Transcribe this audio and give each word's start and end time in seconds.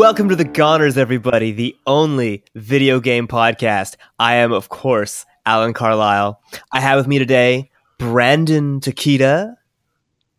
Welcome 0.00 0.30
to 0.30 0.34
the 0.34 0.46
Goners, 0.46 0.96
everybody, 0.96 1.52
the 1.52 1.76
only 1.86 2.42
video 2.54 3.00
game 3.00 3.28
podcast. 3.28 3.96
I 4.18 4.36
am, 4.36 4.50
of 4.50 4.70
course, 4.70 5.26
Alan 5.44 5.74
Carlisle. 5.74 6.40
I 6.72 6.80
have 6.80 6.96
with 6.96 7.06
me 7.06 7.18
today 7.18 7.70
Brandon 7.98 8.80
Takita 8.80 9.56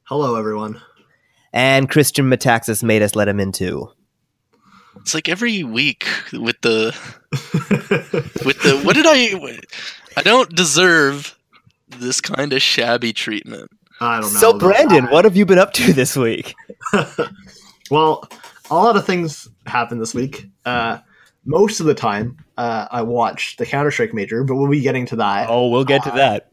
Hello, 0.06 0.36
everyone. 0.36 0.82
and 1.54 1.88
Christian 1.88 2.28
Metaxas 2.28 2.82
made 2.82 3.04
us 3.04 3.16
let 3.16 3.28
him 3.28 3.40
into. 3.40 3.88
It's 4.96 5.14
like 5.14 5.30
every 5.30 5.64
week 5.64 6.08
with 6.34 6.60
the 6.62 6.98
with 8.44 8.64
the 8.64 8.82
what 8.84 8.96
did 8.96 9.06
I 9.08 9.60
I 10.18 10.24
don't 10.24 10.56
deserve 10.56 11.38
this 11.88 12.20
kind 12.20 12.52
of 12.52 12.64
shabby 12.64 13.14
treatment. 13.14 13.70
I 14.00 14.22
don't 14.22 14.34
know. 14.34 14.40
So, 14.40 14.58
Brandon, 14.58 15.06
what 15.12 15.24
have 15.24 15.38
you 15.38 15.46
been 15.46 15.60
up 15.60 15.72
to 15.74 15.94
this 15.94 16.18
week? 16.18 16.56
well, 17.92 18.28
a 18.72 18.76
lot 18.76 18.96
of 18.98 19.06
things 19.06 19.48
happened 19.66 20.02
this 20.02 20.14
week. 20.14 20.48
Uh, 20.66 21.00
most 21.46 21.80
of 21.80 21.86
the 21.86 21.94
time, 21.94 22.38
uh, 22.58 22.88
I 22.92 23.02
watched 23.02 23.58
the 23.58 23.66
Counter 23.66 23.92
Strike 23.92 24.14
Major, 24.14 24.44
but 24.44 24.56
we'll 24.56 24.70
be 24.70 24.82
getting 24.82 25.06
to 25.08 25.16
that. 25.18 25.50
Oh, 25.50 25.70
we'll 25.70 25.84
get 25.86 26.04
to 26.04 26.12
that. 26.12 26.52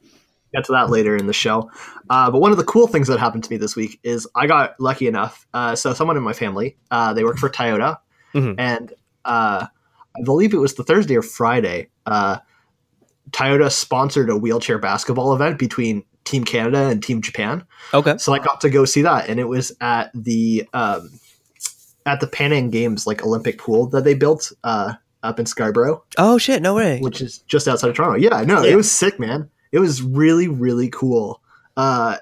Get 0.54 0.64
to 0.64 0.72
that 0.72 0.88
later 0.90 1.14
in 1.16 1.26
the 1.26 1.32
show. 1.32 1.70
Uh, 2.10 2.30
but 2.30 2.40
one 2.40 2.50
of 2.52 2.56
the 2.58 2.64
cool 2.64 2.86
things 2.86 3.06
that 3.08 3.18
happened 3.20 3.44
to 3.44 3.50
me 3.50 3.56
this 3.58 3.76
week 3.76 4.00
is 4.02 4.26
I 4.34 4.46
got 4.46 4.78
lucky 4.80 5.06
enough. 5.06 5.46
Uh, 5.52 5.76
so, 5.76 5.92
someone 5.92 6.16
in 6.16 6.22
my 6.22 6.32
family, 6.32 6.76
uh, 6.90 7.12
they 7.12 7.22
work 7.22 7.36
for 7.36 7.50
Toyota, 7.50 7.98
Mhm. 8.34 8.54
and 8.58 8.92
uh, 9.26 9.66
I 10.16 10.22
believe 10.24 10.54
it 10.54 10.58
was 10.58 10.74
the 10.74 10.84
Thursday 10.84 11.16
or 11.16 11.22
Friday. 11.22 11.88
Uh, 12.06 12.38
Toyota 13.30 13.70
sponsored 13.70 14.30
a 14.30 14.36
wheelchair 14.36 14.78
basketball 14.78 15.34
event 15.34 15.58
between 15.58 16.02
Team 16.24 16.44
Canada 16.44 16.86
and 16.88 17.02
Team 17.02 17.20
Japan. 17.20 17.64
Okay. 17.92 18.16
So 18.16 18.32
I 18.32 18.38
got 18.38 18.62
to 18.62 18.70
go 18.70 18.86
see 18.86 19.02
that, 19.02 19.28
and 19.28 19.38
it 19.38 19.44
was 19.48 19.70
at 19.82 20.10
the 20.14 20.66
um, 20.72 21.10
at 22.08 22.20
the 22.20 22.26
Pan 22.26 22.52
Am 22.52 22.70
Games 22.70 23.06
like 23.06 23.22
Olympic 23.24 23.58
pool 23.58 23.86
that 23.88 24.02
they 24.04 24.14
built 24.14 24.50
uh, 24.64 24.94
up 25.22 25.38
in 25.38 25.46
Scarborough, 25.46 26.02
Oh, 26.16 26.38
shit, 26.38 26.62
no 26.62 26.74
way. 26.74 26.98
which 27.00 27.20
is 27.20 27.38
just 27.40 27.68
outside 27.68 27.90
of 27.90 27.96
Toronto. 27.96 28.18
Yeah, 28.18 28.42
no, 28.42 28.62
Yeah. 28.64 28.72
it 28.72 28.76
was 28.76 28.90
sick, 28.90 29.20
man. 29.20 29.50
It 29.72 29.78
was 29.78 30.00
really 30.02 30.48
really 30.48 30.88
cool. 30.88 31.42
Uh, 31.76 32.16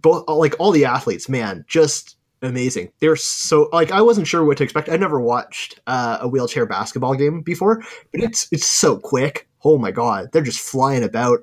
both 0.00 0.28
like 0.28 0.54
all 0.58 0.70
the 0.72 0.84
athletes, 0.86 1.28
man, 1.28 1.64
just 1.68 2.16
amazing. 2.42 2.90
They're 3.00 3.16
so 3.16 3.68
like 3.72 3.90
I 3.92 4.00
wasn't 4.02 4.26
sure 4.26 4.44
what 4.44 4.56
to 4.58 4.64
expect. 4.64 4.88
I 4.88 4.96
never 4.96 5.20
watched 5.20 5.80
uh, 5.86 6.18
a 6.20 6.28
wheelchair 6.28 6.66
basketball 6.66 7.14
game 7.14 7.42
before, 7.42 7.82
but 8.12 8.22
it's 8.22 8.48
it's 8.52 8.66
so 8.66 8.96
quick. 8.98 9.48
Oh 9.64 9.78
my 9.78 9.90
god, 9.90 10.30
they're 10.32 10.42
just 10.42 10.60
flying 10.60 11.04
about. 11.04 11.40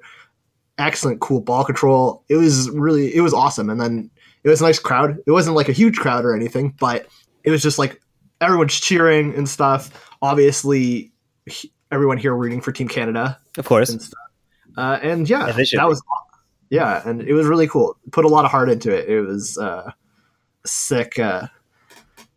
Excellent, 0.77 1.19
cool 1.21 1.41
ball 1.41 1.63
control. 1.63 2.23
It 2.27 2.35
was 2.37 2.69
really 2.71 3.13
it 3.15 3.21
was 3.21 3.33
awesome, 3.35 3.69
and 3.69 3.79
then 3.79 4.09
it 4.43 4.49
was 4.49 4.61
a 4.61 4.63
nice 4.63 4.79
crowd. 4.79 5.17
It 5.27 5.31
wasn't 5.31 5.55
like 5.55 5.69
a 5.69 5.73
huge 5.73 5.97
crowd 5.97 6.25
or 6.25 6.35
anything, 6.35 6.73
but 6.79 7.05
it 7.43 7.51
was 7.51 7.61
just 7.61 7.79
like 7.79 8.01
everyone's 8.39 8.79
cheering 8.79 9.33
and 9.35 9.47
stuff. 9.47 10.09
Obviously, 10.21 11.11
he- 11.45 11.71
everyone 11.91 12.17
here 12.17 12.35
rooting 12.35 12.61
for 12.61 12.71
Team 12.71 12.87
Canada 12.87 13.37
Of 13.57 13.65
course. 13.65 13.89
and. 13.89 14.01
Uh, 14.77 14.97
and 15.03 15.29
yeah, 15.29 15.47
Yeah, 15.47 15.51
that 15.53 15.67
be. 15.71 15.77
was 15.83 16.01
yeah, 16.69 17.01
and 17.05 17.21
it 17.21 17.33
was 17.33 17.45
really 17.45 17.67
cool. 17.67 17.97
Put 18.13 18.23
a 18.23 18.29
lot 18.29 18.45
of 18.45 18.51
heart 18.51 18.69
into 18.69 18.89
it. 18.95 19.09
It 19.09 19.19
was 19.19 19.57
uh, 19.57 19.91
sick, 20.65 21.19
uh, 21.19 21.47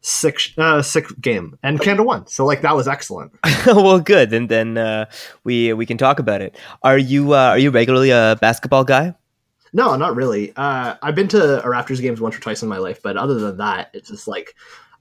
sick, 0.01 0.39
uh, 0.59 0.83
sick 0.83 1.07
game, 1.21 1.57
and 1.63 1.81
Canada 1.81 2.03
won. 2.03 2.27
So 2.27 2.45
like 2.45 2.63
that 2.63 2.75
was 2.75 2.89
excellent. 2.89 3.33
well, 3.67 4.01
good. 4.01 4.33
And 4.33 4.49
then 4.49 4.77
uh, 4.77 5.07
we 5.45 5.73
we 5.75 5.87
can 5.87 5.97
talk 5.97 6.19
about 6.19 6.41
it. 6.43 6.57
Are 6.83 6.99
you 6.99 7.35
uh, 7.35 7.51
are 7.51 7.59
you 7.59 7.71
regularly 7.71 8.11
a 8.11 8.37
basketball 8.41 8.83
guy? 8.83 9.15
No, 9.73 9.95
not 9.97 10.17
really. 10.17 10.53
Uh, 10.57 10.95
I've 11.03 11.15
been 11.15 11.29
to 11.29 11.61
a 11.65 11.69
Raptors 11.69 12.01
games 12.01 12.21
once 12.21 12.37
or 12.37 12.41
twice 12.41 12.63
in 12.63 12.69
my 12.69 12.79
life, 12.79 13.01
but 13.03 13.17
other 13.17 13.35
than 13.35 13.59
that, 13.59 13.91
it's 13.93 14.09
just 14.09 14.27
like 14.27 14.55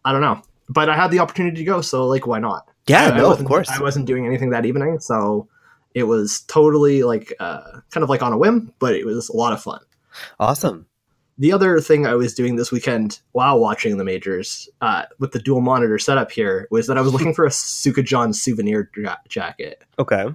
I 0.05 0.11
don't 0.11 0.21
know. 0.21 0.41
But 0.69 0.89
I 0.89 0.95
had 0.95 1.11
the 1.11 1.19
opportunity 1.19 1.57
to 1.57 1.63
go, 1.63 1.81
so 1.81 2.05
like, 2.07 2.25
why 2.27 2.39
not? 2.39 2.69
Yeah, 2.87 3.03
I- 3.07 3.11
I 3.11 3.17
no, 3.17 3.31
of 3.31 3.43
course. 3.45 3.69
I 3.69 3.81
wasn't 3.81 4.05
doing 4.05 4.25
anything 4.25 4.49
that 4.51 4.65
evening, 4.65 4.99
so 4.99 5.47
it 5.93 6.03
was 6.03 6.41
totally 6.47 7.03
like 7.03 7.33
uh, 7.39 7.79
kind 7.91 8.03
of 8.03 8.09
like 8.09 8.21
on 8.23 8.33
a 8.33 8.37
whim, 8.37 8.73
but 8.79 8.95
it 8.95 9.05
was 9.05 9.29
a 9.29 9.35
lot 9.35 9.53
of 9.53 9.61
fun. 9.61 9.79
Awesome. 10.39 10.85
The 11.39 11.51
other 11.51 11.79
thing 11.79 12.05
I 12.05 12.13
was 12.13 12.33
doing 12.35 12.55
this 12.57 12.71
weekend 12.71 13.19
while 13.31 13.59
watching 13.59 13.97
the 13.97 14.03
majors 14.03 14.69
uh, 14.81 15.03
with 15.19 15.31
the 15.31 15.39
dual 15.39 15.61
monitor 15.61 15.97
setup 15.97 16.31
here 16.31 16.67
was 16.71 16.87
that 16.87 16.97
I 16.97 17.01
was 17.01 17.11
looking 17.15 17.33
for 17.33 17.45
a 17.45 17.49
Sukajan 17.49 18.33
souvenir 18.35 18.89
ja- 18.97 19.15
jacket. 19.27 19.83
Okay. 19.99 20.27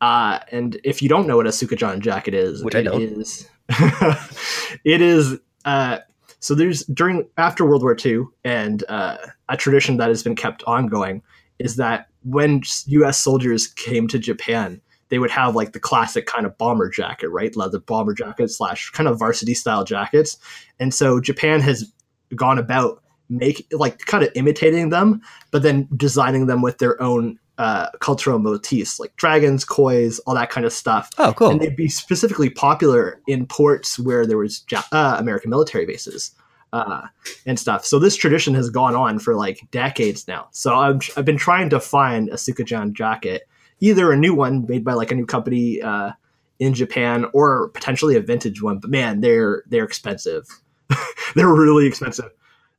Uh, 0.00 0.38
and 0.50 0.78
if 0.84 1.00
you 1.02 1.08
don't 1.08 1.26
know 1.26 1.36
what 1.36 1.46
a 1.46 1.50
Sukajan 1.50 2.00
jacket 2.00 2.34
is, 2.34 2.62
Which 2.64 2.74
I 2.74 2.80
it 2.80 2.82
don't. 2.84 3.00
is- 3.02 3.48
it 4.84 5.00
is 5.00 5.38
uh, 5.64 5.98
so 6.44 6.54
there's 6.54 6.84
during 6.84 7.26
after 7.38 7.64
World 7.64 7.82
War 7.82 7.96
II, 8.04 8.24
and 8.44 8.84
uh, 8.90 9.16
a 9.48 9.56
tradition 9.56 9.96
that 9.96 10.08
has 10.08 10.22
been 10.22 10.36
kept 10.36 10.62
ongoing 10.64 11.22
is 11.58 11.76
that 11.76 12.08
when 12.22 12.60
U.S. 12.88 13.18
soldiers 13.18 13.66
came 13.66 14.08
to 14.08 14.18
Japan, 14.18 14.82
they 15.08 15.18
would 15.18 15.30
have 15.30 15.56
like 15.56 15.72
the 15.72 15.80
classic 15.80 16.26
kind 16.26 16.44
of 16.44 16.58
bomber 16.58 16.90
jacket, 16.90 17.30
right? 17.30 17.56
Leather 17.56 17.80
bomber 17.80 18.12
jacket 18.12 18.50
slash 18.50 18.90
kind 18.90 19.08
of 19.08 19.18
varsity 19.18 19.54
style 19.54 19.84
jackets, 19.84 20.36
and 20.78 20.92
so 20.92 21.18
Japan 21.18 21.62
has 21.62 21.90
gone 22.36 22.58
about 22.58 23.02
make 23.30 23.66
like 23.72 24.00
kind 24.00 24.22
of 24.22 24.28
imitating 24.34 24.90
them, 24.90 25.22
but 25.50 25.62
then 25.62 25.88
designing 25.96 26.44
them 26.44 26.60
with 26.60 26.76
their 26.76 27.00
own 27.00 27.38
uh, 27.58 27.88
cultural 28.00 28.38
motifs 28.38 28.98
like 28.98 29.14
dragons, 29.16 29.64
kois, 29.64 30.18
all 30.26 30.34
that 30.34 30.50
kind 30.50 30.66
of 30.66 30.72
stuff 30.72 31.10
Oh, 31.18 31.32
cool. 31.32 31.50
and 31.50 31.60
they'd 31.60 31.76
be 31.76 31.88
specifically 31.88 32.50
popular 32.50 33.20
in 33.28 33.46
ports 33.46 33.98
where 33.98 34.26
there 34.26 34.38
was 34.38 34.64
ja- 34.70 34.82
uh, 34.92 35.16
American 35.18 35.50
military 35.50 35.86
bases 35.86 36.32
uh, 36.72 37.02
and 37.46 37.56
stuff. 37.58 37.84
So 37.84 38.00
this 38.00 38.16
tradition 38.16 38.54
has 38.54 38.70
gone 38.70 38.96
on 38.96 39.20
for 39.20 39.36
like 39.36 39.60
decades 39.70 40.26
now. 40.26 40.48
So 40.50 40.74
I've, 40.74 40.98
I've 41.16 41.24
been 41.24 41.36
trying 41.36 41.70
to 41.70 41.78
find 41.78 42.28
a 42.28 42.34
Sukajan 42.34 42.92
jacket, 42.92 43.46
either 43.78 44.10
a 44.10 44.16
new 44.16 44.34
one 44.34 44.66
made 44.66 44.82
by 44.84 44.94
like 44.94 45.12
a 45.12 45.14
new 45.14 45.26
company 45.26 45.80
uh, 45.80 46.10
in 46.58 46.74
Japan 46.74 47.26
or 47.32 47.68
potentially 47.68 48.16
a 48.16 48.20
vintage 48.20 48.60
one. 48.62 48.78
But 48.78 48.90
man, 48.90 49.20
they're 49.20 49.62
they're 49.68 49.84
expensive. 49.84 50.48
they're 51.36 51.54
really 51.54 51.86
expensive. 51.86 52.30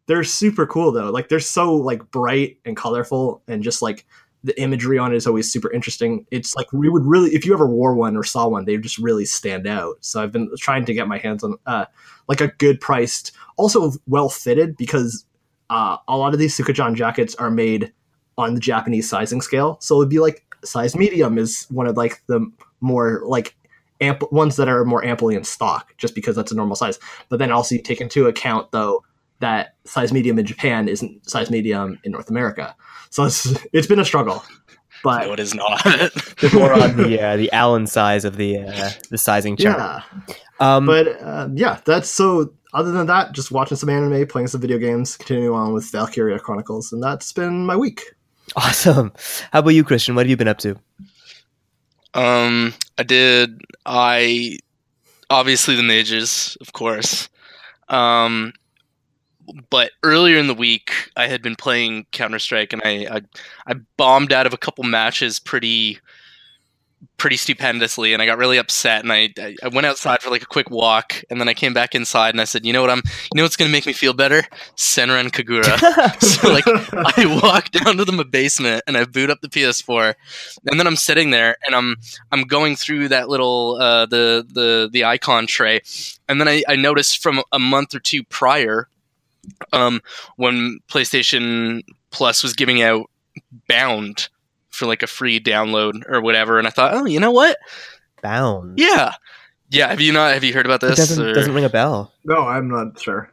They're 0.08 0.24
super 0.26 0.68
cool 0.68 0.92
though. 0.92 1.10
Like 1.10 1.30
they're 1.30 1.40
so 1.40 1.74
like 1.74 2.12
bright 2.12 2.58
and 2.66 2.76
colorful 2.78 3.42
and 3.48 3.64
just 3.64 3.82
like 3.82 4.06
the 4.46 4.60
imagery 4.62 5.00
on 5.00 5.12
it 5.12 5.16
is 5.16 5.26
always 5.26 5.52
super 5.52 5.72
interesting. 5.72 6.26
It's 6.30 6.56
like 6.56 6.72
we 6.72 6.88
would 6.88 7.04
really, 7.04 7.32
if 7.32 7.46
you 7.46 7.54
ever 7.54 7.66
wore 7.66 7.96
one 7.96 8.16
or 8.16 8.24
saw 8.24 8.48
one, 8.48 8.66
they 8.66 8.78
just 8.78 9.00
really 9.00 9.26
stand 9.26 9.66
out. 9.66 9.98
So 10.02 10.22
I've 10.22 10.32
been 10.32 10.50
trying 10.60 10.86
to 10.86 10.94
get 10.94 11.08
my 11.08 11.18
hands 11.18 11.44
on 11.44 11.58
uh, 11.66 11.86
like 12.28 12.42
a 12.42 12.50
good 12.60 12.80
priced, 12.80 13.32
also 13.58 13.92
well 14.08 14.30
fitted 14.30 14.78
because 14.78 15.26
uh, 15.72 15.98
a 16.08 16.16
lot 16.16 16.34
of 16.34 16.40
these 16.40 16.56
Sukajan 16.56 16.96
jackets 16.96 17.34
are 17.36 17.50
made 17.50 17.92
on 18.38 18.54
the 18.54 18.60
Japanese 18.60 19.10
sizing 19.10 19.42
scale. 19.42 19.78
So 19.82 20.00
it'd 20.00 20.10
be 20.10 20.20
like 20.20 20.44
size 20.64 20.96
medium 20.96 21.40
is 21.40 21.66
one 21.72 21.88
of 21.88 21.98
like 21.98 22.22
the 22.28 22.48
more 22.82 23.24
like 23.26 23.56
ample 24.00 24.30
ones 24.32 24.58
that 24.58 24.68
are 24.68 24.86
more 24.86 25.04
amply 25.04 25.34
in 25.34 25.44
stock, 25.44 25.98
just 25.98 26.14
because 26.14 26.36
that's 26.36 26.52
a 26.52 26.56
normal 26.56 26.76
size. 26.76 27.00
But 27.30 27.40
then 27.40 27.52
also 27.52 27.74
you 27.74 27.82
take 27.82 28.00
into 28.00 28.28
account 28.28 28.72
though 28.72 29.04
that 29.40 29.76
size 29.86 30.12
medium 30.14 30.40
in 30.40 30.46
Japan 30.46 30.88
isn't 30.88 31.30
size 31.30 31.50
medium 31.52 32.00
in 32.04 32.12
North 32.12 32.30
America. 32.30 32.76
So 33.10 33.24
it's 33.26 33.58
it's 33.74 33.88
been 33.88 34.00
a 34.00 34.06
struggle. 34.06 34.44
But 35.04 35.28
No, 35.28 35.34
it 35.34 35.40
is 35.40 35.54
not. 35.54 35.84
Bit 36.42 36.54
more 36.54 36.74
on 36.74 36.96
the 36.98 37.22
uh, 37.22 37.38
the 37.38 37.52
Alan 37.52 37.86
size 37.86 38.26
of 38.26 38.38
the 38.38 38.60
uh, 38.60 38.90
the 39.10 39.18
sizing 39.18 39.56
chart. 39.58 39.78
yeah, 40.28 40.36
Um, 40.60 40.86
but 40.86 41.08
uh, 41.22 41.50
yeah, 41.54 41.80
that's 41.86 42.10
so. 42.10 42.54
Other 42.74 42.92
than 42.92 43.08
that, 43.08 43.32
just 43.32 43.52
watching 43.52 43.78
some 43.78 43.88
anime, 43.88 44.28
playing 44.28 44.48
some 44.48 44.60
video 44.60 44.78
games, 44.78 45.16
continuing 45.16 45.56
on 45.56 45.74
with 45.74 45.90
Valkyria 45.92 46.40
Chronicles, 46.40 46.92
and 46.92 47.02
that's 47.02 47.32
been 47.32 47.66
my 47.66 47.76
week. 47.76 48.02
awesome. 48.58 49.14
How 49.54 49.60
about 49.60 49.70
you, 49.70 49.84
Christian? 49.86 50.14
What 50.16 50.26
have 50.26 50.30
you 50.30 50.36
been 50.38 50.48
up 50.50 50.58
to? 50.60 50.76
um, 52.14 52.74
I 52.98 53.04
did. 53.04 53.62
I 53.86 54.58
obviously 55.30 55.76
the 55.76 55.84
majors, 55.84 56.58
of 56.62 56.74
course. 56.74 57.30
Um, 57.90 58.54
but 59.70 59.92
earlier 60.04 60.38
in 60.38 60.48
the 60.48 60.54
week, 60.54 61.12
I 61.16 61.28
had 61.28 61.42
been 61.42 61.56
playing 61.56 62.06
Counter 62.12 62.40
Strike, 62.40 62.74
and 62.74 62.82
I, 62.84 63.08
I 63.12 63.22
I 63.68 63.76
bombed 63.98 64.34
out 64.34 64.46
of 64.48 64.54
a 64.54 64.58
couple 64.58 64.84
matches 64.84 65.40
pretty 65.40 66.00
pretty 67.18 67.38
stupendously, 67.38 68.14
and 68.14 68.22
I 68.22 68.26
got 68.26 68.38
really 68.38 68.58
upset. 68.58 69.04
And 69.04 69.12
I 69.12 69.34
I- 69.64 69.68
went 69.70 69.86
outside 69.86 70.22
for 70.22 70.30
like 70.30 70.42
a 70.42 70.48
quick 70.48 70.70
walk, 70.70 71.24
and 71.30 71.40
then 71.40 71.48
I 71.48 71.54
came 71.54 71.74
back 71.74 71.96
inside, 71.96 72.34
and 72.34 72.42
I 72.42 72.46
said, 72.46 72.66
you 72.66 72.74
know 72.74 72.82
what, 72.82 72.90
I'm 72.90 73.02
you 73.06 73.38
know 73.38 73.44
what's 73.44 73.56
gonna 73.56 73.72
make 73.72 73.86
me 73.86 73.94
feel 73.94 74.14
better? 74.14 74.44
Senran 74.76 75.30
Kagura. 75.32 75.78
so 76.22 76.52
like 76.52 76.66
I 76.68 77.40
walk 77.42 77.72
down 77.72 77.98
to 77.98 78.06
the 78.06 78.26
basement 78.26 78.84
and 78.88 78.98
I 78.98 79.06
boot 79.06 79.30
up 79.30 79.42
the 79.42 79.50
PS4, 79.50 80.14
and 80.70 80.80
then 80.80 80.88
I'm 80.88 80.96
sitting 80.96 81.32
there 81.32 81.58
and 81.66 81.76
I'm 81.76 81.96
I'm 82.32 82.44
going 82.44 82.76
through 82.76 83.10
that 83.10 83.30
little 83.30 83.78
uh, 83.80 84.06
the 84.06 84.46
the 84.48 84.90
the 84.92 85.06
icon 85.06 85.48
tray, 85.48 85.82
and 86.28 86.40
then 86.40 86.48
I, 86.48 86.64
I 86.68 86.76
noticed 86.76 87.22
from 87.22 87.42
a 87.52 87.60
month 87.60 87.94
or 87.96 88.00
two 88.00 88.24
prior, 88.24 88.88
um, 89.74 90.02
when 90.38 90.80
PlayStation 90.90 91.84
Plus 92.12 92.44
was 92.44 92.54
giving 92.54 92.82
out 92.82 93.10
Bound 93.68 94.30
for 94.70 94.86
like 94.86 95.04
a 95.04 95.08
free 95.08 95.40
download 95.40 96.04
or 96.10 96.22
whatever, 96.22 96.58
and 96.58 96.68
I 96.68 96.72
thought, 96.72 96.94
oh, 96.94 97.06
you 97.06 97.20
know 97.20 97.32
what? 97.32 97.58
Bound. 98.22 98.80
Yeah, 98.80 99.14
yeah. 99.70 99.90
Have 99.90 100.02
you 100.02 100.12
not? 100.14 100.34
Have 100.34 100.44
you 100.44 100.54
heard 100.54 100.66
about 100.66 100.84
It 100.84 100.88
this? 100.88 100.98
doesn't 100.98 101.26
or- 101.26 101.34
doesn't 101.34 101.54
ring 101.54 101.66
a 101.66 101.70
bell. 101.70 102.12
No, 102.24 102.48
I'm 102.48 102.68
not 102.70 103.00
sure. 103.00 103.30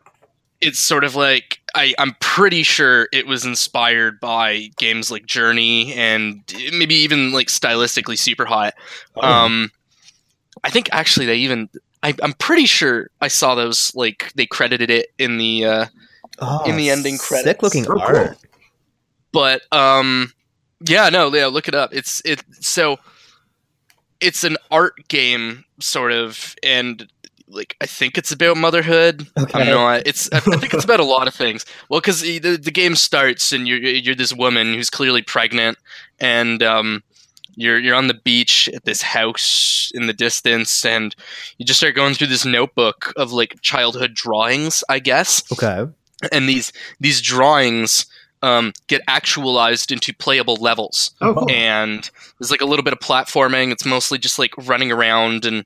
it's 0.60 0.78
sort 0.78 1.02
of 1.04 1.14
like 1.16 1.60
I, 1.74 1.94
I'm 1.98 2.14
pretty 2.20 2.62
sure 2.62 3.08
it 3.12 3.26
was 3.26 3.44
inspired 3.44 4.20
by 4.20 4.68
games 4.78 5.10
like 5.10 5.26
Journey 5.26 5.92
and 5.94 6.42
maybe 6.72 6.94
even 6.96 7.32
like 7.32 7.48
stylistically 7.48 8.18
Super 8.18 8.44
Hot. 8.44 8.74
Oh. 9.16 9.26
Um, 9.26 9.70
I 10.64 10.70
think 10.70 10.88
actually 10.92 11.26
they 11.26 11.36
even 11.36 11.68
I, 12.02 12.14
I'm 12.22 12.34
pretty 12.34 12.66
sure 12.66 13.08
I 13.20 13.28
saw 13.28 13.54
those 13.54 13.92
like 13.94 14.32
they 14.34 14.46
credited 14.46 14.90
it 14.90 15.08
in 15.18 15.38
the 15.38 15.64
uh, 15.64 15.86
Oh, 16.40 16.64
in 16.68 16.76
the 16.76 16.90
ending 16.90 17.18
credits. 17.18 17.44
Sick 17.48 17.62
looking 17.62 17.86
Oh, 17.86 17.94
cool. 17.94 18.02
art. 18.02 18.38
but 19.32 19.62
um 19.72 20.32
yeah 20.86 21.08
no 21.08 21.32
yeah 21.34 21.46
look 21.46 21.68
it 21.68 21.74
up 21.74 21.90
it's 21.94 22.20
it 22.24 22.42
so 22.60 22.98
it's 24.20 24.44
an 24.44 24.56
art 24.70 24.94
game 25.08 25.64
sort 25.80 26.12
of 26.12 26.54
and 26.62 27.08
like 27.48 27.76
i 27.80 27.86
think 27.86 28.16
it's 28.18 28.32
about 28.32 28.56
motherhood 28.56 29.26
Okay. 29.38 29.60
i'm 29.60 29.68
not 29.68 30.02
it's 30.06 30.28
i 30.32 30.40
think 30.40 30.72
it's 30.74 30.84
about 30.84 31.00
a 31.00 31.04
lot 31.04 31.28
of 31.28 31.34
things 31.34 31.64
well 31.88 32.00
because 32.00 32.22
the, 32.22 32.38
the 32.38 32.70
game 32.70 32.94
starts 32.96 33.52
and 33.52 33.68
you're 33.68 33.78
you're 33.78 34.14
this 34.14 34.34
woman 34.34 34.74
who's 34.74 34.90
clearly 34.90 35.22
pregnant 35.22 35.76
and 36.18 36.62
um 36.62 37.02
you're 37.54 37.78
you're 37.78 37.94
on 37.94 38.06
the 38.06 38.14
beach 38.24 38.68
at 38.74 38.84
this 38.84 39.02
house 39.02 39.90
in 39.94 40.06
the 40.06 40.14
distance 40.14 40.84
and 40.86 41.14
you 41.58 41.66
just 41.66 41.78
start 41.78 41.94
going 41.94 42.14
through 42.14 42.26
this 42.28 42.46
notebook 42.46 43.12
of 43.16 43.30
like 43.32 43.60
childhood 43.60 44.14
drawings 44.14 44.82
i 44.88 44.98
guess 44.98 45.42
Okay. 45.52 45.90
And 46.30 46.48
these 46.48 46.72
these 47.00 47.20
drawings 47.20 48.06
um, 48.42 48.72
get 48.88 49.02
actualized 49.08 49.92
into 49.92 50.12
playable 50.12 50.56
levels. 50.56 51.12
Oh, 51.20 51.34
cool. 51.34 51.50
and 51.50 52.10
there's 52.38 52.50
like 52.50 52.60
a 52.60 52.66
little 52.66 52.82
bit 52.82 52.92
of 52.92 52.98
platforming. 52.98 53.72
It's 53.72 53.84
mostly 53.84 54.18
just 54.18 54.38
like 54.38 54.52
running 54.66 54.90
around 54.90 55.44
and 55.44 55.64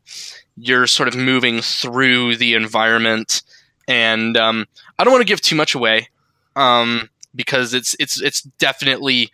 you're 0.56 0.86
sort 0.86 1.08
of 1.08 1.16
moving 1.16 1.60
through 1.60 2.36
the 2.36 2.54
environment. 2.54 3.42
And 3.88 4.36
um, 4.36 4.66
i 4.98 5.04
don't 5.04 5.12
want 5.12 5.22
to 5.22 5.26
give 5.26 5.40
too 5.40 5.56
much 5.56 5.74
away 5.74 6.08
um, 6.54 7.08
because 7.34 7.74
it's 7.74 7.94
it's 7.98 8.20
it's 8.20 8.42
definitely 8.58 9.30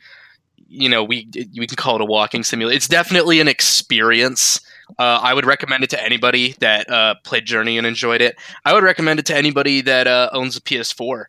you 0.68 0.88
know 0.88 1.04
we 1.04 1.28
we 1.56 1.66
can 1.66 1.76
call 1.76 1.96
it 1.96 2.00
a 2.00 2.04
walking 2.04 2.42
simulator 2.42 2.76
it's 2.76 2.88
definitely 2.88 3.40
an 3.40 3.48
experience 3.48 4.60
uh, 4.98 5.20
i 5.22 5.32
would 5.34 5.46
recommend 5.46 5.84
it 5.84 5.90
to 5.90 6.02
anybody 6.02 6.54
that 6.60 6.88
uh, 6.90 7.14
played 7.24 7.46
journey 7.46 7.78
and 7.78 7.86
enjoyed 7.86 8.20
it 8.20 8.36
i 8.64 8.72
would 8.72 8.82
recommend 8.82 9.18
it 9.18 9.26
to 9.26 9.36
anybody 9.36 9.80
that 9.80 10.06
uh, 10.06 10.28
owns 10.32 10.56
a 10.56 10.60
ps4 10.60 11.24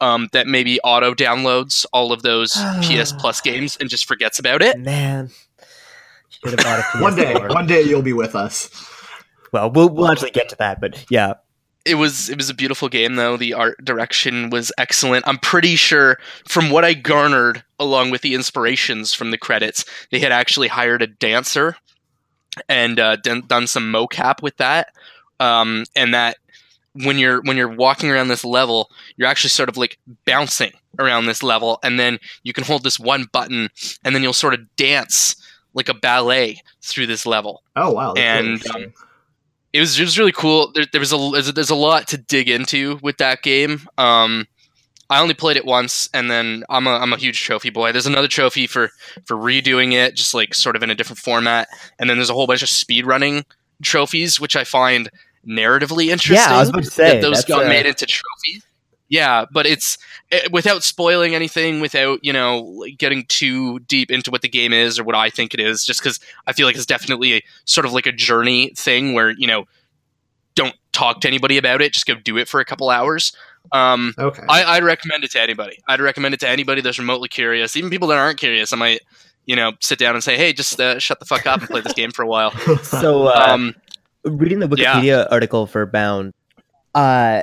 um, 0.00 0.28
that 0.32 0.46
maybe 0.46 0.80
auto 0.80 1.14
downloads 1.14 1.86
all 1.92 2.12
of 2.12 2.22
those 2.22 2.52
ps 2.82 3.12
plus 3.12 3.40
games 3.40 3.76
and 3.80 3.88
just 3.88 4.06
forgets 4.06 4.38
about 4.38 4.62
it 4.62 4.78
Man. 4.78 5.30
Should 6.44 6.58
have 6.58 6.64
bought 6.64 6.94
a 6.94 6.98
one 7.02 7.16
day, 7.16 7.34
one 7.34 7.66
day 7.66 7.82
you'll 7.82 8.02
be 8.02 8.12
with 8.12 8.34
us. 8.34 8.68
Well, 9.52 9.70
we'll 9.70 9.88
we'll 9.88 10.10
actually 10.10 10.32
get 10.32 10.48
to 10.50 10.56
that, 10.56 10.80
but 10.80 11.04
yeah. 11.10 11.34
it 11.84 11.94
was 11.94 12.28
it 12.28 12.36
was 12.36 12.50
a 12.50 12.54
beautiful 12.54 12.88
game 12.88 13.14
though 13.16 13.36
the 13.36 13.54
art 13.54 13.82
direction 13.84 14.50
was 14.50 14.72
excellent 14.78 15.26
i'm 15.28 15.38
pretty 15.38 15.76
sure 15.76 16.18
from 16.48 16.70
what 16.70 16.84
i 16.84 16.94
garnered 16.94 17.62
along 17.78 18.10
with 18.10 18.22
the 18.22 18.34
inspirations 18.34 19.12
from 19.12 19.30
the 19.30 19.38
credits 19.38 19.84
they 20.10 20.18
had 20.18 20.32
actually 20.32 20.66
hired 20.66 21.02
a 21.02 21.06
dancer 21.06 21.76
and 22.68 22.98
uh, 23.00 23.16
done, 23.16 23.42
done 23.46 23.66
some 23.66 23.92
mocap 23.92 24.42
with 24.42 24.56
that 24.58 24.88
um, 25.40 25.84
and 25.96 26.14
that 26.14 26.36
when 27.04 27.18
you're 27.18 27.40
when 27.42 27.56
you're 27.56 27.68
walking 27.68 28.10
around 28.10 28.28
this 28.28 28.44
level 28.44 28.88
you're 29.16 29.26
actually 29.28 29.50
sort 29.50 29.68
of 29.68 29.76
like 29.76 29.98
bouncing 30.24 30.70
around 31.00 31.26
this 31.26 31.42
level 31.42 31.78
and 31.82 31.98
then 31.98 32.18
you 32.44 32.52
can 32.52 32.62
hold 32.62 32.84
this 32.84 33.00
one 33.00 33.26
button 33.32 33.68
and 34.04 34.14
then 34.14 34.22
you'll 34.22 34.32
sort 34.32 34.54
of 34.54 34.76
dance 34.76 35.34
like 35.74 35.88
a 35.88 35.94
ballet 35.94 36.60
through 36.82 37.06
this 37.06 37.26
level 37.26 37.62
Oh 37.74 37.92
wow, 37.92 38.14
And, 38.14 38.46
interesting. 38.52 38.92
it 39.72 39.80
was 39.80 39.98
it 39.98 40.04
was 40.04 40.16
really 40.16 40.30
cool. 40.30 40.70
There, 40.72 40.84
there 40.92 41.00
was 41.00 41.12
a 41.12 41.52
there's 41.52 41.70
a 41.70 41.74
lot 41.74 42.06
to 42.08 42.16
dig 42.16 42.48
into 42.48 43.00
with 43.02 43.16
that 43.16 43.42
game. 43.42 43.80
Um, 43.98 44.46
I 45.10 45.20
only 45.20 45.34
played 45.34 45.56
it 45.56 45.64
once, 45.64 46.08
and 46.14 46.30
then 46.30 46.64
I'm 46.70 46.86
a 46.86 46.90
I'm 46.90 47.12
a 47.12 47.16
huge 47.16 47.42
trophy 47.42 47.70
boy. 47.70 47.92
There's 47.92 48.06
another 48.06 48.28
trophy 48.28 48.66
for 48.66 48.90
for 49.24 49.36
redoing 49.36 49.92
it, 49.92 50.14
just 50.14 50.34
like 50.34 50.54
sort 50.54 50.76
of 50.76 50.82
in 50.82 50.90
a 50.90 50.94
different 50.94 51.18
format, 51.18 51.68
and 51.98 52.08
then 52.08 52.16
there's 52.16 52.30
a 52.30 52.34
whole 52.34 52.46
bunch 52.46 52.62
of 52.62 52.68
speed 52.68 53.06
running 53.06 53.44
trophies, 53.82 54.40
which 54.40 54.56
I 54.56 54.64
find 54.64 55.10
narratively 55.46 56.08
interesting. 56.08 56.36
Yeah, 56.36 56.56
I 56.56 56.60
was 56.60 56.70
about 56.70 56.84
to 56.84 56.90
say 56.90 57.14
that 57.14 57.22
those 57.22 57.44
got 57.44 57.66
uh, 57.66 57.68
made 57.68 57.86
into 57.86 58.06
trophies. 58.06 58.64
Yeah, 59.08 59.44
but 59.52 59.66
it's 59.66 59.98
eh, 60.32 60.48
without 60.50 60.82
spoiling 60.82 61.34
anything, 61.34 61.80
without 61.80 62.20
you 62.22 62.32
know 62.32 62.84
getting 62.96 63.26
too 63.26 63.80
deep 63.80 64.10
into 64.10 64.30
what 64.30 64.42
the 64.42 64.48
game 64.48 64.72
is 64.72 64.98
or 64.98 65.04
what 65.04 65.14
I 65.14 65.30
think 65.30 65.54
it 65.54 65.60
is. 65.60 65.84
Just 65.84 66.00
because 66.00 66.18
I 66.46 66.52
feel 66.52 66.66
like 66.66 66.76
it's 66.76 66.86
definitely 66.86 67.34
a, 67.34 67.42
sort 67.66 67.84
of 67.84 67.92
like 67.92 68.06
a 68.06 68.12
journey 68.12 68.72
thing 68.74 69.12
where 69.12 69.30
you 69.30 69.46
know 69.46 69.66
don't 70.54 70.74
talk 70.92 71.20
to 71.20 71.28
anybody 71.28 71.58
about 71.58 71.82
it, 71.82 71.92
just 71.92 72.06
go 72.06 72.14
do 72.14 72.38
it 72.38 72.48
for 72.48 72.60
a 72.60 72.64
couple 72.64 72.88
hours. 72.88 73.32
Um, 73.72 74.14
Okay. 74.18 74.42
I, 74.48 74.64
I'd 74.76 74.84
recommend 74.84 75.24
it 75.24 75.30
to 75.32 75.40
anybody. 75.40 75.78
I'd 75.88 76.00
recommend 76.00 76.34
it 76.34 76.40
to 76.40 76.48
anybody 76.48 76.80
that's 76.80 76.98
remotely 76.98 77.28
curious, 77.28 77.76
even 77.76 77.90
people 77.90 78.08
that 78.08 78.18
aren't 78.18 78.38
curious. 78.38 78.72
I 78.72 78.76
might 78.76 79.00
you 79.46 79.56
know 79.56 79.72
sit 79.80 79.98
down 79.98 80.14
and 80.14 80.22
say, 80.24 80.36
hey, 80.36 80.52
just 80.52 80.80
uh, 80.80 80.98
shut 80.98 81.18
the 81.20 81.26
fuck 81.26 81.46
up 81.46 81.60
and 81.60 81.68
play 81.68 81.80
this 81.80 81.92
game 81.92 82.10
for 82.12 82.22
a 82.22 82.26
while. 82.26 82.50
So 82.82 83.26
uh, 83.28 83.46
Um, 83.48 83.74
reading 84.24 84.60
the 84.60 84.68
yeah. 84.76 84.94
Wikipedia 85.00 85.28
article 85.30 85.66
for 85.66 85.84
Bound, 85.86 86.32
uh, 86.94 87.42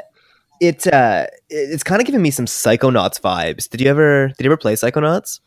it 0.59 0.85
uh, 0.87 1.25
it's 1.49 1.83
kind 1.83 2.01
of 2.01 2.05
giving 2.05 2.21
me 2.21 2.31
some 2.31 2.45
Psychonauts 2.45 3.19
vibes. 3.19 3.67
Did 3.69 3.81
you 3.81 3.89
ever 3.89 4.27
did 4.29 4.41
you 4.43 4.45
ever 4.51 4.57
play 4.57 4.73
Psychonauts? 4.75 5.39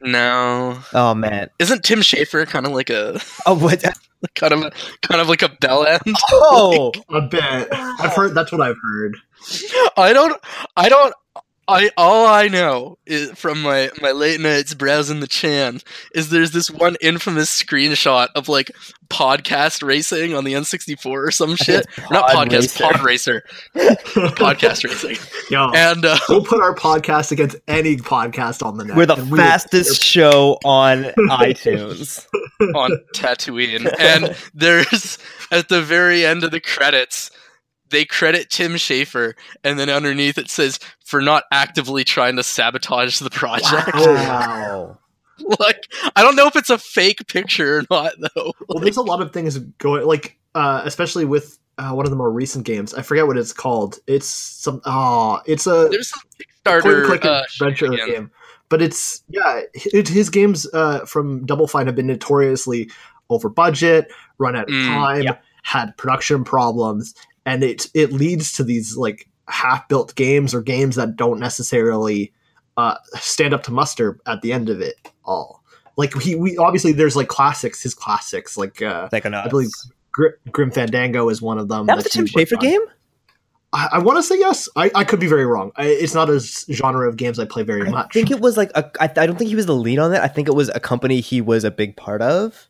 no, 0.00 0.78
Oh 0.92 1.14
man. 1.14 1.48
isn't 1.58 1.82
Tim 1.84 2.00
Schafer 2.00 2.46
kind 2.46 2.66
of 2.66 2.72
like 2.72 2.90
a 2.90 3.20
Oh 3.46 3.54
what? 3.56 3.82
kind 4.34 4.52
of 4.52 4.62
a, 4.62 4.72
kind 5.02 5.20
of 5.20 5.28
like 5.28 5.42
a 5.42 5.48
bell 5.60 5.86
end? 5.86 6.00
Oh, 6.32 6.92
a 7.10 7.20
bit. 7.22 7.68
I've 7.72 8.14
heard. 8.14 8.34
That's 8.34 8.50
what 8.52 8.60
I've 8.60 8.76
heard. 8.82 9.16
I 9.96 10.12
don't. 10.12 10.40
I 10.76 10.88
don't. 10.88 11.14
I 11.66 11.90
all 11.96 12.26
I 12.26 12.48
know 12.48 12.98
is 13.06 13.30
from 13.38 13.62
my 13.62 13.90
my 14.02 14.12
late 14.12 14.38
nights 14.38 14.74
browsing 14.74 15.20
the 15.20 15.26
Chan 15.26 15.80
is 16.14 16.28
there's 16.28 16.50
this 16.50 16.70
one 16.70 16.94
infamous 17.00 17.48
screenshot 17.48 18.28
of 18.34 18.50
like 18.50 18.70
podcast 19.08 19.82
racing 19.82 20.34
on 20.34 20.44
the 20.44 20.52
N64 20.52 21.06
or 21.06 21.30
some 21.30 21.56
shit. 21.56 21.86
it's 21.96 22.10
Not 22.10 22.28
podcast, 22.28 22.52
Racer. 22.52 22.84
pod 22.84 23.02
racer, 23.02 23.42
podcast 24.34 24.84
racing, 24.84 25.16
Yo, 25.50 25.70
and 25.74 26.04
uh, 26.04 26.18
we'll 26.28 26.44
put 26.44 26.60
our 26.60 26.74
podcast 26.74 27.32
against 27.32 27.56
any 27.66 27.96
podcast 27.96 28.62
on 28.64 28.76
the 28.76 28.84
net. 28.84 28.96
we're 28.98 29.06
the 29.06 29.14
and 29.16 29.30
we- 29.30 29.38
fastest 29.38 30.02
show 30.02 30.58
on 30.66 31.04
iTunes. 31.30 32.26
on 32.74 32.90
Tatooine, 33.14 33.90
and 33.98 34.36
there's 34.52 35.16
at 35.50 35.70
the 35.70 35.80
very 35.82 36.26
end 36.26 36.44
of 36.44 36.50
the 36.50 36.60
credits. 36.60 37.30
They 37.90 38.04
credit 38.04 38.50
Tim 38.50 38.72
Schafer, 38.72 39.34
and 39.62 39.78
then 39.78 39.90
underneath 39.90 40.38
it 40.38 40.50
says, 40.50 40.78
"For 41.04 41.20
not 41.20 41.44
actively 41.52 42.04
trying 42.04 42.36
to 42.36 42.42
sabotage 42.42 43.18
the 43.18 43.30
project." 43.30 43.94
Wow. 43.94 44.98
like 45.58 45.86
I 46.16 46.22
don't 46.22 46.36
know 46.36 46.46
if 46.46 46.56
it's 46.56 46.70
a 46.70 46.78
fake 46.78 47.26
picture 47.26 47.78
or 47.78 47.82
not 47.90 48.12
though. 48.34 48.52
Well, 48.68 48.80
there's 48.80 48.96
a 48.96 49.02
lot 49.02 49.20
of 49.20 49.32
things 49.32 49.58
going, 49.58 50.06
like 50.06 50.38
uh, 50.54 50.82
especially 50.84 51.24
with 51.24 51.58
uh, 51.78 51.90
one 51.90 52.06
of 52.06 52.10
the 52.10 52.16
more 52.16 52.30
recent 52.30 52.64
games. 52.64 52.94
I 52.94 53.02
forget 53.02 53.26
what 53.26 53.36
it's 53.36 53.52
called. 53.52 53.98
It's 54.06 54.26
some. 54.26 54.80
Oh, 54.84 55.40
it's 55.46 55.66
a 55.66 55.88
There's 55.90 56.10
some 56.10 56.22
Kickstarter 56.64 57.04
click 57.06 57.24
uh, 57.24 57.42
adventure 57.60 57.92
again. 57.92 58.08
game. 58.08 58.30
But 58.68 58.80
it's 58.80 59.22
yeah, 59.28 59.60
it, 59.92 60.08
his 60.08 60.30
games 60.30 60.66
uh, 60.72 61.04
from 61.04 61.44
Double 61.46 61.66
Fine 61.66 61.86
have 61.86 61.96
been 61.96 62.06
notoriously 62.06 62.90
over 63.28 63.48
budget, 63.48 64.10
run 64.38 64.54
out 64.56 64.64
of 64.68 64.74
Mm, 64.74 64.86
time, 64.86 65.22
yeah. 65.22 65.36
had 65.64 65.96
production 65.96 66.44
problems, 66.44 67.14
and 67.46 67.62
it 67.62 67.86
it 67.94 68.12
leads 68.12 68.52
to 68.52 68.64
these 68.64 68.96
like 68.96 69.28
half 69.48 69.86
built 69.88 70.14
games 70.14 70.54
or 70.54 70.62
games 70.62 70.96
that 70.96 71.16
don't 71.16 71.38
necessarily 71.38 72.32
uh, 72.76 72.96
stand 73.14 73.54
up 73.54 73.62
to 73.64 73.70
muster 73.70 74.18
at 74.26 74.42
the 74.42 74.52
end 74.52 74.68
of 74.68 74.80
it 74.80 74.96
all. 75.24 75.62
Like 75.96 76.14
he, 76.20 76.34
we 76.34 76.56
obviously 76.56 76.92
there's 76.92 77.16
like 77.16 77.28
classics, 77.28 77.82
his 77.82 77.94
classics 77.94 78.56
like 78.56 78.82
uh, 78.82 79.08
Psychonauts. 79.10 79.46
I 79.46 79.48
believe 79.48 79.70
Gr- 80.12 80.28
Grim 80.50 80.70
Fandango 80.70 81.28
is 81.28 81.40
one 81.40 81.58
of 81.58 81.68
them. 81.68 81.86
that 81.86 81.96
was 81.96 82.04
the 82.04 82.10
Tim 82.10 82.26
Schafer 82.26 82.58
game. 82.58 82.80
I, 83.72 83.88
I 83.92 83.98
want 83.98 84.18
to 84.18 84.22
say 84.22 84.38
yes. 84.38 84.68
I, 84.76 84.90
I 84.94 85.04
could 85.04 85.20
be 85.20 85.26
very 85.26 85.46
wrong. 85.46 85.72
I, 85.76 85.86
it's 85.86 86.14
not 86.14 86.30
a 86.30 86.40
genre 86.40 87.08
of 87.08 87.16
games 87.16 87.38
I 87.38 87.44
play 87.44 87.62
very 87.62 87.86
I 87.86 87.90
much. 87.90 88.06
I 88.10 88.12
think 88.12 88.30
it 88.30 88.40
was 88.40 88.56
like 88.56 88.70
a. 88.74 88.90
I, 89.00 89.04
I 89.04 89.26
don't 89.26 89.36
think 89.36 89.50
he 89.50 89.56
was 89.56 89.66
the 89.66 89.74
lead 89.74 89.98
on 89.98 90.10
that. 90.12 90.22
I 90.22 90.28
think 90.28 90.48
it 90.48 90.54
was 90.54 90.68
a 90.70 90.80
company 90.80 91.20
he 91.20 91.40
was 91.40 91.64
a 91.64 91.70
big 91.70 91.96
part 91.96 92.22
of. 92.22 92.68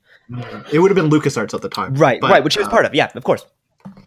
It 0.72 0.78
would 0.78 0.90
have 0.90 0.96
been 0.96 1.10
LucasArts 1.10 1.52
at 1.52 1.60
the 1.60 1.68
time. 1.68 1.94
Right, 1.94 2.18
But, 2.18 2.30
right, 2.30 2.42
which 2.42 2.54
he 2.54 2.60
was 2.60 2.68
uh, 2.68 2.70
part 2.70 2.86
of. 2.86 2.94
Yeah, 2.94 3.10
of 3.14 3.24
course. 3.24 3.44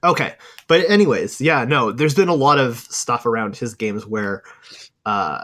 Okay. 0.04 0.36
But 0.68 0.90
anyways, 0.90 1.42
yeah, 1.42 1.66
no, 1.66 1.92
there's 1.92 2.16
been 2.16 2.30
a 2.30 2.36
lot 2.36 2.60
of 2.60 2.80
stuff 2.80 3.26
around 3.26 3.56
his 3.56 3.76
games 3.76 4.06
where 4.06 4.44
uh 5.06 5.44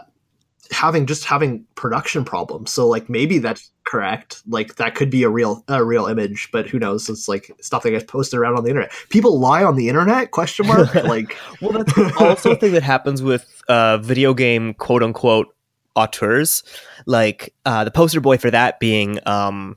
having 0.70 1.06
just 1.06 1.24
having 1.24 1.64
production 1.74 2.24
problems. 2.24 2.70
So 2.70 2.86
like 2.86 3.08
maybe 3.08 3.38
that's 3.38 3.70
correct. 3.84 4.42
Like 4.46 4.76
that 4.76 4.94
could 4.94 5.10
be 5.10 5.22
a 5.22 5.28
real 5.28 5.64
a 5.68 5.84
real 5.84 6.06
image, 6.06 6.48
but 6.52 6.68
who 6.68 6.78
knows? 6.78 7.08
It's 7.08 7.28
like 7.28 7.50
stuff 7.60 7.82
that 7.82 7.90
gets 7.90 8.04
posted 8.04 8.38
around 8.38 8.56
on 8.56 8.64
the 8.64 8.70
internet. 8.70 8.92
People 9.10 9.38
lie 9.38 9.64
on 9.64 9.76
the 9.76 9.88
internet? 9.88 10.30
Question 10.30 10.66
mark? 10.66 10.94
like 11.04 11.36
Well, 11.60 11.72
that's 11.72 12.20
also 12.20 12.52
a 12.52 12.56
thing 12.56 12.72
that 12.72 12.82
happens 12.82 13.22
with 13.22 13.62
uh, 13.68 13.98
video 13.98 14.34
game 14.34 14.74
quote 14.74 15.02
unquote 15.02 15.54
auteurs. 15.94 16.62
Like 17.06 17.54
uh, 17.64 17.84
the 17.84 17.90
poster 17.90 18.20
boy 18.20 18.38
for 18.38 18.50
that 18.50 18.80
being, 18.80 19.20
um, 19.26 19.76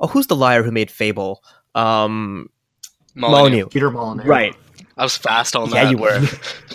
oh, 0.00 0.06
who's 0.06 0.26
the 0.26 0.36
liar 0.36 0.62
who 0.62 0.70
made 0.70 0.90
Fable? 0.90 1.42
Um, 1.74 2.48
Molyneux. 3.14 3.38
Molyneux. 3.40 3.66
Peter 3.68 3.90
Molyneux. 3.90 4.24
Right. 4.24 4.56
I 4.96 5.02
was 5.02 5.16
fast 5.16 5.56
on 5.56 5.70
Yeah, 5.70 5.84
that. 5.84 5.90
you 5.90 5.98
were. 5.98 6.20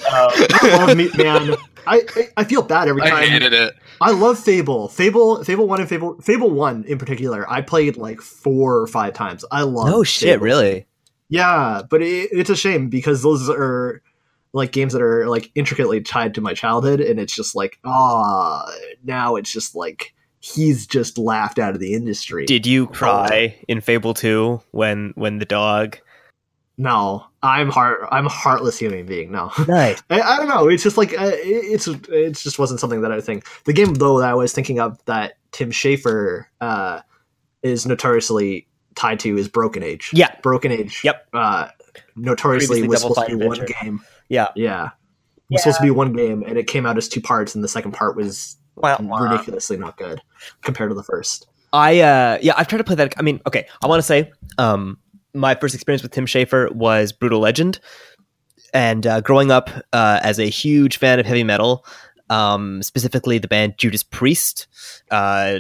I 0.10 0.78
love 0.86 0.98
me, 0.98 1.10
man. 1.18 1.56
I, 1.88 2.02
I 2.16 2.28
I 2.38 2.44
feel 2.44 2.62
bad 2.62 2.88
every 2.88 3.02
time. 3.02 3.14
I 3.14 3.26
hated 3.26 3.54
it. 3.54 3.74
I 4.02 4.12
love 4.12 4.38
Fable. 4.40 4.90
Fable 4.90 5.44
Fable 5.44 5.68
One 5.68 5.80
and 5.80 5.88
Fable 5.90 6.20
Fable 6.22 6.50
One 6.52 6.84
in 6.86 6.98
particular. 6.98 7.50
I 7.50 7.62
played 7.62 7.96
like 7.98 8.20
four 8.22 8.78
or 8.80 8.88
five 8.88 9.14
times. 9.14 9.46
I 9.52 9.62
love. 9.64 9.94
Oh 9.94 10.04
shit, 10.04 10.30
Fable. 10.36 10.44
really. 10.46 10.86
Yeah, 11.30 11.82
but 11.90 12.02
it, 12.02 12.30
it's 12.32 12.50
a 12.50 12.56
shame 12.56 12.90
because 12.90 13.22
those 13.24 13.50
are 13.50 14.02
like 14.52 14.72
games 14.72 14.94
that 14.94 15.02
are 15.02 15.28
like 15.30 15.52
intricately 15.56 16.02
tied 16.02 16.34
to 16.36 16.42
my 16.42 16.54
childhood, 16.54 17.00
and 17.00 17.20
it's 17.20 17.34
just 17.36 17.56
like, 17.56 17.80
ah, 17.86 18.66
now 19.04 19.36
it's 19.36 19.52
just 19.52 19.76
like 19.76 20.14
he's 20.40 20.88
just 20.88 21.18
laughed 21.18 21.60
out 21.60 21.74
of 21.74 21.80
the 21.80 21.94
industry. 21.94 22.46
Did 22.46 22.66
you 22.66 22.88
cry 22.88 23.58
in 23.68 23.80
Fable 23.82 24.14
2 24.14 24.62
when 24.72 25.14
when 25.16 25.38
the 25.40 25.46
dog 25.46 26.00
no, 26.80 27.26
I'm 27.44 27.70
heart. 27.70 28.08
I'm 28.10 28.26
a 28.26 28.30
heartless 28.30 28.80
human 28.80 29.06
being. 29.06 29.34
No. 29.34 29.52
Nice. 29.68 30.02
I, 30.10 30.22
I 30.22 30.38
don't 30.38 30.48
know. 30.48 30.70
It's 30.70 30.82
just 30.82 30.98
like 30.98 31.12
uh, 31.12 31.26
it, 31.26 31.42
it's 31.44 31.88
it 31.88 32.32
just 32.38 32.58
wasn't 32.58 32.80
something 32.80 33.02
that 33.02 33.12
I 33.12 33.20
think. 33.20 33.46
The 33.66 33.74
game 33.74 33.96
though 33.96 34.18
that 34.20 34.30
I 34.30 34.34
was 34.34 34.54
thinking 34.54 34.80
of 34.80 34.98
that 35.04 35.34
Tim 35.52 35.72
Schafer 35.72 36.46
uh, 36.62 37.02
is 37.64 37.86
notoriously 37.86 38.66
tied 38.96 39.20
to 39.20 39.38
is 39.38 39.50
Broken 39.50 39.84
Age. 39.84 40.10
Yeah. 40.14 40.34
Broken 40.42 40.72
Age. 40.72 41.02
Yep. 41.04 41.28
Uh, 41.34 41.68
notoriously 42.16 42.82
Previously 42.82 42.88
was 42.88 43.02
supposed 43.02 43.20
to 43.20 43.26
Fine 43.28 43.40
be 43.40 43.46
one 43.46 43.68
game. 43.82 44.02
Yeah. 44.30 44.48
Yeah. 44.56 44.86
It 45.50 45.56
was 45.56 45.64
supposed 45.64 45.80
to 45.80 45.84
be 45.84 45.92
one 45.92 46.14
game, 46.14 46.44
and 46.48 46.58
it 46.58 46.68
came 46.68 46.86
out 46.86 46.98
as 46.98 47.10
two 47.10 47.20
parts, 47.22 47.56
and 47.56 47.64
the 47.64 47.68
second 47.68 47.92
part 47.92 48.16
was 48.16 48.56
Wow. 48.76 48.98
ridiculously 49.00 49.76
not 49.76 49.98
good 49.98 50.22
compared 50.62 50.92
to 50.92 50.96
the 50.96 51.04
first. 51.04 51.48
I 51.74 52.00
uh 52.00 52.38
yeah, 52.42 52.54
I've 52.56 52.70
tried 52.70 52.78
to 52.78 52.84
play 52.86 52.96
that. 52.96 53.14
I 53.18 53.22
mean, 53.22 53.42
okay, 53.46 53.68
I 53.84 53.88
want 53.88 54.00
to 54.00 54.04
say 54.04 54.32
um 54.58 54.98
my 55.34 55.56
first 55.56 55.76
experience 55.76 56.04
with 56.04 56.12
Tim 56.12 56.26
Schafer 56.26 56.72
was 56.74 57.12
Brutal 57.12 57.40
Legend, 57.40 57.80
and 58.74 59.06
uh, 59.06 59.22
growing 59.22 59.52
up 59.52 59.70
uh, 59.94 60.20
as 60.24 60.40
a 60.40 60.46
huge 60.46 60.98
fan 60.98 61.20
of 61.20 61.26
heavy 61.26 61.44
metal, 61.44 61.86
um, 62.30 62.82
specifically 62.84 63.38
the 63.38 63.48
band 63.48 63.76
Judas 63.78 64.04
Priest, 64.04 64.68
uh, 65.12 65.60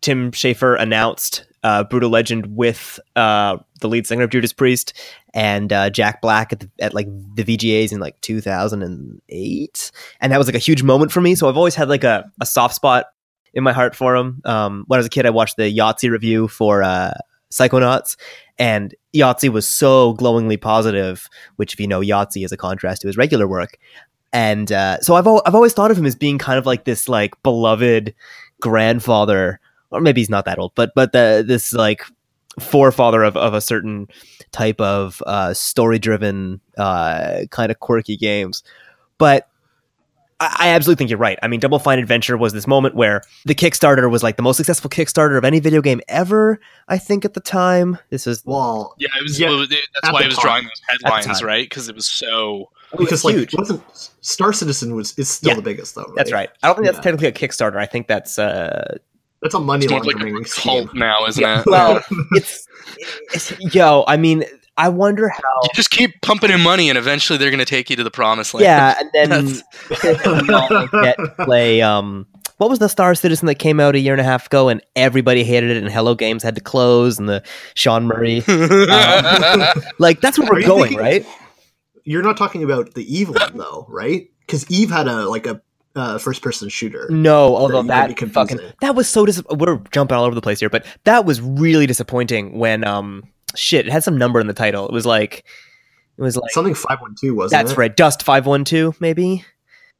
Tim 0.00 0.30
Schafer 0.30 0.80
announced 0.80 1.46
uh, 1.62 1.84
Brutal 1.84 2.10
Legend 2.10 2.56
with 2.56 3.00
uh, 3.16 3.58
the 3.80 3.88
lead 3.88 4.06
singer 4.06 4.24
of 4.24 4.30
Judas 4.30 4.52
Priest 4.52 4.92
and 5.34 5.72
uh, 5.72 5.90
Jack 5.90 6.22
Black 6.22 6.52
at, 6.52 6.60
the, 6.60 6.70
at 6.78 6.94
like 6.94 7.08
the 7.34 7.44
VGAs 7.44 7.92
in 7.92 8.00
like 8.00 8.20
2008, 8.20 9.90
and 10.20 10.32
that 10.32 10.38
was 10.38 10.46
like 10.46 10.54
a 10.54 10.58
huge 10.60 10.82
moment 10.82 11.12
for 11.12 11.20
me. 11.20 11.34
So 11.34 11.48
I've 11.48 11.56
always 11.56 11.74
had 11.74 11.88
like 11.88 12.04
a, 12.04 12.30
a 12.40 12.46
soft 12.46 12.74
spot 12.74 13.06
in 13.52 13.64
my 13.64 13.72
heart 13.72 13.96
for 13.96 14.14
him. 14.14 14.40
Um, 14.44 14.84
when 14.86 14.98
I 14.98 15.00
was 15.00 15.06
a 15.06 15.10
kid, 15.10 15.26
I 15.26 15.30
watched 15.30 15.56
the 15.56 15.74
Yahtzee 15.74 16.10
review 16.10 16.46
for 16.46 16.82
uh, 16.82 17.14
Psychonauts, 17.50 18.16
and 18.58 18.94
Yahtzee 19.14 19.48
was 19.48 19.66
so 19.66 20.14
glowingly 20.14 20.56
positive. 20.56 21.28
Which, 21.56 21.74
if 21.74 21.80
you 21.80 21.86
know, 21.86 22.00
Yahtzee 22.00 22.44
is 22.44 22.52
a 22.52 22.56
contrast 22.56 23.02
to 23.02 23.06
his 23.06 23.16
regular 23.16 23.46
work. 23.46 23.78
And 24.32 24.70
uh, 24.72 25.00
so 25.00 25.14
I've 25.14 25.26
al- 25.26 25.42
I've 25.46 25.54
always 25.54 25.72
thought 25.72 25.90
of 25.90 25.98
him 25.98 26.06
as 26.06 26.14
being 26.14 26.38
kind 26.38 26.58
of 26.58 26.66
like 26.66 26.84
this 26.84 27.08
like 27.08 27.40
beloved 27.42 28.14
grandfather, 28.60 29.60
or 29.90 30.00
maybe 30.00 30.20
he's 30.20 30.30
not 30.30 30.44
that 30.44 30.58
old, 30.58 30.72
but 30.74 30.92
but 30.94 31.12
the 31.12 31.44
this 31.46 31.72
like 31.72 32.02
forefather 32.60 33.22
of, 33.22 33.36
of 33.36 33.54
a 33.54 33.60
certain 33.60 34.08
type 34.52 34.80
of 34.80 35.22
uh, 35.26 35.54
story 35.54 35.98
driven 35.98 36.60
uh, 36.78 37.40
kind 37.50 37.70
of 37.70 37.80
quirky 37.80 38.16
games. 38.16 38.62
But 39.18 39.48
I, 40.40 40.56
I 40.60 40.68
absolutely 40.68 40.98
think 40.98 41.10
you're 41.10 41.18
right. 41.18 41.38
I 41.42 41.48
mean, 41.48 41.60
Double 41.60 41.78
Fine 41.78 41.98
Adventure 41.98 42.36
was 42.36 42.52
this 42.52 42.66
moment 42.66 42.94
where 42.94 43.22
the 43.46 43.54
Kickstarter 43.54 44.10
was 44.10 44.22
like 44.22 44.36
the 44.36 44.42
most 44.42 44.56
successful 44.58 44.90
Kickstarter 44.90 45.38
of 45.38 45.44
any 45.44 45.60
video 45.60 45.80
game 45.80 46.00
ever. 46.08 46.60
I 46.88 46.98
think 46.98 47.24
at 47.24 47.34
the 47.34 47.40
time, 47.40 47.98
this 48.10 48.26
is 48.26 48.42
Well, 48.44 48.94
Yeah, 48.98 49.08
it 49.18 49.22
was. 49.22 49.40
Yeah, 49.40 49.48
it 49.48 49.56
was- 49.56 49.70
it- 49.72 49.78
that's 50.02 50.12
why 50.12 50.20
the 50.20 50.26
it 50.26 50.28
was 50.28 50.36
time. 50.36 50.42
drawing 50.44 50.64
those 50.64 50.82
headlines, 50.88 51.42
right? 51.42 51.68
Because 51.68 51.88
it 51.88 51.94
was 51.94 52.06
so. 52.06 52.70
because 52.98 53.24
like 53.24 53.34
huge. 53.34 53.54
wasn't 53.56 53.82
Star 54.20 54.52
Citizen 54.52 54.94
was 54.94 55.18
is 55.18 55.28
still 55.28 55.50
Yeah, 55.50 55.56
the 55.56 55.62
biggest 55.62 55.94
though. 55.94 56.12
That's 56.16 56.30
right. 56.32 56.50
I 56.62 56.66
don't 56.68 56.76
think 56.76 56.86
that's 56.86 56.98
Yeah. 56.98 57.02
technically 57.12 57.28
a 57.28 57.32
Kickstarter. 57.32 57.76
I 57.76 57.86
think 57.86 58.06
that's 58.06 58.38
uh, 58.38 58.96
That's 59.42 59.54
a 59.54 59.58
money 59.60 59.84
It's 59.86 59.90
more 59.92 60.02
like 60.04 60.14
laundering 60.16 60.36
a 60.36 60.44
cult 60.48 60.94
now, 60.94 61.26
isn't 61.26 61.42
Yeah, 61.42 61.60
it? 61.60 61.66
well, 61.66 62.02
it's, 62.32 62.66
it's 63.34 63.52
yo. 63.74 64.04
I 64.06 64.16
mean, 64.16 64.44
I 64.78 64.88
wonder 64.90 65.28
how. 65.28 65.40
you 65.62 65.68
just 65.74 65.90
keep 65.90 66.20
pumping 66.22 66.50
in 66.50 66.60
money, 66.60 66.88
and 66.88 66.98
eventually 66.98 67.38
they're 67.38 67.50
going 67.50 67.58
to 67.58 67.64
take 67.64 67.88
you 67.90 67.96
to 67.96 68.04
the 68.04 68.10
promised 68.10 68.52
land. 68.54 68.64
Yeah, 68.64 68.94
and 69.00 69.10
then 69.12 69.30
That's- 70.02 70.42
we 70.48 70.54
all 70.54 70.86
get 71.02 71.16
to 71.16 71.34
play. 71.44 71.80
Um, 71.82 72.26
what 72.58 72.70
was 72.70 72.78
the 72.78 72.88
Star 72.88 73.14
Citizen 73.14 73.46
that 73.46 73.56
came 73.56 73.80
out 73.80 73.94
a 73.94 73.98
year 73.98 74.12
and 74.14 74.20
a 74.20 74.24
half 74.24 74.46
ago, 74.46 74.68
and 74.68 74.82
everybody 74.94 75.44
hated 75.44 75.70
it, 75.70 75.76
and 75.82 75.90
Hello 75.92 76.14
Games 76.14 76.42
had 76.42 76.54
to 76.54 76.60
close, 76.60 77.18
and 77.18 77.28
the 77.28 77.42
Sean 77.74 78.06
Murray. 78.06 78.42
Like 79.98 80.20
that's 80.20 80.38
where 80.38 80.48
Are 80.48 80.52
we're 80.54 80.62
going, 80.62 80.82
thinking- 80.90 80.98
right? 80.98 81.26
You're 82.04 82.22
not 82.22 82.36
talking 82.36 82.62
about 82.62 82.94
the 82.94 83.02
Eve 83.12 83.30
one 83.30 83.52
though, 83.56 83.84
right? 83.88 84.28
Because 84.40 84.70
Eve 84.70 84.90
had 84.90 85.08
a 85.08 85.28
like 85.28 85.46
a 85.46 85.60
uh, 85.96 86.18
first 86.18 86.40
person 86.42 86.68
shooter. 86.68 87.08
No, 87.10 87.56
although 87.56 87.80
you 87.80 87.88
that 87.88 88.16
fucking 88.30 88.60
that 88.80 88.94
was 88.94 89.08
so 89.08 89.26
dis- 89.26 89.42
we're 89.50 89.78
jumping 89.90 90.16
all 90.16 90.24
over 90.24 90.34
the 90.34 90.40
place 90.42 90.60
here, 90.60 90.68
but 90.70 90.84
that 91.04 91.24
was 91.24 91.40
really 91.40 91.86
disappointing 91.86 92.58
when 92.58 92.84
um 92.84 93.24
shit 93.54 93.86
it 93.86 93.92
had 93.92 94.04
some 94.04 94.18
number 94.18 94.40
in 94.40 94.46
the 94.46 94.54
title. 94.54 94.86
It 94.86 94.92
was 94.92 95.06
like 95.06 95.44
it 96.18 96.22
was 96.22 96.36
like 96.36 96.50
Something 96.50 96.74
five 96.74 97.00
one 97.00 97.14
two 97.18 97.34
wasn't 97.34 97.60
that's 97.60 97.72
it? 97.72 97.78
right, 97.78 97.94
Dust 97.96 98.22
five 98.22 98.46
one 98.46 98.64
two 98.64 98.94
maybe. 99.00 99.44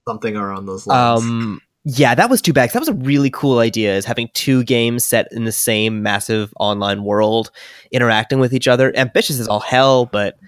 Something 0.08 0.36
around 0.36 0.66
those 0.66 0.86
lines. 0.86 1.22
Um, 1.22 1.60
yeah, 1.84 2.14
that 2.14 2.30
was 2.30 2.42
too 2.42 2.52
bad. 2.52 2.70
That 2.70 2.80
was 2.80 2.88
a 2.88 2.94
really 2.94 3.30
cool 3.30 3.58
idea. 3.58 3.96
Is 3.96 4.04
having 4.04 4.28
two 4.34 4.64
games 4.64 5.04
set 5.04 5.28
in 5.32 5.44
the 5.44 5.52
same 5.52 6.02
massive 6.02 6.52
online 6.58 7.04
world, 7.04 7.50
interacting 7.92 8.40
with 8.40 8.52
each 8.52 8.66
other. 8.68 8.96
Ambitious 8.96 9.38
as 9.38 9.46
all 9.48 9.60
hell, 9.60 10.06
but 10.06 10.38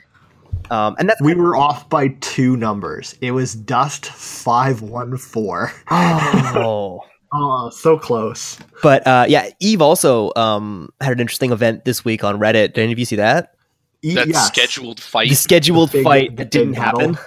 um, 0.70 0.96
and 0.98 1.08
that's 1.08 1.20
we 1.20 1.34
were 1.34 1.56
off 1.56 1.88
by 1.88 2.08
two 2.20 2.56
numbers. 2.56 3.16
It 3.20 3.30
was 3.32 3.54
Dust 3.54 4.06
five 4.06 4.82
one 4.82 5.16
four. 5.16 5.72
oh. 5.90 7.00
Oh, 7.32 7.68
so 7.70 7.98
close. 7.98 8.58
But 8.82 9.06
uh, 9.06 9.26
yeah, 9.28 9.50
Eve 9.60 9.82
also 9.82 10.32
um 10.36 10.90
had 11.00 11.12
an 11.12 11.20
interesting 11.20 11.52
event 11.52 11.84
this 11.84 12.04
week 12.04 12.24
on 12.24 12.38
Reddit. 12.38 12.72
Did 12.74 12.78
any 12.78 12.92
of 12.92 12.98
you 12.98 13.04
see 13.04 13.16
that? 13.16 13.54
E- 14.02 14.14
that 14.14 14.28
yes. 14.28 14.46
scheduled 14.46 14.98
The 14.98 15.02
fight. 15.02 15.30
scheduled 15.32 15.90
The 15.90 15.98
big- 15.98 16.04
fight 16.04 16.36
that 16.36 16.50
didn't 16.50 16.74
battle. 16.74 17.00
happen. 17.14 17.18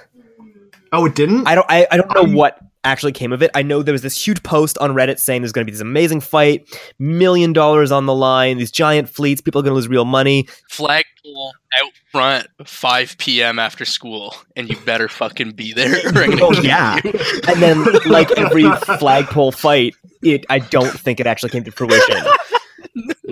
Oh, 0.93 1.05
it 1.05 1.15
didn't. 1.15 1.47
I 1.47 1.55
don't. 1.55 1.65
I, 1.69 1.87
I 1.91 1.97
don't 1.97 2.13
know 2.13 2.23
Um, 2.23 2.33
what 2.33 2.59
actually 2.83 3.11
came 3.11 3.31
of 3.31 3.41
it. 3.41 3.51
I 3.53 3.61
know 3.61 3.83
there 3.83 3.91
was 3.93 4.01
this 4.01 4.25
huge 4.25 4.41
post 4.43 4.77
on 4.79 4.91
Reddit 4.91 5.19
saying 5.19 5.41
there's 5.41 5.51
going 5.51 5.65
to 5.65 5.71
be 5.71 5.73
this 5.73 5.81
amazing 5.81 6.21
fight, 6.21 6.67
million 6.99 7.53
dollars 7.53 7.91
on 7.91 8.05
the 8.05 8.15
line, 8.15 8.57
these 8.57 8.71
giant 8.71 9.09
fleets, 9.09 9.41
people 9.41 9.59
are 9.59 9.63
going 9.63 9.71
to 9.71 9.75
lose 9.75 9.87
real 9.87 10.05
money. 10.05 10.47
Flagpole 10.69 11.53
out 11.79 11.91
front, 12.11 12.47
5 12.65 13.17
p.m. 13.17 13.59
after 13.59 13.85
school, 13.85 14.35
and 14.55 14.69
you 14.69 14.75
better 14.85 15.07
fucking 15.07 15.51
be 15.51 15.73
there. 15.73 15.95
or 16.15 16.23
I'm 16.23 16.41
Oh, 16.41 16.51
yeah. 16.61 16.99
you. 17.03 17.13
And 17.47 17.61
then, 17.61 17.85
like 18.07 18.31
every 18.37 18.69
flagpole 18.99 19.51
fight, 19.51 19.95
it 20.23 20.45
I 20.49 20.59
don't 20.59 20.91
think 20.91 21.19
it 21.19 21.27
actually 21.27 21.49
came 21.49 21.63
to 21.63 21.71
fruition. 21.71 22.17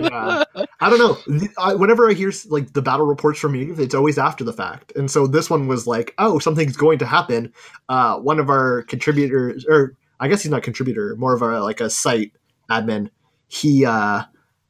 Yeah. 0.03 0.43
I 0.79 0.89
don't 0.89 0.99
know. 0.99 1.49
I, 1.57 1.75
whenever 1.75 2.09
I 2.09 2.13
hear 2.13 2.31
like 2.47 2.73
the 2.73 2.81
battle 2.81 3.05
reports 3.05 3.39
from 3.39 3.55
Eve, 3.55 3.79
it's 3.79 3.95
always 3.95 4.17
after 4.17 4.43
the 4.43 4.53
fact. 4.53 4.93
And 4.95 5.09
so 5.09 5.27
this 5.27 5.49
one 5.49 5.67
was 5.67 5.87
like, 5.87 6.13
oh, 6.17 6.39
something's 6.39 6.77
going 6.77 6.99
to 6.99 7.05
happen. 7.05 7.53
Uh, 7.87 8.17
one 8.19 8.39
of 8.39 8.49
our 8.49 8.83
contributors, 8.83 9.65
or 9.67 9.95
I 10.19 10.27
guess 10.27 10.43
he's 10.43 10.51
not 10.51 10.59
a 10.59 10.61
contributor, 10.61 11.15
more 11.17 11.33
of 11.33 11.41
a 11.41 11.61
like 11.61 11.81
a 11.81 11.89
site 11.89 12.33
admin. 12.69 13.09
He, 13.47 13.85
uh, 13.85 14.23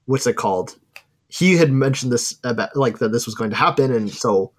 what's 0.05 0.27
it 0.27 0.35
called? 0.35 0.77
He 1.27 1.57
had 1.57 1.71
mentioned 1.71 2.11
this 2.11 2.35
about 2.43 2.75
like 2.75 2.99
that 2.99 3.09
this 3.09 3.25
was 3.25 3.35
going 3.35 3.51
to 3.51 3.55
happen, 3.55 3.91
and 3.93 4.11
so 4.11 4.51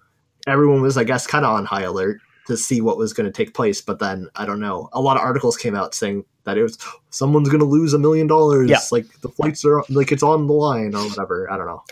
everyone 0.47 0.81
was, 0.81 0.97
I 0.97 1.03
guess, 1.03 1.27
kind 1.27 1.45
of 1.45 1.53
on 1.53 1.65
high 1.65 1.83
alert 1.83 2.19
to 2.47 2.55
see 2.55 2.81
what 2.81 2.97
was 2.97 3.13
going 3.13 3.25
to 3.25 3.31
take 3.31 3.53
place. 3.53 3.81
But 3.81 3.99
then 3.99 4.29
I 4.35 4.45
don't 4.45 4.59
know. 4.59 4.89
A 4.93 5.01
lot 5.01 5.17
of 5.17 5.23
articles 5.23 5.57
came 5.57 5.75
out 5.75 5.93
saying 5.93 6.23
that 6.45 6.57
it 6.57 6.63
was 6.63 6.77
someone's 7.09 7.49
going 7.49 7.59
to 7.59 7.65
lose 7.65 7.93
a 7.93 7.99
million 7.99 8.27
dollars. 8.27 8.69
Yeah. 8.69 8.79
Like 8.91 9.05
the 9.21 9.29
flights 9.29 9.63
are 9.65 9.83
like 9.89 10.11
it's 10.11 10.23
on 10.23 10.47
the 10.47 10.53
line 10.53 10.95
or 10.95 11.03
whatever. 11.07 11.51
I 11.51 11.57
don't 11.57 11.67
know. 11.67 11.83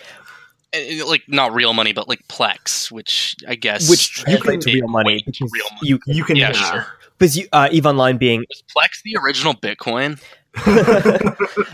And- 0.72 1.00
and, 1.02 1.08
like 1.10 1.24
not 1.28 1.54
real 1.54 1.74
money, 1.74 1.94
but 1.94 2.08
like 2.08 2.28
Plex, 2.28 2.92
which 2.92 3.36
I 3.48 3.56
guess 3.56 3.90
Which 3.90 4.20
you 4.20 4.24
translates 4.38 4.66
to 4.66 4.72
can 4.72 4.80
real 4.82 4.88
money. 4.88 5.22
to 5.22 5.48
real 5.52 5.66
money. 5.72 5.80
You, 5.82 6.00
You 6.06 6.24
can 6.24 6.36
Yeah, 6.36 6.52
yeah, 6.54 6.72
sure. 6.72 6.86
because 7.18 7.36
you, 7.36 7.48
uh, 7.52 7.70
Eve 7.72 7.88
Online 7.88 8.18
being 8.18 8.46
Was 8.48 8.64
Plex 8.78 9.02
the 9.04 9.18
original 9.20 9.56
Bitcoin? 9.56 10.22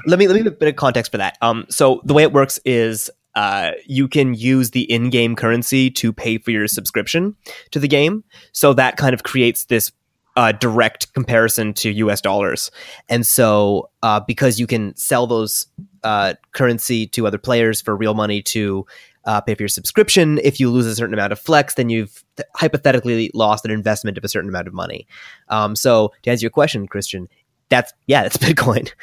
let 0.05 0.20
me 0.20 0.27
let 0.27 0.36
me 0.36 0.44
give 0.44 0.48
a 0.48 0.51
bit 0.51 0.70
of 0.70 0.75
context 0.75 1.12
for 1.12 1.17
that. 1.17 1.38
Um, 1.41 1.65
so 1.70 2.01
the 2.05 2.13
way 2.13 2.24
it 2.24 2.32
works 2.32 2.60
is 2.65 3.10
uh, 3.36 3.72
you 3.86 4.08
can 4.08 4.34
use 4.34 4.72
the 4.72 4.89
in-game 4.89 5.36
currency 5.36 5.89
to 5.91 6.13
pay 6.13 6.38
for 6.38 6.51
your 6.51 6.67
subscription 6.67 7.36
to 7.72 7.79
the 7.79 7.88
game. 7.88 8.24
So 8.53 8.74
that 8.74 8.96
kind 8.98 9.13
of 9.13 9.24
creates 9.24 9.65
this 9.65 9.91
uh, 10.35 10.51
direct 10.51 11.13
comparison 11.13 11.73
to 11.73 11.91
U.S. 11.91 12.21
dollars. 12.21 12.71
And 13.09 13.25
so 13.25 13.89
uh, 14.03 14.19
because 14.19 14.59
you 14.59 14.67
can 14.67 14.95
sell 14.95 15.27
those 15.27 15.67
uh, 16.03 16.33
currency 16.51 17.07
to 17.07 17.25
other 17.25 17.37
players 17.37 17.81
for 17.81 17.95
real 17.95 18.13
money 18.13 18.41
to 18.41 18.85
uh, 19.25 19.41
pay 19.41 19.55
for 19.55 19.63
your 19.63 19.69
subscription, 19.69 20.39
if 20.43 20.59
you 20.59 20.69
lose 20.69 20.85
a 20.85 20.95
certain 20.95 21.13
amount 21.13 21.33
of 21.33 21.43
Plex, 21.43 21.75
then 21.75 21.89
you've 21.89 22.23
th- 22.37 22.47
hypothetically 22.55 23.31
lost 23.33 23.65
an 23.65 23.71
investment 23.71 24.17
of 24.17 24.23
a 24.23 24.27
certain 24.29 24.49
amount 24.49 24.67
of 24.67 24.73
money. 24.73 25.07
Um, 25.49 25.75
so 25.75 26.13
to 26.23 26.29
answer 26.29 26.43
your 26.43 26.51
question, 26.51 26.87
Christian, 26.87 27.27
that's 27.69 27.91
yeah, 28.07 28.23
that's 28.23 28.37
Bitcoin. 28.37 28.91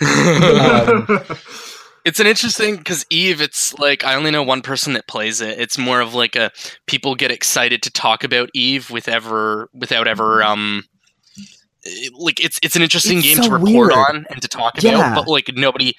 Um, 0.00 1.06
It's 2.08 2.20
an 2.20 2.26
interesting 2.26 2.76
because 2.76 3.04
Eve. 3.10 3.40
It's 3.40 3.78
like 3.78 4.02
I 4.04 4.14
only 4.14 4.30
know 4.30 4.42
one 4.42 4.62
person 4.62 4.94
that 4.94 5.06
plays 5.06 5.40
it. 5.40 5.58
It's 5.60 5.78
more 5.78 6.00
of 6.00 6.14
like 6.14 6.36
a 6.36 6.50
people 6.86 7.14
get 7.14 7.30
excited 7.30 7.82
to 7.82 7.90
talk 7.90 8.24
about 8.24 8.50
Eve 8.54 8.90
with 8.90 9.08
ever 9.08 9.68
without 9.72 10.08
ever 10.08 10.42
um 10.42 10.84
like 12.18 12.42
it's 12.44 12.58
it's 12.62 12.76
an 12.76 12.82
interesting 12.82 13.18
It's 13.18 13.26
game 13.28 13.36
so 13.36 13.42
to 13.44 13.50
report 13.52 13.64
weird. 13.64 13.92
on 13.92 14.26
and 14.30 14.42
to 14.42 14.48
talk 14.48 14.82
Yeah. 14.82 15.12
about, 15.12 15.14
but 15.24 15.30
like 15.30 15.50
nobody. 15.54 15.94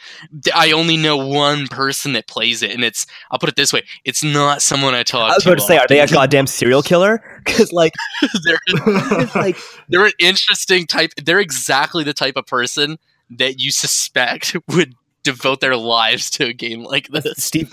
I 0.53 0.71
only 0.71 0.97
know 0.97 1.17
one 1.17 1.67
person 1.67 2.13
that 2.13 2.27
plays 2.27 2.61
it, 2.61 2.71
and 2.71 2.83
it's 2.83 3.05
I'll 3.31 3.39
put 3.39 3.49
it 3.49 3.55
this 3.55 3.71
way: 3.73 3.83
it's 4.03 4.23
not 4.23 4.61
someone 4.61 4.93
I 4.93 5.03
talk 5.03 5.31
I 5.31 5.35
was 5.35 5.43
to. 5.43 5.49
about 5.49 5.59
to 5.61 5.65
say, 5.65 5.77
are 5.77 5.87
they 5.87 5.99
a 6.01 6.07
goddamn 6.19 6.47
serial 6.47 6.81
killer? 6.83 7.23
Because 7.45 7.71
like, 7.71 7.93
they're, 8.43 8.59
like 9.35 9.57
they're 9.87 10.05
an 10.05 10.11
interesting 10.19 10.85
type. 10.85 11.11
They're 11.23 11.39
exactly 11.39 12.03
the 12.03 12.13
type 12.13 12.35
of 12.35 12.45
person 12.45 12.97
that 13.31 13.59
you 13.59 13.71
suspect 13.71 14.55
would 14.67 14.93
devote 15.31 15.61
their 15.61 15.77
lives 15.77 16.29
to 16.31 16.45
a 16.45 16.53
game 16.53 16.83
like 16.83 17.07
this. 17.09 17.43
Steve. 17.43 17.71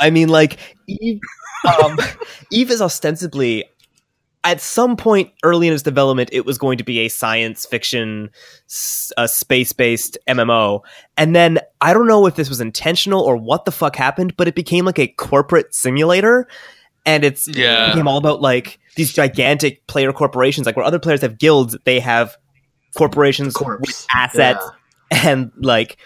I 0.00 0.10
mean, 0.10 0.28
like 0.28 0.58
Eve. 0.86 1.20
Um, 1.82 1.98
Eve 2.50 2.70
is 2.70 2.82
ostensibly, 2.82 3.64
at 4.42 4.60
some 4.60 4.96
point 4.96 5.30
early 5.42 5.66
in 5.66 5.72
its 5.72 5.82
development, 5.82 6.28
it 6.32 6.44
was 6.44 6.58
going 6.58 6.76
to 6.78 6.84
be 6.84 7.00
a 7.00 7.08
science 7.08 7.64
fiction, 7.64 8.30
s- 8.68 9.12
a 9.16 9.26
space-based 9.26 10.18
MMO, 10.28 10.80
and 11.16 11.34
then 11.34 11.58
I 11.80 11.94
don't 11.94 12.06
know 12.06 12.26
if 12.26 12.34
this 12.36 12.48
was 12.48 12.60
intentional 12.60 13.22
or 13.22 13.36
what 13.36 13.64
the 13.64 13.72
fuck 13.72 13.96
happened, 13.96 14.36
but 14.36 14.46
it 14.46 14.54
became 14.54 14.84
like 14.84 14.98
a 14.98 15.08
corporate 15.08 15.74
simulator, 15.74 16.46
and 17.06 17.24
it's 17.24 17.48
yeah. 17.48 17.86
it 17.86 17.88
became 17.92 18.08
all 18.08 18.18
about 18.18 18.42
like 18.42 18.78
these 18.96 19.12
gigantic 19.12 19.86
player 19.86 20.12
corporations, 20.12 20.66
like 20.66 20.76
where 20.76 20.84
other 20.84 20.98
players 20.98 21.22
have 21.22 21.38
guilds, 21.38 21.76
they 21.84 21.98
have 22.00 22.36
corporations 22.96 23.54
with 23.58 23.66
Corpse. 23.66 24.06
assets 24.14 24.64
and 25.10 25.50
like 25.56 25.96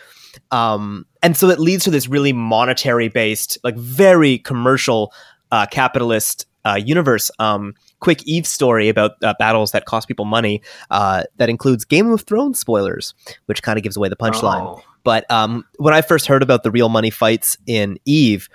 um 0.50 1.04
and 1.22 1.36
so 1.36 1.48
it 1.48 1.58
leads 1.58 1.84
to 1.84 1.90
this 1.90 2.08
really 2.08 2.32
monetary 2.32 3.08
based 3.08 3.58
like 3.64 3.76
very 3.76 4.38
commercial 4.38 5.12
uh 5.52 5.66
capitalist 5.66 6.46
uh 6.64 6.74
universe 6.82 7.30
um 7.38 7.74
quick 8.00 8.22
eve 8.26 8.46
story 8.46 8.88
about 8.88 9.12
uh, 9.22 9.34
battles 9.38 9.72
that 9.72 9.84
cost 9.84 10.08
people 10.08 10.24
money 10.24 10.62
uh 10.90 11.22
that 11.36 11.48
includes 11.48 11.84
game 11.84 12.10
of 12.10 12.22
thrones 12.22 12.58
spoilers 12.58 13.14
which 13.46 13.62
kind 13.62 13.76
of 13.78 13.82
gives 13.82 13.96
away 13.96 14.08
the 14.08 14.16
punchline 14.16 14.62
Oh. 14.62 14.82
but 15.04 15.30
um, 15.30 15.64
when 15.78 15.94
I 15.94 16.02
first 16.02 16.26
heard 16.26 16.42
about 16.42 16.62
the 16.64 16.70
real 16.70 16.88
money 16.88 17.10
fights 17.10 17.56
in 17.66 17.98
Eve, 18.04 18.48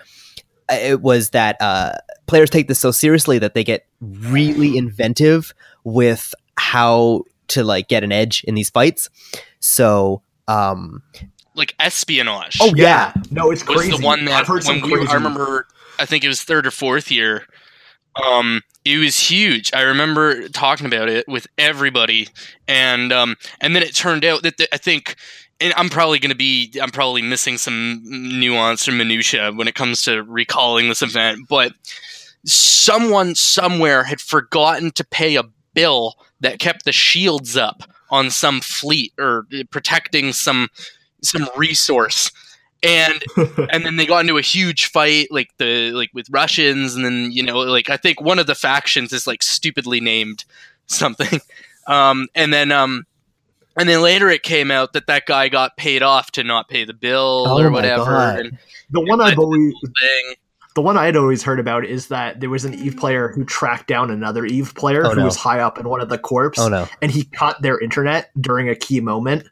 it 0.70 1.02
was 1.02 1.32
that 1.32 1.58
uh, 1.62 1.94
players 2.28 2.50
take 2.50 2.68
this 2.68 2.80
so 2.80 2.92
seriously 2.92 3.40
that 3.40 3.54
they 3.54 3.64
get 3.64 3.86
really 4.02 4.78
inventive 4.78 5.54
with 5.84 6.34
how 6.58 7.24
to 7.50 7.64
like 7.64 7.88
get 7.88 8.04
an 8.04 8.12
edge 8.12 8.44
in 8.46 8.54
these 8.56 8.70
fights. 8.70 9.10
So, 9.60 10.22
um, 10.48 11.02
Like 11.56 11.76
espionage. 11.80 12.58
oh 12.62 12.74
yeah, 12.76 13.14
No, 13.32 13.52
it's 13.52 13.66
was 13.68 13.78
crazy. 13.78 13.98
the 13.98 14.04
one 14.04 14.26
that 14.26 14.34
I've 14.34 14.48
heard 14.48 14.64
some 14.64 14.82
when 14.82 14.90
we, 14.90 14.98
crazy. 14.98 15.12
I 15.12 15.16
remember 15.16 15.68
I 16.00 16.06
think 16.06 16.24
it 16.24 16.28
was 16.28 16.44
third 16.44 16.66
or 16.66 16.72
fourth 16.72 17.12
year. 17.12 17.46
Um, 18.24 18.62
it 18.86 18.98
was 18.98 19.18
huge. 19.20 19.74
I 19.74 19.82
remember 19.82 20.48
talking 20.50 20.86
about 20.86 21.10
it 21.10 21.28
with 21.28 21.48
everybody, 21.58 22.30
and 22.68 23.12
um, 23.12 23.36
and 23.62 23.76
then 23.76 23.82
it 23.84 23.96
turned 23.96 24.24
out 24.26 24.44
that 24.44 24.58
the, 24.58 24.68
I 24.74 24.78
think, 24.78 25.16
and 25.60 25.74
I'm 25.78 25.90
probably 25.90 26.20
going 26.20 26.30
to 26.32 26.36
be, 26.36 26.72
I'm 26.82 26.92
probably 26.92 27.22
missing 27.22 27.58
some 27.58 28.02
nuance 28.04 28.88
or 28.88 28.92
minutia 28.92 29.52
when 29.52 29.68
it 29.68 29.76
comes 29.76 30.04
to 30.04 30.24
recalling 30.24 30.90
this 30.90 31.02
event, 31.02 31.48
but 31.50 31.74
someone 32.46 33.36
somewhere 33.36 34.04
had 34.04 34.20
forgotten 34.22 34.92
to 34.92 35.04
pay 35.04 35.36
a 35.36 35.44
bill 35.74 36.16
that 36.42 36.60
kept 36.60 36.86
the 36.86 36.92
shields 36.92 37.56
up 37.58 37.84
on 38.12 38.30
some 38.30 38.62
fleet 38.62 39.14
or 39.18 39.48
protecting 39.72 40.34
some 40.34 40.68
some 41.24 41.48
resource. 41.56 42.32
And 42.84 43.24
and 43.72 43.86
then 43.86 43.96
they 43.96 44.06
got 44.06 44.20
into 44.20 44.38
a 44.38 44.42
huge 44.42 44.86
fight 44.88 45.28
like 45.32 45.50
the 45.58 45.92
like 45.92 46.10
with 46.14 46.28
russians. 46.30 46.96
And 46.96 47.06
then 47.06 47.32
you 47.32 47.42
know 47.44 47.60
like 47.60 47.90
i 47.90 47.96
think 47.98 48.20
one 48.22 48.40
of 48.40 48.48
the 48.48 48.56
factions 48.56 49.14
is 49.14 49.26
like 49.26 49.42
stupidly 49.44 50.00
named 50.02 50.46
something. 50.88 51.40
Um 51.86 52.28
and 52.34 52.54
then 52.54 52.72
um 52.72 53.04
and 53.76 53.90
then 53.90 54.02
later 54.02 54.30
it 54.30 54.42
came 54.44 54.72
out 54.72 54.94
that 54.94 55.08
that 55.08 55.26
guy 55.26 55.50
got 55.50 55.76
paid 55.76 56.02
off 56.02 56.32
to 56.32 56.44
not 56.44 56.70
pay 56.70 56.86
the 56.86 56.94
bill 56.94 57.44
Oh 57.46 57.62
or 57.62 57.70
whatever. 57.72 58.16
And 58.18 58.58
the 58.90 59.02
one 59.02 59.20
i 59.20 59.36
believe 59.36 59.74
thing. 59.82 60.36
the 60.76 60.82
one 60.82 60.96
I'd 60.98 61.18
always 61.18 61.44
heard 61.44 61.60
about 61.60 61.84
is 61.84 62.08
that 62.08 62.40
there 62.40 62.50
was 62.50 62.64
an 62.64 62.74
Eve 62.76 62.96
player 62.96 63.28
who 63.36 63.44
tracked 63.44 63.88
down 63.88 64.12
another 64.12 64.46
Eve 64.46 64.74
player 64.76 65.06
Oh, 65.06 65.10
who 65.10 65.16
no. 65.18 65.26
was 65.26 65.36
high 65.36 65.60
up 65.60 65.78
in 65.78 65.90
one 65.90 66.00
of 66.00 66.08
the 66.08 66.18
corps, 66.18 66.54
oh 66.58 66.70
no, 66.70 66.88
and 67.02 67.12
he 67.12 67.26
cut 67.26 67.62
their 67.62 67.78
internet 67.80 68.30
during 68.40 68.70
a 68.70 68.76
key 68.76 69.02
moment. 69.02 69.46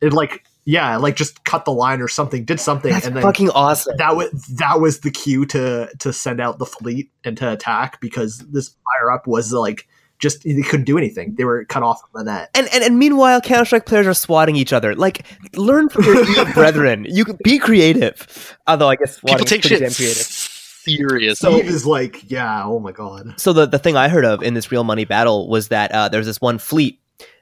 It 0.00 0.12
like 0.12 0.44
yeah, 0.64 0.96
like 0.96 1.16
just 1.16 1.44
cut 1.44 1.64
the 1.64 1.72
line 1.72 2.00
or 2.00 2.08
something, 2.08 2.44
did 2.44 2.58
something, 2.60 2.92
that's 2.92 3.06
and 3.06 3.16
then 3.16 3.22
fucking 3.22 3.50
awesome. 3.50 3.94
that 3.98 4.16
was 4.16 4.30
that 4.56 4.80
was 4.80 5.00
the 5.00 5.10
cue 5.10 5.44
to 5.46 5.88
to 5.98 6.12
send 6.12 6.40
out 6.40 6.58
the 6.58 6.66
fleet 6.66 7.10
and 7.24 7.36
to 7.38 7.52
attack 7.52 8.00
because 8.00 8.38
this 8.50 8.68
fire 8.68 9.10
up 9.12 9.26
was 9.26 9.52
like 9.52 9.86
just 10.20 10.42
they 10.44 10.62
couldn't 10.62 10.86
do 10.86 10.96
anything. 10.96 11.34
They 11.34 11.44
were 11.44 11.64
cut 11.66 11.82
off 11.82 12.00
from 12.00 12.24
the 12.24 12.32
net. 12.32 12.48
And, 12.54 12.68
and 12.72 12.82
and 12.84 12.98
meanwhile, 12.98 13.40
Counter 13.40 13.64
Strike 13.66 13.84
players 13.86 14.06
are 14.06 14.14
swatting 14.14 14.56
each 14.56 14.72
other. 14.72 14.94
Like, 14.94 15.26
learn 15.54 15.88
from 15.88 16.04
your 16.04 16.52
brethren. 16.54 17.04
You 17.08 17.24
can 17.24 17.36
be 17.44 17.58
creative. 17.58 18.56
Although 18.66 18.88
I 18.88 18.96
guess 18.96 19.20
people 19.20 19.44
take 19.44 19.62
shit 19.64 19.80
damn 19.80 19.92
creative. 19.92 20.16
serious 20.16 21.38
So- 21.38 21.56
Eve 21.56 21.66
is 21.66 21.84
like 21.86 22.30
yeah, 22.30 22.64
oh 22.64 22.78
my 22.78 22.92
god. 22.92 23.34
so 23.38 23.52
the, 23.52 23.66
the 23.66 23.78
thing 23.78 23.96
I 23.96 24.08
heard 24.08 24.24
of 24.24 24.42
in 24.42 24.54
this 24.54 24.70
real 24.70 24.84
money 24.84 25.04
battle 25.04 25.48
was 25.48 25.68
that 25.68 25.92
uh, 25.92 26.08
there's 26.08 26.26
this 26.26 26.40
one 26.40 26.58
fleet 26.58 27.00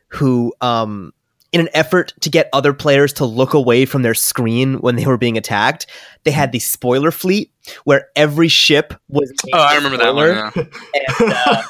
who, 0.09 0.53
um, 0.61 1.13
in 1.53 1.61
an 1.61 1.69
effort 1.75 2.15
to 2.21 2.31
get 2.31 2.49
other 2.53 2.73
players 2.73 3.12
to 3.15 3.25
look 3.25 3.53
away 3.55 3.85
from 3.85 4.03
their 4.03 4.15
screen 4.15 4.75
when 4.81 4.97
they 4.97 5.07
were 5.07 5.19
being 5.19 5.37
attacked, 5.37 5.87
they 6.25 6.31
had 6.31 6.51
the 6.51 6.59
spoiler 6.59 7.11
fleet 7.11 7.53
where 7.85 8.09
every 8.17 8.49
ship 8.49 8.95
was. 9.09 9.33
oh 9.53 9.59
i 9.59 9.77
remember 9.77 9.99
that 9.99 10.15
one 10.15 10.27
yeah. 10.27 10.51
And, 10.57 11.33
uh, 11.47 11.62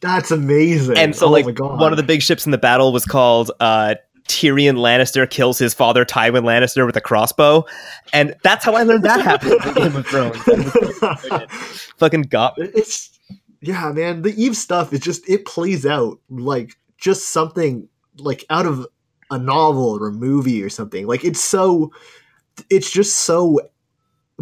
That's 0.00 0.30
amazing. 0.30 0.96
and 0.98 1.16
so, 1.16 1.26
oh 1.26 1.30
like, 1.30 1.58
one 1.58 1.92
of 1.92 1.96
the 1.96 2.02
big 2.02 2.22
ships 2.22 2.44
in 2.46 2.52
the 2.52 2.58
battle 2.58 2.92
was 2.92 3.04
called 3.04 3.50
uh, 3.58 3.96
Tyrion 4.28 4.76
Lannister 4.76 5.28
kills 5.28 5.58
his 5.58 5.74
father 5.74 6.04
Tywin 6.04 6.42
Lannister 6.42 6.86
with 6.86 6.96
a 6.96 7.00
crossbow, 7.00 7.64
and 8.12 8.34
that's 8.42 8.64
how 8.64 8.74
I 8.74 8.84
learned 8.84 9.04
that 9.04 9.20
happened 9.20 9.52
in 9.64 9.74
Game 9.74 9.96
of 9.96 10.06
Thrones. 10.06 10.36
Fucking 11.98 12.22
got 12.22 12.54
it's 12.56 13.18
yeah, 13.60 13.90
man. 13.92 14.22
The 14.22 14.34
Eve 14.40 14.56
stuff 14.56 14.92
is 14.92 15.00
just 15.00 15.28
it 15.28 15.44
plays 15.44 15.84
out 15.84 16.18
like 16.30 16.76
just 16.98 17.30
something 17.30 17.88
like 18.18 18.44
out 18.50 18.66
of 18.66 18.86
a 19.32 19.38
novel 19.38 19.98
or 19.98 20.08
a 20.08 20.12
movie 20.12 20.62
or 20.62 20.68
something. 20.68 21.06
Like 21.06 21.24
it's 21.24 21.42
so 21.42 21.90
it's 22.70 22.90
just 22.90 23.16
so 23.16 23.60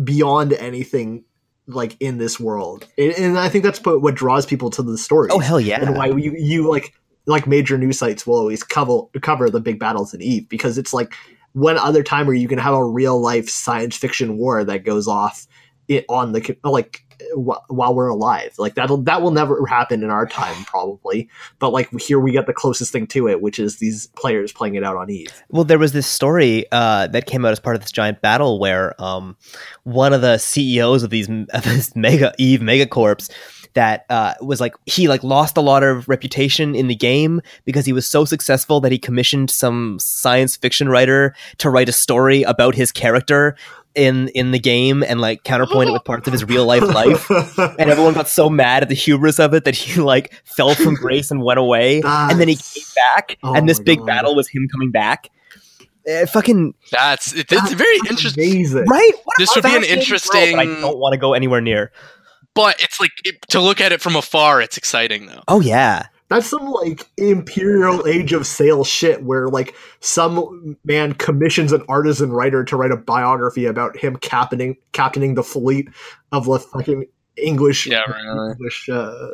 beyond 0.03 0.53
anything 0.55 1.25
like 1.67 1.97
in 2.01 2.19
this 2.19 2.41
world. 2.41 2.87
And, 2.99 3.13
and 3.13 3.39
I 3.39 3.49
think 3.49 3.65
that's 3.65 3.83
what 3.85 4.03
what 4.03 4.15
draws 4.15 4.45
people 4.45 4.69
to 4.71 4.83
the 4.83 4.99
story. 4.99 5.31
Oh 5.31 5.39
hell 5.39 5.61
yeah! 5.61 5.81
and 5.81 5.97
why 5.97 6.07
you 6.07 6.35
you 6.37 6.69
like 6.69 6.93
like 7.27 7.47
major 7.47 7.79
news 7.79 7.99
sites 7.99 8.27
will 8.27 8.37
always 8.37 8.63
cover 8.63 9.03
cover 9.23 9.49
the 9.49 9.61
big 9.61 9.79
battles 9.79 10.13
in 10.13 10.21
Eve 10.21 10.49
because 10.49 10.77
it's 10.77 10.93
like 10.93 11.15
one 11.53 11.79
other 11.79 12.03
time 12.03 12.27
where 12.27 12.37
you 12.37 12.49
can 12.49 12.59
have 12.59 12.75
a 12.75 12.85
real 12.85 13.21
life 13.21 13.49
science 13.49 13.97
fiction 13.97 14.37
war 14.37 14.65
that 14.65 14.85
goes 14.85 15.09
off 15.09 15.47
it 15.91 16.05
on 16.09 16.33
the 16.33 16.57
like 16.65 17.05
while 17.35 17.95
we're 17.95 18.09
alive. 18.09 18.55
Like 18.59 18.75
that'll 18.75 18.99
that 18.99 19.21
will 19.21 19.31
never 19.31 19.67
happen 19.67 20.03
in 20.03 20.11
our 20.11 20.27
time 20.27 20.65
probably. 20.65 21.29
But 21.59 21.71
like 21.71 21.91
here 22.01 22.19
we 22.19 22.33
get 22.33 22.47
the 22.47 22.53
closest 22.53 22.93
thing 22.93 23.07
to 23.09 23.29
it 23.29 23.43
which 23.43 23.59
is 23.59 23.77
these 23.77 24.07
players 24.17 24.53
playing 24.53 24.77
it 24.77 24.85
out 24.85 24.97
on 24.97 25.11
eve. 25.11 25.29
Well, 25.51 25.65
there 25.65 25.79
was 25.79 25.93
this 25.93 26.07
story 26.07 26.67
uh, 26.73 27.09
that 27.09 27.27
came 27.27 27.45
out 27.45 27.53
as 27.53 27.61
part 27.61 27.77
of 27.77 27.83
this 27.83 27.93
giant 27.93 28.23
battle 28.23 28.59
where 28.59 29.01
um, 29.03 29.37
one 29.83 30.13
of 30.13 30.23
the 30.23 30.39
CEOs 30.39 31.03
of 31.03 31.11
these 31.11 31.29
of 31.29 31.65
this 31.65 31.95
mega 31.95 32.33
Eve 32.39 32.63
mega 32.63 32.87
megacorps 32.87 33.31
that 33.75 34.05
uh, 34.11 34.35
was 34.41 34.61
like 34.61 34.75
he 34.87 35.09
like 35.09 35.23
lost 35.23 35.57
a 35.57 35.61
lot 35.61 35.83
of 35.83 36.09
reputation 36.09 36.75
in 36.75 36.89
the 36.89 36.95
game 36.95 37.41
because 37.65 37.87
he 37.87 37.93
was 37.93 38.07
so 38.09 38.25
successful 38.25 38.81
that 38.81 38.93
he 38.93 38.99
commissioned 38.99 39.51
some 39.51 39.99
science 40.01 40.57
fiction 40.57 40.89
writer 40.89 41.35
to 41.59 41.71
write 41.71 41.89
a 41.89 41.93
story 41.93 42.43
about 42.43 42.75
his 42.75 42.91
character 42.91 43.57
in 43.95 44.29
in 44.29 44.51
the 44.53 44.59
game 44.59 45.03
and 45.03 45.21
like 45.21 45.43
counterpoint 45.45 45.89
it 45.89 45.93
with 45.93 46.05
parts 46.05 46.27
of 46.27 46.33
his 46.33 46.45
real 46.45 46.65
life 46.65 46.83
life. 46.83 47.29
And 47.59 47.81
everyone 47.91 48.15
got 48.15 48.29
so 48.29 48.49
mad 48.49 48.83
at 48.83 48.89
the 48.89 48.95
hubris 48.95 49.39
of 49.41 49.53
it 49.55 49.65
that 49.65 49.75
he 49.75 50.01
like 50.01 50.33
fell 50.45 50.75
from 50.75 50.95
grace 51.05 51.31
and 51.31 51.43
went 51.43 51.59
away. 51.59 52.01
and 52.05 52.41
then 52.41 52.49
he 52.49 52.57
came 52.57 52.85
back, 52.95 53.39
Oh 53.43 53.55
and 53.55 53.69
this 53.69 53.81
big 53.81 53.99
God. 53.99 54.07
battle 54.07 54.35
was 54.37 54.49
him 54.49 54.69
coming 54.71 54.91
back. 54.91 55.31
Uh, 56.11 56.25
fucking 56.27 56.75
that's 56.91 57.35
it, 57.35 57.47
it's 57.53 57.73
very 57.73 57.97
interesting 58.09 58.43
amazing 58.43 58.87
right. 58.87 59.13
What 59.25 59.35
This 59.39 59.55
would 59.55 59.65
be 59.65 59.77
an 59.77 59.85
interesting 59.85 60.57
world 60.57 60.69
I 60.69 60.81
don't 60.81 60.99
want 60.99 61.13
to 61.13 61.19
go 61.19 61.35
anywhere 61.35 61.61
near. 61.61 61.93
but 62.55 62.81
it's 62.83 62.99
like 63.01 63.11
it, 63.25 63.37
to 63.51 63.61
look 63.61 63.83
at 63.83 63.93
it 63.93 64.01
from 64.01 64.17
afar 64.17 64.63
it's 64.63 64.79
exciting 64.79 65.27
though 65.27 65.43
Oh 65.47 65.61
yeah, 65.61 66.07
That's 66.31 66.49
some 66.49 66.71
like 66.71 67.11
imperial 67.17 68.07
age 68.07 68.33
of 68.33 68.47
sail 68.47 68.85
shit 68.85 69.25
where 69.25 69.49
like 69.49 69.75
some 69.99 70.77
man 70.85 71.13
commissions 71.15 71.73
an 71.73 71.85
artisan 71.89 72.33
writer 72.33 72.65
to 72.65 72.77
write 72.77 72.93
a 72.93 72.97
biography 72.97 73.67
about 73.67 73.97
him 73.97 74.17
captaining 74.17 74.77
captaining 74.93 75.35
the 75.35 75.43
fleet 75.43 75.89
of 76.31 76.47
the 76.47 76.61
fucking 76.61 77.07
English 77.37 77.89
yeah 77.89 78.05
really. 78.05 78.53
English 78.53 78.89
uh, 78.89 79.31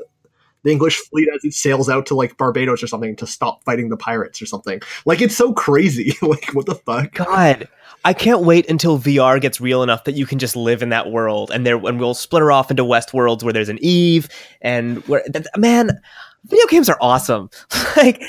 the 0.63 0.73
English 0.73 0.97
fleet 0.97 1.29
as 1.33 1.45
it 1.45 1.53
sails 1.53 1.89
out 1.89 2.07
to 2.07 2.15
like 2.15 2.37
Barbados 2.39 2.83
or 2.83 2.87
something 2.87 3.15
to 3.17 3.27
stop 3.27 3.63
fighting 3.65 3.89
the 3.89 3.97
pirates 3.97 4.43
or 4.43 4.47
something. 4.47 4.81
Like 5.05 5.21
it's 5.21 5.37
so 5.37 5.53
crazy. 5.53 6.15
like 6.23 6.55
what 6.55 6.67
the 6.67 6.75
fuck? 6.75 7.13
God, 7.13 7.69
I 8.05 8.13
can't 8.13 8.43
wait 8.43 8.69
until 8.69 8.99
VR 8.99 9.41
gets 9.41 9.61
real 9.61 9.83
enough 9.83 10.05
that 10.05 10.17
you 10.17 10.27
can 10.27 10.39
just 10.39 10.57
live 10.57 10.83
in 10.83 10.89
that 10.89 11.11
world, 11.11 11.51
and 11.53 11.65
there, 11.65 11.77
and 11.77 12.01
we'll 12.01 12.15
split 12.15 12.41
her 12.41 12.51
off 12.51 12.71
into 12.71 12.85
West 12.85 13.15
worlds 13.15 13.45
where 13.45 13.53
there's 13.53 13.69
an 13.69 13.79
Eve, 13.81 14.29
and 14.61 15.07
where 15.07 15.23
that, 15.29 15.47
man, 15.57 16.01
video 16.49 16.67
games 16.67 16.89
are 16.89 16.99
awesome. 17.01 17.51
like, 17.97 18.23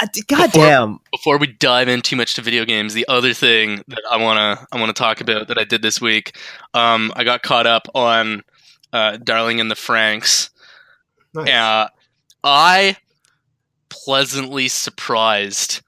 uh, 0.00 0.06
goddamn. 0.28 0.98
Before 1.10 1.38
we 1.38 1.46
dive 1.48 1.88
in 1.88 2.00
too 2.02 2.16
much 2.16 2.34
to 2.34 2.42
video 2.42 2.64
games, 2.64 2.94
the 2.94 3.06
other 3.08 3.34
thing 3.34 3.82
that 3.88 4.02
I 4.10 4.16
wanna 4.16 4.66
I 4.72 4.80
wanna 4.80 4.92
talk 4.92 5.20
about 5.20 5.48
that 5.48 5.58
I 5.58 5.64
did 5.64 5.82
this 5.82 6.00
week, 6.00 6.36
um, 6.74 7.12
I 7.16 7.24
got 7.24 7.42
caught 7.42 7.66
up 7.66 7.88
on 7.94 8.42
uh, 8.92 9.16
Darling 9.18 9.58
in 9.58 9.68
the 9.68 9.74
Franxx. 9.74 10.50
Nice. 11.34 11.48
Uh, 11.48 11.88
I 12.44 12.96
pleasantly 13.88 14.68
surprised 14.68 15.82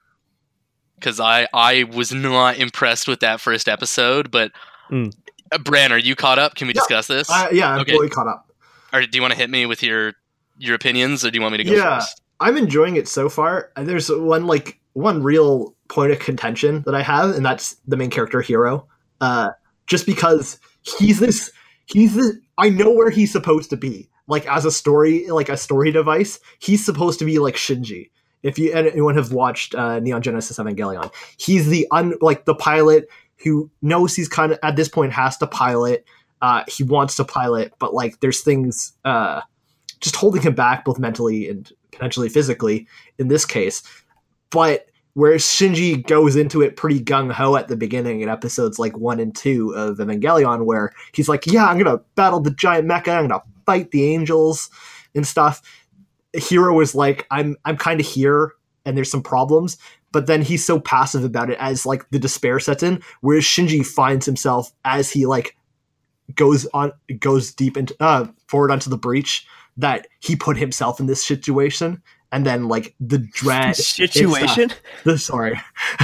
because 0.95 1.19
I 1.19 1.47
I 1.53 1.83
was 1.83 2.11
not 2.11 2.57
impressed 2.57 3.07
with 3.07 3.19
that 3.21 3.41
first 3.41 3.67
episode. 3.67 4.31
But 4.31 4.51
Mm. 4.91 5.11
uh, 5.51 5.57
Bran, 5.57 5.91
are 5.91 5.97
you 5.97 6.15
caught 6.15 6.37
up? 6.39 6.53
Can 6.55 6.67
we 6.67 6.73
Yeah. 6.73 6.81
discuss 6.81 7.07
this? 7.07 7.29
Uh, 7.29 7.47
yeah, 7.51 7.71
I'm 7.73 7.81
Okay. 7.81 7.93
fully 7.93 8.09
caught 8.09 8.27
up. 8.27 8.41
or 8.93 9.01
do 9.01 9.09
you 9.17 9.21
want 9.21 9.33
to 9.33 9.37
hit 9.37 9.49
me 9.49 9.65
with 9.65 9.83
your 9.83 10.13
your 10.57 10.75
opinions, 10.75 11.25
or 11.25 11.31
do 11.31 11.37
you 11.37 11.41
want 11.41 11.53
me 11.53 11.57
to 11.59 11.63
go 11.63 11.73
Yeah. 11.73 11.99
first? 11.99 12.21
I'm 12.39 12.57
enjoying 12.57 12.95
it 12.97 13.07
so 13.07 13.29
far. 13.29 13.71
And 13.75 13.87
There's 13.87 14.09
one 14.09 14.45
like 14.45 14.79
one 14.93 15.23
real 15.23 15.75
point 15.89 16.11
of 16.11 16.19
contention 16.19 16.83
that 16.85 16.95
I 16.95 17.01
have, 17.01 17.35
and 17.35 17.45
that's 17.45 17.75
the 17.87 17.97
main 17.97 18.09
character 18.09 18.41
Hiro. 18.41 18.87
Uh, 19.21 19.51
just 19.87 20.05
because 20.05 20.59
he's 20.81 21.19
this, 21.19 21.51
he's 21.85 22.15
this. 22.15 22.35
I 22.57 22.69
know 22.69 22.91
where 22.91 23.09
he's 23.09 23.31
supposed 23.31 23.69
to 23.71 23.77
be. 23.77 24.09
Like 24.27 24.47
as 24.47 24.65
a 24.65 24.71
story, 24.71 25.27
like 25.27 25.49
a 25.49 25.57
story 25.57 25.91
device, 25.91 26.39
he's 26.59 26.83
supposed 26.83 27.19
to 27.19 27.25
be 27.25 27.39
like 27.39 27.55
Shinji. 27.55 28.09
If 28.43 28.57
you 28.59 28.71
anyone 28.73 29.15
have 29.15 29.31
watched 29.31 29.73
uh, 29.75 29.99
Neon 29.99 30.21
Genesis 30.21 30.57
Evangelion, 30.57 31.11
he's 31.37 31.67
the 31.67 31.87
un 31.91 32.13
like 32.21 32.45
the 32.45 32.55
pilot 32.55 33.07
who 33.43 33.69
knows 33.81 34.15
he's 34.15 34.29
kind 34.29 34.51
of 34.51 34.59
at 34.63 34.75
this 34.75 34.87
point 34.89 35.13
has 35.13 35.37
to 35.37 35.47
pilot. 35.47 36.05
Uh, 36.41 36.63
he 36.67 36.83
wants 36.83 37.15
to 37.17 37.23
pilot, 37.25 37.73
but 37.79 37.93
like 37.93 38.19
there's 38.19 38.41
things 38.41 38.93
uh, 39.03 39.41
just 40.05 40.15
holding 40.15 40.43
him 40.43 40.53
back 40.53 40.85
both 40.85 40.99
mentally 40.99 41.49
and 41.49 41.71
potentially 41.91 42.29
physically 42.29 42.87
in 43.17 43.27
this 43.27 43.43
case. 43.43 43.81
But 44.51 44.85
where 45.15 45.35
Shinji 45.35 46.05
goes 46.05 46.35
into 46.35 46.61
it 46.61 46.75
pretty 46.75 46.99
gung 47.03 47.31
ho 47.31 47.55
at 47.55 47.69
the 47.69 47.75
beginning 47.75 48.21
in 48.21 48.29
episodes 48.29 48.77
like 48.77 48.95
one 48.95 49.19
and 49.19 49.35
two 49.35 49.71
of 49.71 49.97
Evangelion, 49.97 50.65
where 50.65 50.91
he's 51.13 51.27
like, 51.27 51.47
"Yeah, 51.47 51.65
I'm 51.65 51.79
gonna 51.79 52.01
battle 52.15 52.39
the 52.39 52.51
giant 52.51 52.87
mecha. 52.87 53.17
I'm 53.17 53.27
gonna 53.27 53.41
fight 53.65 53.89
the 53.89 54.13
angels 54.13 54.69
and 55.15 55.25
stuff." 55.25 55.61
Hiro 56.33 56.79
is 56.81 56.93
like, 56.93 57.25
"I'm 57.31 57.55
I'm 57.65 57.77
kind 57.77 57.99
of 57.99 58.05
here, 58.05 58.51
and 58.85 58.95
there's 58.95 59.09
some 59.09 59.23
problems." 59.23 59.77
But 60.11 60.27
then 60.27 60.43
he's 60.43 60.65
so 60.65 60.79
passive 60.79 61.23
about 61.23 61.49
it 61.49 61.57
as 61.59 61.85
like 61.85 62.07
the 62.11 62.19
despair 62.19 62.59
sets 62.59 62.83
in, 62.83 63.01
whereas 63.21 63.43
Shinji 63.43 63.85
finds 63.85 64.25
himself 64.25 64.71
as 64.85 65.09
he 65.09 65.25
like 65.25 65.57
goes 66.35 66.67
on 66.73 66.91
goes 67.19 67.53
deep 67.53 67.77
into 67.77 67.95
uh 67.99 68.27
forward 68.47 68.71
onto 68.71 68.89
the 68.89 68.97
breach 68.97 69.45
that 69.77 70.07
he 70.19 70.35
put 70.35 70.57
himself 70.57 70.99
in 70.99 71.05
this 71.05 71.23
situation 71.23 72.01
and 72.31 72.45
then 72.45 72.67
like 72.67 72.95
the 72.99 73.19
dread 73.19 73.75
Situation. 73.75 74.71
the 75.03 75.17
sorry 75.17 75.59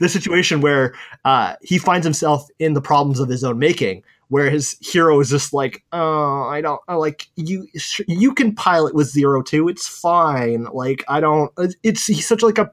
the 0.00 0.08
situation 0.08 0.60
where 0.60 0.94
uh 1.24 1.54
he 1.62 1.78
finds 1.78 2.04
himself 2.04 2.46
in 2.58 2.74
the 2.74 2.80
problems 2.80 3.20
of 3.20 3.28
his 3.28 3.44
own 3.44 3.58
making 3.58 4.02
where 4.28 4.48
his 4.48 4.76
Hiro 4.80 5.18
is 5.20 5.28
just 5.28 5.52
like 5.52 5.82
oh 5.92 6.44
i 6.44 6.60
don't 6.60 6.80
I 6.88 6.94
like 6.94 7.26
you 7.36 7.66
sh- 7.76 8.02
you 8.08 8.32
can 8.32 8.54
pilot 8.54 8.94
with 8.94 9.08
zero 9.08 9.42
two 9.42 9.68
it's 9.68 9.86
fine 9.86 10.64
like 10.72 11.04
i 11.08 11.20
don't 11.20 11.52
it's 11.82 12.06
he's 12.06 12.26
such 12.26 12.42
like 12.42 12.58
a 12.58 12.70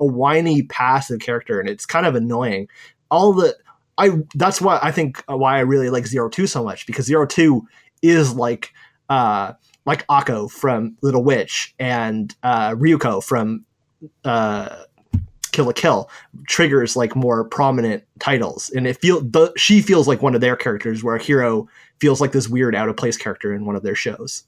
a 0.00 0.06
whiny 0.06 0.62
passive 0.62 1.20
character 1.20 1.60
and 1.60 1.68
it's 1.68 1.86
kind 1.86 2.06
of 2.06 2.14
annoying 2.14 2.68
all 3.10 3.32
the 3.32 3.56
i 3.98 4.10
that's 4.34 4.60
why 4.60 4.78
i 4.82 4.90
think 4.90 5.22
uh, 5.30 5.36
why 5.36 5.56
i 5.56 5.60
really 5.60 5.90
like 5.90 6.06
zero 6.06 6.28
two 6.28 6.46
so 6.46 6.64
much 6.64 6.86
because 6.86 7.06
zero 7.06 7.26
two 7.26 7.66
is 8.02 8.34
like 8.34 8.72
uh 9.08 9.54
like 9.86 10.06
Akko 10.06 10.50
from 10.50 10.96
Little 11.02 11.22
Witch 11.22 11.74
and 11.78 12.34
uh, 12.42 12.70
Ryuko 12.70 13.22
from 13.22 13.64
uh, 14.24 14.84
Kill 15.52 15.66
la 15.66 15.72
Kill 15.72 16.10
Trigger's 16.48 16.96
like 16.96 17.14
more 17.14 17.44
prominent 17.44 18.04
titles, 18.18 18.70
and 18.70 18.86
it 18.86 18.96
feel 18.96 19.20
the 19.20 19.52
she 19.56 19.80
feels 19.80 20.08
like 20.08 20.22
one 20.22 20.34
of 20.34 20.40
their 20.40 20.56
characters, 20.56 21.04
where 21.04 21.16
a 21.16 21.22
Hiro 21.22 21.68
feels 22.00 22.20
like 22.20 22.32
this 22.32 22.48
weird 22.48 22.74
out 22.74 22.88
of 22.88 22.96
place 22.96 23.16
character 23.16 23.52
in 23.52 23.64
one 23.64 23.76
of 23.76 23.82
their 23.82 23.94
shows. 23.94 24.44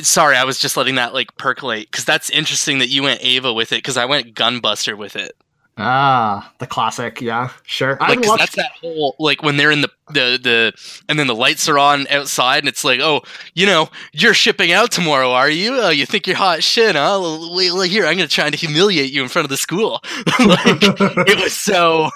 Sorry, 0.00 0.36
I 0.36 0.44
was 0.44 0.58
just 0.58 0.76
letting 0.76 0.96
that 0.96 1.14
like 1.14 1.36
percolate 1.36 1.90
because 1.90 2.04
that's 2.04 2.30
interesting 2.30 2.78
that 2.78 2.88
you 2.88 3.02
went 3.02 3.22
Eva 3.22 3.52
with 3.52 3.72
it 3.72 3.76
because 3.76 3.96
I 3.96 4.04
went 4.04 4.34
Gunbuster 4.34 4.96
with 4.96 5.16
it. 5.16 5.36
Ah, 5.78 6.54
the 6.58 6.66
classic, 6.66 7.20
yeah, 7.20 7.50
sure. 7.64 7.98
Like 8.00 8.20
watched- 8.26 8.38
that's 8.38 8.56
that 8.56 8.72
whole 8.80 9.14
like 9.18 9.42
when 9.42 9.58
they're 9.58 9.70
in 9.70 9.82
the 9.82 9.90
the 10.08 10.38
the 10.42 10.72
and 11.08 11.18
then 11.18 11.26
the 11.26 11.34
lights 11.34 11.68
are 11.68 11.78
on 11.78 12.06
outside 12.08 12.60
and 12.60 12.68
it's 12.68 12.84
like 12.84 13.00
oh 13.00 13.22
you 13.54 13.66
know 13.66 13.88
you're 14.12 14.32
shipping 14.32 14.72
out 14.72 14.90
tomorrow 14.90 15.32
are 15.32 15.50
you 15.50 15.74
uh, 15.82 15.90
you 15.90 16.06
think 16.06 16.26
you're 16.26 16.36
hot 16.36 16.62
shit 16.62 16.94
huh 16.94 17.18
well, 17.20 17.80
here 17.82 18.06
I'm 18.06 18.16
gonna 18.16 18.28
try 18.28 18.48
to 18.48 18.56
humiliate 18.56 19.12
you 19.12 19.22
in 19.22 19.28
front 19.28 19.44
of 19.44 19.50
the 19.50 19.56
school 19.56 20.00
like 20.38 20.60
it 21.28 21.42
was 21.42 21.54
so 21.54 22.10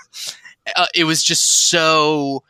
uh, 0.77 0.87
it 0.95 1.05
was 1.05 1.23
just 1.23 1.69
so 1.69 2.45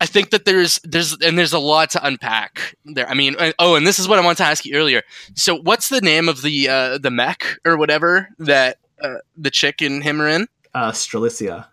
I 0.00 0.06
think 0.06 0.30
that 0.30 0.44
there's 0.44 0.78
there's 0.84 1.16
and 1.20 1.38
there's 1.38 1.52
a 1.52 1.58
lot 1.58 1.90
to 1.90 2.06
unpack 2.06 2.76
there. 2.84 3.08
I 3.08 3.14
mean, 3.14 3.36
oh, 3.58 3.74
and 3.74 3.86
this 3.86 3.98
is 3.98 4.08
what 4.08 4.18
I 4.18 4.24
wanted 4.24 4.38
to 4.38 4.44
ask 4.44 4.64
you 4.64 4.74
earlier. 4.74 5.02
So, 5.34 5.56
what's 5.56 5.88
the 5.88 6.00
name 6.00 6.28
of 6.28 6.42
the 6.42 6.68
uh, 6.68 6.98
the 6.98 7.10
mech 7.10 7.58
or 7.64 7.76
whatever 7.76 8.28
that 8.38 8.78
uh, 9.02 9.16
the 9.36 9.50
chick 9.50 9.80
and 9.80 10.02
him 10.02 10.20
are 10.20 10.28
in? 10.28 10.46
uh, 10.74 10.92
Strelitzia. 10.92 11.66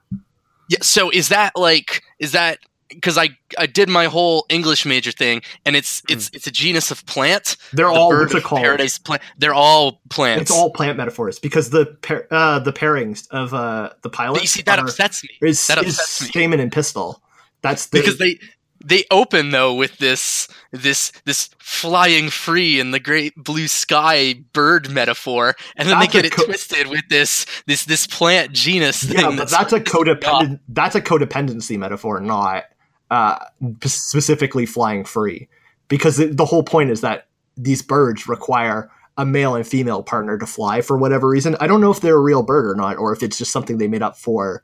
Yeah. 0.69 0.79
So, 0.81 1.09
is 1.11 1.29
that 1.29 1.55
like 1.55 2.01
is 2.19 2.31
that 2.31 2.59
because 2.89 3.17
I 3.17 3.29
I 3.57 3.67
did 3.67 3.89
my 3.89 4.05
whole 4.05 4.45
English 4.49 4.85
major 4.85 5.11
thing, 5.11 5.41
and 5.65 5.75
it's 5.75 6.01
it's 6.09 6.29
it's 6.33 6.47
a 6.47 6.51
genus 6.51 6.91
of 6.91 7.05
plant. 7.05 7.57
They're 7.73 7.85
the 7.85 7.91
all 7.91 8.09
bird 8.09 8.33
what's 8.33 8.35
it 8.35 8.43
called? 8.43 8.61
paradise 8.61 8.97
plant. 8.97 9.21
They're 9.37 9.53
all 9.53 10.01
plants. 10.09 10.43
It's 10.43 10.51
all 10.51 10.71
plant 10.71 10.97
metaphors 10.97 11.39
because 11.39 11.69
the 11.69 11.85
pair, 12.01 12.27
uh, 12.31 12.59
the 12.59 12.73
pairings 12.73 13.27
of 13.29 13.53
uh, 13.53 13.91
the 14.01 14.09
pilot 14.09 14.35
But 14.35 14.41
you 14.41 14.47
see, 14.47 14.61
that 14.63 14.79
are, 14.79 14.85
upsets 14.85 15.23
me 15.23 15.29
is, 15.47 15.67
that 15.67 15.77
is 15.83 15.99
upsets 15.99 16.21
me. 16.23 16.27
stamen 16.29 16.59
and 16.59 16.71
pistil. 16.71 17.21
That's 17.61 17.87
the, 17.87 17.99
because 17.99 18.17
they 18.17 18.39
they 18.85 19.03
open 19.11 19.51
though 19.51 19.73
with 19.73 19.97
this 19.97 20.47
this 20.71 21.11
this 21.25 21.49
flying 21.59 22.29
free 22.29 22.79
in 22.79 22.91
the 22.91 22.99
great 22.99 23.35
blue 23.35 23.67
sky 23.67 24.35
bird 24.53 24.89
metaphor 24.89 25.55
and 25.75 25.89
then 25.89 25.99
That's 25.99 26.13
they 26.13 26.21
get 26.21 26.25
it 26.25 26.31
co- 26.31 26.45
twisted 26.45 26.87
with 26.87 27.03
this 27.09 27.45
this 27.65 27.85
this 27.85 28.07
plant 28.07 28.51
genus 28.51 29.03
thing 29.03 29.19
yeah, 29.19 29.35
but 29.35 29.49
that's 29.49 29.73
a 29.73 29.79
codependent. 29.79 30.59
That's 30.69 30.95
a 30.95 31.01
codependency 31.01 31.77
metaphor, 31.77 32.19
not 32.19 32.65
uh, 33.11 33.37
specifically 33.83 34.65
flying 34.65 35.05
free. 35.05 35.47
Because 35.87 36.19
it, 36.19 36.37
the 36.37 36.45
whole 36.45 36.63
point 36.63 36.89
is 36.89 37.01
that 37.01 37.27
these 37.57 37.81
birds 37.81 38.27
require 38.27 38.89
a 39.17 39.25
male 39.25 39.55
and 39.55 39.65
female 39.65 40.03
partner 40.03 40.37
to 40.37 40.45
fly 40.45 40.81
for 40.81 40.97
whatever 40.97 41.29
reason. 41.29 41.55
I 41.59 41.67
don't 41.67 41.81
know 41.81 41.91
if 41.91 42.01
they're 42.01 42.17
a 42.17 42.21
real 42.21 42.43
bird 42.43 42.65
or 42.65 42.75
not, 42.75 42.97
or 42.97 43.13
if 43.13 43.23
it's 43.23 43.37
just 43.37 43.51
something 43.51 43.77
they 43.77 43.87
made 43.87 44.01
up 44.01 44.17
for 44.17 44.63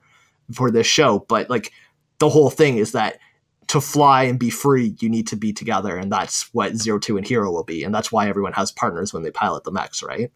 for 0.54 0.72
this 0.72 0.88
show. 0.88 1.26
But 1.30 1.50
like 1.50 1.72
the 2.20 2.30
whole 2.30 2.50
thing 2.50 2.78
is 2.78 2.92
that 2.92 3.18
to 3.68 3.80
fly 3.82 4.24
and 4.24 4.38
be 4.40 4.50
free, 4.50 4.96
you 5.00 5.10
need 5.10 5.28
to 5.28 5.36
be 5.36 5.54
together, 5.54 5.96
and 5.96 6.12
that's 6.12 6.54
what 6.54 6.76
Zero 6.76 7.00
Two 7.00 7.18
and 7.18 7.26
Hiro 7.28 7.52
will 7.52 7.64
be, 7.64 7.84
and 7.84 7.94
that's 7.96 8.12
why 8.12 8.28
everyone 8.28 8.54
has 8.54 8.72
partners 8.72 9.14
when 9.14 9.24
they 9.24 9.32
pilot 9.32 9.64
the 9.64 9.72
mechs, 9.72 10.02
right? 10.04 10.32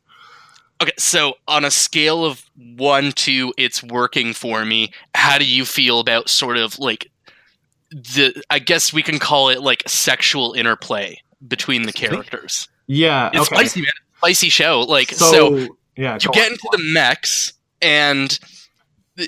okay 0.81 0.91
so 0.97 1.35
on 1.47 1.63
a 1.63 1.71
scale 1.71 2.25
of 2.25 2.43
one 2.75 3.13
to 3.13 3.53
it's 3.57 3.81
working 3.81 4.33
for 4.33 4.65
me 4.65 4.91
how 5.13 5.37
do 5.37 5.45
you 5.45 5.63
feel 5.63 6.01
about 6.01 6.27
sort 6.27 6.57
of 6.57 6.77
like 6.79 7.09
the 7.91 8.43
i 8.49 8.59
guess 8.59 8.91
we 8.91 9.01
can 9.01 9.17
call 9.17 9.47
it 9.47 9.61
like 9.61 9.81
sexual 9.87 10.51
interplay 10.51 11.17
between 11.47 11.83
the 11.83 11.93
characters 11.93 12.67
Yeah. 12.87 13.29
it's 13.31 13.47
okay. 13.47 13.55
spicy 13.55 13.81
man 13.83 13.91
spicy 14.17 14.49
show 14.49 14.81
like 14.81 15.11
So, 15.13 15.31
so 15.31 15.77
yeah, 15.95 16.15
you 16.15 16.27
go 16.27 16.33
get 16.33 16.47
on. 16.47 16.51
into 16.51 16.67
the 16.73 16.91
mechs 16.93 17.53
and 17.81 18.29
th- 18.31 18.41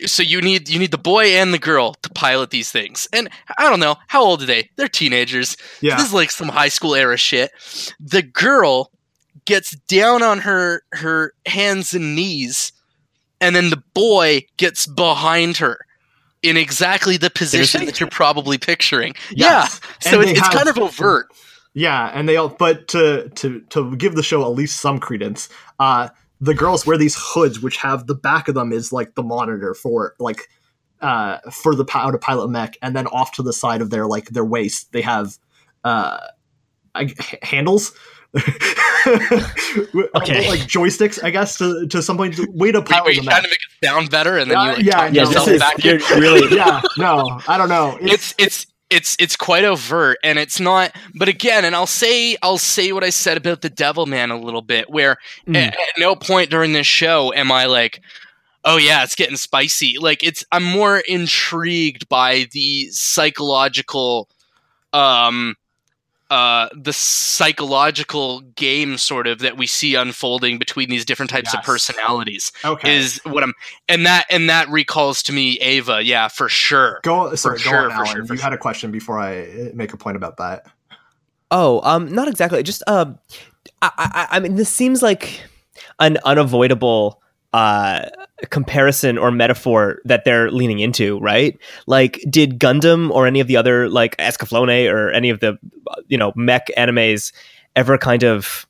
so 0.05 0.21
you 0.23 0.41
need 0.41 0.69
you 0.69 0.79
need 0.79 0.91
the 0.91 0.97
boy 0.97 1.25
and 1.27 1.53
the 1.53 1.59
girl 1.59 1.93
to 2.01 2.09
pilot 2.09 2.49
these 2.49 2.71
things. 2.71 3.07
And 3.13 3.29
i 3.57 3.69
don't 3.69 3.79
know 3.79 3.95
how 4.07 4.23
old 4.23 4.41
are 4.43 4.45
they? 4.45 4.69
They're 4.75 4.87
teenagers. 4.87 5.55
Yeah. 5.81 5.95
this 5.97 6.07
is 6.07 6.13
like 6.13 6.31
some 6.31 6.49
high 6.49 6.67
school 6.69 6.95
era 6.95 7.17
shit. 7.17 7.51
The 7.99 8.21
girl 8.21 8.91
gets 9.45 9.71
down 9.87 10.23
on 10.23 10.39
her 10.39 10.83
her 10.91 11.33
hands 11.45 11.93
and 11.93 12.15
knees 12.15 12.71
and 13.39 13.55
then 13.55 13.69
the 13.69 13.81
boy 13.93 14.45
gets 14.57 14.87
behind 14.87 15.57
her 15.57 15.79
in 16.43 16.57
exactly 16.57 17.17
the 17.17 17.29
position 17.29 17.85
that 17.85 17.99
you're 17.99 18.09
probably 18.09 18.57
picturing. 18.57 19.13
Yes. 19.31 19.79
yeah. 20.03 20.11
So 20.11 20.19
And 20.21 20.29
it's, 20.29 20.31
it's 20.39 20.47
have- 20.47 20.53
kind 20.53 20.69
of 20.69 20.77
overt. 20.77 21.27
Yeah, 21.73 22.11
and 22.13 22.27
they 22.27 22.37
all 22.37 22.49
but 22.49 22.87
to 22.89 23.29
to 23.35 23.61
to 23.69 23.95
give 23.97 24.15
the 24.15 24.23
show 24.23 24.41
at 24.43 24.49
least 24.49 24.81
some 24.81 24.99
credence, 24.99 25.47
uh 25.79 26.09
the 26.39 26.53
girls 26.53 26.85
wear 26.85 26.97
these 26.97 27.15
hoods 27.17 27.59
which 27.59 27.77
have 27.77 28.07
the 28.07 28.15
back 28.15 28.47
of 28.47 28.55
them 28.55 28.71
is 28.71 28.91
like 28.93 29.15
the 29.15 29.23
monitor 29.23 29.73
for 29.73 30.13
like 30.19 30.47
uh 31.01 31.37
for 31.51 31.75
the 31.75 31.85
how 31.89 32.11
to 32.11 32.17
pilot 32.17 32.47
mech 32.49 32.77
and 32.81 32.95
then 32.95 33.07
off 33.07 33.31
to 33.31 33.41
the 33.43 33.53
side 33.53 33.81
of 33.81 33.89
their 33.89 34.05
like 34.07 34.29
their 34.29 34.45
waist 34.45 34.91
they 34.91 35.01
have 35.01 35.37
uh, 35.83 36.19
I, 36.95 37.13
handles. 37.43 37.93
Okay. 39.07 40.49
like 40.49 40.59
joysticks, 40.61 41.23
I 41.23 41.29
guess, 41.29 41.57
to, 41.59 41.87
to 41.87 42.01
some 42.01 42.17
point. 42.17 42.37
Way 42.53 42.71
to 42.73 42.81
pilot 42.81 43.05
wait, 43.05 43.15
the 43.17 43.21
you 43.23 43.29
trying 43.29 43.43
to 43.43 43.47
make 43.49 43.59
it 43.59 43.85
sound 43.85 44.09
better, 44.09 44.37
and 44.37 44.51
then 44.51 44.57
you 44.57 44.63
Uh, 44.69 44.73
like 44.73 44.83
yeah, 44.85 44.91
talk 44.91 45.13
yeah, 45.13 45.25
this 45.25 45.29
yourself 45.29 45.47
is- 45.47 45.53
is 45.53 45.59
back 45.61 45.83
you're 45.83 45.95
in. 45.95 46.19
really 46.19 46.55
yeah, 46.57 46.81
no, 46.97 47.39
I 47.47 47.57
don't 47.57 47.69
know. 47.69 47.97
It's 48.01 48.33
it's 48.37 48.63
it's 48.63 48.65
it's 48.89 49.15
it's 49.19 49.35
quite 49.35 49.63
overt, 49.63 50.17
and 50.23 50.39
it's 50.39 50.59
not. 50.59 50.91
But 51.15 51.27
again, 51.27 51.65
and 51.65 51.75
I'll 51.75 51.85
say 51.87 52.37
I'll 52.41 52.57
say 52.57 52.91
what 52.93 53.03
I 53.03 53.09
said 53.09 53.37
about 53.37 53.61
the 53.61 53.69
Devil 53.69 54.05
Man 54.05 54.31
a 54.31 54.39
little 54.39 54.61
bit, 54.61 54.89
where 54.89 55.17
Mm. 55.47 55.55
at, 55.57 55.73
at 55.73 55.97
no 55.97 56.15
point 56.15 56.49
during 56.49 56.73
this 56.73 56.87
show 56.87 57.33
am 57.33 57.51
I 57.51 57.65
like, 57.65 58.01
oh 58.63 58.77
yeah, 58.77 59.03
it's 59.03 59.15
getting 59.15 59.35
spicy. 59.37 59.97
Like 59.99 60.23
it's 60.23 60.45
I'm 60.51 60.63
more 60.63 60.99
intrigued 60.99 62.07
by 62.09 62.47
the 62.51 62.87
psychological 62.91 64.29
um 64.93 65.55
uh 66.29 66.69
the 66.75 66.93
psychological 66.93 68.41
game 68.41 68.97
sort 68.97 69.27
of 69.27 69.39
that 69.39 69.57
we 69.57 69.67
see 69.67 69.95
unfolding 69.95 70.57
between 70.57 70.89
these 70.89 71.05
different 71.05 71.29
types 71.29 71.53
of 71.53 71.61
personalities 71.63 72.51
okay. 72.65 72.95
is 72.95 73.21
what 73.25 73.43
I'm 73.43 73.53
and 73.87 74.05
that 74.05 74.25
and 74.29 74.49
that 74.49 74.69
recalls 74.69 75.23
to 75.23 75.33
me 75.33 75.59
Eva, 75.59 76.03
yeah, 76.03 76.27
for 76.27 76.49
sure. 76.49 76.99
go 77.03 77.33
sorry, 77.35 77.57
go 77.57 77.63
sure, 77.63 77.77
on, 77.83 77.89
for 77.89 77.95
Alan. 77.95 78.07
sure, 78.07 78.25
for 78.25 78.33
you 78.35 78.41
had 78.41 78.53
a 78.53 78.57
question 78.57 78.91
before 78.91 79.19
I 79.19 79.43
uh, 79.43 79.69
make 79.73 79.93
a 79.93 79.97
point 79.97 80.17
about 80.17 80.37
that. 80.37 80.65
Oh, 81.51 81.81
um, 81.83 82.13
not 82.13 82.27
exactly. 82.27 82.61
Just 82.63 82.83
um, 82.87 83.19
I, 83.81 83.91
I, 83.97 84.27
I 84.31 84.39
mean, 84.39 84.55
this 84.55 84.69
seems 84.69 85.01
like 85.01 85.41
an 85.99 86.17
unavoidable 86.25 87.21
uh 87.53 88.09
comparison 88.49 89.17
or 89.17 89.31
metaphor 89.31 89.99
that 90.05 90.25
they're 90.25 90.51
leaning 90.51 90.79
into, 90.79 91.19
right? 91.19 91.57
Like, 91.87 92.23
did 92.29 92.59
Gundam 92.59 93.09
or 93.11 93.25
any 93.25 93.39
of 93.39 93.47
the 93.47 93.57
other 93.57 93.89
like 93.89 94.17
Escaflowne 94.17 94.91
or 94.91 95.11
any 95.11 95.29
of 95.29 95.39
the 95.39 95.57
uh, 95.87 96.01
you 96.07 96.17
know 96.17 96.33
mech 96.35 96.67
animes 96.77 97.31
ever 97.75 97.97
kind 97.97 98.23
of 98.23 98.67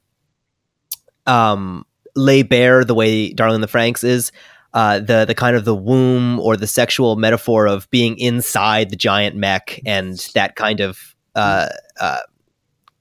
um 1.25 1.85
lay 2.15 2.43
bare 2.43 2.83
the 2.83 2.95
way 2.95 3.33
Darling 3.33 3.61
the 3.61 3.67
Franxx 3.67 4.03
is? 4.03 4.31
Uh, 4.73 4.99
the 4.99 5.25
the 5.25 5.33
kind 5.33 5.55
of 5.55 5.65
the 5.65 5.75
womb 5.75 6.39
or 6.39 6.55
the 6.55 6.67
sexual 6.67 7.15
metaphor 7.15 7.67
of 7.67 7.89
being 7.89 8.17
inside 8.19 8.89
the 8.89 8.95
giant 8.95 9.35
mech 9.35 9.79
and 9.85 10.29
that 10.35 10.55
kind 10.55 10.81
of 10.81 11.15
uh, 11.35 11.69
uh, 11.99 12.19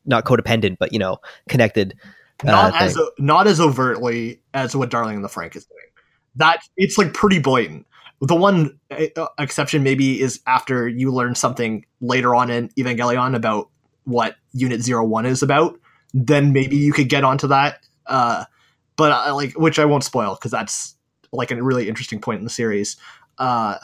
not 0.07 0.25
codependent, 0.25 0.79
but 0.79 0.93
you 0.93 0.99
know, 0.99 1.19
connected. 1.49 1.95
Not 2.45 2.75
uh, 2.75 2.77
as 2.85 2.95
thing. 2.95 3.09
not 3.19 3.47
as 3.47 3.61
overtly 3.61 4.41
as 4.55 4.77
what 4.77 4.91
Darling 4.91 5.17
in 5.17 5.23
the 5.23 5.29
Frank 5.29 5.57
is 5.57 5.65
doing. 5.65 5.81
That 6.37 6.61
it's 6.77 6.99
like 6.99 7.15
pretty 7.15 7.39
blatant. 7.39 7.87
The 8.21 8.35
one 8.35 8.79
uh, 8.91 9.27
exception 9.39 9.83
maybe 9.83 10.21
is 10.21 10.41
after 10.47 10.89
you 10.89 11.11
learn 11.13 11.35
something 11.35 11.85
later 12.01 12.35
on 12.35 12.51
in 12.51 12.69
Evangelion 12.71 13.35
about 13.35 13.69
what 14.05 14.37
Unit 14.53 14.81
Zero 14.83 15.05
One 15.05 15.27
is 15.27 15.43
about. 15.43 15.79
Then 16.15 16.53
maybe 16.53 16.77
you 16.77 16.93
could 16.93 17.09
get 17.09 17.25
onto 17.25 17.47
that. 17.49 17.81
Uh, 18.07 18.45
but 18.97 19.13
I, 19.13 19.31
like, 19.33 19.53
which 19.59 19.79
I 19.79 19.85
won't 19.85 20.05
spoil 20.05 20.35
because 20.35 20.51
that's 20.51 20.95
like 21.33 21.51
a 21.51 21.63
really 21.63 21.89
interesting 21.89 22.21
point 22.21 22.39
in 22.39 22.45
the 22.45 22.51
series. 22.51 22.97
Uh, 23.39 23.77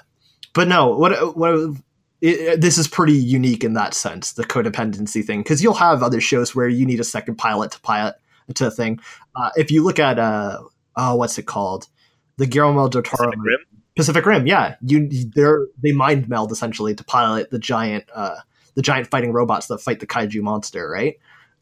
but 0.54 0.68
no, 0.68 0.96
what 0.96 1.36
what 1.36 1.76
it- 2.20 2.60
this 2.60 2.78
is 2.78 2.86
pretty 2.88 3.14
unique 3.14 3.64
in 3.64 3.74
that 3.74 3.94
sense, 3.94 4.32
the 4.32 4.44
codependency 4.44 5.24
thing, 5.24 5.40
because 5.40 5.62
you'll 5.62 5.74
have 5.74 6.02
other 6.02 6.20
shows 6.20 6.54
where 6.54 6.68
you 6.68 6.86
need 6.86 7.00
a 7.00 7.04
second 7.04 7.36
pilot 7.36 7.72
to 7.72 7.80
pilot 7.80 8.14
to 8.54 8.66
a 8.66 8.70
thing. 8.70 9.00
Uh, 9.36 9.50
if 9.56 9.70
you 9.70 9.82
look 9.82 9.98
at 9.98 10.18
uh, 10.18 10.62
oh, 10.96 11.16
what's 11.16 11.38
it 11.38 11.46
called, 11.46 11.88
the 12.36 12.46
Guillermo 12.46 12.88
del 12.88 13.02
Toro 13.02 13.30
Pacific 13.30 13.38
Rim? 13.44 13.58
Pacific 13.96 14.26
Rim, 14.26 14.46
yeah, 14.46 14.76
you 14.82 15.08
they're 15.34 15.66
they 15.82 15.92
mind 15.92 16.28
meld 16.28 16.52
essentially 16.52 16.94
to 16.94 17.04
pilot 17.04 17.50
the 17.50 17.58
giant 17.58 18.04
uh, 18.14 18.36
the 18.74 18.82
giant 18.82 19.08
fighting 19.08 19.32
robots 19.32 19.66
that 19.66 19.78
fight 19.78 20.00
the 20.00 20.06
kaiju 20.06 20.40
monster, 20.42 20.88
right? 20.88 21.16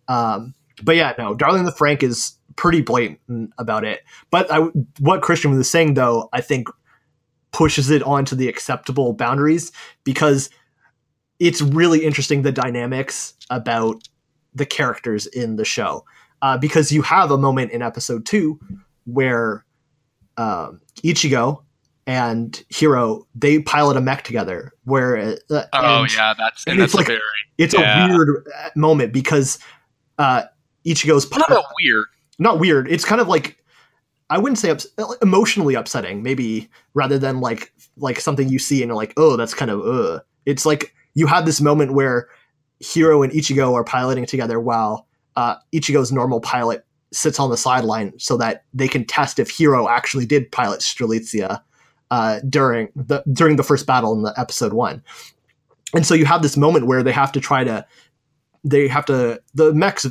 Um, 0.08 0.54
but 0.82 0.96
yeah, 0.96 1.12
no, 1.18 1.34
Darling 1.34 1.60
in 1.60 1.66
the 1.66 1.72
Frank 1.72 2.02
is 2.02 2.36
pretty 2.56 2.82
blatant 2.82 3.52
about 3.58 3.84
it. 3.84 4.00
But 4.30 4.50
I, 4.50 4.68
what 4.98 5.22
Christian 5.22 5.56
was 5.56 5.70
saying 5.70 5.94
though, 5.94 6.28
I 6.32 6.40
think 6.40 6.68
pushes 7.52 7.90
it 7.90 8.02
onto 8.02 8.36
the 8.36 8.48
acceptable 8.48 9.12
boundaries 9.12 9.72
because 10.04 10.50
it's 11.38 11.60
really 11.60 12.04
interesting 12.04 12.42
the 12.42 12.52
dynamics 12.52 13.34
about 13.48 14.08
the 14.54 14.66
characters 14.66 15.26
in 15.26 15.56
the 15.56 15.64
show. 15.64 16.04
Uh, 16.42 16.56
because 16.56 16.90
you 16.90 17.02
have 17.02 17.30
a 17.30 17.38
moment 17.38 17.70
in 17.72 17.82
episode 17.82 18.24
two 18.26 18.58
where 19.04 19.64
um, 20.36 20.80
Ichigo 21.04 21.62
and 22.06 22.62
Hiro 22.68 23.26
they 23.34 23.60
pilot 23.60 23.96
a 23.96 24.00
mech 24.00 24.24
together. 24.24 24.72
Where 24.84 25.36
uh, 25.50 25.62
Oh 25.72 26.06
yeah, 26.16 26.34
that's 26.36 26.64
and 26.66 26.74
and 26.74 26.82
it's 26.82 26.92
that's 26.92 26.94
like- 26.94 27.06
very 27.06 27.20
it's 27.58 27.74
Yeah. 27.74 28.06
a 28.06 28.08
weird 28.08 28.46
uh, 28.58 28.70
moment 28.74 29.12
because 29.12 29.58
uh, 30.18 30.42
Ichigo's 30.86 31.30
not 31.30 31.46
pilot, 31.48 31.60
a 31.60 31.64
weird. 31.82 32.06
not 32.38 32.58
weird. 32.58 32.90
It's 32.90 33.04
kind 33.04 33.20
of 33.20 33.28
like 33.28 33.58
I 34.30 34.38
wouldn't 34.38 34.58
say 34.58 34.70
ups- 34.70 34.86
emotionally 35.20 35.74
upsetting, 35.74 36.22
maybe 36.22 36.70
rather 36.94 37.18
than 37.18 37.40
like 37.40 37.72
like 37.98 38.18
something 38.20 38.48
you 38.48 38.58
see 38.58 38.82
and 38.82 38.88
you're 38.88 38.96
like, 38.96 39.12
oh, 39.18 39.36
that's 39.36 39.52
kind 39.54 39.70
of 39.70 39.80
uh. 39.86 40.20
It's 40.46 40.64
like 40.64 40.94
you 41.14 41.26
have 41.26 41.44
this 41.44 41.60
moment 41.60 41.92
where 41.92 42.28
Hiro 42.78 43.22
and 43.22 43.30
Ichigo 43.32 43.74
are 43.74 43.84
piloting 43.84 44.24
together 44.24 44.58
while 44.58 45.06
uh, 45.40 45.56
Ichigo's 45.72 46.12
normal 46.12 46.38
pilot 46.38 46.84
sits 47.12 47.40
on 47.40 47.48
the 47.48 47.56
sideline 47.56 48.12
so 48.18 48.36
that 48.36 48.64
they 48.74 48.86
can 48.86 49.06
test 49.06 49.38
if 49.38 49.48
Hiro 49.50 49.88
actually 49.88 50.26
did 50.26 50.52
pilot 50.52 50.80
Strelitzia 50.80 51.62
uh, 52.10 52.40
during 52.50 52.90
the 52.94 53.22
during 53.32 53.56
the 53.56 53.62
first 53.62 53.86
battle 53.86 54.12
in 54.12 54.22
the 54.22 54.34
episode 54.36 54.74
one. 54.74 55.02
And 55.94 56.04
so 56.06 56.12
you 56.12 56.26
have 56.26 56.42
this 56.42 56.58
moment 56.58 56.86
where 56.86 57.02
they 57.02 57.12
have 57.12 57.32
to 57.32 57.40
try 57.40 57.64
to 57.64 57.86
they 58.64 58.86
have 58.86 59.06
to 59.06 59.40
the 59.54 59.72
mechs 59.72 60.06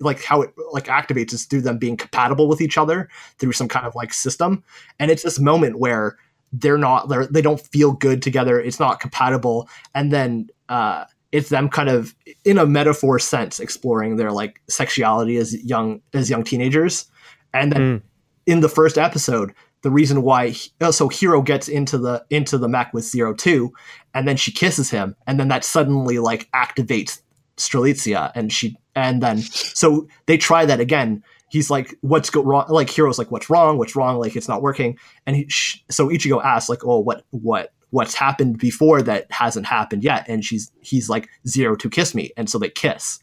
like 0.00 0.22
how 0.22 0.42
it 0.42 0.54
like 0.70 0.86
activates 0.86 1.32
is 1.32 1.44
through 1.44 1.62
them 1.62 1.76
being 1.76 1.96
compatible 1.96 2.46
with 2.46 2.60
each 2.60 2.78
other 2.78 3.08
through 3.38 3.52
some 3.52 3.68
kind 3.68 3.86
of 3.86 3.96
like 3.96 4.14
system. 4.14 4.62
And 5.00 5.10
it's 5.10 5.24
this 5.24 5.40
moment 5.40 5.80
where 5.80 6.16
they're 6.52 6.78
not 6.78 7.08
they're, 7.08 7.26
they 7.26 7.42
don't 7.42 7.60
feel 7.60 7.92
good 7.92 8.22
together. 8.22 8.60
It's 8.60 8.78
not 8.78 9.00
compatible. 9.00 9.68
And 9.96 10.12
then 10.12 10.48
uh 10.68 11.06
it's 11.32 11.50
them 11.50 11.68
kind 11.68 11.88
of 11.88 12.14
in 12.44 12.58
a 12.58 12.66
metaphor 12.66 13.18
sense 13.18 13.60
exploring 13.60 14.16
their 14.16 14.32
like 14.32 14.60
sexuality 14.68 15.36
as 15.36 15.54
young 15.64 16.00
as 16.14 16.30
young 16.30 16.44
teenagers. 16.44 17.06
And 17.54 17.72
then 17.72 17.80
Mm. 17.80 18.02
in 18.46 18.60
the 18.60 18.68
first 18.68 18.96
episode 18.98 19.52
the 19.82 19.90
reason 19.90 20.22
why 20.22 20.54
oh, 20.80 20.90
so 20.90 21.08
Hiro 21.08 21.40
gets 21.40 21.68
into 21.68 21.98
the 21.98 22.24
into 22.30 22.58
the 22.58 22.68
mech 22.68 22.92
with 22.92 23.04
zero 23.04 23.32
two 23.34 23.72
and 24.14 24.26
then 24.26 24.36
she 24.36 24.50
kisses 24.50 24.90
him 24.90 25.14
and 25.26 25.38
then 25.38 25.48
that 25.48 25.64
suddenly 25.64 26.18
like 26.18 26.50
activates 26.52 27.20
Strelitzia 27.56 28.32
and 28.34 28.52
she 28.52 28.76
and 28.94 29.22
then 29.22 29.38
so 29.38 30.06
they 30.26 30.36
try 30.36 30.64
that 30.64 30.80
again. 30.80 31.22
He's 31.50 31.70
like 31.70 31.94
what's 32.00 32.30
go 32.30 32.42
wrong 32.42 32.66
like 32.68 32.90
Hiro's 32.90 33.18
like 33.18 33.30
what's 33.30 33.48
wrong? 33.50 33.78
What's 33.78 33.96
wrong? 33.96 34.18
Like 34.18 34.36
it's 34.36 34.48
not 34.48 34.62
working. 34.62 34.98
And 35.26 35.36
he 35.36 35.46
sh- 35.48 35.82
so 35.90 36.08
Ichigo 36.08 36.42
asks 36.44 36.68
like 36.68 36.84
oh 36.84 36.98
what 36.98 37.24
what 37.30 37.72
what's 37.90 38.14
happened 38.14 38.58
before 38.58 39.02
that 39.02 39.26
hasn't 39.30 39.66
happened 39.66 40.04
yet 40.04 40.24
and 40.28 40.44
she's 40.44 40.70
he's 40.80 41.08
like 41.08 41.28
Zero 41.46 41.74
Two 41.76 41.90
kiss 41.90 42.14
me 42.14 42.30
and 42.36 42.48
so 42.50 42.58
they 42.58 42.68
kiss 42.70 43.18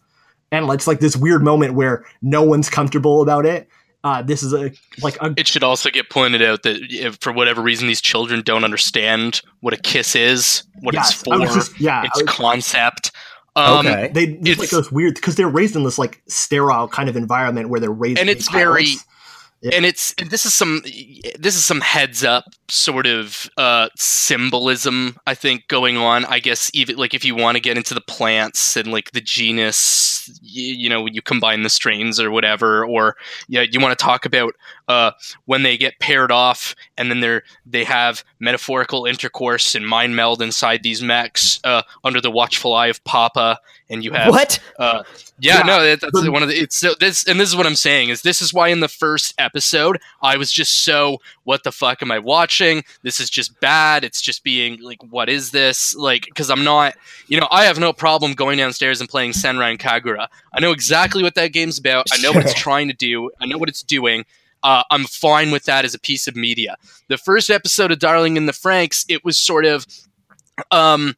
and 0.51 0.69
it's 0.71 0.87
like 0.87 0.99
this 0.99 1.15
weird 1.15 1.43
moment 1.43 1.73
where 1.75 2.05
no 2.21 2.41
one's 2.43 2.69
comfortable 2.69 3.21
about 3.21 3.45
it 3.45 3.67
uh 4.03 4.21
this 4.21 4.43
is 4.43 4.53
a 4.53 4.71
like 5.01 5.17
a 5.21 5.33
It 5.37 5.47
should 5.47 5.63
also 5.63 5.89
get 5.89 6.09
pointed 6.09 6.41
out 6.41 6.63
that 6.63 6.77
if 6.91 7.17
for 7.21 7.31
whatever 7.31 7.61
reason 7.61 7.87
these 7.87 8.01
children 8.01 8.41
don't 8.41 8.63
understand 8.63 9.41
what 9.61 9.73
a 9.73 9.77
kiss 9.77 10.15
is, 10.15 10.63
what 10.81 10.93
yes, 10.93 11.11
it's 11.11 11.21
for, 11.23 11.37
just 11.39 11.79
yeah 11.79 12.03
its 12.03 12.21
was- 12.21 12.29
concept. 12.31 13.11
Um, 13.57 13.87
okay. 13.87 14.11
they 14.13 14.23
it's, 14.23 14.41
like 14.59 14.67
It's- 14.67 14.71
those 14.71 14.91
weird 14.91 15.15
because 15.15 15.35
they're 15.35 15.47
raised 15.47 15.75
in 15.77 15.83
this 15.83 15.97
like 15.97 16.21
sterile 16.27 16.87
kind 16.89 17.07
of 17.07 17.15
environment 17.15 17.69
where 17.69 17.79
they're 17.79 17.89
raised 17.89 18.19
And 18.19 18.27
to 18.27 18.31
it's 18.33 18.51
very- 18.51 18.83
pilots. 18.83 19.05
And 19.73 19.85
it's 19.85 20.13
and 20.17 20.29
this 20.29 20.45
is 20.45 20.53
some 20.53 20.81
this 21.39 21.55
is 21.55 21.65
some 21.65 21.81
heads 21.81 22.23
up 22.23 22.45
sort 22.69 23.07
of 23.07 23.49
uh 23.57 23.89
symbolism 23.97 25.17
i 25.25 25.33
think 25.33 25.67
going 25.67 25.97
on. 25.97 26.25
I 26.25 26.39
guess 26.39 26.69
even 26.73 26.97
like 26.97 27.13
if 27.13 27.23
you 27.25 27.35
want 27.35 27.55
to 27.55 27.61
get 27.61 27.77
into 27.77 27.93
the 27.93 28.01
plants 28.01 28.75
and 28.75 28.91
like 28.91 29.11
the 29.11 29.21
genus 29.21 30.29
you, 30.41 30.73
you 30.75 30.89
know 30.89 31.01
when 31.01 31.13
you 31.13 31.21
combine 31.21 31.63
the 31.63 31.69
strains 31.69 32.19
or 32.19 32.31
whatever 32.31 32.85
or 32.85 33.15
yeah 33.47 33.61
you 33.61 33.79
want 33.79 33.97
to 33.97 34.03
talk 34.03 34.25
about 34.25 34.53
uh 34.87 35.11
when 35.45 35.63
they 35.63 35.77
get 35.77 35.97
paired 35.99 36.31
off 36.31 36.75
and 36.97 37.09
then 37.09 37.19
they're 37.19 37.43
they 37.65 37.83
have 37.83 38.23
metaphorical 38.39 39.05
intercourse 39.05 39.75
and 39.75 39.87
mind 39.87 40.15
meld 40.15 40.41
inside 40.41 40.83
these 40.83 41.01
mechs 41.01 41.59
uh 41.63 41.81
under 42.03 42.21
the 42.21 42.31
watchful 42.31 42.73
eye 42.73 42.87
of 42.87 43.03
papa 43.03 43.59
and 43.89 44.03
you 44.03 44.11
have 44.13 44.29
what? 44.31 44.59
uh, 44.79 45.03
yeah, 45.39 45.57
Yeah. 45.57 45.63
no, 45.63 45.83
that, 45.83 46.01
that's 46.01 46.27
one 46.29 46.41
of 46.41 46.49
the. 46.49 46.57
It's 46.59 46.75
so 46.75 46.95
this, 46.99 47.27
and 47.27 47.39
this 47.39 47.49
is 47.49 47.55
what 47.55 47.67
I'm 47.67 47.75
saying 47.75 48.09
is 48.09 48.23
this 48.23 48.41
is 48.41 48.51
why 48.53 48.69
in 48.69 48.79
the 48.79 48.87
first 48.87 49.35
episode 49.37 49.99
I 50.23 50.37
was 50.37 50.51
just 50.51 50.83
so 50.83 51.19
what 51.43 51.63
the 51.63 51.71
fuck 51.71 52.01
am 52.01 52.09
I 52.11 52.17
watching? 52.17 52.83
This 53.03 53.19
is 53.19 53.29
just 53.29 53.59
bad. 53.59 54.03
It's 54.03 54.21
just 54.21 54.43
being 54.43 54.81
like, 54.81 55.03
what 55.03 55.29
is 55.29 55.51
this? 55.51 55.93
Like, 55.95 56.25
because 56.25 56.49
I'm 56.49 56.63
not, 56.63 56.95
you 57.27 57.39
know, 57.39 57.47
I 57.51 57.65
have 57.65 57.77
no 57.77 57.93
problem 57.93 58.33
going 58.33 58.57
downstairs 58.57 59.01
and 59.01 59.09
playing 59.09 59.33
Senran 59.33 59.71
and 59.71 59.79
Kagura. 59.79 60.27
I 60.53 60.59
know 60.61 60.71
exactly 60.71 61.21
what 61.21 61.35
that 61.35 61.53
game's 61.53 61.77
about. 61.77 62.07
I 62.11 62.17
know 62.23 62.31
what 62.31 62.43
it's 62.43 62.53
trying 62.59 62.87
to 62.87 62.93
do. 62.95 63.29
I 63.39 63.45
know 63.45 63.59
what 63.59 63.69
it's 63.69 63.83
doing. 63.83 64.25
Uh, 64.65 64.83
I'm 64.89 65.05
fine 65.05 65.51
with 65.51 65.63
that 65.65 65.85
as 65.85 65.93
a 65.93 65.99
piece 65.99 66.27
of 66.27 66.35
media. 66.35 66.75
The 67.07 67.17
first 67.17 67.51
episode 67.51 67.91
of 67.91 67.99
Darling 67.99 68.35
in 68.35 68.47
the 68.47 68.51
Franxx, 68.51 69.05
it 69.07 69.23
was 69.23 69.37
sort 69.37 69.63
of, 69.63 69.85
um, 70.71 71.15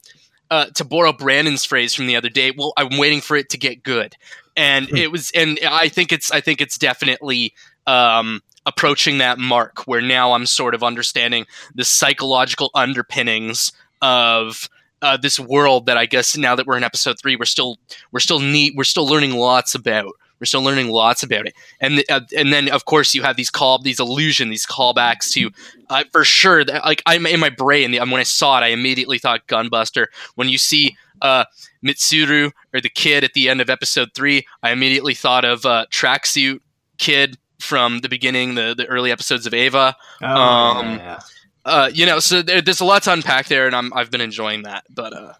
uh, 0.51 0.65
to 0.75 0.83
borrow 0.83 1.13
Brandon's 1.13 1.63
phrase 1.63 1.95
from 1.95 2.07
the 2.07 2.15
other 2.17 2.29
day, 2.29 2.51
well, 2.57 2.73
I'm 2.75 2.97
waiting 2.97 3.21
for 3.21 3.37
it 3.37 3.49
to 3.51 3.57
get 3.57 3.83
good, 3.83 4.15
and 4.57 4.89
Hmm. 4.89 4.97
it 4.97 5.11
was, 5.11 5.31
and 5.31 5.57
I 5.65 5.87
think 5.87 6.11
it's, 6.11 6.29
I 6.29 6.41
think 6.41 6.59
it's 6.59 6.77
definitely 6.77 7.53
um, 7.85 8.41
approaching 8.65 9.19
that 9.19 9.39
mark 9.39 9.87
where 9.87 10.01
now 10.01 10.33
I'm 10.33 10.45
sort 10.45 10.75
of 10.75 10.83
understanding 10.83 11.45
the 11.73 11.85
psychological 11.85 12.69
underpinnings 12.75 13.71
of 14.01 14.67
uh, 15.01 15.15
this 15.15 15.39
world 15.39 15.85
that 15.85 15.97
I 15.97 16.05
guess 16.05 16.35
now 16.35 16.55
that 16.55 16.65
we're 16.67 16.75
in 16.75 16.83
episode 16.83 17.17
three, 17.17 17.37
we're 17.37 17.45
still, 17.45 17.77
we're 18.11 18.19
still 18.19 18.39
neat, 18.39 18.73
we're 18.75 18.83
still 18.83 19.07
learning 19.07 19.35
lots 19.35 19.73
about. 19.73 20.11
We're 20.39 20.45
still 20.45 20.61
learning 20.63 20.89
lots 20.89 21.23
about 21.23 21.47
it, 21.47 21.55
and 21.81 22.03
uh, 22.09 22.21
and 22.37 22.53
then 22.53 22.69
of 22.69 22.85
course 22.85 23.13
you 23.15 23.23
have 23.23 23.35
these 23.37 23.49
call 23.49 23.79
these 23.79 23.99
illusion 23.99 24.49
these 24.49 24.65
callbacks 24.65 25.31
to 25.33 25.49
uh, 25.89 26.03
for 26.11 26.23
sure 26.23 26.63
that 26.63 26.85
like 26.85 27.01
I'm 27.05 27.25
in 27.25 27.39
my 27.39 27.49
brain 27.49 27.91
the, 27.91 27.99
when 27.99 28.13
I 28.15 28.23
saw 28.23 28.57
it 28.59 28.61
I 28.63 28.67
immediately 28.67 29.17
thought 29.17 29.47
Gunbuster. 29.47 30.07
When 30.35 30.47
you 30.49 30.57
see 30.57 30.95
uh, 31.21 31.45
Mitsuru 31.83 32.51
or 32.73 32.81
the 32.81 32.89
kid 32.89 33.23
at 33.23 33.33
the 33.33 33.49
end 33.49 33.61
of 33.61 33.69
episode 33.69 34.09
three 34.13 34.45
I 34.61 34.71
immediately 34.71 35.13
thought 35.15 35.43
of 35.45 35.65
uh, 35.65 35.85
tracksuit 35.91 36.59
kid 36.99 37.37
from 37.59 37.99
the 38.01 38.09
beginning 38.09 38.53
the 38.55 38.75
the 38.77 38.85
early 38.85 39.11
episodes 39.11 39.47
of 39.47 39.53
Eva. 39.53 39.95
Oh, 40.21 40.27
Um, 40.27 40.85
yeah, 40.85 40.97
yeah. 40.97 41.19
uh, 41.65 41.89
you 41.91 42.05
know 42.05 42.19
so 42.19 42.41
there, 42.43 42.61
there's 42.61 42.81
a 42.81 42.85
lot 42.85 43.01
to 43.03 43.11
unpack 43.13 43.47
there 43.47 43.65
and 43.65 43.75
I'm 43.75 43.91
I've 43.93 44.11
been 44.11 44.21
enjoying 44.21 44.61
that 44.63 44.83
but 44.93 45.13
uh 45.13 45.33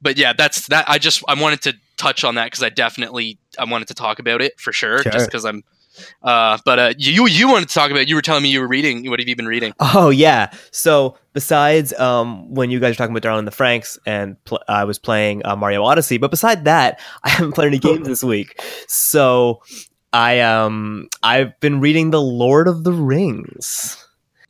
but 0.00 0.16
yeah 0.16 0.32
that's 0.32 0.66
that 0.66 0.84
I 0.88 0.98
just 0.98 1.22
I 1.28 1.40
wanted 1.40 1.62
to 1.62 1.74
touch 2.02 2.24
on 2.24 2.34
that 2.36 2.46
because 2.46 2.62
I 2.62 2.68
definitely 2.70 3.38
I 3.58 3.64
wanted 3.64 3.88
to 3.88 3.94
talk 3.94 4.18
about 4.18 4.40
it 4.42 4.58
for 4.60 4.72
sure, 4.72 4.98
Sure. 5.02 5.12
just 5.12 5.26
because 5.26 5.44
I'm 5.44 5.62
uh 6.22 6.56
but 6.64 6.78
uh 6.78 6.94
you 6.96 7.26
you 7.26 7.46
wanted 7.48 7.68
to 7.68 7.74
talk 7.74 7.90
about 7.90 8.00
it. 8.00 8.08
you 8.08 8.14
were 8.14 8.22
telling 8.22 8.42
me 8.42 8.48
you 8.48 8.60
were 8.60 8.66
reading 8.66 9.08
what 9.10 9.20
have 9.20 9.28
you 9.28 9.36
been 9.36 9.46
reading 9.46 9.74
Oh 9.94 10.08
yeah. 10.08 10.50
So 10.70 11.18
besides 11.34 11.92
um, 12.00 12.52
when 12.54 12.70
you 12.70 12.80
guys 12.80 12.92
were 12.92 12.94
talking 12.96 13.12
about 13.12 13.22
Darling 13.22 13.40
in 13.40 13.44
the 13.44 13.50
Franxx 13.50 13.98
and 14.06 14.42
pl- 14.44 14.62
I 14.68 14.84
was 14.84 14.98
playing 14.98 15.44
uh, 15.44 15.54
Mario 15.56 15.82
Odyssey, 15.84 16.16
but 16.18 16.30
beside 16.30 16.64
that, 16.64 16.98
I 17.24 17.28
haven't 17.30 17.52
played 17.52 17.66
any 17.68 17.78
games 17.78 18.06
this 18.08 18.24
week. 18.24 18.58
So 18.88 19.62
I 20.14 20.40
um 20.40 21.08
I've 21.22 21.58
been 21.60 21.80
reading 21.80 22.10
The 22.10 22.22
Lord 22.22 22.68
of 22.68 22.84
the 22.84 22.92
Rings. 22.92 23.98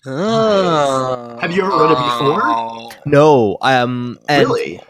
oh 0.07 1.39
Have 1.41 1.53
you 1.57 1.63
ever 1.65 1.77
read 1.77 1.91
it 1.91 1.99
before? 1.99 2.91
No, 3.05 3.59
um, 3.63 4.19
and 4.29 4.49
really? 4.49 4.81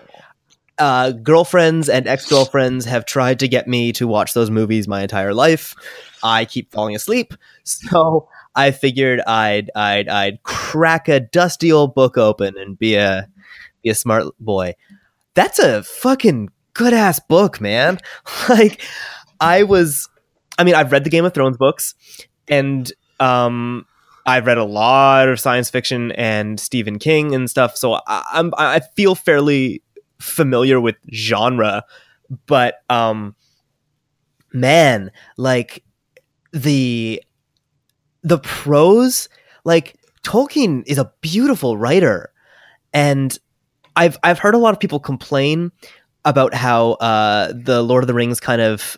Uh, 0.82 1.12
girlfriends 1.12 1.88
and 1.88 2.08
ex 2.08 2.28
girlfriends 2.28 2.84
have 2.86 3.06
tried 3.06 3.38
to 3.38 3.46
get 3.46 3.68
me 3.68 3.92
to 3.92 4.08
watch 4.08 4.34
those 4.34 4.50
movies 4.50 4.88
my 4.88 5.02
entire 5.02 5.32
life. 5.32 5.76
I 6.24 6.44
keep 6.44 6.72
falling 6.72 6.96
asleep, 6.96 7.34
so 7.62 8.28
I 8.56 8.72
figured 8.72 9.20
I'd 9.20 9.70
I'd 9.76 10.08
I'd 10.08 10.42
crack 10.42 11.06
a 11.06 11.20
dusty 11.20 11.70
old 11.70 11.94
book 11.94 12.18
open 12.18 12.58
and 12.58 12.76
be 12.76 12.96
a 12.96 13.28
be 13.84 13.90
a 13.90 13.94
smart 13.94 14.26
boy. 14.40 14.74
That's 15.34 15.60
a 15.60 15.84
fucking 15.84 16.48
good 16.74 16.92
ass 16.92 17.20
book, 17.20 17.60
man. 17.60 17.98
Like 18.48 18.82
I 19.40 19.62
was, 19.62 20.08
I 20.58 20.64
mean, 20.64 20.74
I've 20.74 20.90
read 20.90 21.04
the 21.04 21.10
Game 21.10 21.24
of 21.24 21.32
Thrones 21.32 21.56
books, 21.56 21.94
and 22.48 22.90
um, 23.20 23.86
I've 24.26 24.46
read 24.46 24.58
a 24.58 24.64
lot 24.64 25.28
of 25.28 25.38
science 25.38 25.70
fiction 25.70 26.10
and 26.12 26.58
Stephen 26.58 26.98
King 26.98 27.36
and 27.36 27.48
stuff. 27.48 27.76
So 27.76 28.00
I, 28.06 28.24
I'm 28.32 28.52
I 28.58 28.80
feel 28.96 29.14
fairly 29.14 29.81
familiar 30.22 30.80
with 30.80 30.96
genre, 31.12 31.84
but 32.46 32.76
um, 32.88 33.34
man, 34.52 35.10
like 35.36 35.84
the 36.52 37.22
the 38.22 38.38
prose, 38.38 39.28
like 39.64 39.96
Tolkien 40.22 40.82
is 40.86 40.98
a 40.98 41.12
beautiful 41.20 41.76
writer, 41.76 42.32
and 42.92 43.36
I've 43.96 44.18
I've 44.22 44.38
heard 44.38 44.54
a 44.54 44.58
lot 44.58 44.72
of 44.72 44.80
people 44.80 45.00
complain 45.00 45.72
about 46.24 46.54
how 46.54 46.92
uh, 46.92 47.52
the 47.54 47.82
Lord 47.82 48.02
of 48.02 48.06
the 48.06 48.14
Rings 48.14 48.40
kind 48.40 48.62
of 48.62 48.96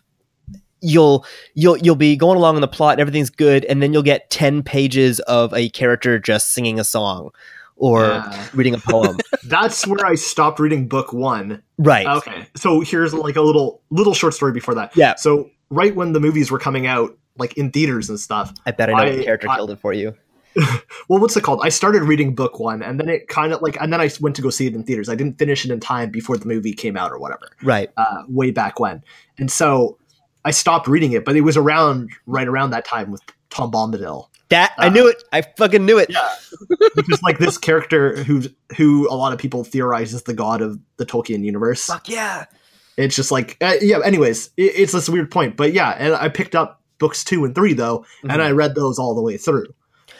you'll 0.84 1.24
you'll 1.54 1.78
you'll 1.78 1.96
be 1.96 2.14
going 2.14 2.36
along 2.36 2.56
in 2.56 2.60
the 2.60 2.68
plot 2.68 3.00
everything's 3.00 3.30
good 3.30 3.64
and 3.64 3.82
then 3.82 3.92
you'll 3.92 4.02
get 4.02 4.28
10 4.28 4.62
pages 4.62 5.18
of 5.20 5.52
a 5.54 5.70
character 5.70 6.18
just 6.18 6.52
singing 6.52 6.78
a 6.78 6.84
song 6.84 7.30
or 7.76 8.02
Yeah. 8.02 8.46
reading 8.54 8.74
a 8.74 8.78
poem 8.78 9.18
That's 9.44 9.86
where 9.86 10.04
I 10.06 10.14
stopped 10.14 10.58
reading 10.60 10.88
book 10.88 11.12
one. 11.12 11.62
right 11.78 12.06
Okay, 12.06 12.46
so 12.56 12.80
here's 12.80 13.12
like 13.14 13.36
a 13.36 13.42
little 13.42 13.82
little 13.90 14.14
short 14.14 14.34
story 14.34 14.52
before 14.52 14.74
that. 14.76 14.96
Yeah. 14.96 15.14
So 15.16 15.50
right 15.70 15.94
when 15.94 16.12
the 16.12 16.20
movies 16.20 16.50
were 16.50 16.58
coming 16.58 16.86
out, 16.86 17.16
like 17.36 17.56
in 17.56 17.70
theaters 17.72 18.08
and 18.08 18.18
stuff. 18.20 18.52
i 18.64 18.70
bet 18.70 18.88
i 18.88 18.92
know 18.92 18.98
I- 19.12 19.16
what 19.16 19.24
character 19.24 19.48
I- 19.50 19.56
killed 19.56 19.70
it 19.70 19.80
for 19.80 19.92
you 19.92 20.14
Well, 21.08 21.20
what's 21.20 21.36
it 21.36 21.42
called? 21.42 21.60
I 21.64 21.68
started 21.68 22.02
reading 22.04 22.34
book 22.36 22.60
one, 22.60 22.80
and 22.80 22.98
then 23.00 23.08
it 23.08 23.26
kind 23.26 23.52
of 23.52 23.60
like, 23.60 23.76
and 23.80 23.92
then 23.92 24.00
I 24.00 24.08
went 24.20 24.36
to 24.36 24.42
go 24.42 24.50
see 24.50 24.68
it 24.68 24.74
in 24.76 24.84
theaters. 24.84 25.08
I 25.08 25.16
didn't 25.16 25.36
finish 25.36 25.64
it 25.64 25.72
in 25.72 25.80
time 25.80 26.10
before 26.10 26.36
the 26.38 26.46
movie 26.46 26.72
came 26.72 26.96
out 26.96 27.10
or 27.10 27.18
whatever. 27.18 27.48
right 27.64 27.90
uh, 27.96 28.22
way 28.28 28.52
back 28.52 28.78
when. 28.78 29.02
And 29.36 29.50
so 29.50 29.98
I 30.44 30.52
stopped 30.52 30.86
reading 30.86 31.10
it, 31.10 31.24
but 31.24 31.34
it 31.34 31.40
was 31.40 31.56
around 31.56 32.10
right 32.26 32.46
around 32.46 32.70
that 32.70 32.84
time 32.84 33.10
with 33.10 33.20
Tom 33.50 33.72
Bombadil, 33.72 34.28
that 34.50 34.72
i 34.78 34.86
Uh, 34.86 34.90
knew 34.90 35.06
it 35.08 35.22
i 35.32 35.42
fucking 35.56 35.84
knew 35.86 35.98
it 35.98 36.10
Yeah. 36.10 36.28
which 36.94 37.10
is 37.12 37.22
like 37.22 37.38
this 37.38 37.58
character 37.58 38.22
who 38.24 38.42
who 38.76 39.08
a 39.10 39.14
lot 39.16 39.32
of 39.32 39.38
people 39.38 39.64
theorize 39.64 40.12
is 40.14 40.22
the 40.24 40.34
god 40.34 40.60
of 40.62 40.78
the 40.96 41.06
Tolkien 41.06 41.42
universe. 41.44 41.84
fuck 41.86 42.08
yeah 42.08 42.44
It's 42.96 43.16
just 43.16 43.32
like 43.32 43.56
uh, 43.60 43.74
yeah. 43.80 43.98
Anyways, 44.04 44.50
it, 44.56 44.72
it's 44.76 44.92
this 44.92 45.08
weird 45.08 45.28
point, 45.30 45.56
but 45.56 45.72
yeah. 45.72 45.90
And 45.98 46.14
I 46.14 46.28
picked 46.28 46.54
up 46.54 46.80
books 47.00 47.24
two 47.24 47.44
and 47.44 47.52
three 47.52 47.72
though, 47.74 48.06
and 48.22 48.40
I 48.40 48.52
read 48.52 48.76
those 48.76 49.00
all 49.00 49.16
the 49.16 49.20
way 49.22 49.36
through. 49.36 49.66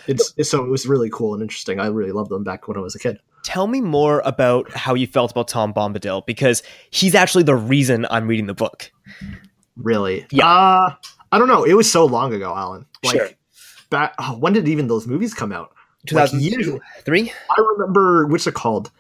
It's, 0.09 0.35
it's 0.37 0.51
so 0.51 0.65
it 0.65 0.69
was 0.71 0.85
really 0.85 1.09
cool 1.09 1.35
and 1.35 1.43
interesting. 1.43 1.79
I 1.79 1.87
really 1.87 2.11
loved 2.11 2.31
them 2.31 2.43
back 2.43 2.67
when 2.67 2.77
I 2.77 2.81
was 2.81 2.97
a 2.97 2.99
kid. 2.99 3.21
tell 3.45 3.69
me 3.69 3.81
more 3.81 4.23
about 4.25 4.69
how 4.73 4.95
you 4.95 5.07
felt 5.07 5.31
about 5.31 5.47
tom 5.47 5.73
bombadil 5.73 6.27
because 6.27 6.65
he's 6.91 7.15
actually 7.15 7.45
the 7.45 7.55
reason 7.55 8.07
i'm 8.11 8.27
reading 8.27 8.47
the 8.47 8.55
book 8.55 8.91
Really, 9.77 10.27
Yeah. 10.31 10.47
Uh, 10.49 10.95
I 11.33 11.39
don't 11.39 11.49
know. 11.49 11.65
It 11.65 11.75
was 11.75 11.91
so 11.91 12.07
long 12.07 12.33
ago, 12.33 12.55
Alan. 12.57 12.87
Like, 13.05 13.17
Sure. 13.17 13.29
Back 13.91 14.15
oh, 14.19 14.37
when 14.39 14.53
did 14.53 14.69
even 14.69 14.89
those 14.89 15.07
movies 15.07 15.35
come 15.35 15.53
out? 15.53 15.73
Like, 16.13 16.33
years- 16.33 16.67
2003 16.67 17.33
I 17.51 17.63
remember 17.77 18.27
what's 18.27 18.47
it 18.47 18.55
called. 18.55 18.91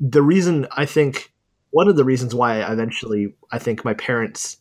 The 0.00 0.22
reason 0.22 0.66
I 0.76 0.86
think 0.86 1.32
one 1.70 1.88
of 1.88 1.96
the 1.96 2.04
reasons 2.04 2.34
why 2.34 2.60
I 2.60 2.72
eventually 2.72 3.34
I 3.50 3.58
think 3.58 3.84
my 3.84 3.94
parents. 3.94 4.58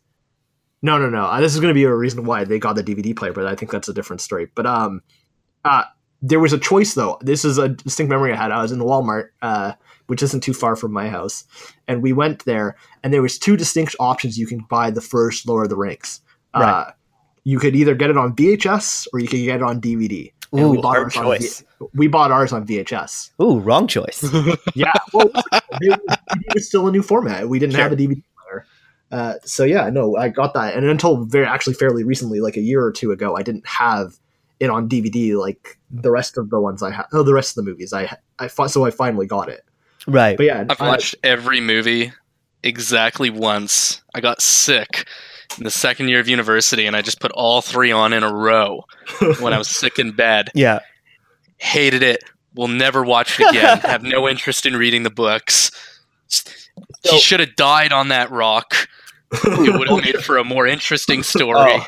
No, 0.82 0.98
no, 0.98 1.10
no. 1.10 1.26
uh, 1.26 1.40
This 1.40 1.54
is 1.54 1.62
going 1.62 1.70
to 1.70 1.76
be 1.76 1.84
a 1.86 1.94
reason 1.96 2.26
why 2.26 2.44
they 2.44 2.60
got 2.60 2.76
the 2.76 2.84
DVD 2.84 3.16
player, 3.16 3.32
but 3.32 3.46
I 3.48 3.56
think 3.56 3.72
that's 3.72 3.88
a 3.88 3.94
different 3.94 4.20
story. 4.22 4.48
But 4.54 4.66
um, 4.66 5.02
uh, 5.64 5.84
there 6.22 6.40
was 6.42 6.52
a 6.52 6.58
choice 6.58 6.94
though. 6.94 7.18
This 7.22 7.46
is 7.46 7.58
a 7.58 7.70
distinct 7.70 8.10
memory 8.10 8.34
I 8.34 8.36
had. 8.36 8.52
I 8.52 8.62
was 8.62 8.72
in 8.74 8.80
the 8.80 8.86
Walmart, 8.86 9.30
uh, 9.42 9.74
which 10.08 10.22
isn't 10.24 10.42
too 10.42 10.54
far 10.54 10.76
from 10.76 10.92
my 10.92 11.08
house, 11.08 11.46
and 11.88 12.02
we 12.04 12.12
went 12.12 12.44
there, 12.46 12.76
and 13.02 13.14
there 13.14 13.22
was 13.22 13.40
two 13.40 13.56
distinct 13.56 13.96
options 14.00 14.38
you 14.38 14.48
can 14.48 14.60
buy 14.70 14.90
the 14.92 15.00
first 15.02 15.48
Lord 15.48 15.66
of 15.66 15.70
the 15.70 15.78
Rings. 15.78 16.20
Uh, 16.54 16.60
Right. 16.60 16.94
You 17.44 17.60
could 17.60 17.76
either 17.76 17.94
get 17.96 18.10
it 18.10 18.18
on 18.18 18.36
VHS 18.36 19.08
or 19.14 19.20
you 19.20 19.28
could 19.28 19.38
get 19.44 19.58
it 19.58 19.64
on 19.64 19.82
DVD. 19.82 20.32
And 20.52 20.70
we 20.72 20.78
Ooh, 20.78 20.82
bought 20.82 20.96
hard 20.96 21.04
ours 21.06 21.18
on 21.18 21.24
choice. 21.24 21.60
V- 21.80 21.88
we 21.96 22.08
bought 22.08 22.32
ours 22.32 22.54
on 22.54 22.66
VHS. 22.66 23.32
Ooh, 23.42 23.60
wrong 23.60 23.88
choice. 23.88 24.24
Yeah, 24.76 24.92
well, 25.14 25.30
it, 25.82 26.00
it 26.10 26.54
was 26.54 26.68
still 26.68 26.88
a 26.88 26.92
new 26.92 27.02
format. 27.02 27.50
We 27.50 27.60
didn't 27.60 27.74
Sure. 27.74 27.84
have 27.84 27.92
a 27.92 27.96
DVD 27.96 28.22
player, 28.44 28.66
uh, 29.12 29.34
so 29.44 29.64
yeah, 29.64 29.90
no, 29.90 30.16
I 30.16 30.30
got 30.30 30.54
that, 30.54 30.76
and 30.76 30.86
until 30.86 31.26
very 31.26 31.46
actually 31.46 31.74
fairly 31.74 32.04
recently, 32.04 32.40
like 32.40 32.56
a 32.58 32.62
year 32.62 32.84
or 32.84 32.92
two 32.92 33.12
ago, 33.12 33.36
I 33.36 33.42
didn't 33.44 33.66
have 33.68 34.16
it 34.60 34.70
on 34.70 34.88
DVD 34.88 35.36
like 35.38 35.78
the 35.92 36.12
rest 36.12 36.38
of 36.38 36.50
the 36.52 36.60
ones 36.60 36.82
I 36.84 36.92
had. 36.92 37.06
Oh, 37.14 37.24
the 37.24 37.34
rest 37.34 37.58
of 37.58 37.64
the 37.66 37.70
movies 37.70 37.92
I 37.94 38.16
I 38.40 38.48
fi- 38.48 38.68
so 38.68 38.86
I 38.86 38.92
finally 38.92 39.26
got 39.28 39.50
it. 39.50 39.64
right. 40.08 40.38
But 40.38 40.46
yeah, 40.46 40.66
I've 40.70 40.80
I- 40.82 40.88
watched 40.88 41.16
every 41.24 41.60
movie 41.62 42.14
exactly 42.64 43.30
once. 43.32 44.02
I 44.16 44.22
got 44.22 44.42
sick 44.42 45.08
in 45.58 45.64
the 45.64 45.72
second 45.72 46.10
year 46.10 46.20
of 46.20 46.28
university, 46.28 46.86
and 46.86 46.96
I 46.96 47.02
just 47.02 47.20
put 47.20 47.32
all 47.34 47.62
three 47.62 47.92
on 47.92 48.14
in 48.14 48.24
a 48.24 48.34
row 48.34 48.84
when 49.40 49.54
I 49.54 49.58
was 49.58 49.68
sick 49.76 50.00
in 50.00 50.12
bed. 50.12 50.50
Yeah. 50.54 50.80
Hated 51.58 52.04
it. 52.04 52.24
Will 52.56 52.68
never 52.68 53.04
watch 53.04 53.40
it 53.40 53.50
again. 53.50 53.78
Have 53.84 54.04
no 54.04 54.28
interest 54.30 54.66
in 54.66 54.76
reading 54.76 55.04
the 55.04 55.10
books. 55.10 55.72
So- 56.28 56.50
He 57.12 57.20
should 57.20 57.40
have 57.40 57.56
died 57.56 57.92
on 57.92 58.10
that 58.10 58.30
rock. 58.32 58.88
It 59.32 59.80
would 59.80 59.90
have 59.90 60.04
made 60.04 60.24
for 60.24 60.38
a 60.38 60.44
more 60.44 60.68
interesting 60.68 61.20
oh. 61.22 61.24
story. 61.24 61.72
Oh. 61.74 61.86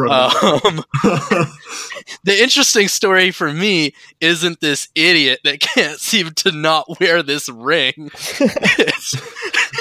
Um, 0.00 0.84
the 2.22 2.40
interesting 2.40 2.88
story 2.88 3.30
for 3.30 3.52
me 3.52 3.94
isn't 4.20 4.60
this 4.60 4.88
idiot 4.94 5.40
that 5.44 5.60
can't 5.60 5.98
seem 5.98 6.30
to 6.32 6.52
not 6.52 7.00
wear 7.00 7.22
this 7.22 7.48
ring. 7.48 8.10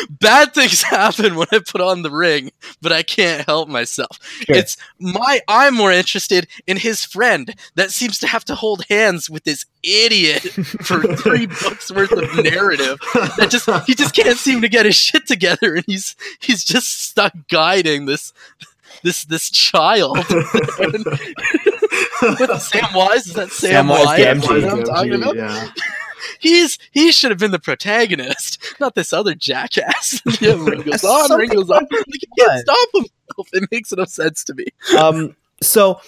Bad 0.09 0.53
things 0.53 0.81
happen 0.81 1.35
when 1.35 1.47
I 1.51 1.59
put 1.59 1.81
on 1.81 2.01
the 2.01 2.11
ring, 2.11 2.51
but 2.81 2.91
I 2.91 3.03
can't 3.03 3.45
help 3.45 3.69
myself. 3.69 4.19
Sure. 4.21 4.55
It's 4.55 4.77
my 4.99 5.41
I'm 5.47 5.75
more 5.75 5.91
interested 5.91 6.47
in 6.65 6.77
his 6.77 7.03
friend 7.03 7.53
that 7.75 7.91
seems 7.91 8.17
to 8.19 8.27
have 8.27 8.45
to 8.45 8.55
hold 8.55 8.85
hands 8.89 9.29
with 9.29 9.43
this 9.43 9.65
idiot 9.83 10.41
for 10.41 11.01
three 11.15 11.47
books 11.47 11.91
worth 11.91 12.11
of 12.11 12.43
narrative. 12.43 12.99
That 13.37 13.49
just 13.49 13.69
he 13.85 13.95
just 13.95 14.15
can't 14.15 14.37
seem 14.37 14.61
to 14.61 14.69
get 14.69 14.85
his 14.85 14.95
shit 14.95 15.27
together 15.27 15.75
and 15.75 15.85
he's 15.87 16.15
he's 16.39 16.63
just 16.63 17.01
stuck 17.01 17.33
guiding 17.49 18.05
this 18.05 18.33
this 19.07 19.23
this 19.23 19.49
child. 19.49 20.17
With 22.19 22.49
Samwise, 22.49 23.27
is 23.27 23.33
that 23.33 23.51
Sam, 23.51 23.87
Samwise 23.87 24.05
Wise? 24.05 24.19
Gamgee. 24.19 24.63
What 24.63 24.73
I'm 24.73 24.83
talking 24.83 25.13
about? 25.13 25.35
yeah. 25.35 25.67
he's 26.39 26.77
he 26.91 27.11
should 27.11 27.31
have 27.31 27.39
been 27.39 27.51
the 27.51 27.59
protagonist, 27.59 28.75
not 28.79 28.95
this 28.95 29.13
other 29.13 29.33
jackass. 29.33 30.21
yeah, 30.41 30.53
ring 30.63 30.81
goes 30.81 31.03
on, 31.03 31.37
ring 31.39 31.49
goes 31.49 31.69
on. 31.69 31.87
Like, 31.89 32.05
he 32.07 32.27
can't 32.37 32.59
stop 32.61 32.89
himself. 32.93 33.47
It 33.53 33.69
makes 33.71 33.91
no 33.93 34.05
sense 34.05 34.43
to 34.45 34.55
me. 34.55 34.65
um, 34.97 35.35
so, 35.61 36.01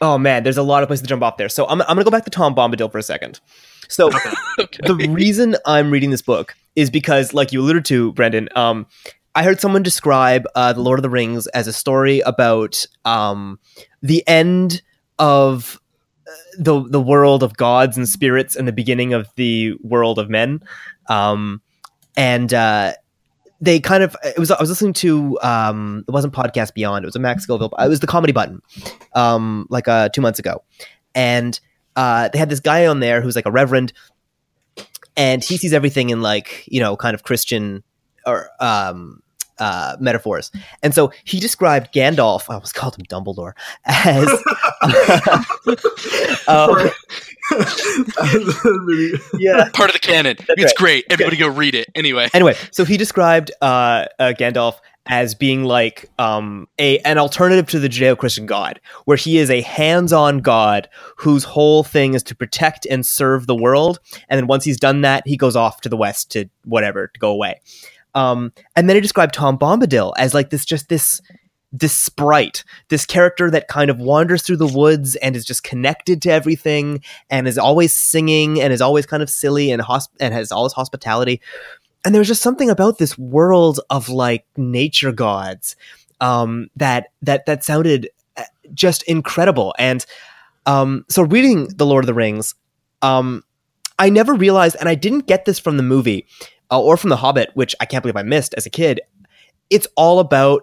oh 0.00 0.18
man, 0.18 0.42
there's 0.42 0.58
a 0.58 0.62
lot 0.62 0.82
of 0.82 0.88
places 0.88 1.02
to 1.02 1.08
jump 1.08 1.22
off 1.22 1.36
there. 1.36 1.48
So 1.48 1.66
I'm, 1.66 1.80
I'm 1.82 1.88
gonna 1.88 2.04
go 2.04 2.10
back 2.10 2.24
to 2.24 2.30
Tom 2.30 2.54
Bombadil 2.54 2.90
for 2.90 2.98
a 2.98 3.02
second. 3.02 3.40
So 3.88 4.10
Okay. 4.58 4.80
the 4.86 5.08
reason 5.10 5.56
I'm 5.66 5.90
reading 5.90 6.10
this 6.10 6.22
book 6.22 6.54
is 6.76 6.90
because, 6.90 7.34
like 7.34 7.52
you 7.52 7.60
alluded 7.60 7.84
to, 7.86 8.12
Brendan, 8.12 8.48
um, 8.56 8.86
I 9.34 9.42
heard 9.44 9.60
someone 9.60 9.82
describe 9.82 10.46
uh, 10.54 10.72
the 10.72 10.82
Lord 10.82 10.98
of 10.98 11.02
the 11.02 11.10
Rings 11.10 11.46
as 11.48 11.66
a 11.66 11.72
story 11.72 12.20
about 12.20 12.84
um, 13.04 13.58
the 14.02 14.26
end 14.28 14.82
of 15.18 15.80
uh, 16.26 16.30
the 16.58 16.82
the 16.88 17.00
world 17.00 17.42
of 17.42 17.56
gods 17.56 17.96
and 17.96 18.08
spirits 18.08 18.56
and 18.56 18.68
the 18.68 18.72
beginning 18.72 19.14
of 19.14 19.28
the 19.36 19.74
world 19.82 20.18
of 20.18 20.28
men. 20.28 20.62
Um, 21.08 21.62
and 22.14 22.52
uh, 22.52 22.92
they 23.60 23.80
kind 23.80 24.02
of 24.02 24.16
it 24.22 24.38
was 24.38 24.50
I 24.50 24.60
was 24.60 24.68
listening 24.68 24.92
to 24.94 25.38
um, 25.42 26.04
it 26.06 26.12
wasn't 26.12 26.34
podcast 26.34 26.74
Beyond, 26.74 27.04
it 27.04 27.06
was 27.06 27.16
a 27.16 27.20
Max 27.20 27.44
Scoville, 27.44 27.72
it 27.78 27.88
was 27.88 28.00
the 28.00 28.06
Comedy 28.06 28.32
Button, 28.32 28.60
um, 29.14 29.66
like 29.70 29.88
uh, 29.88 30.10
two 30.10 30.20
months 30.20 30.38
ago, 30.40 30.62
and 31.14 31.58
uh, 31.96 32.28
they 32.28 32.38
had 32.38 32.50
this 32.50 32.60
guy 32.60 32.86
on 32.86 33.00
there 33.00 33.22
who's 33.22 33.36
like 33.36 33.46
a 33.46 33.50
reverend, 33.50 33.94
and 35.16 35.42
he 35.42 35.56
sees 35.56 35.72
everything 35.72 36.10
in 36.10 36.20
like 36.20 36.64
you 36.66 36.80
know 36.80 36.96
kind 36.98 37.14
of 37.14 37.22
Christian 37.22 37.82
or 38.26 38.48
um, 38.60 39.22
uh, 39.58 39.96
metaphors, 40.00 40.50
and 40.82 40.94
so 40.94 41.12
he 41.24 41.40
described 41.40 41.92
Gandalf. 41.92 42.48
I 42.48 42.54
almost 42.54 42.74
called 42.74 42.96
him 42.96 43.04
Dumbledore 43.06 43.52
as. 43.84 44.28
um, 46.48 46.90
yeah. 49.38 49.68
Part 49.72 49.90
of 49.90 49.94
the 49.94 50.00
canon. 50.00 50.36
it's 50.38 50.64
right. 50.64 50.74
great. 50.76 51.04
Everybody 51.10 51.36
go 51.36 51.48
read 51.48 51.74
it. 51.74 51.88
Anyway. 51.94 52.28
Anyway, 52.32 52.56
so 52.70 52.84
he 52.84 52.96
described 52.96 53.50
uh, 53.60 54.06
uh, 54.18 54.32
Gandalf 54.38 54.78
as 55.06 55.34
being 55.34 55.64
like 55.64 56.08
um, 56.18 56.68
a 56.78 56.98
an 57.00 57.18
alternative 57.18 57.66
to 57.68 57.80
the 57.80 57.88
Judeo-Christian 57.88 58.46
God, 58.46 58.80
where 59.04 59.16
he 59.16 59.38
is 59.38 59.50
a 59.50 59.60
hands-on 59.62 60.38
God 60.38 60.88
whose 61.16 61.44
whole 61.44 61.82
thing 61.82 62.14
is 62.14 62.22
to 62.24 62.34
protect 62.34 62.86
and 62.86 63.04
serve 63.04 63.46
the 63.46 63.56
world, 63.56 63.98
and 64.28 64.38
then 64.38 64.46
once 64.46 64.64
he's 64.64 64.78
done 64.78 65.02
that, 65.02 65.26
he 65.26 65.36
goes 65.36 65.56
off 65.56 65.80
to 65.82 65.88
the 65.88 65.96
west 65.96 66.30
to 66.32 66.48
whatever 66.64 67.08
to 67.08 67.20
go 67.20 67.30
away. 67.30 67.60
Um, 68.14 68.52
and 68.76 68.88
then 68.88 68.96
he 68.96 69.00
described 69.00 69.34
Tom 69.34 69.58
Bombadil 69.58 70.12
as 70.18 70.34
like 70.34 70.50
this, 70.50 70.64
just 70.64 70.88
this 70.88 71.20
this 71.72 71.98
sprite, 71.98 72.64
this 72.90 73.06
character 73.06 73.50
that 73.50 73.66
kind 73.66 73.90
of 73.90 73.98
wanders 73.98 74.42
through 74.42 74.58
the 74.58 74.66
woods 74.66 75.16
and 75.16 75.34
is 75.34 75.44
just 75.44 75.64
connected 75.64 76.20
to 76.20 76.30
everything 76.30 77.02
and 77.30 77.48
is 77.48 77.56
always 77.56 77.96
singing 77.96 78.60
and 78.60 78.72
is 78.72 78.82
always 78.82 79.06
kind 79.06 79.22
of 79.22 79.30
silly 79.30 79.70
and 79.70 79.80
hosp- 79.80 80.10
and 80.20 80.34
has 80.34 80.52
all 80.52 80.64
this 80.64 80.74
hospitality. 80.74 81.40
And 82.04 82.14
there's 82.14 82.28
just 82.28 82.42
something 82.42 82.68
about 82.68 82.98
this 82.98 83.16
world 83.16 83.80
of 83.88 84.10
like 84.10 84.44
nature 84.56 85.12
gods 85.12 85.76
um, 86.20 86.68
that 86.76 87.06
that 87.22 87.46
that 87.46 87.64
sounded 87.64 88.10
uh, 88.36 88.42
just 88.74 89.02
incredible. 89.04 89.74
And 89.78 90.04
um, 90.66 91.04
so 91.08 91.22
reading 91.22 91.68
the 91.68 91.86
Lord 91.86 92.04
of 92.04 92.06
the 92.06 92.14
Rings, 92.14 92.54
um, 93.00 93.44
I 93.98 94.10
never 94.10 94.34
realized, 94.34 94.76
and 94.78 94.88
I 94.88 94.94
didn't 94.94 95.26
get 95.26 95.44
this 95.44 95.58
from 95.58 95.76
the 95.76 95.82
movie 95.82 96.26
uh, 96.72 96.80
or 96.80 96.96
from 96.96 97.10
The 97.10 97.16
Hobbit, 97.16 97.50
which 97.54 97.76
I 97.80 97.84
can't 97.84 98.02
believe 98.02 98.16
I 98.16 98.22
missed 98.22 98.54
as 98.54 98.66
a 98.66 98.70
kid. 98.70 99.00
It's 99.70 99.86
all 99.96 100.18
about 100.18 100.62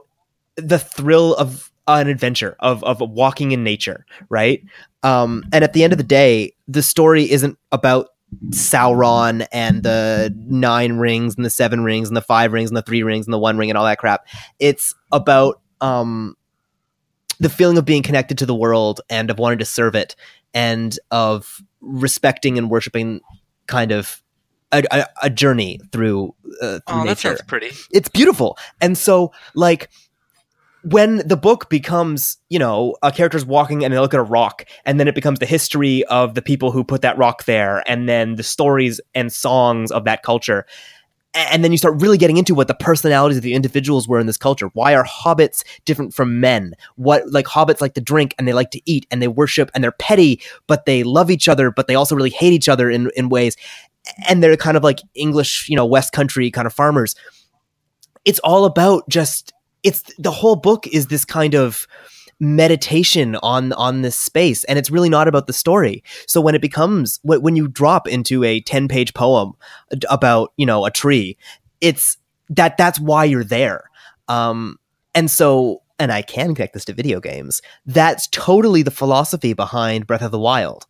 the 0.57 0.80
thrill 0.80 1.36
of 1.36 1.72
an 1.88 2.07
adventure 2.07 2.55
of 2.60 2.84
of 2.84 2.99
walking 2.99 3.51
in 3.51 3.64
nature, 3.64 4.05
right? 4.30 4.64
Um, 5.03 5.43
and 5.53 5.64
at 5.64 5.74
the 5.74 5.84
end 5.84 5.93
of 5.93 5.97
the 5.97 6.03
day, 6.03 6.53
the 6.68 6.84
story 6.84 7.30
isn't 7.32 7.57
about 7.72 8.10
Sauron 8.51 9.47
and 9.51 9.82
the 9.82 10.34
nine 10.38 10.93
rings 10.93 11.36
and 11.36 11.45
the 11.45 11.49
seven 11.49 11.82
rings 11.84 12.07
and 12.07 12.18
the 12.18 12.22
five 12.22 12.53
rings 12.53 12.70
and 12.70 12.78
the 12.78 12.82
three 12.82 13.01
rings 13.01 13.26
and 13.26 13.34
the 13.34 13.39
one 13.39 13.57
ring 13.57 13.70
and 13.70 13.78
all 13.78 13.86
that 13.86 13.97
crap. 13.97 14.28
It's 14.60 14.93
about 15.12 15.62
um, 15.82 16.36
the 17.39 17.49
feeling 17.49 17.78
of 17.78 17.86
being 17.86 18.03
connected 18.03 18.38
to 18.39 18.45
the 18.45 18.55
world 18.55 19.01
and 19.10 19.32
of 19.32 19.39
wanting 19.39 19.60
to 19.60 19.66
serve 19.66 19.95
it 19.95 20.16
and 20.53 20.97
of 21.10 21.62
respecting 21.82 22.57
and 22.57 22.70
worshiping 22.70 23.22
kind 23.68 23.91
of 23.91 24.22
a, 24.72 25.05
a, 25.24 25.30
journey 25.30 25.80
through, 25.91 26.36
uh, 26.61 26.80
through 26.80 26.82
Oh, 26.88 26.97
that 26.99 27.05
nature 27.05 27.30
sounds 27.30 27.41
pretty. 27.43 27.72
it's 27.91 28.09
beautiful. 28.09 28.57
And 28.82 28.97
so 28.97 29.32
like 29.55 29.89
when 30.84 31.17
the 31.28 31.38
book 31.38 31.70
becomes, 31.70 32.38
you 32.49 32.59
know, 32.59 32.95
a 33.03 33.11
character's 33.11 33.45
walking 33.45 33.84
and 33.84 33.93
they 33.93 33.99
look 33.99 34.13
at 34.13 34.20
a 34.20 34.24
rock, 34.24 34.65
and 34.86 34.99
then 34.99 35.07
it 35.07 35.15
becomes 35.15 35.39
the 35.39 35.45
history 35.45 36.03
of 36.05 36.36
the 36.36 36.41
people 36.41 36.72
who 36.72 36.84
put 36.84 37.01
that 37.01 37.17
rock 37.17 37.45
there, 37.45 37.84
and 37.89 38.07
then 38.07 38.36
the 38.36 38.43
stories 38.43 39.01
and 39.13 39.32
songs 39.32 39.91
of 39.91 40.05
that 40.05 40.24
culture. 40.24 40.65
And 41.36 41.63
then 41.63 41.72
you 41.72 41.78
start 41.78 42.01
really 42.01 42.17
getting 42.17 42.38
into 42.38 42.55
what 42.55 42.67
the 42.67 42.74
personalities 42.74 43.38
of 43.38 43.43
the 43.43 43.53
individuals 43.53 44.07
were 44.07 44.20
in 44.20 44.26
this 44.26 44.38
culture. 44.38 44.72
Why 44.74 44.95
are 44.95 45.05
hobbits 45.05 45.63
different 45.86 46.11
from 46.11 46.39
men? 46.39 46.74
What 46.95 47.32
like 47.32 47.45
hobbits 47.45 47.82
like 47.82 47.93
to 47.93 48.01
drink 48.01 48.34
and 48.39 48.47
they 48.47 48.53
like 48.53 48.72
to 48.72 48.82
eat 48.86 49.05
and 49.11 49.22
they 49.22 49.28
worship 49.28 49.70
and 49.76 49.84
they're 49.84 49.91
petty, 49.91 50.41
but 50.65 50.86
they 50.86 51.03
love 51.03 51.30
each 51.30 51.47
other, 51.47 51.70
but 51.70 51.86
they 51.86 51.93
also 51.93 52.15
really 52.15 52.32
hate 52.32 52.53
each 52.53 52.67
other 52.67 52.89
in, 52.89 53.11
in 53.15 53.30
ways. 53.30 53.57
And 54.28 54.41
they're 54.41 54.58
kind 54.58 54.78
of 54.78 54.84
like 54.84 55.00
English, 55.16 55.68
you 55.70 55.76
know, 55.76 55.86
West 55.86 56.14
Country 56.14 56.50
kind 56.52 56.66
of 56.66 56.74
farmers. 56.74 57.16
It's 58.26 58.39
all 58.39 58.66
about 58.66 59.08
just 59.10 59.54
it's 59.84 60.04
the 60.18 60.32
whole 60.32 60.56
book 60.56 60.88
is 60.88 61.08
this 61.08 61.26
kind 61.26 61.56
of 61.56 61.88
meditation 62.39 63.36
on 63.38 63.74
on 63.74 64.02
this 64.02 64.16
space 64.16 64.64
and 64.66 64.80
it's 64.80 64.89
really 64.89 65.10
not 65.10 65.28
about 65.28 65.47
the 65.47 65.54
story. 65.54 66.04
So 66.26 66.39
when 66.39 66.56
it 66.56 66.62
becomes 66.62 67.20
wh- 67.24 67.41
when 67.41 67.56
you 67.56 67.68
drop 67.68 68.08
into 68.08 68.43
a 68.43 68.62
10 68.62 68.88
page 68.88 69.14
poem 69.14 69.54
about 70.10 70.54
you 70.56 70.66
know 70.66 70.86
a 70.86 70.91
tree 70.91 71.38
it's 71.82 72.18
that 72.50 72.78
that's 72.78 73.00
why 73.00 73.26
you're 73.26 73.43
there. 73.43 73.84
Um 74.28 74.78
and 75.14 75.30
so 75.30 75.82
and 75.97 76.14
i 76.14 76.22
can 76.22 76.56
connect 76.56 76.74
this 76.74 76.86
to 76.86 76.93
video 76.93 77.20
games. 77.20 77.62
That's 77.86 78.28
totally 78.28 78.84
the 78.84 78.91
philosophy 78.91 79.52
behind 79.52 80.08
breath 80.08 80.22
of 80.22 80.32
the 80.32 80.39
wild 80.39 80.88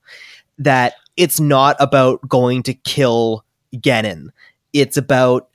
that 0.60 0.94
it's 1.18 1.40
not 1.40 1.76
about 1.80 2.28
going 2.28 2.64
to 2.64 2.74
kill 2.74 3.44
ganon. 3.76 4.30
It's 4.74 4.98
about 4.98 5.50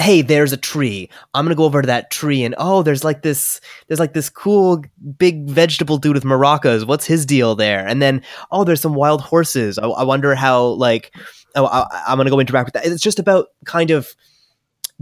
hey 0.00 0.22
there's 0.22 0.52
a 0.52 0.56
tree. 0.56 1.08
I'm 1.34 1.44
gonna 1.44 1.54
go 1.54 1.64
over 1.64 1.80
to 1.80 1.86
that 1.86 2.10
tree 2.10 2.42
and 2.42 2.54
oh 2.58 2.82
there's 2.82 3.04
like 3.04 3.22
this 3.22 3.60
there's 3.86 4.00
like 4.00 4.12
this 4.12 4.28
cool 4.28 4.82
big 5.18 5.48
vegetable 5.48 5.98
dude 5.98 6.14
with 6.14 6.24
maracas. 6.24 6.86
What's 6.86 7.06
his 7.06 7.24
deal 7.24 7.54
there? 7.54 7.86
And 7.86 8.02
then 8.02 8.22
oh 8.50 8.64
there's 8.64 8.80
some 8.80 8.94
wild 8.94 9.20
horses. 9.20 9.78
I, 9.78 9.86
I 9.86 10.02
wonder 10.02 10.34
how 10.34 10.64
like 10.64 11.14
oh, 11.54 11.66
I, 11.66 11.86
i'm 12.08 12.18
gonna 12.18 12.30
go 12.30 12.40
interact 12.40 12.66
with 12.66 12.74
that. 12.74 12.86
It's 12.90 13.02
just 13.02 13.18
about 13.18 13.48
kind 13.64 13.90
of 13.90 14.14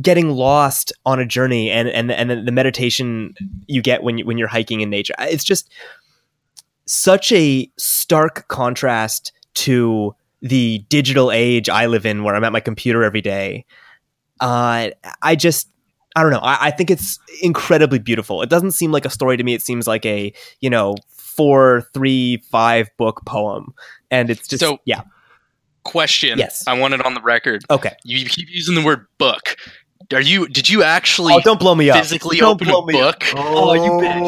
getting 0.00 0.30
lost 0.30 0.92
on 1.04 1.18
a 1.18 1.26
journey 1.26 1.70
and 1.70 1.88
and 1.88 2.10
and 2.10 2.46
the 2.46 2.52
meditation 2.52 3.34
you 3.66 3.82
get 3.82 4.02
when 4.02 4.18
you 4.18 4.24
when 4.24 4.38
you're 4.38 4.48
hiking 4.48 4.80
in 4.80 4.90
nature. 4.90 5.14
It's 5.18 5.44
just 5.44 5.70
such 6.86 7.32
a 7.32 7.70
stark 7.76 8.46
contrast 8.48 9.32
to 9.54 10.14
the 10.42 10.78
digital 10.88 11.30
age 11.30 11.68
i 11.68 11.86
live 11.86 12.04
in 12.06 12.24
where 12.24 12.34
i'm 12.34 12.44
at 12.44 12.52
my 12.52 12.60
computer 12.60 13.04
every 13.04 13.20
day 13.20 13.64
uh, 14.40 14.90
I 15.22 15.36
just 15.36 15.68
I 16.16 16.22
don't 16.22 16.32
know. 16.32 16.40
I, 16.40 16.66
I 16.66 16.70
think 16.72 16.90
it's 16.90 17.18
incredibly 17.42 18.00
beautiful. 18.00 18.42
It 18.42 18.50
doesn't 18.50 18.72
seem 18.72 18.90
like 18.90 19.04
a 19.04 19.10
story 19.10 19.36
to 19.36 19.44
me. 19.44 19.54
It 19.54 19.62
seems 19.62 19.86
like 19.86 20.04
a 20.04 20.32
you 20.60 20.68
know 20.68 20.96
four, 21.16 21.88
three, 21.94 22.38
five 22.50 22.90
book 22.96 23.22
poem, 23.24 23.72
and 24.10 24.30
it's 24.30 24.48
just 24.48 24.60
So- 24.60 24.78
yeah. 24.84 25.02
Question. 25.84 26.38
Yes. 26.38 26.64
I 26.68 26.78
want 26.78 26.94
it 26.94 27.04
on 27.04 27.14
the 27.14 27.20
record. 27.20 27.62
Okay. 27.70 27.92
You 28.04 28.24
keep 28.26 28.48
using 28.50 28.74
the 28.74 28.82
word 28.82 29.06
book. 29.18 29.56
Are 30.12 30.20
you? 30.20 30.46
Did 30.48 30.68
you 30.68 30.82
actually 30.82 31.34
Oh, 31.34 31.40
don't 31.40 31.60
blow 31.60 31.74
me 31.74 31.90
up. 31.90 31.98
physically 31.98 32.38
Don't 32.38 32.52
open 32.54 32.68
blow 32.68 32.82
a 32.82 32.86
me 32.86 33.00
up. 33.00 33.20
book? 33.20 33.28
Oh, 33.36 33.72
you 33.74 33.90
bitch. 33.92 34.22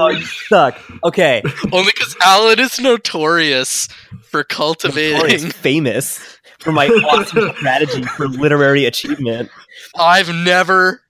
Oh, 0.00 0.08
you 0.10 0.22
suck. 0.24 0.78
Okay. 1.04 1.42
Only 1.72 1.92
because 1.94 2.16
Alan 2.22 2.58
is 2.58 2.78
notorious 2.80 3.88
for 4.22 4.44
cultivating. 4.44 5.14
Notorious 5.18 5.52
famous 5.52 6.38
for 6.58 6.72
my 6.72 6.88
awesome 6.88 7.52
strategy 7.56 8.02
for 8.02 8.28
literary 8.28 8.84
achievement. 8.84 9.50
I've 9.98 10.28
never 10.34 11.02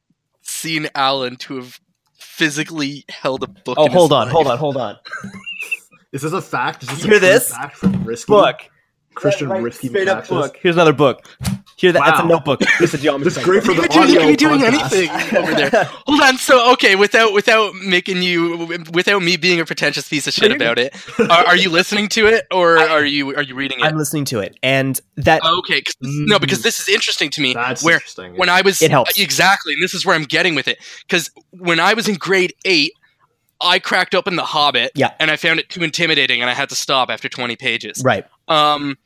seen 0.43 0.89
Alan 0.95 1.37
to 1.37 1.57
have 1.57 1.81
physically 2.19 3.05
held 3.09 3.43
a 3.43 3.47
book. 3.49 3.77
Oh, 3.79 3.85
in 3.87 3.91
his 3.93 3.97
hold 3.99 4.13
on, 4.13 4.27
life. 4.27 4.33
hold 4.33 4.47
on, 4.49 4.59
hold 4.59 4.77
on. 4.77 4.97
Is 6.13 6.23
this 6.23 6.33
a 6.33 6.43
fact? 6.43 6.83
Is 6.83 6.89
this 6.91 6.99
You 7.01 7.07
a 7.07 7.11
hear 7.13 7.21
this? 7.21 7.51
Fact 7.51 7.77
from 7.77 8.05
Risky? 8.05 8.31
Book. 8.31 8.61
Christian 9.15 9.49
Right, 9.51 9.63
Risky 9.63 9.89
straight 9.89 10.09
up 10.09 10.27
book. 10.27 10.57
Here's 10.63 10.75
another 10.77 10.93
book. 10.95 11.27
Here, 11.83 11.91
that, 11.93 12.03
that's 12.05 12.21
a 12.21 12.27
notebook. 12.27 12.61
It's 12.81 12.95
a 12.95 12.99
geometry. 12.99 13.25
This 13.25 13.37
is 13.37 13.45
great 13.49 13.65
for 13.65 13.73
You 13.73 13.83
the 13.83 13.89
could, 13.89 13.91
do, 13.91 13.99
you 13.99 14.05
audio 14.05 14.21
could 14.21 14.29
be 14.29 14.37
doing 14.37 14.61
podcast. 14.61 14.93
anything 14.93 15.37
over 15.37 15.55
there. 15.55 15.85
Hold 16.07 16.21
on. 16.23 16.39
So, 16.39 16.73
okay, 16.75 16.95
without 16.95 17.33
without 17.33 17.75
making 17.75 18.23
you, 18.23 18.69
without 18.95 19.21
me 19.21 19.37
being 19.37 19.59
a 19.59 19.65
pretentious 19.65 20.09
piece 20.09 20.27
of 20.29 20.33
shit 20.33 20.53
about 20.53 20.79
it, 20.79 20.95
are, 21.19 21.47
are 21.49 21.57
you 21.57 21.71
listening 21.71 22.09
to 22.11 22.27
it 22.29 22.47
or 22.53 22.79
are 22.79 23.05
you 23.05 23.35
are 23.37 23.43
you 23.43 23.55
reading 23.57 23.81
it? 23.81 23.85
I'm 23.85 23.97
listening 23.99 24.25
to 24.27 24.39
it, 24.39 24.57
and 24.63 25.01
that 25.17 25.45
Okay, 25.45 25.81
'cause 25.83 25.97
this- 26.01 26.11
no, 26.15 26.39
because 26.39 26.63
this 26.63 26.79
is 26.79 26.89
interesting 26.89 27.31
to 27.31 27.41
me. 27.41 27.53
That's 27.53 27.83
where 27.83 27.95
interesting. 27.97 28.37
when 28.37 28.49
I 28.49 28.61
was 28.63 28.81
It 28.81 28.93
helps. 28.93 29.19
exactly, 29.19 29.73
and 29.75 29.83
this 29.83 29.93
is 29.93 30.07
where 30.07 30.15
I'm 30.15 30.23
getting 30.23 30.55
with 30.55 30.69
it. 30.69 30.79
Because 31.09 31.31
when 31.51 31.81
I 31.81 31.95
was 31.95 32.09
in 32.09 32.15
grade 32.15 32.55
eight, 32.65 32.93
I 33.61 33.81
cracked 33.81 34.15
open 34.15 34.37
The 34.37 34.45
Hobbit, 34.45 34.93
Yeah. 34.95 35.11
and 35.19 35.31
I 35.33 35.37
found 35.37 35.59
it 35.61 35.69
too 35.69 35.83
intimidating, 35.83 36.41
and 36.41 36.49
I 36.49 36.55
had 36.55 36.69
to 36.69 36.75
stop 36.77 37.11
after 37.11 37.29
20 37.29 37.57
pages. 37.57 38.03
right. 38.05 38.25
Um, 38.49 38.99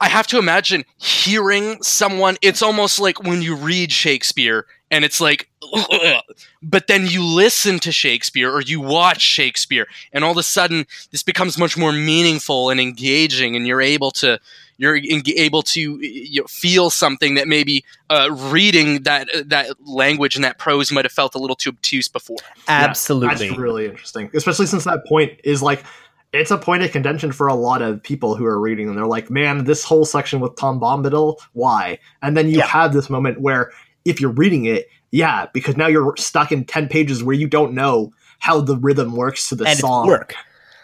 I 0.00 0.08
have 0.08 0.26
to 0.28 0.38
imagine 0.38 0.84
hearing 0.96 1.82
someone. 1.82 2.36
It's 2.40 2.62
almost 2.62 2.98
like 2.98 3.22
when 3.22 3.42
you 3.42 3.54
read 3.54 3.92
Shakespeare 3.92 4.66
and 4.90 5.04
it's 5.04 5.20
like, 5.20 5.48
but 6.62 6.86
then 6.86 7.06
you 7.06 7.22
listen 7.22 7.78
to 7.80 7.92
Shakespeare 7.92 8.50
or 8.50 8.62
you 8.62 8.80
watch 8.80 9.20
Shakespeare, 9.20 9.86
and 10.12 10.24
all 10.24 10.32
of 10.32 10.36
a 10.36 10.42
sudden 10.42 10.86
this 11.10 11.22
becomes 11.22 11.58
much 11.58 11.76
more 11.76 11.92
meaningful 11.92 12.70
and 12.70 12.80
engaging, 12.80 13.56
and 13.56 13.66
you're 13.66 13.82
able 13.82 14.10
to 14.12 14.40
you're 14.78 14.96
able 15.36 15.62
to 15.62 15.98
you 16.00 16.40
know, 16.40 16.46
feel 16.46 16.88
something 16.88 17.34
that 17.34 17.46
maybe 17.46 17.84
uh, 18.08 18.30
reading 18.32 19.02
that 19.02 19.28
that 19.44 19.68
language 19.86 20.34
and 20.34 20.44
that 20.44 20.58
prose 20.58 20.90
might 20.90 21.04
have 21.04 21.12
felt 21.12 21.34
a 21.34 21.38
little 21.38 21.56
too 21.56 21.70
obtuse 21.70 22.08
before. 22.08 22.38
Absolutely, 22.66 23.28
yeah, 23.28 23.50
that's 23.50 23.58
really 23.58 23.84
interesting, 23.84 24.30
especially 24.32 24.66
since 24.66 24.84
that 24.84 25.04
point 25.06 25.38
is 25.44 25.62
like 25.62 25.84
it's 26.32 26.50
a 26.50 26.58
point 26.58 26.82
of 26.82 26.92
contention 26.92 27.32
for 27.32 27.48
a 27.48 27.54
lot 27.54 27.82
of 27.82 28.02
people 28.02 28.36
who 28.36 28.44
are 28.44 28.60
reading 28.60 28.88
and 28.88 28.96
they're 28.96 29.06
like 29.06 29.30
man 29.30 29.64
this 29.64 29.84
whole 29.84 30.04
section 30.04 30.40
with 30.40 30.54
tom 30.56 30.80
bombadil 30.80 31.38
why? 31.52 31.98
And 32.22 32.36
then 32.36 32.48
you 32.48 32.58
yeah. 32.58 32.66
have 32.66 32.92
this 32.92 33.10
moment 33.10 33.40
where 33.40 33.72
if 34.04 34.20
you're 34.20 34.30
reading 34.30 34.64
it 34.64 34.88
yeah 35.10 35.46
because 35.52 35.76
now 35.76 35.86
you're 35.86 36.14
stuck 36.16 36.52
in 36.52 36.64
10 36.64 36.88
pages 36.88 37.22
where 37.22 37.34
you 37.34 37.48
don't 37.48 37.72
know 37.74 38.12
how 38.38 38.60
the 38.60 38.76
rhythm 38.76 39.16
works 39.16 39.48
to 39.48 39.54
the 39.54 39.66
and 39.66 39.78
song. 39.78 40.06
work. 40.06 40.34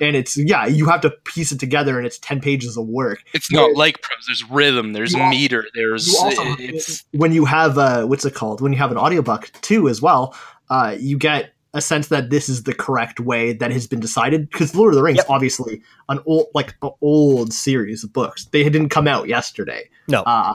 And 0.00 0.14
it's 0.14 0.36
yeah 0.36 0.66
you 0.66 0.86
have 0.86 1.00
to 1.02 1.10
piece 1.10 1.52
it 1.52 1.60
together 1.60 1.96
and 1.96 2.06
it's 2.06 2.18
10 2.18 2.40
pages 2.40 2.76
of 2.76 2.86
work. 2.86 3.22
It's 3.32 3.50
not 3.50 3.72
like 3.76 4.02
prose. 4.02 4.26
There's 4.26 4.44
rhythm. 4.50 4.92
There's 4.92 5.16
meter. 5.16 5.64
There's 5.74 6.14
also, 6.14 6.42
it's 6.58 7.04
when 7.12 7.32
you 7.32 7.44
have 7.44 7.78
uh 7.78 8.04
what's 8.04 8.24
it 8.24 8.34
called? 8.34 8.60
When 8.60 8.72
you 8.72 8.78
have 8.78 8.90
an 8.90 8.98
audiobook 8.98 9.50
too 9.62 9.88
as 9.88 10.02
well 10.02 10.36
uh 10.68 10.96
you 10.98 11.16
get 11.16 11.52
a 11.76 11.80
sense 11.82 12.08
that 12.08 12.30
this 12.30 12.48
is 12.48 12.62
the 12.62 12.74
correct 12.74 13.20
way 13.20 13.52
that 13.52 13.70
has 13.70 13.86
been 13.86 14.00
decided 14.00 14.48
because 14.50 14.74
Lord 14.74 14.94
of 14.94 14.96
the 14.96 15.02
Rings, 15.02 15.18
yep. 15.18 15.26
obviously, 15.28 15.82
an 16.08 16.20
old 16.24 16.46
like 16.54 16.74
an 16.80 16.90
old 17.02 17.52
series 17.52 18.02
of 18.02 18.12
books. 18.14 18.46
They 18.46 18.64
didn't 18.64 18.88
come 18.88 19.06
out 19.06 19.28
yesterday. 19.28 19.88
No. 20.08 20.22
Uh, 20.22 20.54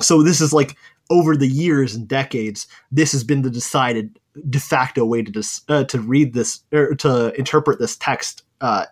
so 0.00 0.22
this 0.22 0.40
is 0.40 0.54
like 0.54 0.76
over 1.10 1.36
the 1.36 1.46
years 1.46 1.94
and 1.94 2.08
decades, 2.08 2.66
this 2.90 3.12
has 3.12 3.22
been 3.22 3.42
the 3.42 3.50
decided 3.50 4.18
de 4.48 4.58
facto 4.58 5.04
way 5.04 5.22
to 5.22 5.30
dis- 5.30 5.60
uh, 5.68 5.84
to 5.84 6.00
read 6.00 6.32
this 6.32 6.60
or 6.72 6.94
to 6.94 7.34
interpret 7.38 7.78
this 7.78 7.96
text 7.96 8.42
uh, 8.62 8.86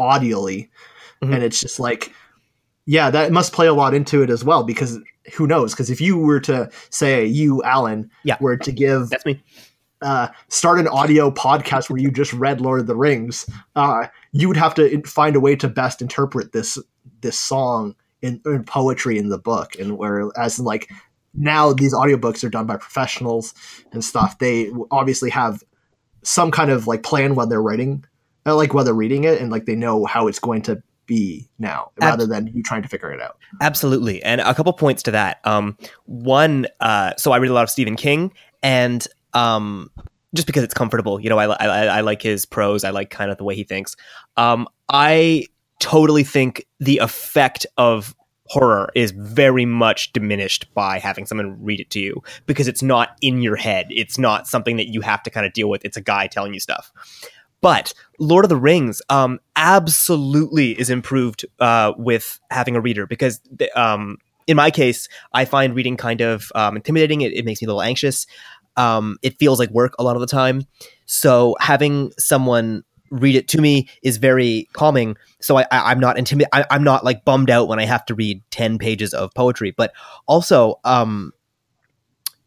audially, 0.00 0.68
mm-hmm. 1.22 1.32
and 1.32 1.44
it's 1.44 1.60
just 1.60 1.78
like, 1.78 2.12
yeah, 2.84 3.10
that 3.10 3.30
must 3.30 3.52
play 3.52 3.68
a 3.68 3.74
lot 3.74 3.94
into 3.94 4.24
it 4.24 4.30
as 4.30 4.44
well 4.44 4.64
because 4.64 4.98
who 5.34 5.46
knows? 5.46 5.72
Because 5.72 5.88
if 5.88 6.00
you 6.00 6.18
were 6.18 6.40
to 6.40 6.68
say 6.90 7.24
you, 7.24 7.62
Alan, 7.62 8.10
yeah. 8.24 8.36
were 8.40 8.56
to 8.56 8.72
give 8.72 9.10
that's 9.10 9.24
me 9.24 9.40
uh, 10.04 10.28
start 10.48 10.78
an 10.78 10.86
audio 10.86 11.30
podcast 11.30 11.90
where 11.90 11.98
you 11.98 12.10
just 12.10 12.32
read 12.34 12.60
Lord 12.60 12.80
of 12.80 12.86
the 12.86 12.94
Rings, 12.94 13.48
uh, 13.74 14.06
you 14.32 14.46
would 14.48 14.56
have 14.56 14.74
to 14.74 15.02
find 15.02 15.34
a 15.34 15.40
way 15.40 15.56
to 15.56 15.68
best 15.68 16.02
interpret 16.02 16.52
this 16.52 16.78
this 17.22 17.38
song 17.38 17.96
in, 18.22 18.40
in 18.46 18.64
poetry 18.64 19.18
in 19.18 19.30
the 19.30 19.38
book, 19.38 19.74
and 19.78 19.96
where 19.96 20.30
as 20.38 20.58
in 20.58 20.64
like 20.64 20.90
now 21.32 21.72
these 21.72 21.94
audiobooks 21.94 22.44
are 22.44 22.50
done 22.50 22.66
by 22.66 22.76
professionals 22.76 23.54
and 23.92 24.04
stuff. 24.04 24.38
They 24.38 24.70
obviously 24.90 25.30
have 25.30 25.62
some 26.22 26.50
kind 26.50 26.70
of 26.70 26.86
like 26.86 27.02
plan 27.02 27.34
when 27.34 27.48
they're 27.48 27.62
writing, 27.62 28.04
uh, 28.46 28.54
like 28.54 28.74
while 28.74 28.84
they're 28.84 28.94
reading 28.94 29.24
it, 29.24 29.40
and 29.40 29.50
like 29.50 29.64
they 29.64 29.74
know 29.74 30.04
how 30.04 30.28
it's 30.28 30.38
going 30.38 30.62
to 30.62 30.82
be 31.06 31.48
now 31.58 31.90
rather 32.00 32.26
than 32.26 32.46
you 32.46 32.62
trying 32.62 32.82
to 32.82 32.88
figure 32.88 33.12
it 33.12 33.20
out. 33.20 33.38
Absolutely. 33.60 34.22
And 34.22 34.40
a 34.40 34.54
couple 34.54 34.72
points 34.72 35.02
to 35.04 35.10
that. 35.10 35.38
Um, 35.44 35.76
one, 36.06 36.66
uh, 36.80 37.12
so 37.18 37.32
I 37.32 37.36
read 37.36 37.50
a 37.50 37.54
lot 37.54 37.62
of 37.62 37.70
Stephen 37.70 37.96
King, 37.96 38.32
and 38.62 39.06
um, 39.34 39.90
just 40.34 40.46
because 40.46 40.62
it's 40.62 40.74
comfortable. 40.74 41.20
You 41.20 41.30
know, 41.30 41.38
I, 41.38 41.46
I, 41.46 41.84
I 41.86 42.00
like 42.00 42.22
his 42.22 42.46
prose. 42.46 42.84
I 42.84 42.90
like 42.90 43.10
kind 43.10 43.30
of 43.30 43.38
the 43.38 43.44
way 43.44 43.54
he 43.54 43.64
thinks. 43.64 43.96
Um, 44.36 44.68
I 44.88 45.46
totally 45.78 46.24
think 46.24 46.66
the 46.80 46.98
effect 46.98 47.66
of 47.76 48.14
horror 48.46 48.90
is 48.94 49.10
very 49.12 49.64
much 49.64 50.12
diminished 50.12 50.72
by 50.74 50.98
having 50.98 51.24
someone 51.26 51.62
read 51.62 51.80
it 51.80 51.90
to 51.90 52.00
you 52.00 52.22
because 52.46 52.68
it's 52.68 52.82
not 52.82 53.16
in 53.22 53.40
your 53.40 53.56
head. 53.56 53.86
It's 53.90 54.18
not 54.18 54.46
something 54.46 54.76
that 54.76 54.88
you 54.88 55.00
have 55.00 55.22
to 55.22 55.30
kind 55.30 55.46
of 55.46 55.52
deal 55.52 55.68
with. 55.68 55.84
It's 55.84 55.96
a 55.96 56.02
guy 56.02 56.26
telling 56.26 56.52
you 56.52 56.60
stuff. 56.60 56.92
But 57.60 57.94
Lord 58.18 58.44
of 58.44 58.50
the 58.50 58.56
Rings 58.56 59.00
um, 59.08 59.40
absolutely 59.56 60.78
is 60.78 60.90
improved 60.90 61.46
uh, 61.58 61.94
with 61.96 62.38
having 62.50 62.76
a 62.76 62.80
reader 62.80 63.06
because 63.06 63.40
um, 63.74 64.18
in 64.46 64.56
my 64.56 64.70
case, 64.70 65.08
I 65.32 65.46
find 65.46 65.74
reading 65.74 65.96
kind 65.96 66.20
of 66.20 66.52
um, 66.54 66.76
intimidating. 66.76 67.22
It, 67.22 67.32
it, 67.32 67.44
makes 67.46 67.62
me 67.62 67.66
a 67.66 67.68
little 67.68 67.82
anxious 67.82 68.26
um, 68.76 69.16
it 69.22 69.38
feels 69.38 69.58
like 69.58 69.70
work 69.70 69.94
a 69.98 70.02
lot 70.02 70.16
of 70.16 70.20
the 70.20 70.26
time. 70.26 70.66
So 71.06 71.56
having 71.60 72.12
someone 72.18 72.82
read 73.10 73.36
it 73.36 73.48
to 73.48 73.60
me 73.60 73.88
is 74.02 74.16
very 74.16 74.68
calming. 74.72 75.16
So 75.40 75.58
I, 75.58 75.66
I, 75.70 75.92
am 75.92 76.00
not 76.00 76.18
intimidated. 76.18 76.66
I'm 76.70 76.82
not 76.82 77.04
like 77.04 77.24
bummed 77.24 77.50
out 77.50 77.68
when 77.68 77.78
I 77.78 77.84
have 77.84 78.04
to 78.06 78.14
read 78.14 78.42
10 78.50 78.78
pages 78.78 79.14
of 79.14 79.32
poetry. 79.34 79.70
But 79.70 79.92
also, 80.26 80.80
um, 80.84 81.32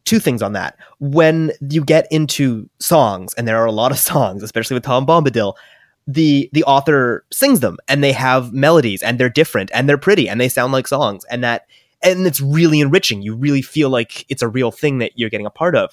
two 0.07 0.19
things 0.19 0.41
on 0.41 0.53
that. 0.53 0.77
When 0.99 1.51
you 1.69 1.83
get 1.83 2.07
into 2.11 2.69
songs, 2.79 3.33
and 3.35 3.47
there 3.47 3.57
are 3.57 3.65
a 3.65 3.71
lot 3.71 3.91
of 3.91 3.99
songs, 4.11 4.41
especially 4.41 4.75
with 4.75 4.83
Tom 4.83 5.05
Bombadil, 5.05 5.53
the 6.07 6.49
the 6.53 6.63
author 6.63 7.25
sings 7.33 7.59
them 7.59 7.77
and 7.89 8.01
they 8.01 8.13
have 8.13 8.53
melodies 8.53 9.03
and 9.03 9.19
they're 9.19 9.29
different 9.29 9.69
and 9.73 9.89
they're 9.89 9.97
pretty 9.97 10.29
and 10.29 10.39
they 10.39 10.47
sound 10.47 10.71
like 10.71 10.87
songs 10.87 11.25
and 11.25 11.43
that 11.43 11.67
and 12.03 12.27
it's 12.27 12.41
really 12.41 12.79
enriching. 12.79 13.21
You 13.21 13.35
really 13.35 13.61
feel 13.61 13.89
like 13.89 14.25
it's 14.29 14.41
a 14.41 14.47
real 14.47 14.71
thing 14.71 14.99
that 14.99 15.13
you're 15.15 15.29
getting 15.29 15.45
a 15.45 15.51
part 15.51 15.75
of. 15.75 15.91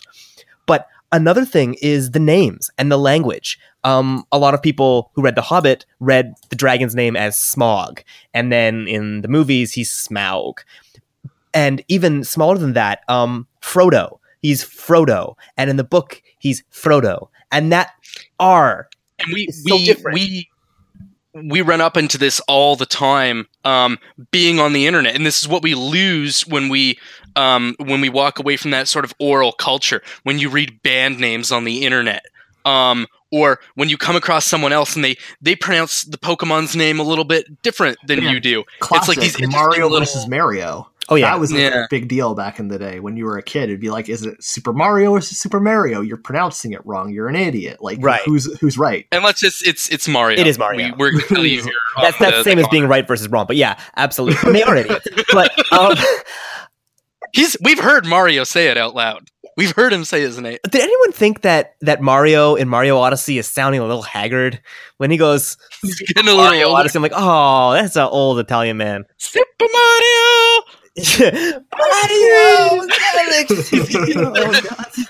But 0.67 0.89
another 1.13 1.45
thing 1.45 1.77
is 1.81 2.11
the 2.11 2.21
names 2.21 2.71
and 2.79 2.91
the 2.91 2.99
language. 2.99 3.59
Um, 3.85 4.25
a 4.33 4.39
lot 4.39 4.55
of 4.55 4.63
people 4.63 5.11
who 5.15 5.23
read 5.23 5.35
The 5.35 5.43
Hobbit 5.43 5.87
read 6.01 6.35
the 6.49 6.57
dragon's 6.57 6.95
name 6.95 7.17
as 7.17 7.39
Smog, 7.39 8.03
and 8.33 8.51
then 8.51 8.89
in 8.89 9.21
the 9.21 9.29
movies 9.29 9.73
he's 9.73 9.91
Smaug. 9.91 10.59
And 11.53 11.85
even 11.89 12.25
smaller 12.25 12.59
than 12.59 12.73
that, 12.73 13.05
um, 13.09 13.47
Frodo. 13.63 14.19
He's 14.41 14.63
Frodo, 14.63 15.37
and 15.57 15.71
in 15.71 15.77
the 15.77 15.85
book 15.85 16.21
he's 16.39 16.65
Frodo, 16.71 17.29
and 17.51 17.73
that 17.73 17.93
R 18.39 18.89
and 19.19 19.33
we 19.33 19.49
we 19.65 19.87
so 19.87 19.95
we 20.13 20.49
we 21.35 21.61
run 21.61 21.81
up 21.81 21.97
into 21.97 22.17
this 22.17 22.41
all 22.47 22.77
the 22.77 22.87
time 22.87 23.47
um, 23.65 23.99
being 24.31 24.61
on 24.61 24.73
the 24.73 24.87
internet 24.87 25.15
and 25.15 25.27
this 25.27 25.43
is 25.43 25.49
what 25.49 25.63
we 25.63 25.75
lose 25.75 26.47
when 26.47 26.69
we 26.69 26.99
um, 27.37 27.75
when 27.79 28.01
we 28.01 28.09
walk 28.09 28.39
away 28.39 28.57
from 28.57 28.71
that 28.71 28.89
sort 28.89 29.05
of 29.05 29.15
oral 29.19 29.53
culture 29.53 30.03
when 30.23 30.39
you 30.39 30.49
read 30.49 30.83
band 30.83 31.19
names 31.19 31.51
on 31.51 31.65
the 31.65 31.85
internet 31.85 32.25
um, 32.65 33.07
or 33.31 33.61
when 33.75 33.89
you 33.89 33.99
come 33.99 34.17
across 34.17 34.47
someone 34.47 34.73
else 34.73 34.95
and 34.95 35.05
they 35.05 35.17
they 35.41 35.57
pronounce 35.57 36.03
the 36.03 36.19
pokemon's 36.19 36.77
name 36.77 37.01
a 37.01 37.03
little 37.03 37.25
bit 37.25 37.63
different 37.63 37.99
than 38.07 38.23
yeah. 38.23 38.31
you 38.31 38.41
do 38.41 38.65
Classic. 38.79 39.17
it's 39.17 39.35
like 39.35 39.37
these 39.37 39.51
Mario 39.51 39.89
versus 39.89 40.29
Mario 40.29 40.89
Oh 41.09 41.17
yeah, 41.17 41.31
that 41.31 41.41
was 41.41 41.53
yeah. 41.53 41.85
a 41.85 41.87
big 41.91 42.09
deal 42.09 42.35
back 42.35 42.59
in 42.59 42.69
the 42.69 42.79
day 42.79 43.01
when 43.01 43.17
you 43.17 43.27
were 43.27 43.37
a 43.37 43.43
kid. 43.43 43.65
It'd 43.65 43.81
be 43.81 43.91
like, 43.91 44.09
is 44.09 44.25
it 44.25 44.43
Super 44.43 44.73
Mario 44.73 45.11
or 45.11 45.21
Super 45.21 45.61
Mario? 45.61 46.01
You're 46.01 46.17
pronouncing 46.17 46.73
it 46.73 46.85
wrong. 46.87 47.13
You're 47.13 47.29
an 47.29 47.37
idiot. 47.37 47.83
Like, 47.83 47.99
right. 48.01 48.23
who's 48.25 48.59
who's 48.59 48.79
right? 48.79 49.07
And 49.13 49.23
let's 49.23 49.41
just 49.41 49.67
it's 49.67 49.91
it's 49.91 50.09
Mario. 50.09 50.41
It 50.41 50.47
is 50.47 50.59
Mario. 50.59 50.95
We, 50.97 51.09
are 51.09 51.11
gonna 51.11 51.25
tell 51.29 51.45
you 51.45 51.63
here. 51.63 51.73
that's 52.01 52.19
that's 52.19 52.39
the 52.39 52.45
same 52.45 52.59
as 52.59 52.69
being 52.69 52.87
right 52.87 53.07
versus 53.07 53.29
wrong. 53.29 53.47
But 53.47 53.57
yeah, 53.57 53.79
absolutely. 53.97 54.53
they 54.53 54.63
are 54.63 54.77
idiots. 54.77 55.07
But 55.33 55.73
um, 55.73 55.97
he's 57.35 57.57
we've 57.61 57.81
heard 57.81 58.07
Mario 58.07 58.45
say 58.45 58.69
it 58.69 58.79
out 58.79 58.95
loud. 58.95 59.29
We've 59.57 59.73
heard 59.73 59.93
him 59.93 60.05
say 60.05 60.23
his 60.23 60.41
name. 60.41 60.59
Did 60.69 60.81
anyone 60.81 61.13
think 61.13 61.43
that 61.43 61.77
that 61.83 62.01
Mario 62.01 62.55
in 62.55 62.69
Mario 62.69 62.99
Odyssey 62.99 63.39
is 63.39 63.47
sounding 63.47 63.81
a 63.81 63.87
little 63.87 64.03
haggard 64.03 64.61
when 64.97 65.11
he 65.11 65.17
goes 65.17 65.57
He's 65.81 66.01
getting 66.01 66.33
a 66.33 66.35
Mario 66.35 66.61
little 66.61 66.77
Odyssey? 66.77 66.99
I'm 66.99 67.03
like, 67.03 67.13
oh, 67.15 67.73
that's 67.73 67.95
an 67.95 68.09
old 68.11 68.39
Italian 68.39 68.79
man. 68.79 69.05
Super 69.19 69.45
Mario. 69.61 70.65
Mario, 70.97 71.07
oh, 71.73 72.87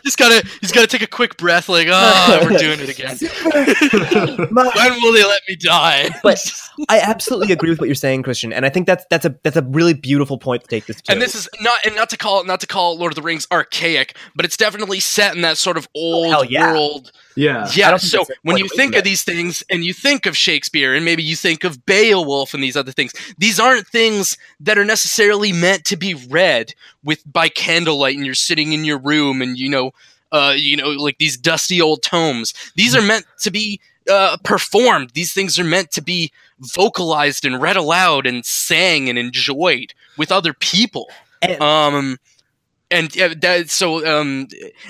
he's 0.03 0.17
gotta 0.17 0.43
he's 0.63 0.73
gotta 0.73 0.87
take 0.87 1.03
a 1.03 1.07
quick 1.07 1.37
breath, 1.37 1.69
like, 1.69 1.89
oh, 1.91 2.39
we're 2.43 2.57
doing 2.57 2.81
it 2.81 2.89
again. 2.89 3.19
when 4.51 5.03
will 5.03 5.13
they 5.13 5.25
let 5.25 5.43
me 5.47 5.57
die? 5.57 6.09
but 6.23 6.43
I 6.89 7.01
absolutely 7.01 7.53
agree 7.53 7.69
with 7.69 7.81
what 7.81 7.87
you're 7.87 7.95
saying, 7.95 8.23
Christian, 8.23 8.51
and 8.51 8.65
I 8.65 8.71
think 8.71 8.87
that's 8.87 9.05
that's 9.11 9.27
a 9.27 9.35
that's 9.43 9.59
a 9.59 9.63
really 9.63 9.93
beautiful 9.93 10.39
point 10.39 10.63
to 10.63 10.69
take 10.69 10.87
this 10.87 11.03
to. 11.03 11.13
And 11.13 11.21
this 11.21 11.35
is 11.35 11.51
not 11.61 11.85
and 11.85 11.95
not 11.95 12.09
to 12.11 12.17
call 12.17 12.45
not 12.45 12.61
to 12.61 12.67
call 12.67 12.97
Lord 12.97 13.13
of 13.13 13.17
the 13.17 13.23
Rings 13.23 13.47
archaic, 13.53 14.17
but 14.35 14.47
it's 14.47 14.57
definitely 14.57 15.01
set 15.01 15.37
in 15.37 15.43
that 15.43 15.59
sort 15.59 15.77
of 15.77 15.87
oh, 15.95 16.01
old 16.01 16.35
oh, 16.35 16.43
yeah. 16.45 16.73
world 16.73 17.13
yeah. 17.37 17.69
Yeah. 17.75 17.97
So 17.97 18.25
when 18.43 18.57
you 18.57 18.69
think 18.69 18.95
of 18.97 19.05
these 19.05 19.23
things 19.25 19.63
and 19.71 19.85
you 19.85 19.93
think 19.93 20.27
of 20.27 20.37
Shakespeare 20.37 20.95
and 20.95 21.05
maybe 21.05 21.23
you 21.23 21.37
think 21.37 21.65
of 21.65 21.85
Beowulf 21.87 22.55
and 22.55 22.63
these 22.63 22.77
other 22.77 22.93
things, 22.93 23.13
these 23.39 23.59
aren't 23.59 23.87
things 23.87 24.37
that 24.61 24.79
are 24.79 24.85
necessarily 24.85 25.53
meant 25.53 25.85
to 25.87 25.97
be 25.97 26.15
read 26.15 26.75
with 27.03 27.21
by 27.31 27.49
candlelight 27.49 28.17
and 28.17 28.25
you're 28.25 28.35
sitting 28.35 28.73
in 28.73 28.85
your 28.85 28.99
room 28.99 29.43
and 29.43 29.59
you 29.59 29.69
know, 29.69 29.93
uh, 30.33 30.55
you 30.57 30.77
know, 30.77 30.89
like 30.91 31.19
these 31.19 31.37
dusty 31.37 31.81
old 31.81 32.03
tomes. 32.03 32.55
These 32.77 32.95
are 32.97 33.03
meant 33.03 33.27
to 33.41 33.51
be 33.51 33.81
uh, 34.11 34.37
performed. 34.45 35.11
These 35.15 35.33
things 35.33 35.59
are 35.59 35.65
meant 35.65 35.91
to 35.93 36.03
be 36.03 36.33
vocalized 36.61 37.45
and 37.45 37.61
read 37.61 37.77
aloud 37.77 38.27
and 38.27 38.45
sang 38.45 39.09
and 39.09 39.19
enjoyed 39.19 39.95
with 40.17 40.31
other 40.31 40.53
people. 40.53 41.09
And- 41.43 41.61
um, 41.61 42.19
and 42.95 43.15
yeah, 43.15 43.35
that 43.41 43.71
so 43.71 44.07
um 44.07 44.47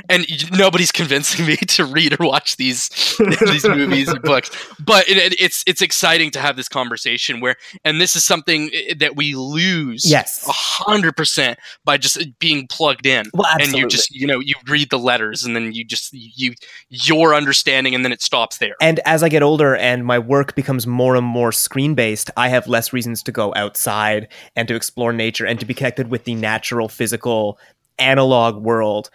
and 0.09 0.26
nobody's 0.52 0.92
convincing 0.92 1.46
me 1.46 1.57
to 1.76 1.84
read 1.84 2.20
or 2.20 2.26
watch 2.26 2.57
these 2.57 2.88
these 3.46 3.66
movies 3.66 4.12
or 4.12 4.20
books. 4.20 4.50
But 4.84 5.09
it, 5.09 5.16
it, 5.16 5.40
it's 5.40 5.64
it's 5.66 5.82
exciting 5.82 6.30
to 6.32 6.40
have 6.40 6.57
this 6.57 6.68
conversation 6.68 7.40
where 7.40 7.57
and 7.84 8.00
this 8.00 8.14
is 8.14 8.24
something 8.24 8.70
eh, 8.72 8.94
that 8.98 9.16
we 9.16 9.34
lose 9.34 10.09
Yes. 10.09 10.46
a 10.46 10.52
hundred 10.52 11.16
percent 11.16 11.59
by 11.84 11.96
just 11.96 12.18
being 12.38 12.66
plugged 12.66 13.07
in. 13.07 13.26
Well, 13.32 13.46
and 13.59 13.72
you 13.72 13.88
just 13.88 14.14
you 14.14 14.26
know 14.26 14.38
you 14.38 14.55
read 14.68 14.90
the 14.90 14.98
letters 14.98 15.44
and 15.44 15.57
then 15.57 15.72
you 15.72 15.84
just 15.84 16.12
you 16.12 16.55
your 16.90 17.34
understanding 17.34 17.94
and 17.94 18.05
then 18.05 18.12
it 18.12 18.22
stops 18.22 18.59
there. 18.59 18.74
And 18.80 19.00
as 19.00 19.22
I 19.22 19.28
get 19.28 19.42
older 19.42 19.74
and 19.76 20.05
my 20.05 20.18
work 20.18 20.55
becomes 20.55 20.86
more 20.86 21.16
and 21.16 21.26
more 21.26 21.52
screen 21.52 21.94
based, 21.94 22.30
I 22.36 22.48
have 22.48 22.66
less 22.66 22.92
reasons 22.92 23.22
to 23.24 23.32
go 23.32 23.52
outside 23.57 24.28
and 24.57 24.68
to 24.68 24.74
explore 24.74 25.12
nature 25.12 25.46
and 25.46 25.59
to 25.61 25.66
be 25.66 25.74
connected 25.74 26.11
with 26.11 26.24
the 26.24 26.34
natural, 26.34 26.88
physical, 26.88 27.59
analog 27.99 28.62
world. 28.62 29.11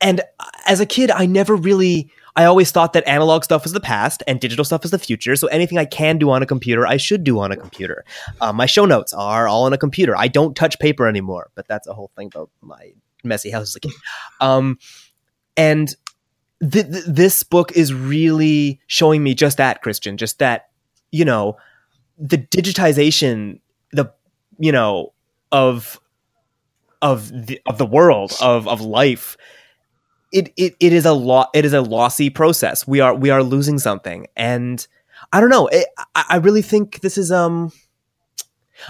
And 0.00 0.20
as 0.66 0.80
a 0.80 0.86
kid, 0.86 1.10
I 1.10 1.26
never 1.26 1.56
really. 1.56 2.10
I 2.34 2.44
always 2.44 2.70
thought 2.70 2.94
that 2.94 3.06
analog 3.06 3.44
stuff 3.44 3.62
was 3.62 3.72
the 3.72 3.80
past 3.80 4.22
and 4.26 4.40
digital 4.40 4.64
stuff 4.64 4.86
is 4.86 4.90
the 4.90 4.98
future. 4.98 5.36
So 5.36 5.48
anything 5.48 5.76
I 5.76 5.84
can 5.84 6.16
do 6.16 6.30
on 6.30 6.42
a 6.42 6.46
computer, 6.46 6.86
I 6.86 6.96
should 6.96 7.24
do 7.24 7.38
on 7.38 7.52
a 7.52 7.56
computer. 7.58 8.06
Uh, 8.40 8.54
my 8.54 8.64
show 8.64 8.86
notes 8.86 9.12
are 9.12 9.46
all 9.46 9.64
on 9.64 9.74
a 9.74 9.78
computer. 9.78 10.16
I 10.16 10.28
don't 10.28 10.56
touch 10.56 10.78
paper 10.78 11.06
anymore, 11.06 11.50
but 11.54 11.68
that's 11.68 11.86
a 11.86 11.92
whole 11.92 12.10
thing 12.16 12.28
about 12.28 12.48
my 12.62 12.92
messy 13.22 13.50
house. 13.50 13.76
Um, 14.40 14.78
and 15.58 15.94
th- 16.70 16.90
th- 16.90 17.04
this 17.06 17.42
book 17.42 17.72
is 17.72 17.92
really 17.92 18.80
showing 18.86 19.22
me 19.22 19.34
just 19.34 19.56
that 19.56 19.82
christian 19.82 20.16
just 20.16 20.38
that 20.38 20.70
you 21.10 21.24
know 21.24 21.56
the 22.18 22.38
digitization 22.38 23.60
the 23.92 24.12
you 24.58 24.72
know 24.72 25.12
of 25.50 26.00
of 27.02 27.46
the 27.46 27.60
of 27.66 27.78
the 27.78 27.86
world 27.86 28.32
of 28.40 28.66
of 28.66 28.80
life 28.80 29.36
it 30.32 30.52
it, 30.56 30.74
it 30.80 30.92
is 30.92 31.04
a 31.04 31.12
lot 31.12 31.50
it 31.54 31.64
is 31.64 31.74
a 31.74 31.82
lossy 31.82 32.30
process 32.30 32.86
we 32.86 33.00
are 33.00 33.14
we 33.14 33.28
are 33.28 33.42
losing 33.42 33.78
something 33.78 34.26
and 34.36 34.86
i 35.32 35.40
don't 35.40 35.50
know 35.50 35.66
it, 35.66 35.86
I, 36.14 36.24
I 36.30 36.36
really 36.36 36.62
think 36.62 37.00
this 37.00 37.18
is 37.18 37.30
um 37.30 37.72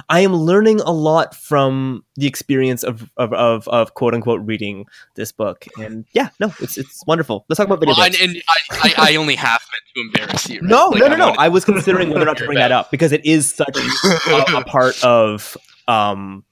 I 0.08 0.20
am 0.20 0.34
learning 0.34 0.80
a 0.80 0.92
lot 0.92 1.34
from 1.34 2.04
the 2.16 2.26
experience 2.26 2.82
of, 2.82 3.10
of, 3.16 3.32
of, 3.32 3.68
of 3.68 3.94
quote 3.94 4.14
unquote 4.14 4.40
reading 4.44 4.86
this 5.16 5.32
book, 5.32 5.66
and 5.78 6.06
yeah, 6.12 6.30
no, 6.40 6.52
it's 6.60 6.78
it's 6.78 7.04
wonderful. 7.06 7.44
Let's 7.48 7.58
talk 7.58 7.66
about 7.66 7.80
video 7.80 7.94
Well, 7.94 8.06
and, 8.06 8.16
and 8.16 8.42
I, 8.48 8.56
I, 8.70 8.94
I 9.12 9.16
only 9.16 9.34
half 9.34 9.66
meant 9.70 9.82
to 9.94 10.00
embarrass 10.00 10.48
you 10.48 10.60
right? 10.60 10.68
No, 10.70 10.88
Like, 10.88 11.00
no, 11.00 11.06
I 11.06 11.08
no, 11.10 11.16
no. 11.16 11.34
I 11.38 11.48
was 11.48 11.64
considering 11.64 12.08
whether 12.10 12.22
or 12.22 12.26
not 12.26 12.38
to 12.38 12.46
bring 12.46 12.58
that 12.58 12.72
up 12.72 12.90
because 12.90 13.12
it 13.12 13.24
is 13.24 13.52
such 13.52 13.76
a, 14.28 14.56
a 14.56 14.64
part 14.64 15.02
of 15.04 15.56
um, 15.88 16.44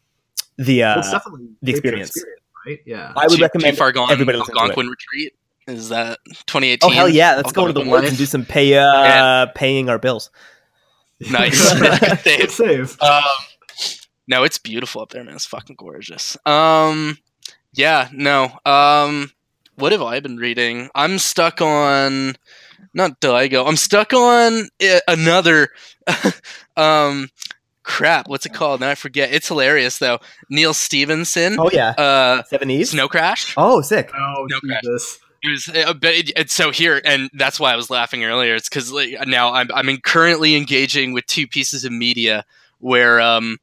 the. 0.65 0.81
Well, 0.81 0.99
it's 0.99 1.09
Uh, 1.09 1.13
definitely 1.13 1.49
the 1.63 1.73
shaped 1.73 1.85
your 1.85 1.99
experience. 1.99 2.25
right? 2.67 2.79
Yeah. 2.87 3.13
I 3.17 3.27
would 3.27 3.37
too, 3.37 3.43
recommend 3.43 3.77
too 3.77 3.79
far 3.79 3.93
gone 3.93 4.11
everybody 4.13 4.39
listen 4.39 4.55
to 4.55 4.59
it. 4.59 4.63
Algonquin 4.63 4.89
retreat 4.89 5.35
is 5.67 5.89
that 5.91 6.19
2018 6.47 6.79
Oh 6.83 6.93
hell 6.93 7.09
yeah! 7.09 7.37
Let's 7.37 7.53
go 7.53 7.67
to 7.67 7.73
the 7.73 7.81
Algonquin 7.81 8.01
woods 8.03 8.09
and 8.11 8.19
do 8.19 8.27
some 8.27 8.45
pay 8.45 8.77
uh, 8.77 9.47
paying 9.55 9.89
our 9.89 9.99
bills. 9.99 10.31
Nice. 11.31 11.75
Good 12.25 12.51
save. 12.51 12.97
Um, 13.03 13.23
no, 14.27 14.43
it's 14.43 14.57
beautiful 14.57 15.03
up 15.03 15.11
there, 15.11 15.23
man. 15.23 15.35
It's 15.35 15.45
fucking 15.45 15.77
gorgeous. 15.77 16.35
Um, 16.47 17.19
yeah, 17.75 18.09
no. 18.11 18.51
Um, 18.65 19.31
what 19.75 19.93
have 19.93 20.01
I 20.01 20.21
been 20.21 20.39
reading? 20.39 20.89
I'm 20.95 21.19
stuck 21.19 21.61
on. 21.61 22.37
Not 22.95 23.21
Daigo. 23.21 23.67
I'm 23.69 23.77
stuck 23.77 24.15
on 24.15 24.69
uh, 24.83 25.01
another. 25.07 25.69
um, 26.79 27.29
crap. 27.91 28.29
What's 28.29 28.47
it 28.47 28.55
called? 28.55 28.81
Now 28.81 28.89
I 28.91 28.95
forget. 28.95 29.33
It's 29.33 29.49
hilarious 29.49 29.99
though. 29.99 30.19
Neal 30.49 30.73
Stephenson. 30.75 31.57
Oh 31.59 31.71
yeah, 31.73 31.91
Uh, 31.91 32.43
seventies. 32.45 32.91
Snow 32.91 33.09
Crash. 33.09 33.55
Oh 33.57 33.81
sick. 33.83 34.11
Oh, 34.15 34.47
No 34.51 34.61
crash. 34.61 34.83
It 35.43 35.49
was, 35.51 35.69
uh, 35.69 35.95
but 35.95 36.13
it, 36.15 36.31
it's 36.37 36.53
so 36.53 36.71
here, 36.71 37.01
and 37.03 37.31
that's 37.33 37.59
why 37.59 37.73
I 37.73 37.77
was 37.77 37.89
laughing 37.89 38.25
earlier. 38.25 38.55
It's 38.55 38.69
because 38.69 38.93
like, 38.93 39.27
now 39.27 39.53
I'm 39.55 39.69
I'm 39.75 39.89
in 39.89 40.01
currently 40.01 40.55
engaging 40.55 41.13
with 41.15 41.25
two 41.27 41.47
pieces 41.47 41.85
of 41.85 41.93
media 41.93 42.45
where 42.79 43.21
um 43.23 43.57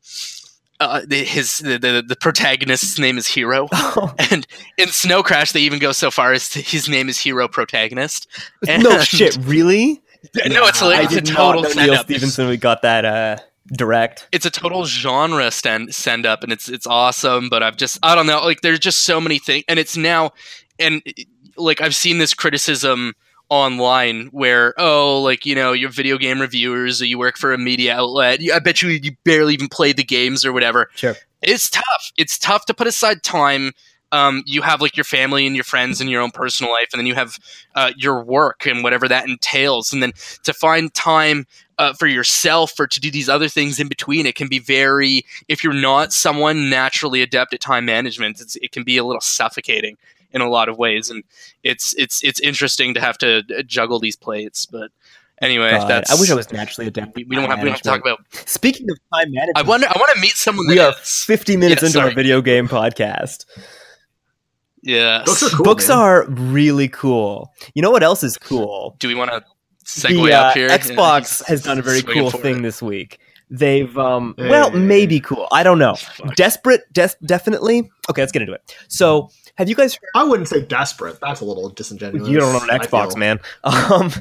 uh, 0.80 1.02
the, 1.08 1.24
his 1.24 1.58
the, 1.60 1.78
the 1.78 2.04
the 2.08 2.16
protagonist's 2.16 2.98
name 3.00 3.18
is 3.18 3.28
Hiro, 3.28 3.68
and 4.32 4.46
in 4.78 4.88
Snow 4.90 5.22
Crash 5.24 5.52
they 5.52 5.62
even 5.62 5.78
go 5.80 5.92
so 5.92 6.10
far 6.12 6.34
as 6.34 6.50
to, 6.50 6.62
his 6.62 6.88
name 6.90 7.10
is 7.10 7.20
Hiro 7.20 7.48
Protagonist. 7.48 8.28
no 8.64 9.00
shit, 9.00 9.38
really? 9.42 10.02
No, 10.48 10.66
it's 10.66 10.82
I 10.82 10.88
like 10.88 11.12
it's 11.12 11.30
a 11.30 11.34
total 11.34 11.62
not 11.62 11.76
know 11.76 11.86
Neal. 11.86 12.04
Stephenson. 12.04 12.48
We 12.50 12.58
got 12.58 12.82
that 12.82 13.06
uh, 13.06 13.38
direct. 13.68 14.28
it's 14.32 14.46
a 14.46 14.50
total 14.52 14.86
genre 14.86 15.52
stand 15.52 15.94
send 15.94 16.26
up 16.26 16.44
and 16.44 16.52
it's 16.52 16.70
it's 16.70 16.88
awesome 16.88 17.50
but 17.50 17.62
i've 17.62 17.76
just 17.78 18.00
i 18.04 18.16
don't 18.16 18.26
know 18.28 18.40
like 18.42 18.62
there's 18.62 18.80
just 18.80 19.02
so 19.02 19.20
many 19.20 19.40
things 19.40 19.64
and 19.68 19.78
it's 19.80 19.98
now 19.98 20.32
and 20.80 21.02
like 21.58 21.82
i've 21.82 21.96
seen 21.96 22.18
this 22.18 22.34
criticism 22.34 23.14
online 23.50 24.28
where 24.28 24.74
oh 24.78 25.22
like 25.22 25.46
you 25.46 25.56
know 25.56 25.72
you're 25.72 25.90
video 25.90 26.18
game 26.18 26.40
reviewers 26.42 27.02
or 27.02 27.06
you 27.06 27.18
work 27.18 27.38
for 27.38 27.54
a 27.54 27.58
media 27.58 27.96
outlet 27.96 28.42
you, 28.42 28.54
i 28.54 28.60
bet 28.60 28.82
you 28.82 28.90
you 28.90 29.12
barely 29.24 29.54
even 29.54 29.68
play 29.70 29.94
the 29.94 30.04
games 30.04 30.44
or 30.46 30.52
whatever 30.52 30.90
Sure. 30.96 31.16
it's 31.42 31.70
tough 31.70 32.12
it's 32.18 32.38
tough 32.38 32.66
to 32.66 32.74
put 32.74 32.88
aside 32.88 33.24
time 33.24 33.72
um, 34.12 34.44
you 34.46 34.62
have 34.62 34.82
like 34.82 34.96
your 34.96 35.04
family 35.04 35.46
and 35.46 35.56
your 35.56 35.64
friends 35.64 36.00
and 36.00 36.10
your 36.10 36.22
own 36.22 36.32
personal 36.32 36.72
life 36.72 36.88
and 36.94 37.00
then 37.00 37.06
you 37.06 37.16
have 37.16 37.38
uh, 37.76 37.92
your 37.98 38.24
work 38.24 38.66
and 38.66 38.84
whatever 38.84 39.08
that 39.08 39.28
entails 39.28 39.92
and 39.92 40.02
then 40.02 40.14
to 40.44 40.54
find 40.54 40.94
time 40.94 41.46
uh, 41.78 41.94
for 41.94 42.08
yourself 42.08 42.80
or 42.80 42.88
to 42.88 43.00
do 43.00 43.12
these 43.12 43.30
other 43.30 43.48
things 43.48 43.80
in 43.80 43.88
between 43.88 44.26
it 44.26 44.36
can 44.36 44.48
be 44.48 44.60
very 44.60 45.26
if 45.48 45.64
you're 45.64 45.74
not 45.74 46.14
someone 46.14 46.70
naturally 46.70 47.22
adept 47.22 47.54
at 47.54 47.60
time 47.60 47.86
management 47.86 48.40
it's, 48.40 48.56
it 48.58 48.72
can 48.72 48.84
be 48.84 48.98
a 48.98 49.04
little 49.04 49.22
suffocating 49.22 49.98
in 50.32 50.42
a 50.42 50.50
lot 50.50 50.70
of 50.70 50.78
ways 50.78 51.10
and 51.10 51.24
it's 51.64 51.94
it's 51.98 52.24
it's 52.24 52.40
interesting 52.40 52.94
to 52.94 53.02
have 53.02 53.18
to 53.18 53.44
uh, 53.58 53.62
juggle 53.64 54.00
these 54.00 54.16
plates 54.16 54.66
but 54.66 54.90
anyway 55.42 55.72
God, 55.72 55.88
that's 55.88 56.12
I 56.12 56.20
wish 56.20 56.32
I 56.32 56.36
was 56.36 56.52
naturally 56.52 56.88
adept. 56.88 57.16
we, 57.16 57.26
we 57.26 57.36
don't 57.36 57.50
have 57.50 57.60
we 57.60 57.66
don't 57.66 57.74
have 57.74 57.82
to 57.82 57.90
talk 57.90 58.02
about 58.02 58.20
Speaking 58.48 58.90
of 58.90 58.98
time 59.14 59.32
management, 59.32 59.58
i 59.58 59.62
wonder 59.62 59.88
i 59.88 59.94
want 59.98 60.14
to 60.16 60.20
meet 60.20 60.32
someone 60.32 60.66
we 60.68 60.76
that 60.76 60.96
are 60.96 61.00
50 61.00 61.58
minutes 61.58 61.84
into 61.84 61.94
sorry. 61.94 62.12
a 62.12 62.16
video 62.16 62.42
game 62.42 62.68
podcast. 62.68 63.46
Yes 64.88 65.26
Books 65.26 65.44
are 65.44 65.50
cool. 65.56 65.64
Books 65.64 65.90
man. 65.90 65.98
are 65.98 66.26
really 66.30 66.88
cool. 66.88 67.54
You 67.76 67.82
know 67.82 67.92
what 67.92 68.04
else 68.04 68.24
is 68.24 68.38
cool? 68.38 68.96
do 69.00 69.08
we 69.08 69.16
want 69.16 69.32
to 69.32 69.44
segue 69.86 70.26
the 70.26 70.34
uh, 70.34 70.42
up 70.48 70.54
here 70.56 70.70
Xbox 70.70 71.46
has 71.48 71.62
done 71.64 71.78
a 71.80 71.82
very 71.82 72.02
cool 72.02 72.32
thing 72.32 72.60
it. 72.60 72.62
this 72.62 72.82
week. 72.82 73.20
They've 73.50 73.98
um 73.98 74.36
Hey. 74.38 74.50
well 74.50 74.72
maybe 74.72 75.20
cool. 75.22 75.48
I 75.52 75.64
don't 75.64 75.80
know. 75.80 75.96
Fuck. 75.96 76.36
Desperate, 76.36 76.82
des- 76.92 77.16
definitely. 77.26 77.90
Okay, 78.10 78.22
let's 78.22 78.32
get 78.34 78.42
into 78.42 78.54
it. 78.54 78.76
So, 78.90 79.30
have 79.56 79.70
you 79.70 79.76
guys 79.76 79.96
heard? 79.96 80.10
I 80.16 80.24
wouldn't 80.26 80.50
say 80.50 80.62
desperate. 80.62 81.18
That's 81.22 81.40
a 81.40 81.46
little 81.46 81.70
disingenuous. 81.70 82.28
You 82.28 82.40
don't 82.40 82.54
own 82.56 82.70
an 82.70 82.78
Xbox, 82.80 83.16
man. 83.16 83.40
Um, 83.64 84.12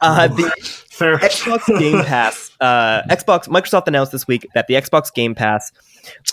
uh, 0.00 0.26
the 0.28 0.81
Fair. 0.92 1.16
Xbox 1.18 1.66
Game 1.78 2.04
Pass. 2.04 2.50
Uh, 2.60 3.02
Xbox. 3.08 3.48
Microsoft 3.48 3.86
announced 3.86 4.12
this 4.12 4.26
week 4.26 4.46
that 4.54 4.66
the 4.66 4.74
Xbox 4.74 5.12
Game 5.12 5.34
Pass 5.34 5.72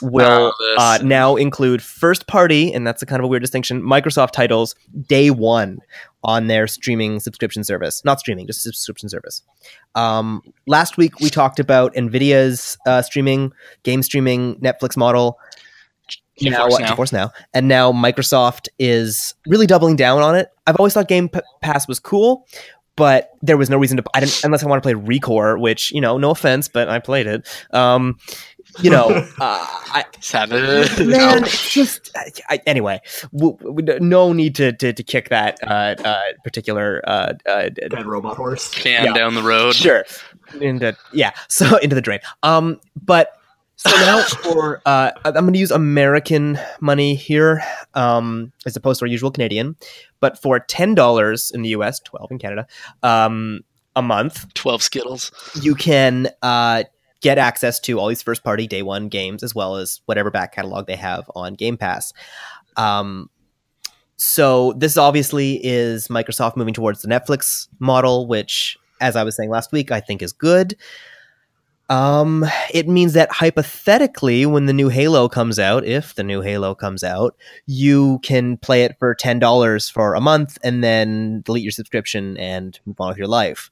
will 0.01 0.51
Oh, 0.59 0.75
uh, 0.77 0.99
now 1.01 1.35
include 1.37 1.81
first 1.81 2.27
party, 2.27 2.73
and 2.73 2.85
that's 2.85 3.01
a 3.01 3.05
kind 3.05 3.19
of 3.21 3.25
a 3.25 3.27
weird 3.27 3.41
distinction. 3.41 3.81
Microsoft 3.81 4.31
titles 4.31 4.75
day 5.07 5.29
one 5.31 5.79
on 6.23 6.47
their 6.47 6.67
streaming 6.67 7.19
subscription 7.21 7.63
service. 7.63 8.03
Not 8.03 8.19
streaming, 8.19 8.47
just 8.47 8.61
subscription 8.61 9.07
service. 9.07 9.43
Um, 9.95 10.41
last 10.67 10.97
week 10.97 11.19
we 11.21 11.29
talked 11.29 11.59
about 11.59 11.93
Nvidia's 11.93 12.77
uh, 12.85 13.01
streaming, 13.01 13.53
game 13.83 14.03
streaming 14.03 14.55
Netflix 14.55 14.97
model. 14.97 15.39
now, 16.41 16.67
GeForce 16.67 16.79
Now. 16.79 16.95
GeForce 16.95 17.13
Now, 17.13 17.31
and 17.53 17.67
now 17.67 17.91
Microsoft 17.93 18.67
is 18.77 19.35
really 19.47 19.67
doubling 19.67 19.95
down 19.95 20.21
on 20.21 20.35
it. 20.35 20.49
I've 20.67 20.75
always 20.77 20.93
thought 20.93 21.07
Game 21.07 21.29
P- 21.29 21.39
Pass 21.61 21.87
was 21.87 21.99
cool, 21.99 22.45
but 22.99 23.31
there 23.41 23.57
was 23.57 23.69
no 23.71 23.77
reason 23.77 23.97
to. 23.97 24.03
I 24.13 24.19
didn't 24.19 24.43
unless 24.43 24.63
I 24.63 24.67
want 24.67 24.83
to 24.83 24.93
play 24.93 24.93
ReCore, 25.17 25.59
which 25.59 25.91
you 25.91 26.01
know, 26.01 26.19
no 26.19 26.29
offense, 26.29 26.67
but 26.67 26.87
I 26.89 26.99
played 26.99 27.25
it. 27.25 27.47
Um, 27.71 28.19
you 28.81 28.91
know, 28.91 29.07
uh, 29.09 29.25
I, 29.39 30.05
Savage. 30.19 30.99
man, 31.07 31.43
just 31.45 32.11
I, 32.15 32.31
I, 32.49 32.61
anyway. 32.67 33.01
W- 33.35 33.57
w- 33.57 33.99
no 33.99 34.31
need 34.33 34.53
to, 34.55 34.71
to 34.73 34.93
to 34.93 35.03
kick 35.03 35.29
that 35.29 35.57
uh, 35.65 35.95
uh, 36.05 36.21
particular 36.43 37.01
uh, 37.07 37.33
uh, 37.47 37.69
Dead 37.69 38.05
robot 38.05 38.37
horse. 38.37 38.69
can 38.69 39.05
Yeah. 39.05 39.13
down 39.13 39.33
the 39.33 39.41
road. 39.41 39.73
sure 39.73 40.05
into 40.61 40.95
yeah 41.13 41.31
so 41.47 41.77
into 41.77 41.93
the 41.95 42.01
drain 42.01 42.19
um 42.41 42.79
but 42.99 43.38
so 43.79 43.89
now 44.01 44.21
for 44.21 44.81
uh 44.85 45.11
i'm 45.23 45.33
going 45.33 45.53
to 45.53 45.59
use 45.59 45.71
american 45.71 46.59
money 46.81 47.15
here 47.15 47.63
um 47.93 48.51
as 48.65 48.75
opposed 48.75 48.99
to 48.99 49.05
our 49.05 49.07
usual 49.07 49.31
canadian 49.31 49.75
but 50.19 50.41
for 50.41 50.59
$10 50.59 51.53
in 51.55 51.61
the 51.61 51.69
us 51.69 51.99
12 52.01 52.31
in 52.31 52.39
canada 52.39 52.67
um 53.03 53.61
a 53.95 54.01
month 54.01 54.53
12 54.53 54.83
Skittles. 54.83 55.31
you 55.61 55.75
can 55.75 56.29
uh 56.41 56.83
get 57.21 57.37
access 57.37 57.79
to 57.79 57.99
all 57.99 58.07
these 58.07 58.21
first 58.21 58.43
party 58.43 58.67
day 58.67 58.81
one 58.81 59.07
games 59.07 59.43
as 59.43 59.55
well 59.55 59.75
as 59.75 60.01
whatever 60.05 60.29
back 60.29 60.53
catalog 60.53 60.85
they 60.85 60.95
have 60.95 61.29
on 61.35 61.53
game 61.53 61.77
pass 61.77 62.11
um 62.75 63.29
so 64.17 64.73
this 64.73 64.97
obviously 64.97 65.59
is 65.65 66.09
microsoft 66.09 66.57
moving 66.57 66.73
towards 66.73 67.01
the 67.01 67.07
netflix 67.07 67.69
model 67.79 68.27
which 68.27 68.77
as 68.99 69.15
i 69.15 69.23
was 69.23 69.37
saying 69.37 69.49
last 69.49 69.71
week 69.71 69.89
i 69.89 70.01
think 70.01 70.21
is 70.21 70.33
good 70.33 70.75
Um, 71.89 72.45
it 72.71 72.87
means 72.87 73.13
that 73.13 73.31
hypothetically, 73.31 74.45
when 74.45 74.67
the 74.67 74.73
new 74.73 74.89
Halo 74.89 75.27
comes 75.27 75.57
out, 75.57 75.83
if 75.85 76.13
the 76.13 76.23
new 76.23 76.41
Halo 76.41 76.75
comes 76.75 77.03
out, 77.03 77.35
you 77.65 78.19
can 78.19 78.57
play 78.57 78.83
it 78.83 78.95
for 78.99 79.15
ten 79.15 79.39
dollars 79.39 79.89
for 79.89 80.13
a 80.13 80.21
month 80.21 80.57
and 80.63 80.83
then 80.83 81.41
delete 81.41 81.63
your 81.63 81.71
subscription 81.71 82.37
and 82.37 82.79
move 82.85 83.01
on 83.01 83.09
with 83.09 83.17
your 83.17 83.27
life. 83.27 83.71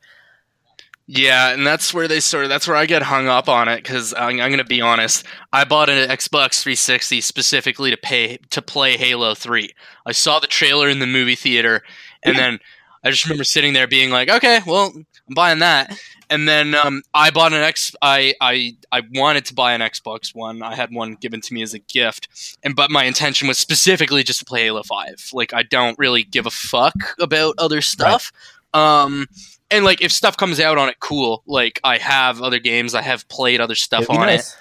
Yeah, 1.09 1.51
and 1.53 1.65
that's 1.65 1.93
where 1.93 2.07
they 2.09 2.19
sort 2.19 2.43
of 2.43 2.49
that's 2.49 2.67
where 2.67 2.75
I 2.75 2.85
get 2.85 3.01
hung 3.01 3.27
up 3.27 3.47
on 3.47 3.69
it 3.69 3.77
because 3.77 4.13
I'm, 4.13 4.41
I'm 4.41 4.49
going 4.49 4.57
to 4.57 4.65
be 4.65 4.81
honest. 4.81 5.25
I 5.53 5.63
bought 5.63 5.89
an 5.89 6.09
Xbox 6.09 6.61
360 6.61 7.21
specifically 7.21 7.91
to 7.91 7.97
pay 7.97 8.37
to 8.49 8.61
play 8.61 8.97
Halo 8.97 9.33
3. 9.33 9.71
I 10.05 10.11
saw 10.11 10.39
the 10.39 10.47
trailer 10.47 10.89
in 10.89 10.99
the 10.99 11.07
movie 11.07 11.35
theater, 11.35 11.81
and 12.23 12.37
then 12.37 12.59
I 13.05 13.11
just 13.11 13.23
remember 13.23 13.45
sitting 13.45 13.71
there 13.71 13.87
being 13.87 14.09
like, 14.09 14.27
"Okay, 14.27 14.59
well, 14.67 14.91
I'm 14.95 15.05
buying 15.33 15.59
that." 15.59 15.97
And 16.29 16.47
then 16.47 16.75
um, 16.75 17.03
I 17.13 17.29
bought 17.31 17.53
an 17.53 17.61
X. 17.61 17.95
I, 18.01 18.33
I 18.41 18.75
I 18.91 19.03
wanted 19.13 19.45
to 19.45 19.53
buy 19.53 19.73
an 19.73 19.81
Xbox 19.81 20.35
One. 20.35 20.61
I 20.61 20.75
had 20.75 20.93
one 20.93 21.13
given 21.13 21.39
to 21.41 21.53
me 21.53 21.61
as 21.61 21.73
a 21.73 21.79
gift, 21.79 22.57
and 22.63 22.75
but 22.75 22.91
my 22.91 23.05
intention 23.05 23.47
was 23.47 23.57
specifically 23.57 24.23
just 24.23 24.39
to 24.39 24.45
play 24.45 24.63
Halo 24.63 24.83
Five. 24.83 25.29
Like 25.31 25.53
I 25.53 25.63
don't 25.63 25.97
really 25.97 26.23
give 26.23 26.45
a 26.45 26.51
fuck 26.51 26.95
about 27.19 27.55
other 27.57 27.81
stuff. 27.81 28.31
Um, 28.73 29.27
and 29.71 29.85
like 29.85 30.01
if 30.01 30.11
stuff 30.11 30.35
comes 30.35 30.59
out 30.59 30.77
on 30.77 30.89
it, 30.89 30.99
cool. 30.99 31.43
Like 31.47 31.79
I 31.83 31.97
have 31.97 32.41
other 32.41 32.59
games, 32.59 32.93
I 32.93 33.01
have 33.01 33.27
played 33.29 33.61
other 33.61 33.75
stuff 33.75 34.03
It'd 34.03 34.15
on 34.15 34.25
nice. 34.25 34.53
it. 34.53 34.57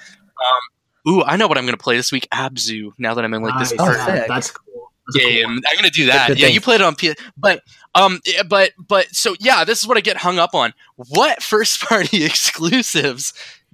Ooh, 1.08 1.22
I 1.22 1.36
know 1.36 1.46
what 1.46 1.56
I'm 1.56 1.64
gonna 1.64 1.76
play 1.76 1.96
this 1.96 2.10
week. 2.10 2.26
Abzu. 2.32 2.92
Now 2.98 3.14
that 3.14 3.24
I'm 3.24 3.32
in 3.32 3.42
like 3.42 3.58
this. 3.58 3.72
Oh, 3.78 3.86
that's 3.86 4.04
cool. 4.06 4.24
That's 4.28 4.50
a 4.50 4.52
cool 4.52 4.90
game. 5.14 5.46
I'm 5.48 5.76
gonna 5.76 5.90
do 5.90 6.06
that. 6.06 6.28
good 6.28 6.38
yeah, 6.38 6.46
thing. 6.46 6.54
you 6.54 6.60
played 6.60 6.80
it 6.80 6.84
on 6.84 6.96
PS, 6.96 7.14
but 7.36 7.62
um, 7.96 8.20
but 8.48 8.72
but 8.78 9.06
so 9.14 9.34
yeah, 9.40 9.64
this 9.64 9.80
is 9.80 9.86
what 9.88 9.96
I 9.96 10.00
get 10.00 10.16
hung 10.18 10.38
up 10.38 10.54
on. 10.54 10.72
What 10.96 11.42
first 11.42 11.80
party 11.88 12.24
exclusives 12.24 13.32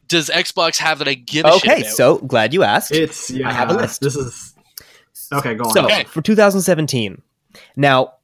does 0.09 0.29
Xbox 0.29 0.79
have 0.79 0.99
that 0.99 1.09
I 1.09 1.15
give 1.15 1.45
a 1.47 1.53
shit 1.59 1.63
Okay, 1.71 1.81
about? 1.83 1.93
so 1.93 2.19
glad 2.19 2.53
you 2.55 2.63
asked. 2.63 2.93
It's 2.93 3.31
yeah. 3.31 3.49
I 3.49 3.53
have 3.53 3.71
a 3.71 3.75
list. 3.75 4.01
This 4.01 4.17
is 4.17 4.55
okay. 5.33 5.55
Go 5.55 5.65
on. 5.65 5.71
So 5.73 5.85
Okay. 5.85 6.05
for 6.05 6.21
2017, 6.23 7.21
now 7.77 8.15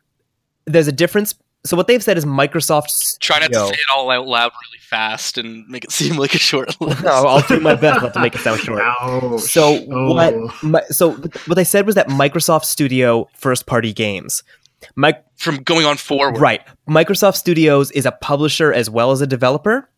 there's 0.67 0.89
a 0.89 0.93
difference. 0.93 1.35
So 1.65 1.77
what 1.77 1.87
they've 1.89 2.03
said 2.03 2.17
is 2.17 2.25
Microsoft. 2.25 3.19
Try 3.19 3.41
not 3.41 3.53
to 3.53 3.59
say 3.67 3.73
it 3.73 3.79
all 3.95 4.11
out 4.11 4.27
loud 4.29 4.53
really 4.53 4.79
fast 4.81 5.39
and 5.39 5.67
make 5.69 5.85
it 5.85 5.91
seem 6.01 6.17
like 6.17 6.35
a 6.35 6.39
short 6.39 6.81
list. 6.81 7.03
No, 7.03 7.11
I'll 7.11 7.43
do 7.47 7.59
my 7.61 7.75
best 7.75 8.01
not 8.03 8.15
to 8.15 8.21
make 8.21 8.35
it 8.35 8.41
sound 8.41 8.61
short. 8.61 8.81
Ouch. 8.83 9.41
So 9.41 9.85
Oh. 9.91 10.15
what? 10.15 10.63
Mi- 10.63 10.81
so 10.91 11.13
what 11.13 11.55
they 11.57 11.65
said 11.65 11.85
was 11.85 11.95
that 11.97 12.09
Microsoft 12.09 12.65
Studio 12.65 13.29
first 13.35 13.67
party 13.67 13.93
games. 13.93 14.43
Mi- 14.97 15.13
From 15.37 15.57
going 15.63 15.85
on 15.87 15.97
forward. 15.97 16.39
right, 16.39 16.63
Microsoft 16.89 17.37
Studios 17.37 17.91
is 17.93 18.07
a 18.07 18.13
publisher 18.13 18.73
as 18.73 18.89
well 18.89 19.11
as 19.11 19.21
a 19.21 19.27
developer. 19.27 19.91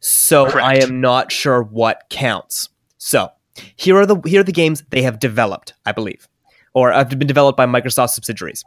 So 0.00 0.46
Correct. 0.46 0.66
I 0.66 0.74
am 0.76 1.00
not 1.00 1.30
sure 1.32 1.62
what 1.62 2.04
counts. 2.10 2.68
So 2.98 3.28
here 3.76 3.96
are 3.96 4.06
the 4.06 4.16
here 4.24 4.40
are 4.40 4.44
the 4.44 4.52
games 4.52 4.82
they 4.90 5.02
have 5.02 5.18
developed, 5.18 5.74
I 5.84 5.92
believe, 5.92 6.28
or 6.74 6.92
have 6.92 7.10
been 7.10 7.26
developed 7.26 7.56
by 7.56 7.66
Microsoft 7.66 8.10
subsidiaries. 8.10 8.64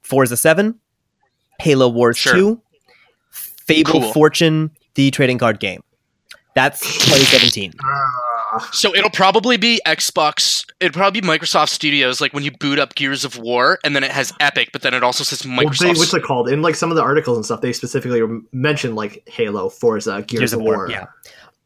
Forza 0.00 0.36
Seven, 0.36 0.78
Halo 1.60 1.88
Wars 1.88 2.16
Sure. 2.16 2.32
Two, 2.34 2.62
Fable 3.30 3.90
Cool. 4.00 4.12
Fortune, 4.12 4.70
the 4.94 5.10
trading 5.10 5.38
card 5.38 5.60
game. 5.60 5.82
That's 6.54 6.80
2017. 6.80 7.72
So 8.72 8.94
it'll 8.94 9.10
probably 9.10 9.56
be 9.56 9.80
Xbox. 9.86 10.64
It'll 10.80 10.92
probably 10.92 11.20
be 11.20 11.26
Microsoft 11.26 11.68
Studios, 11.68 12.20
like 12.20 12.32
when 12.32 12.42
you 12.42 12.50
boot 12.50 12.78
up 12.78 12.94
Gears 12.94 13.24
of 13.24 13.38
War, 13.38 13.78
and 13.84 13.94
then 13.94 14.02
it 14.04 14.10
has 14.10 14.32
Epic, 14.40 14.70
but 14.72 14.82
then 14.82 14.94
it 14.94 15.02
also 15.02 15.24
says 15.24 15.46
well, 15.46 15.56
they, 15.56 15.64
Microsoft. 15.64 15.98
what's 15.98 16.14
it 16.14 16.22
called? 16.22 16.48
In 16.48 16.62
like 16.62 16.74
some 16.74 16.90
of 16.90 16.96
the 16.96 17.02
articles 17.02 17.36
and 17.36 17.44
stuff, 17.44 17.60
they 17.60 17.72
specifically 17.72 18.22
mentioned 18.52 18.96
like 18.96 19.22
Halo, 19.28 19.68
Forza, 19.68 20.22
Gears, 20.22 20.40
Gears 20.40 20.52
of 20.52 20.60
of 20.60 20.64
War, 20.64 20.76
War, 20.76 20.90
yeah. 20.90 21.06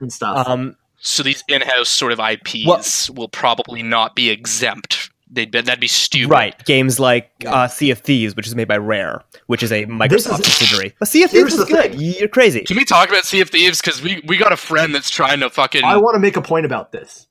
and 0.00 0.12
stuff. 0.12 0.46
Um, 0.48 0.76
so 0.98 1.22
these 1.22 1.44
in-house 1.48 1.88
sort 1.88 2.12
of 2.12 2.20
IPs 2.20 3.10
will 3.10 3.28
probably 3.28 3.82
not 3.82 4.16
be 4.16 4.30
exempt. 4.30 5.10
They'd 5.28 5.50
be, 5.50 5.60
that'd 5.60 5.80
be 5.80 5.88
stupid. 5.88 6.30
Right, 6.30 6.64
games 6.64 7.00
like 7.00 7.30
uh, 7.44 7.66
Sea 7.68 7.90
of 7.90 7.98
Thieves, 7.98 8.36
which 8.36 8.46
is 8.46 8.54
made 8.54 8.68
by 8.68 8.76
Rare, 8.76 9.22
which 9.46 9.62
is 9.62 9.72
a 9.72 9.84
Microsoft 9.86 10.40
is- 10.40 10.46
subsidiary. 10.46 10.94
But 10.98 11.08
Sea 11.08 11.24
of 11.24 11.30
Thieves 11.30 11.54
is 11.54 11.58
the 11.58 11.64
good. 11.66 11.92
thing. 11.92 12.00
You're 12.00 12.28
crazy. 12.28 12.60
Can 12.60 12.76
we 12.76 12.84
talk 12.84 13.08
about 13.08 13.24
Sea 13.24 13.40
of 13.40 13.50
Thieves? 13.50 13.80
Because 13.80 14.00
we, 14.00 14.22
we 14.26 14.36
got 14.36 14.52
a 14.52 14.56
friend 14.56 14.94
that's 14.94 15.10
trying 15.10 15.40
to 15.40 15.50
fucking. 15.50 15.82
I 15.84 15.96
want 15.96 16.14
to 16.14 16.20
make 16.20 16.36
a 16.36 16.42
point 16.42 16.64
about 16.64 16.92
this 16.92 17.26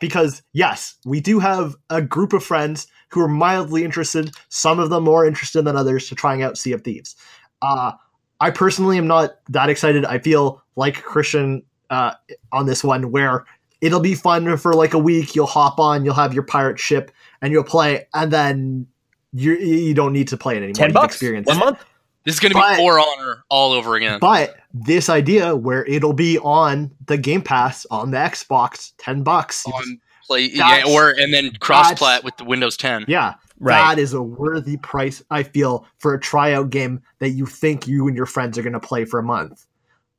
because 0.00 0.42
yes, 0.52 0.96
we 1.04 1.20
do 1.20 1.38
have 1.38 1.76
a 1.88 2.02
group 2.02 2.32
of 2.32 2.42
friends 2.42 2.88
who 3.10 3.20
are 3.20 3.28
mildly 3.28 3.84
interested. 3.84 4.32
Some 4.48 4.80
of 4.80 4.90
them 4.90 5.04
more 5.04 5.24
interested 5.26 5.62
than 5.62 5.76
others 5.76 6.08
to 6.08 6.14
trying 6.14 6.42
out 6.42 6.58
Sea 6.58 6.72
of 6.72 6.82
Thieves. 6.82 7.14
Uh, 7.62 7.92
I 8.40 8.50
personally 8.50 8.98
am 8.98 9.06
not 9.06 9.36
that 9.50 9.68
excited. 9.68 10.04
I 10.04 10.18
feel 10.18 10.62
like 10.74 11.02
Christian 11.02 11.62
uh, 11.90 12.12
on 12.52 12.66
this 12.66 12.82
one, 12.82 13.10
where 13.12 13.44
it'll 13.80 14.00
be 14.00 14.14
fun 14.14 14.56
for 14.56 14.74
like 14.74 14.94
a 14.94 14.98
week. 14.98 15.34
You'll 15.34 15.46
hop 15.46 15.78
on, 15.80 16.04
you'll 16.04 16.14
have 16.14 16.34
your 16.34 16.42
pirate 16.42 16.78
ship, 16.78 17.10
and 17.42 17.52
you'll 17.52 17.64
play, 17.64 18.06
and 18.14 18.32
then 18.32 18.86
you 19.32 19.54
you 19.56 19.94
don't 19.94 20.12
need 20.12 20.28
to 20.28 20.36
play 20.36 20.54
it 20.54 20.58
anymore. 20.58 20.74
Ten 20.74 20.92
bucks, 20.92 21.14
experienced 21.14 21.48
one 21.48 21.58
month. 21.58 21.78
this 22.24 22.34
is 22.34 22.40
going 22.40 22.50
to 22.52 22.56
be 22.56 22.60
but- 22.60 22.76
For 22.76 22.98
Honor 22.98 23.44
all 23.48 23.72
over 23.72 23.94
again. 23.96 24.18
But 24.20 24.56
this 24.74 25.08
idea 25.08 25.56
where 25.56 25.84
it'll 25.86 26.12
be 26.12 26.38
on 26.38 26.90
the 27.06 27.16
Game 27.16 27.42
Pass 27.42 27.86
on 27.90 28.10
the 28.10 28.18
Xbox, 28.18 28.92
ten 28.98 29.22
bucks. 29.22 29.64
on 29.66 30.00
play, 30.26 30.50
yeah, 30.52 30.82
or 30.88 31.10
and 31.10 31.32
then 31.34 31.52
cross 31.60 31.92
plat 31.94 32.22
with 32.24 32.36
the 32.36 32.44
Windows 32.44 32.76
10. 32.76 33.04
yeah, 33.08 33.34
Right. 33.58 33.74
that 33.96 33.98
is 34.00 34.12
a 34.14 34.22
worthy 34.22 34.76
price. 34.76 35.22
I 35.30 35.42
feel 35.42 35.86
for 35.98 36.14
a 36.14 36.20
tryout 36.20 36.70
game 36.70 37.02
that 37.18 37.30
you 37.30 37.46
think 37.46 37.86
you 37.88 38.06
and 38.06 38.16
your 38.16 38.26
friends 38.26 38.56
are 38.56 38.62
going 38.62 38.72
to 38.74 38.80
play 38.80 39.04
for 39.04 39.18
a 39.18 39.24
month 39.24 39.66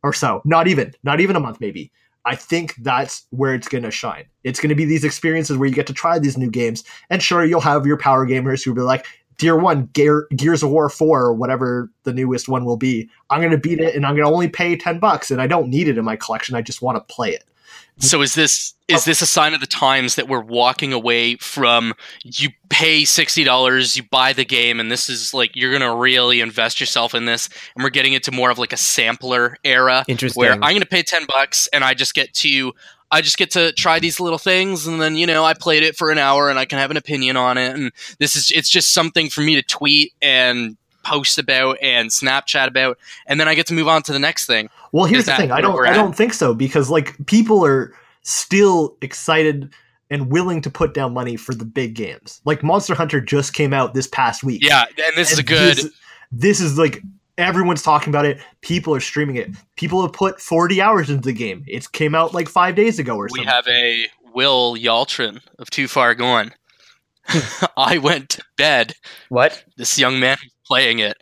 or 0.03 0.12
so. 0.14 0.41
Not 0.43 0.68
even, 0.68 0.93
not 1.03 1.22
even 1.22 1.36
a 1.38 1.39
month, 1.39 1.62
maybe. 1.62 1.91
I 2.26 2.36
think 2.36 2.76
that's 2.76 3.26
where 3.32 3.53
it's 3.53 3.67
going 3.67 3.84
to 3.84 3.91
shine. 3.91 4.26
It's 4.43 4.59
going 4.59 4.69
to 4.69 4.76
be 4.76 4.86
these 4.86 5.03
experiences 5.03 5.57
where 5.57 5.67
you 5.67 5.76
get 5.76 5.88
to 5.88 5.93
try 5.93 6.19
these 6.19 6.38
new 6.38 6.49
games, 6.49 6.84
and 7.09 7.22
sure, 7.22 7.45
you'll 7.45 7.61
have 7.61 7.86
your 7.86 7.97
power 7.97 8.28
gamers 8.28 8.63
who'll 8.63 8.76
be 8.76 8.82
like, 8.82 9.05
"Dear 9.38 9.57
One, 9.57 9.88
Gear, 9.93 10.28
Gears 10.36 10.63
of 10.63 10.69
War 10.69 10.89
Four, 10.89 11.22
or 11.22 11.34
whatever 11.34 11.89
the 12.03 12.13
newest 12.13 12.47
one 12.47 12.65
will 12.65 12.78
be. 12.78 13.09
I'm 13.30 13.39
going 13.39 13.51
to 13.51 13.57
beat 13.57 13.80
it, 13.80 13.95
and 13.95 14.05
I'm 14.05 14.15
going 14.15 14.28
to 14.28 14.34
only 14.34 14.49
pay 14.49 14.76
ten 14.76 14.99
bucks, 14.99 15.32
and 15.32 15.41
I 15.41 15.47
don't 15.47 15.69
need 15.69 15.88
it 15.88 15.97
in 15.97 16.05
my 16.05 16.15
collection. 16.15 16.55
I 16.55 16.61
just 16.61 16.82
want 16.82 16.97
to 16.97 17.13
play 17.13 17.32
it." 17.32 17.43
So 17.97 18.22
is 18.22 18.34
this 18.34 18.74
is 18.88 19.07
oh. 19.07 19.09
this 19.09 19.22
a 19.22 19.26
sign 19.26 19.53
of 19.53 19.61
the 19.61 19.67
times 19.67 20.15
that 20.15 20.28
we're 20.28 20.41
walking 20.41 20.91
away 20.91 21.36
from 21.36 21.93
you 22.24 22.49
pay 22.69 23.05
sixty 23.05 23.43
dollars, 23.43 23.95
you 23.95 24.03
buy 24.03 24.34
the 24.34 24.45
game, 24.45 24.80
and 24.80 24.91
this 24.91 25.09
is 25.09 25.34
like 25.34 25.55
you're 25.55 25.72
gonna 25.72 25.95
really 25.95 26.41
invest 26.41 26.80
yourself 26.80 27.13
in 27.13 27.26
this, 27.26 27.47
and 27.76 27.84
we're 27.84 27.91
getting 27.91 28.13
into 28.13 28.32
more 28.32 28.49
of 28.49 28.57
like 28.57 28.74
a 28.74 28.78
sampler 28.78 29.57
era 29.63 30.03
Interesting. 30.07 30.39
where 30.39 30.53
I'm 30.53 30.74
gonna 30.74 30.86
pay 30.86 31.03
ten 31.03 31.26
bucks 31.28 31.67
and 31.67 31.84
I 31.84 31.93
just 31.93 32.13
get 32.13 32.34
to 32.36 32.74
I 33.11 33.22
just 33.22 33.38
get 33.38 33.51
to 33.51 33.74
try 33.74 33.99
these 33.99 34.19
little 34.19 34.39
things, 34.39 34.88
and 34.88 35.01
then 35.01 35.15
you 35.15 35.28
know 35.28 35.43
I 35.43 35.53
played 35.53 35.84
it 35.84 35.95
for 35.95 36.11
an 36.11 36.17
hour 36.17 36.49
and 36.49 36.57
I 36.57 36.65
can 36.65 36.80
have 36.80 36.91
an 36.91 36.97
opinion 36.97 37.38
on 37.38 37.57
it, 37.57 37.76
and 37.76 37.91
this 38.19 38.36
is 38.36 38.51
it's 38.51 38.69
just 38.69 38.93
something 38.93 39.30
for 39.30 39.41
me 39.41 39.55
to 39.55 39.63
tweet 39.63 40.13
and 40.22 40.78
post 41.03 41.37
about 41.37 41.77
and 41.81 42.09
Snapchat 42.09 42.67
about, 42.67 42.97
and 43.25 43.39
then 43.39 43.47
I 43.47 43.55
get 43.55 43.67
to 43.67 43.73
move 43.73 43.87
on 43.87 44.01
to 44.03 44.13
the 44.13 44.19
next 44.19 44.45
thing. 44.45 44.69
Well, 44.91 45.05
here's 45.05 45.25
the 45.25 45.35
thing. 45.35 45.51
I 45.51 45.61
don't. 45.61 45.85
I 45.85 45.93
don't 45.93 46.15
think 46.15 46.33
so 46.33 46.53
because 46.53 46.89
like 46.89 47.15
people 47.25 47.65
are 47.65 47.93
still 48.23 48.97
excited 49.01 49.71
and 50.09 50.29
willing 50.29 50.61
to 50.61 50.69
put 50.69 50.93
down 50.93 51.13
money 51.13 51.37
for 51.37 51.55
the 51.55 51.65
big 51.65 51.95
games. 51.95 52.41
Like 52.45 52.63
Monster 52.63 52.93
Hunter 52.93 53.21
just 53.21 53.53
came 53.53 53.73
out 53.73 53.93
this 53.93 54.07
past 54.07 54.43
week. 54.43 54.61
Yeah, 54.63 54.83
and 55.03 55.15
this 55.15 55.31
is 55.31 55.39
a 55.39 55.43
good. 55.43 55.77
This, 55.77 55.91
this 56.31 56.59
is 56.59 56.77
like 56.77 57.01
everyone's 57.37 57.81
talking 57.81 58.09
about 58.09 58.25
it. 58.25 58.39
People 58.61 58.93
are 58.95 58.99
streaming 58.99 59.37
it. 59.37 59.49
People 59.75 60.01
have 60.01 60.13
put 60.13 60.39
40 60.39 60.81
hours 60.81 61.09
into 61.09 61.23
the 61.23 61.33
game. 61.33 61.63
It 61.67 61.91
came 61.91 62.15
out 62.15 62.33
like 62.33 62.47
five 62.47 62.75
days 62.75 62.99
ago 62.99 63.15
or 63.15 63.29
so. 63.29 63.33
we 63.33 63.39
something. 63.39 63.53
have 63.53 63.67
a 63.67 64.07
Will 64.33 64.75
Yaltrin 64.75 65.41
of 65.59 65.69
Too 65.69 65.87
Far 65.87 66.15
Gone. 66.15 66.53
I 67.77 67.97
went 67.97 68.29
to 68.29 68.43
bed. 68.57 68.95
What? 69.29 69.63
This 69.77 69.97
young 69.97 70.19
man 70.19 70.37
was 70.41 70.51
playing 70.72 70.99
it. 70.99 71.17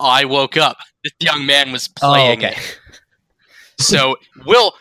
I 0.00 0.24
woke 0.24 0.56
up. 0.56 0.76
This 1.04 1.12
young 1.20 1.46
man 1.46 1.72
was 1.72 1.88
playing 1.88 2.12
Oh, 2.12 2.14
playing 2.14 2.38
okay. 2.52 2.60
it. 2.60 2.78
So 3.78 4.16
Will, 4.46 4.74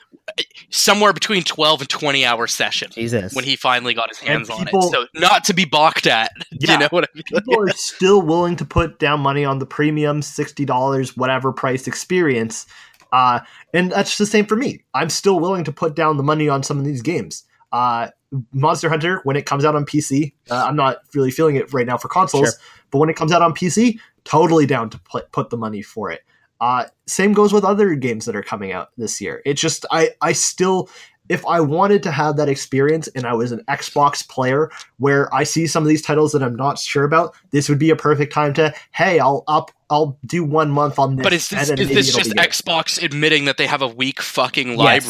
somewhere 0.69 1.13
between 1.13 1.43
twelve 1.43 1.79
and 1.81 1.89
twenty 1.89 2.25
hour 2.25 2.45
session 2.47 2.89
Jesus. 2.91 3.33
when 3.33 3.43
he 3.45 3.55
finally 3.55 3.93
got 3.93 4.09
his 4.09 4.19
hands 4.19 4.49
on 4.49 4.67
it. 4.67 4.73
So 4.91 5.05
not 5.15 5.43
to 5.45 5.53
be 5.53 5.65
balked 5.65 6.07
at. 6.07 6.31
Yeah. 6.59 6.73
You 6.73 6.79
know 6.79 6.87
what 6.91 7.05
I 7.05 7.07
mean? 7.15 7.23
people 7.33 7.63
are 7.63 7.69
still 7.69 8.21
willing 8.21 8.55
to 8.57 8.65
put 8.65 8.99
down 8.99 9.19
money 9.21 9.43
on 9.45 9.57
the 9.59 9.65
premium 9.65 10.21
$60 10.21 11.17
whatever 11.17 11.51
price 11.51 11.87
experience 11.87 12.67
uh, 13.11 13.39
and 13.73 13.91
that's 13.91 14.17
the 14.19 14.27
same 14.27 14.45
for 14.45 14.55
me 14.55 14.83
i'm 14.93 15.09
still 15.09 15.39
willing 15.39 15.63
to 15.63 15.71
put 15.71 15.95
down 15.95 16.17
the 16.17 16.23
money 16.23 16.47
on 16.49 16.61
some 16.61 16.77
of 16.77 16.85
these 16.85 17.01
games 17.01 17.45
uh, 17.71 18.09
monster 18.53 18.89
hunter 18.89 19.21
when 19.23 19.35
it 19.35 19.45
comes 19.45 19.65
out 19.65 19.75
on 19.75 19.85
pc 19.85 20.33
uh, 20.49 20.65
i'm 20.67 20.75
not 20.75 20.97
really 21.13 21.31
feeling 21.31 21.55
it 21.55 21.71
right 21.73 21.85
now 21.85 21.97
for 21.97 22.07
consoles 22.07 22.49
Sure. 22.49 22.59
but 22.91 22.99
when 22.99 23.09
it 23.09 23.15
comes 23.15 23.31
out 23.31 23.41
on 23.41 23.53
pc 23.53 23.99
totally 24.23 24.65
down 24.65 24.89
to 24.89 24.99
put, 24.99 25.31
put 25.31 25.49
the 25.49 25.57
money 25.57 25.81
for 25.81 26.11
it 26.11 26.21
uh, 26.59 26.85
same 27.07 27.33
goes 27.33 27.51
with 27.51 27.63
other 27.63 27.95
games 27.95 28.25
that 28.25 28.35
are 28.35 28.43
coming 28.43 28.71
out 28.71 28.89
this 28.97 29.19
year 29.19 29.41
it's 29.45 29.59
just 29.59 29.85
i 29.91 30.11
i 30.21 30.31
still 30.31 30.89
if 31.31 31.45
I 31.45 31.61
wanted 31.61 32.03
to 32.03 32.11
have 32.11 32.35
that 32.35 32.49
experience 32.49 33.07
and 33.15 33.25
I 33.25 33.33
was 33.33 33.53
an 33.53 33.63
Xbox 33.69 34.27
player 34.27 34.69
where 34.97 35.33
I 35.33 35.45
see 35.45 35.65
some 35.65 35.81
of 35.81 35.87
these 35.87 36.01
titles 36.01 36.33
that 36.33 36.43
I'm 36.43 36.57
not 36.57 36.77
sure 36.77 37.05
about, 37.05 37.33
this 37.51 37.69
would 37.69 37.79
be 37.79 37.89
a 37.89 37.95
perfect 37.95 38.33
time 38.33 38.53
to 38.55 38.73
hey, 38.91 39.17
I'll 39.19 39.45
up 39.47 39.71
I'll 39.89 40.17
do 40.25 40.43
one 40.43 40.71
month 40.71 40.99
on 40.99 41.15
this. 41.15 41.23
But 41.23 41.31
is 41.31 41.47
this, 41.47 41.69
is 41.69 41.89
this 41.89 42.13
just. 42.13 42.31
Xbox 42.31 43.01
admitting 43.01 43.45
that 43.45 43.55
they 43.55 43.65
have 43.67 43.81
a 43.81 43.87
weak 43.87 44.21
fucking 44.21 44.77
Yes. 44.77 45.05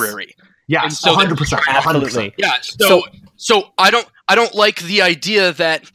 Library? 0.72 0.84
Yeah, 0.84 0.88
so 0.89 1.13
hundred 1.13 1.38
percent, 1.38 1.61
hundred 1.63 2.03
Absolutely. 2.03 2.34
Yeah. 2.38 2.53
So, 2.61 2.88
So- 2.88 3.03
so 3.38 3.63
I 3.78 3.89
don't 3.91 4.07
I 4.28 4.36
don't 4.36 4.53
like 4.53 4.82
the 4.82 5.01
idea 5.01 5.51
that 5.53 5.89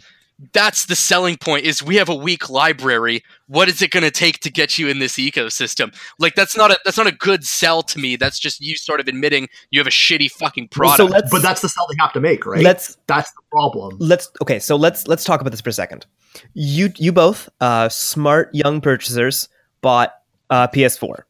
that's 0.52 0.84
the 0.84 0.96
selling 0.96 1.38
point 1.38 1.64
is 1.64 1.82
we 1.82 1.96
have 1.96 2.10
a 2.10 2.14
weak 2.14 2.50
library. 2.50 3.22
What 3.46 3.68
is 3.70 3.80
it 3.80 3.90
going 3.90 4.02
to 4.02 4.10
take 4.10 4.40
to 4.40 4.50
get 4.50 4.78
you 4.78 4.88
in 4.88 4.98
this 4.98 5.14
ecosystem? 5.14 5.94
Like 6.18 6.34
that's 6.34 6.56
not 6.56 6.70
a 6.72 6.78
that's 6.84 6.98
not 6.98 7.06
a 7.06 7.12
good 7.12 7.44
sell 7.44 7.82
to 7.84 7.98
me. 7.98 8.16
That's 8.16 8.38
just 8.38 8.60
you 8.60 8.76
sort 8.76 9.00
of 9.00 9.08
admitting 9.08 9.48
you 9.70 9.80
have 9.80 9.86
a 9.86 9.90
shitty 9.90 10.30
fucking 10.32 10.68
product. 10.68 10.98
So 10.98 11.04
let's 11.06 11.30
But 11.30 11.40
that's 11.42 11.62
the 11.62 11.68
sell 11.68 11.86
they 11.88 11.96
have 12.00 12.12
to 12.14 12.20
make, 12.20 12.44
right? 12.44 12.62
let's 12.62 12.98
that's 13.06 13.30
the 13.30 13.42
problem. 13.50 13.96
let's 13.98 14.28
okay. 14.42 14.58
So 14.58 14.76
let's 14.76 15.06
let's 15.08 15.24
talk 15.24 15.40
about 15.40 15.50
this 15.50 15.60
for 15.62 15.70
a 15.70 15.72
second. 15.72 16.04
You 16.52 16.92
you 16.96 17.12
both 17.12 17.48
uh, 17.60 17.88
smart 17.88 18.50
young 18.52 18.80
purchasers 18.82 19.48
bought 19.80 20.12
uh, 20.50 20.68
PS4. 20.68 21.22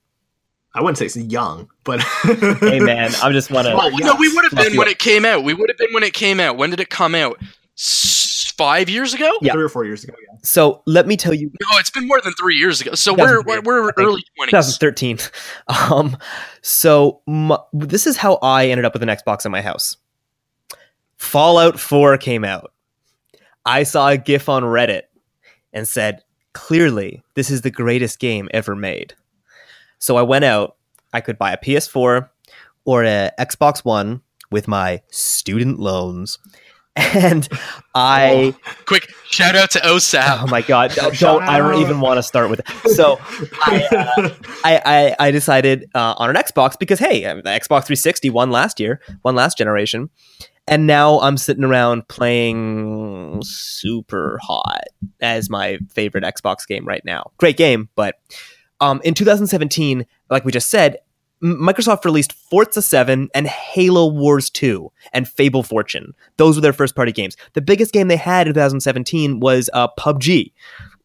I 0.77 0.81
wouldn't 0.83 0.99
say 0.99 1.07
it's 1.07 1.16
young, 1.16 1.68
but 1.85 2.01
Hey 2.61 2.79
man, 2.81 3.11
I 3.22 3.33
just 3.33 3.51
want 3.51 3.66
Well, 3.66 3.91
to. 3.91 3.97
yeah. 3.99 4.07
no, 4.09 4.14
we 4.16 4.33
would 4.35 4.45
have 4.45 4.53
been 4.53 4.77
when 4.77 4.87
up. 4.89 4.93
it 4.93 4.99
came 4.99 5.24
out. 5.24 5.43
We 5.43 5.55
would 5.55 5.70
have 5.70 5.79
been 5.79 5.93
when 5.93 6.03
it 6.03 6.12
came 6.12 6.39
out. 6.39 6.57
When 6.57 6.70
did 6.70 6.81
it 6.81 6.91
come 6.91 7.14
out? 7.14 7.41
S- 7.79 8.53
five 8.57 8.89
years 8.89 9.12
ago? 9.14 9.31
Yeah. 9.43 9.53
three 9.53 9.64
or 9.64 9.68
four 9.68 9.85
years 9.85 10.05
ago. 10.05 10.14
Yeah. 10.20 10.39
So 10.43 10.83
let 10.87 11.07
me 11.07 11.16
tell 11.16 11.35
you, 11.35 11.49
No, 11.49 11.79
it's 11.79 11.91
been 11.91 12.07
more 12.07 12.20
than 12.22 12.33
three 12.35 12.57
years 12.57 12.81
ago. 12.81 12.95
So 12.95 13.12
we're 13.14 13.43
we're, 13.43 13.61
we're 13.62 13.91
early 13.97 14.22
twenties. 14.37 14.77
2013. 14.79 15.18
Um, 15.68 16.16
so 16.62 17.20
m- 17.29 17.53
this 17.72 18.07
is 18.07 18.16
how 18.16 18.35
I 18.43 18.68
ended 18.68 18.85
up 18.85 18.93
with 18.93 19.03
an 19.03 19.09
Xbox 19.09 19.45
in 19.47 19.53
my 19.53 19.62
house. 19.62 19.97
Fallout 21.16 21.81
4 21.81 22.18
came 22.18 22.45
out. 22.45 22.72
I 23.64 23.83
saw 23.83 24.09
a 24.09 24.16
GIF 24.16 24.49
on 24.49 24.62
Reddit 24.62 25.03
and 25.72 25.89
said, 25.89 26.22
"Clearly, 26.53 27.22
this 27.35 27.51
is 27.51 27.62
the 27.62 27.70
greatest 27.70 28.18
game 28.20 28.49
ever 28.53 28.77
made." 28.77 29.14
So 29.99 30.16
I 30.16 30.22
went 30.22 30.44
out. 30.44 30.76
I 31.12 31.20
could 31.20 31.38
buy 31.38 31.53
a 31.53 31.57
PS4 31.57 32.28
or 32.84 33.05
a 33.05 33.30
Xbox 33.38 33.84
One 33.84 34.22
with 34.51 34.68
my 34.68 35.03
student 35.11 35.78
loans, 35.78 36.38
and 36.97 37.49
I. 37.94 38.55
Quick 38.86 39.09
shout 39.28 39.57
out 39.57 39.70
to 39.72 39.80
OSAP. 39.80 40.42
Oh 40.42 40.47
my 40.47 40.62
god! 40.62 40.92
Shout 40.92 41.12
Don't 41.18 41.42
I 41.42 41.59
don't 41.59 41.80
even 41.80 42.01
want 42.01 42.18
to 42.18 42.22
start 42.22 42.51
with 42.51 42.61
it. 42.61 42.90
So 42.90 43.18
I, 43.66 43.88
uh, 43.90 44.28
I, 44.64 44.82
I, 44.84 45.16
I 45.28 45.30
decided 45.30 45.90
uh, 45.94 46.14
on 46.16 46.30
an 46.30 46.36
Xbox 46.36 46.78
because 46.78 46.99
hey, 46.99 47.24
uh, 47.24 47.36
the 47.36 47.42
Xbox 47.42 47.86
360 47.86 48.30
won 48.30 48.51
last 48.51 48.80
year, 48.80 49.01
won 49.24 49.34
last 49.34 49.59
generation, 49.59 50.11
and 50.68 50.86
now 50.86 51.20
I'm 51.20 51.36
sitting 51.36 51.64
around 51.64 52.09
playing 52.09 53.40
Super 53.44 54.38
Hot 54.42 54.84
as 55.20 55.49
my 55.51 55.78
favorite 55.90 56.24
Xbox 56.24 56.66
game 56.66 56.86
right 56.86 57.05
now. 57.05 57.30
Great 57.38 57.57
game, 57.57 57.88
but 57.94 58.16
um, 58.81 59.01
in 59.05 59.14
2017, 59.14 60.07
like 60.31 60.45
we 60.45 60.53
just 60.53 60.70
said, 60.70 60.99
Microsoft 61.43 62.05
released 62.05 62.33
Forza 62.33 62.81
7 62.81 63.29
and 63.35 63.47
Halo 63.47 64.07
Wars 64.07 64.49
2 64.49 64.91
and 65.12 65.29
Fable 65.29 65.62
Fortune. 65.62 66.14
Those 66.39 66.57
were 66.57 66.62
their 66.62 66.72
first 66.72 66.97
party 66.97 67.12
games. 67.12 67.37
The 67.53 67.61
biggest 67.61 67.93
game 67.93 68.09
they 68.09 68.16
had 68.16 68.47
in 68.47 68.55
2017 68.55 69.41
was 69.41 69.68
uh, 69.74 69.89
PUBG, 69.99 70.53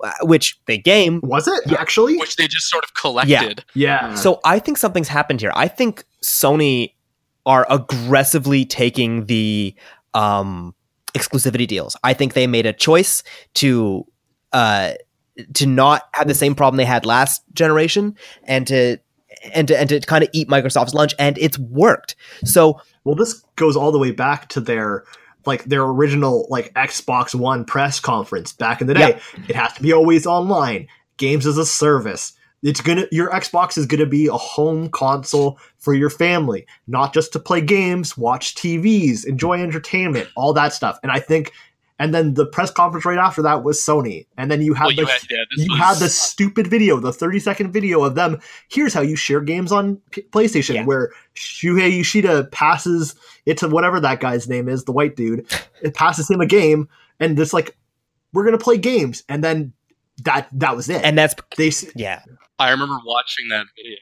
uh, 0.03 0.11
which 0.21 0.57
they 0.67 0.77
game. 0.77 1.19
Was 1.21 1.47
it 1.49 1.61
Yeah. 1.65 1.81
actually? 1.81 2.15
which 2.17 2.37
they 2.37 2.47
just 2.47 2.69
sort 2.69 2.85
of 2.85 2.93
collected. 2.93 3.65
Yeah. 3.73 4.15
So 4.15 4.39
I 4.45 4.59
think 4.59 4.77
something's 4.77 5.09
happened 5.09 5.41
here. 5.41 5.51
I 5.53 5.67
think 5.67 6.05
Sony 6.23 6.93
are 7.45 7.67
aggressively 7.69 8.63
taking 8.63 9.25
the 9.25 9.75
um, 10.13 10.73
exclusivity 11.13 11.67
deals. 11.67 11.97
I 12.05 12.13
think 12.13 12.33
they 12.35 12.47
made 12.47 12.65
a 12.65 12.73
choice 12.73 13.21
to 13.55 14.07
uh, 14.53 14.93
to 15.53 15.65
not 15.65 16.03
have 16.13 16.27
the 16.27 16.35
same 16.35 16.55
problem 16.55 16.77
they 16.77 16.85
had 16.85 17.05
last 17.05 17.43
generation 17.53 18.15
and 18.43 18.67
to 18.67 18.97
and 19.53 19.67
to 19.67 19.79
and 19.79 19.89
to 19.89 19.99
kind 20.01 20.23
of 20.23 20.29
eat 20.33 20.47
Microsoft's 20.47 20.93
lunch, 20.93 21.13
and 21.17 21.37
it's 21.37 21.57
worked. 21.57 22.15
So 22.43 22.79
Well, 23.03 23.15
this 23.15 23.43
goes 23.55 23.75
all 23.75 23.91
the 23.91 23.99
way 23.99 24.11
back 24.11 24.49
to 24.49 24.59
their 24.59 25.03
like 25.45 25.63
their 25.65 25.83
original 25.83 26.47
like 26.49 26.73
Xbox 26.73 27.33
One 27.33 27.65
press 27.65 27.99
conference 27.99 28.53
back 28.53 28.81
in 28.81 28.87
the 28.87 28.93
day. 28.93 29.19
It 29.47 29.55
has 29.55 29.73
to 29.73 29.81
be 29.81 29.93
always 29.93 30.25
online. 30.25 30.87
Games 31.17 31.45
as 31.45 31.57
a 31.57 31.65
service. 31.65 32.33
It's 32.63 32.81
gonna 32.81 33.05
your 33.11 33.29
Xbox 33.31 33.77
is 33.77 33.85
gonna 33.85 34.05
be 34.05 34.27
a 34.27 34.33
home 34.33 34.89
console 34.89 35.59
for 35.77 35.93
your 35.93 36.09
family, 36.09 36.65
not 36.87 37.13
just 37.13 37.33
to 37.33 37.39
play 37.39 37.61
games, 37.61 38.17
watch 38.17 38.55
TVs, 38.55 39.25
enjoy 39.25 39.61
entertainment, 39.61 40.29
all 40.35 40.53
that 40.53 40.73
stuff. 40.73 40.99
And 41.03 41.11
I 41.11 41.19
think, 41.19 41.51
and 42.01 42.13
then 42.15 42.33
the 42.33 42.45
press 42.45 42.71
conference 42.71 43.05
right 43.05 43.17
after 43.19 43.41
that 43.43 43.63
was 43.63 43.79
Sony, 43.79 44.25
and 44.37 44.49
then 44.49 44.61
you 44.61 44.73
had 44.73 44.85
Well, 44.87 44.95
the 44.95 45.01
you 45.03 45.07
had, 45.07 45.21
yeah, 45.29 45.37
you 45.55 45.71
was- 45.71 45.79
had 45.79 45.97
the 45.97 46.09
stupid 46.09 46.65
video, 46.67 46.99
the 46.99 47.13
30 47.13 47.39
second 47.39 47.71
video 47.71 48.03
of 48.03 48.15
them. 48.15 48.39
Here's 48.69 48.93
how 48.93 49.01
you 49.01 49.15
share 49.15 49.39
games 49.41 49.71
on 49.71 49.97
P- 50.09 50.23
PlayStation, 50.23 50.73
Yeah. 50.75 50.85
where 50.85 51.11
Shuhei 51.35 51.95
Yoshida 51.97 52.45
passes 52.45 53.13
it 53.45 53.57
to 53.59 53.67
whatever 53.67 53.99
that 53.99 54.19
guy's 54.19 54.49
name 54.49 54.67
is, 54.67 54.83
the 54.85 54.91
white 54.91 55.15
dude. 55.15 55.45
It 55.83 55.93
passes 55.93 56.29
him 56.29 56.41
a 56.41 56.45
game, 56.47 56.89
and 57.19 57.39
it's 57.39 57.53
like, 57.53 57.77
we're 58.33 58.45
gonna 58.45 58.57
play 58.57 58.77
games, 58.77 59.23
and 59.29 59.43
then 59.43 59.73
that 60.23 60.47
that 60.53 60.75
was 60.75 60.89
it. 60.89 61.03
and 61.03 61.17
that's 61.17 61.35
they 61.57 61.67
s- 61.69 61.85
yeah. 61.95 62.21
I 62.59 62.69
remember 62.71 62.97
watching 63.05 63.47
that 63.49 63.65
video. 63.75 63.97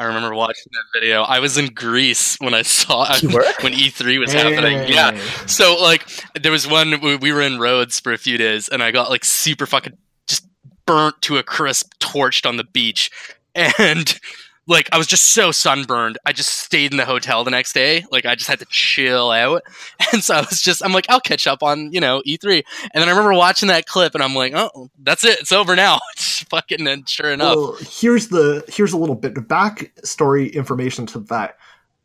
I 0.00 0.04
remember 0.04 0.34
watching 0.34 0.64
that 0.72 0.98
video. 0.98 1.22
I 1.24 1.40
was 1.40 1.58
in 1.58 1.66
Greece 1.74 2.36
when 2.40 2.54
I 2.54 2.62
saw 2.62 3.04
You 3.20 3.28
when 3.28 3.74
E3 3.74 4.18
was 4.18 4.32
happening. 4.32 4.88
Yeah. 4.88 5.14
So 5.46 5.76
like 5.76 6.08
there 6.40 6.50
was 6.50 6.66
one 6.66 6.98
we- 7.02 7.16
we 7.16 7.32
were 7.32 7.42
in 7.42 7.58
Rhodes 7.58 8.00
for 8.00 8.10
a 8.10 8.16
few 8.16 8.38
days 8.38 8.66
and 8.68 8.82
I 8.82 8.92
got 8.92 9.10
like 9.10 9.26
super 9.26 9.66
fucking 9.66 9.98
just 10.26 10.46
burnt 10.86 11.20
to 11.22 11.36
a 11.36 11.42
crisp 11.42 11.92
torched 12.00 12.48
on 12.48 12.56
the 12.56 12.64
beach 12.64 13.10
and 13.54 14.18
like 14.66 14.88
I 14.92 14.98
was 14.98 15.06
just 15.06 15.30
so 15.34 15.50
sunburned. 15.50 16.18
I 16.24 16.32
just 16.32 16.50
stayed 16.50 16.92
in 16.92 16.96
the 16.96 17.04
hotel 17.04 17.44
the 17.44 17.50
next 17.50 17.72
day. 17.72 18.04
Like 18.10 18.26
I 18.26 18.34
just 18.34 18.48
had 18.48 18.60
to 18.60 18.66
chill 18.66 19.30
out. 19.30 19.62
And 20.12 20.24
so 20.24 20.34
I 20.34 20.40
was 20.40 20.60
just 20.60 20.84
I'm 20.84 20.92
like 20.92 21.06
I'll 21.08 21.20
catch 21.20 21.46
up 21.46 21.62
on, 21.62 21.92
you 21.92 22.00
know, 22.00 22.22
E3. 22.26 22.62
And 22.92 23.00
then 23.00 23.08
I 23.08 23.10
remember 23.10 23.34
watching 23.34 23.68
that 23.68 23.86
clip 23.86 24.14
and 24.14 24.24
I'm 24.24 24.34
like, 24.34 24.52
"Oh, 24.54 24.90
that's 24.98 25.24
it. 25.24 25.40
It's 25.40 25.52
over 25.52 25.76
now." 25.76 25.98
It's 26.14 26.42
fucking 26.44 26.86
and 26.86 27.08
sure 27.08 27.30
enough. 27.30 27.56
Well, 27.56 27.76
here's 27.80 28.28
the 28.28 28.64
here's 28.68 28.92
a 28.92 28.96
little 28.96 29.14
bit 29.14 29.36
of 29.36 29.44
backstory 29.44 30.52
information 30.52 31.06
to 31.06 31.20
that. 31.20 31.56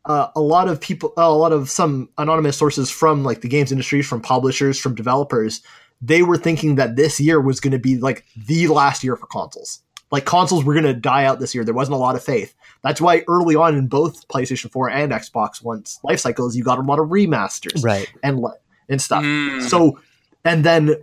Uh, 0.04 0.28
a 0.36 0.40
lot 0.40 0.68
of 0.68 0.80
people, 0.80 1.12
uh, 1.18 1.22
a 1.22 1.34
lot 1.34 1.52
of 1.52 1.68
some 1.68 2.08
anonymous 2.16 2.56
sources 2.56 2.90
from 2.90 3.24
like 3.24 3.40
the 3.40 3.48
games 3.48 3.72
industry, 3.72 4.02
from 4.02 4.20
publishers, 4.20 4.78
from 4.78 4.94
developers, 4.94 5.62
they 6.00 6.22
were 6.22 6.36
thinking 6.36 6.76
that 6.76 6.96
this 6.96 7.18
year 7.18 7.40
was 7.40 7.58
going 7.58 7.72
to 7.72 7.78
be 7.78 7.98
like 7.98 8.24
the 8.36 8.68
last 8.68 9.02
year 9.02 9.16
for 9.16 9.26
consoles. 9.26 9.80
Like 10.12 10.24
consoles 10.24 10.64
were 10.64 10.72
going 10.72 10.84
to 10.84 10.94
die 10.94 11.24
out 11.24 11.40
this 11.40 11.54
year. 11.54 11.64
There 11.64 11.74
wasn't 11.74 11.96
a 11.96 11.98
lot 11.98 12.14
of 12.14 12.22
faith. 12.22 12.54
That's 12.82 13.00
why 13.00 13.24
early 13.26 13.56
on 13.56 13.74
in 13.76 13.88
both 13.88 14.26
PlayStation 14.28 14.70
4 14.70 14.90
and 14.90 15.10
Xbox 15.12 15.62
One's 15.64 15.98
life 16.04 16.20
cycles, 16.20 16.54
you 16.56 16.62
got 16.62 16.78
a 16.78 16.82
lot 16.82 17.00
of 17.00 17.08
remasters 17.08 17.82
Right. 17.84 18.10
and 18.22 18.44
and 18.88 19.02
stuff. 19.02 19.24
Mm. 19.24 19.62
So, 19.68 19.98
and 20.44 20.64
then 20.64 20.94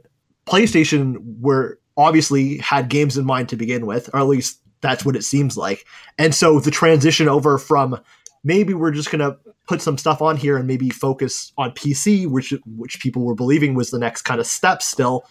PlayStation 0.47 1.17
were 1.41 1.79
obviously 1.97 2.57
had 2.57 2.89
games 2.89 3.17
in 3.17 3.25
mind 3.25 3.49
to 3.49 3.55
begin 3.55 3.85
with, 3.85 4.09
or 4.13 4.19
at 4.19 4.27
least 4.27 4.59
that's 4.81 5.05
what 5.05 5.15
it 5.15 5.23
seems 5.23 5.57
like. 5.57 5.85
And 6.17 6.33
so 6.33 6.59
the 6.59 6.71
transition 6.71 7.27
over 7.27 7.57
from 7.57 7.99
maybe 8.43 8.73
we're 8.73 8.91
just 8.91 9.11
gonna 9.11 9.37
put 9.67 9.81
some 9.81 9.97
stuff 9.97 10.21
on 10.21 10.35
here 10.37 10.57
and 10.57 10.67
maybe 10.67 10.89
focus 10.89 11.53
on 11.57 11.71
PC, 11.71 12.27
which 12.27 12.53
which 12.75 12.99
people 12.99 13.23
were 13.23 13.35
believing 13.35 13.75
was 13.75 13.91
the 13.91 13.99
next 13.99 14.23
kind 14.23 14.39
of 14.39 14.47
step 14.47 14.81
still. 14.81 15.25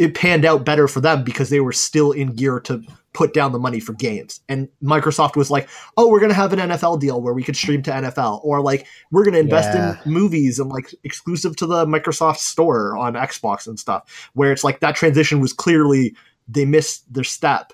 It 0.00 0.14
panned 0.14 0.44
out 0.44 0.64
better 0.64 0.88
for 0.88 1.00
them 1.00 1.22
because 1.24 1.50
they 1.50 1.60
were 1.60 1.72
still 1.72 2.10
in 2.12 2.34
gear 2.34 2.58
to 2.60 2.82
put 3.12 3.34
down 3.34 3.52
the 3.52 3.58
money 3.58 3.80
for 3.80 3.92
games. 3.92 4.40
And 4.48 4.68
Microsoft 4.82 5.36
was 5.36 5.50
like, 5.50 5.68
"Oh, 5.96 6.08
we're 6.08 6.20
going 6.20 6.30
to 6.30 6.34
have 6.36 6.52
an 6.52 6.58
NFL 6.60 7.00
deal 7.00 7.20
where 7.20 7.34
we 7.34 7.42
could 7.42 7.56
stream 7.56 7.82
to 7.82 7.90
NFL 7.90 8.40
or 8.44 8.60
like 8.60 8.86
we're 9.10 9.24
going 9.24 9.34
to 9.34 9.40
invest 9.40 9.68
Yeah. 9.74 9.96
in 10.04 10.12
movies 10.12 10.58
and 10.58 10.70
like 10.70 10.94
exclusive 11.04 11.54
to 11.56 11.66
the 11.66 11.86
Microsoft 11.86 12.38
store 12.38 12.96
on 12.96 13.14
Xbox 13.14 13.66
and 13.66 13.78
stuff." 13.78 14.30
Where 14.34 14.52
it's 14.52 14.64
like 14.64 14.80
that 14.80 14.96
transition 14.96 15.40
was 15.40 15.52
clearly 15.52 16.14
they 16.48 16.64
missed 16.64 17.12
their 17.12 17.24
step 17.24 17.72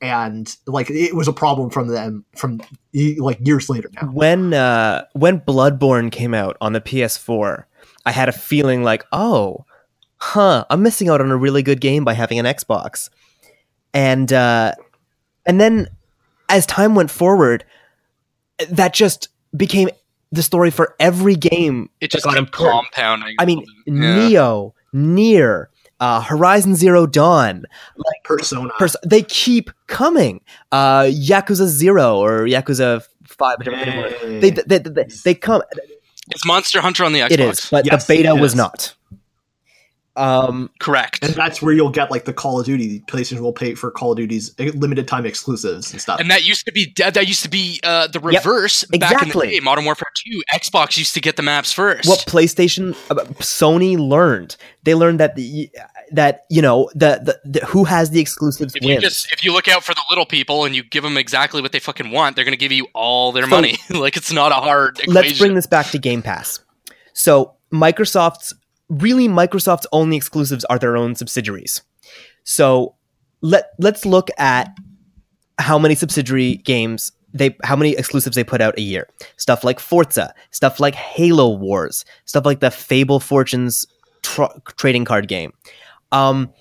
and 0.00 0.54
like 0.66 0.90
it 0.90 1.14
was 1.16 1.26
a 1.26 1.32
problem 1.32 1.70
from 1.70 1.88
them 1.88 2.24
from 2.36 2.60
like 3.18 3.38
years 3.44 3.68
later 3.68 3.90
now. 4.00 4.08
when 4.12 4.54
uh 4.54 5.04
when 5.12 5.40
Bloodborne 5.40 6.12
came 6.12 6.34
out 6.34 6.56
on 6.60 6.72
the 6.72 6.80
PS4, 6.80 7.64
I 8.06 8.12
had 8.12 8.28
a 8.28 8.32
feeling 8.32 8.82
like, 8.84 9.04
oh, 9.12 9.64
huh, 10.22 10.64
I'm 10.70 10.82
missing 10.82 11.08
out 11.08 11.20
on 11.20 11.30
a 11.30 11.36
really 11.36 11.62
good 11.62 11.80
game 11.80 12.04
by 12.04 12.12
having 12.14 12.38
an 12.38 12.46
Xbox. 12.46 13.10
And 13.92 14.32
uh 14.32 14.72
and 15.44 15.60
then 15.60 15.88
as 16.48 16.64
time 16.66 16.94
went 16.94 17.10
forward, 17.10 17.64
that 18.70 18.94
just 18.94 19.28
became 19.56 19.88
the 20.30 20.42
story 20.42 20.70
for 20.70 20.94
every 21.00 21.34
game. 21.34 21.90
it 22.00 22.10
just 22.10 22.24
got 22.24 22.34
kept 22.34 22.38
important. 22.46 22.84
compounding. 22.92 23.34
I 23.38 23.44
mean, 23.44 23.64
Yeah. 23.86 23.92
Nioh, 23.94 24.72
NieR, 24.94 25.66
uh, 26.00 26.20
Horizon 26.22 26.74
Zero 26.76 27.06
Dawn, 27.06 27.64
like 27.96 28.24
Persona. 28.24 28.70
pers- 28.78 28.96
they 29.04 29.22
keep 29.22 29.70
coming. 29.88 30.40
Uh, 30.70 31.02
Yakuza 31.02 31.66
Zero 31.66 32.16
or 32.18 32.42
Yakuza 32.46 33.02
five, 33.26 33.58
whichever 33.58 33.76
one 33.76 33.88
it 33.88 34.02
was. 34.04 34.12
Hey. 34.20 34.38
They, 34.40 34.50
they, 34.50 34.78
they, 34.78 34.90
they, 34.90 35.04
they 35.24 35.34
come. 35.34 35.62
It's 36.30 36.46
Monster 36.46 36.80
Hunter 36.80 37.04
on 37.04 37.12
the 37.12 37.20
Xbox. 37.20 37.30
It 37.32 37.40
is, 37.40 37.68
but 37.70 37.84
Yes, 37.86 38.06
the 38.06 38.14
beta 38.14 38.34
was 38.34 38.54
not. 38.54 38.94
Um, 40.14 40.68
correct. 40.78 41.24
and 41.24 41.34
that's 41.34 41.62
where 41.62 41.72
you'll 41.72 41.88
get 41.90 42.10
like 42.10 42.26
the 42.26 42.32
Call 42.34 42.60
of 42.60 42.66
Duty. 42.66 43.00
PlayStation 43.08 43.40
will 43.40 43.52
pay 43.52 43.74
for 43.74 43.90
Call 43.90 44.12
of 44.12 44.18
Duty's 44.18 44.54
limited 44.58 45.08
time 45.08 45.24
exclusives 45.24 45.90
and 45.92 46.00
stuff. 46.02 46.20
And 46.20 46.30
that 46.30 46.44
used 46.44 46.66
to 46.66 46.72
be 46.72 46.92
that 46.98 47.26
used 47.26 47.42
to 47.44 47.48
be 47.48 47.80
uh, 47.82 48.08
the 48.08 48.20
Yep, 48.20 48.44
reverse 48.44 48.84
back 48.84 48.94
in 48.94 49.00
the 49.00 49.06
exactly. 49.16 49.48
day. 49.52 49.60
Modern 49.60 49.84
Warfare 49.86 50.08
Two, 50.14 50.42
Xbox 50.52 50.98
used 50.98 51.14
to 51.14 51.20
get 51.20 51.36
the 51.36 51.42
maps 51.42 51.72
first. 51.72 52.06
what 52.08 52.18
PlayStation, 52.20 52.92
uh, 53.10 53.24
Sony 53.40 53.98
learned. 53.98 54.56
They 54.82 54.94
learned 54.94 55.18
that 55.20 55.34
the 55.36 55.70
that 56.10 56.44
you 56.50 56.60
know 56.60 56.90
the, 56.94 57.38
the, 57.44 57.60
the 57.60 57.66
who 57.66 57.84
has 57.84 58.10
the 58.10 58.20
exclusives 58.20 58.76
if 58.76 58.82
you 58.82 58.88
wins. 58.88 59.02
just 59.02 59.32
if 59.32 59.42
you 59.42 59.52
look 59.54 59.66
out 59.68 59.82
for 59.82 59.94
the 59.94 60.02
little 60.10 60.26
people 60.26 60.66
and 60.66 60.74
you 60.74 60.82
give 60.84 61.02
them 61.02 61.16
exactly 61.16 61.62
what 61.62 61.72
they 61.72 61.78
fucking 61.78 62.10
want, 62.10 62.36
they're 62.36 62.44
going 62.44 62.52
to 62.52 62.58
give 62.58 62.72
you 62.72 62.86
all 62.94 63.32
their 63.32 63.44
So- 63.44 63.48
money. 63.48 63.78
like 63.90 64.16
it's 64.18 64.30
not 64.32 64.52
a 64.52 64.56
hard 64.56 64.98
equation. 64.98 65.14
Let's 65.14 65.38
bring 65.38 65.54
this 65.54 65.66
back 65.66 65.86
to 65.92 65.98
Game 65.98 66.20
Pass. 66.20 66.60
So 67.14 67.54
Microsoft's 67.72 68.54
really 69.00 69.28
Microsoft's 69.28 69.86
only 69.92 70.16
exclusives 70.16 70.64
are 70.66 70.78
their 70.78 70.96
own 70.96 71.14
subsidiaries. 71.14 71.82
So 72.44 72.94
let 73.40 73.70
let's 73.78 74.04
look 74.04 74.30
at 74.38 74.68
how 75.58 75.78
many 75.78 75.94
subsidiary 75.94 76.56
games 76.56 77.12
they 77.34 77.56
how 77.64 77.76
many 77.76 77.92
exclusives 77.92 78.36
they 78.36 78.44
put 78.44 78.60
out 78.60 78.78
a 78.78 78.82
year. 78.82 79.08
Stuff 79.36 79.64
like 79.64 79.80
Forza, 79.80 80.34
stuff 80.50 80.80
like 80.80 80.94
Halo 80.94 81.56
Wars, 81.56 82.04
stuff 82.24 82.44
like 82.44 82.60
the 82.60 82.70
Fable 82.70 83.20
Fortunes 83.20 83.86
tr- 84.22 84.44
trading 84.76 85.04
card 85.04 85.28
game. 85.28 85.52
Um, 86.10 86.52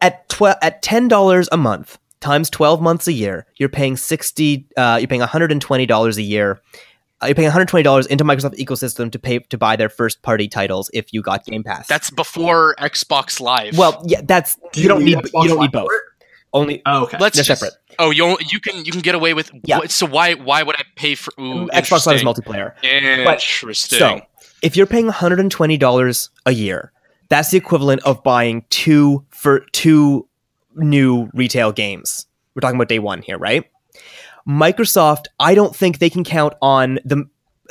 at 0.00 0.28
tw- 0.28 0.62
at 0.62 0.82
ten 0.82 1.08
dollars 1.08 1.48
a 1.50 1.56
month 1.56 1.98
times 2.20 2.48
twelve 2.50 2.80
months 2.80 3.08
a 3.08 3.12
year, 3.12 3.46
you're 3.56 3.68
paying 3.68 3.96
sixty. 3.96 4.66
Uh, 4.76 4.98
you're 5.00 5.08
paying 5.08 5.20
one 5.20 5.28
hundred 5.28 5.50
and 5.50 5.60
twenty 5.60 5.86
dollars 5.86 6.16
a 6.16 6.22
year. 6.22 6.60
You're 7.24 7.34
paying 7.34 7.46
one 7.46 7.52
hundred 7.52 7.68
twenty 7.68 7.82
dollars 7.82 8.06
into 8.06 8.24
Microsoft 8.24 8.54
ecosystem 8.58 9.10
to 9.12 9.18
pay 9.18 9.38
to 9.40 9.58
buy 9.58 9.74
their 9.76 9.88
first 9.88 10.22
party 10.22 10.46
titles 10.48 10.88
if 10.94 11.12
you 11.12 11.20
got 11.22 11.44
Game 11.44 11.64
Pass. 11.64 11.86
That's 11.88 12.10
before 12.10 12.76
Xbox 12.78 13.40
Live. 13.40 13.76
well, 13.76 14.02
yeah. 14.06 14.20
That's 14.22 14.56
Do 14.72 14.80
you 14.80 14.88
don't 14.88 15.04
need 15.04 15.18
Xbox 15.18 15.42
you 15.42 15.48
don't 15.48 15.60
need 15.60 15.72
both. 15.72 15.88
Only 16.52 16.80
Oh, 16.86 17.02
okay. 17.04 17.18
let's 17.18 17.36
they're 17.36 17.44
just, 17.44 17.60
separate. 17.60 17.76
Oh, 17.98 18.10
you 18.10 18.24
only, 18.24 18.46
you 18.50 18.58
can 18.60 18.84
you 18.84 18.92
can 18.92 19.00
get 19.02 19.14
away 19.14 19.34
with 19.34 19.50
Yeah. 19.64 19.78
what- 19.78 19.90
so 19.90 20.06
why 20.06 20.34
why 20.34 20.62
would 20.62 20.76
I 20.76 20.84
pay 20.96 21.14
for 21.16 21.32
ooh, 21.40 21.66
Xbox 21.74 22.06
Live 22.06 22.16
is 22.16 22.22
interesting. 22.22 22.26
multiplayer. 22.26 22.72
Interesting. 22.84 23.98
So, 23.98 24.20
if 24.62 24.76
you're 24.76 24.86
paying 24.86 25.08
$120 25.10 26.28
a 26.46 26.50
year, 26.52 26.92
that's 27.28 27.50
the 27.50 27.56
equivalent 27.58 28.02
of 28.04 28.22
buying 28.22 28.64
two 28.70 29.24
for 29.30 29.60
two 29.72 30.26
new 30.76 31.28
retail 31.34 31.72
games. 31.72 32.26
We're 32.54 32.60
talking 32.60 32.76
about 32.76 32.88
day 32.88 32.98
1 32.98 33.22
here, 33.22 33.38
right? 33.38 33.64
Microsoft, 34.48 35.24
I 35.38 35.54
don't 35.54 35.76
think 35.76 35.98
they 35.98 36.10
can 36.10 36.24
count 36.24 36.54
on 36.62 36.98
the 37.04 37.24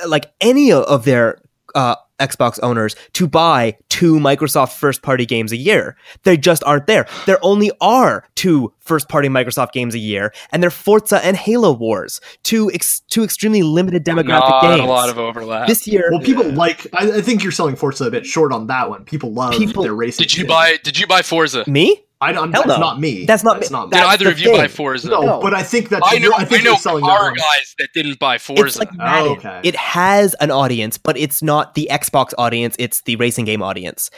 like 0.05 0.31
any 0.41 0.71
of 0.71 1.05
their 1.05 1.39
uh, 1.73 1.95
Xbox 2.19 2.59
owners 2.63 2.95
to 3.13 3.27
buy 3.27 3.75
two 3.89 4.15
Microsoft 4.19 4.73
first 4.77 5.01
party 5.01 5.25
games 5.25 5.51
a 5.51 5.57
year. 5.57 5.95
They 6.23 6.37
just 6.37 6.63
aren't 6.63 6.87
there. 6.87 7.07
There 7.25 7.37
only 7.43 7.71
are 7.81 8.23
two 8.35 8.73
first 8.79 9.09
party 9.09 9.27
Microsoft 9.27 9.71
games 9.71 9.93
a 9.95 9.99
year, 9.99 10.33
and 10.51 10.61
they're 10.63 10.69
Forza 10.71 11.23
and 11.25 11.35
Halo 11.35 11.73
Wars, 11.73 12.21
two 12.43 12.71
ex- 12.71 13.01
two 13.09 13.23
extremely 13.23 13.63
limited 13.63 14.03
demographic 14.05 14.27
not 14.49 14.61
games. 14.61 14.81
a 14.81 14.85
lot 14.85 15.09
of 15.09 15.17
overlap. 15.19 15.67
this 15.67 15.87
year, 15.87 16.09
well, 16.11 16.21
people 16.21 16.45
like. 16.51 16.87
I, 16.93 17.17
I 17.17 17.21
think 17.21 17.41
you're 17.43 17.51
selling 17.51 17.75
Forza 17.75 18.05
a 18.05 18.11
bit 18.11 18.25
short 18.25 18.51
on 18.51 18.67
that 18.67 18.89
one. 18.89 19.03
People 19.03 19.33
love 19.33 19.53
People- 19.53 19.83
their 19.83 19.93
racing. 19.95 20.23
did 20.23 20.33
you 20.35 20.41
shit. 20.41 20.47
buy 20.47 20.77
Did 20.83 20.97
you 20.99 21.05
buy 21.07 21.21
Forza? 21.23 21.63
me? 21.67 22.03
I 22.19 22.31
don't. 22.31 22.51
Hell 22.51 22.63
That's 22.65 22.79
no. 22.79 22.83
not 22.83 22.99
me. 22.99 23.25
That's 23.25 23.43
not 23.43 23.57
That's 23.59 23.69
me. 23.69 23.77
not 23.77 23.91
Did 23.91 23.97
That's 23.99 24.07
either 24.21 24.31
of 24.31 24.39
you 24.39 24.51
buy 24.51 24.61
thing. 24.67 24.69
Forza? 24.69 25.07
No, 25.09 25.21
No. 25.21 25.39
but 25.39 25.53
I 25.53 25.61
think 25.61 25.89
that 25.89 26.01
I 26.03 26.17
know. 26.17 26.31
I 26.35 26.45
think 26.45 26.61
I 26.61 26.63
know 26.63 26.71
you're 26.71 26.79
selling 26.79 27.03
that 27.05 27.35
guys 27.37 27.75
that 27.77 27.89
didn't 27.93 28.17
buy 28.17 28.39
Forza. 28.39 28.63
It's 28.65 28.79
like 28.79 28.93
Madden. 28.95 29.27
Oh, 29.27 29.35
okay. 29.35 29.61
It 29.63 29.75
has 29.75 30.33
an 30.35 30.49
audience, 30.49 30.97
but 30.97 31.15
it's 31.15 31.43
not 31.43 31.75
the 31.75 31.87
Xbox 31.91 32.33
audience. 32.39 32.75
It's 32.79 33.01
the 33.03 33.17
racing 33.17 33.45
game 33.45 33.61
audience. 33.61 34.09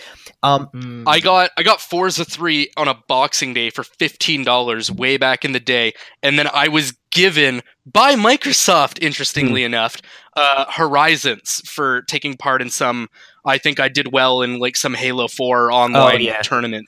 Um, 0.43 0.67
Mm. 0.73 1.03
I 1.07 1.19
got 1.19 1.51
I 1.57 1.63
got 1.63 1.81
Forza 1.81 2.23
3 2.23 2.69
on 2.77 2.87
a 2.87 2.95
Boxing 3.09 3.53
Day 3.53 3.69
for 3.69 3.83
$15 3.83 4.89
way 4.91 5.17
back 5.17 5.43
in 5.43 5.51
the 5.51 5.59
day 5.59 5.93
and 6.23 6.37
then 6.39 6.47
I 6.53 6.67
was 6.67 6.93
given 7.11 7.61
by 7.85 8.15
Microsoft 8.15 9.01
interestingly 9.01 9.61
Hmm. 9.63 9.73
enough 9.73 9.97
uh, 10.37 10.65
Horizons 10.69 11.61
for 11.65 12.03
taking 12.03 12.37
part 12.37 12.61
in 12.61 12.69
some 12.69 13.09
I 13.45 13.57
think 13.57 13.79
I 13.79 13.89
did 13.89 14.11
well 14.13 14.41
in 14.41 14.59
like 14.59 14.75
some 14.77 14.93
Halo 14.93 15.27
4 15.27 15.71
online 15.71 16.15
Oh, 16.15 16.19
yeah. 16.19 16.41
tournament. 16.41 16.87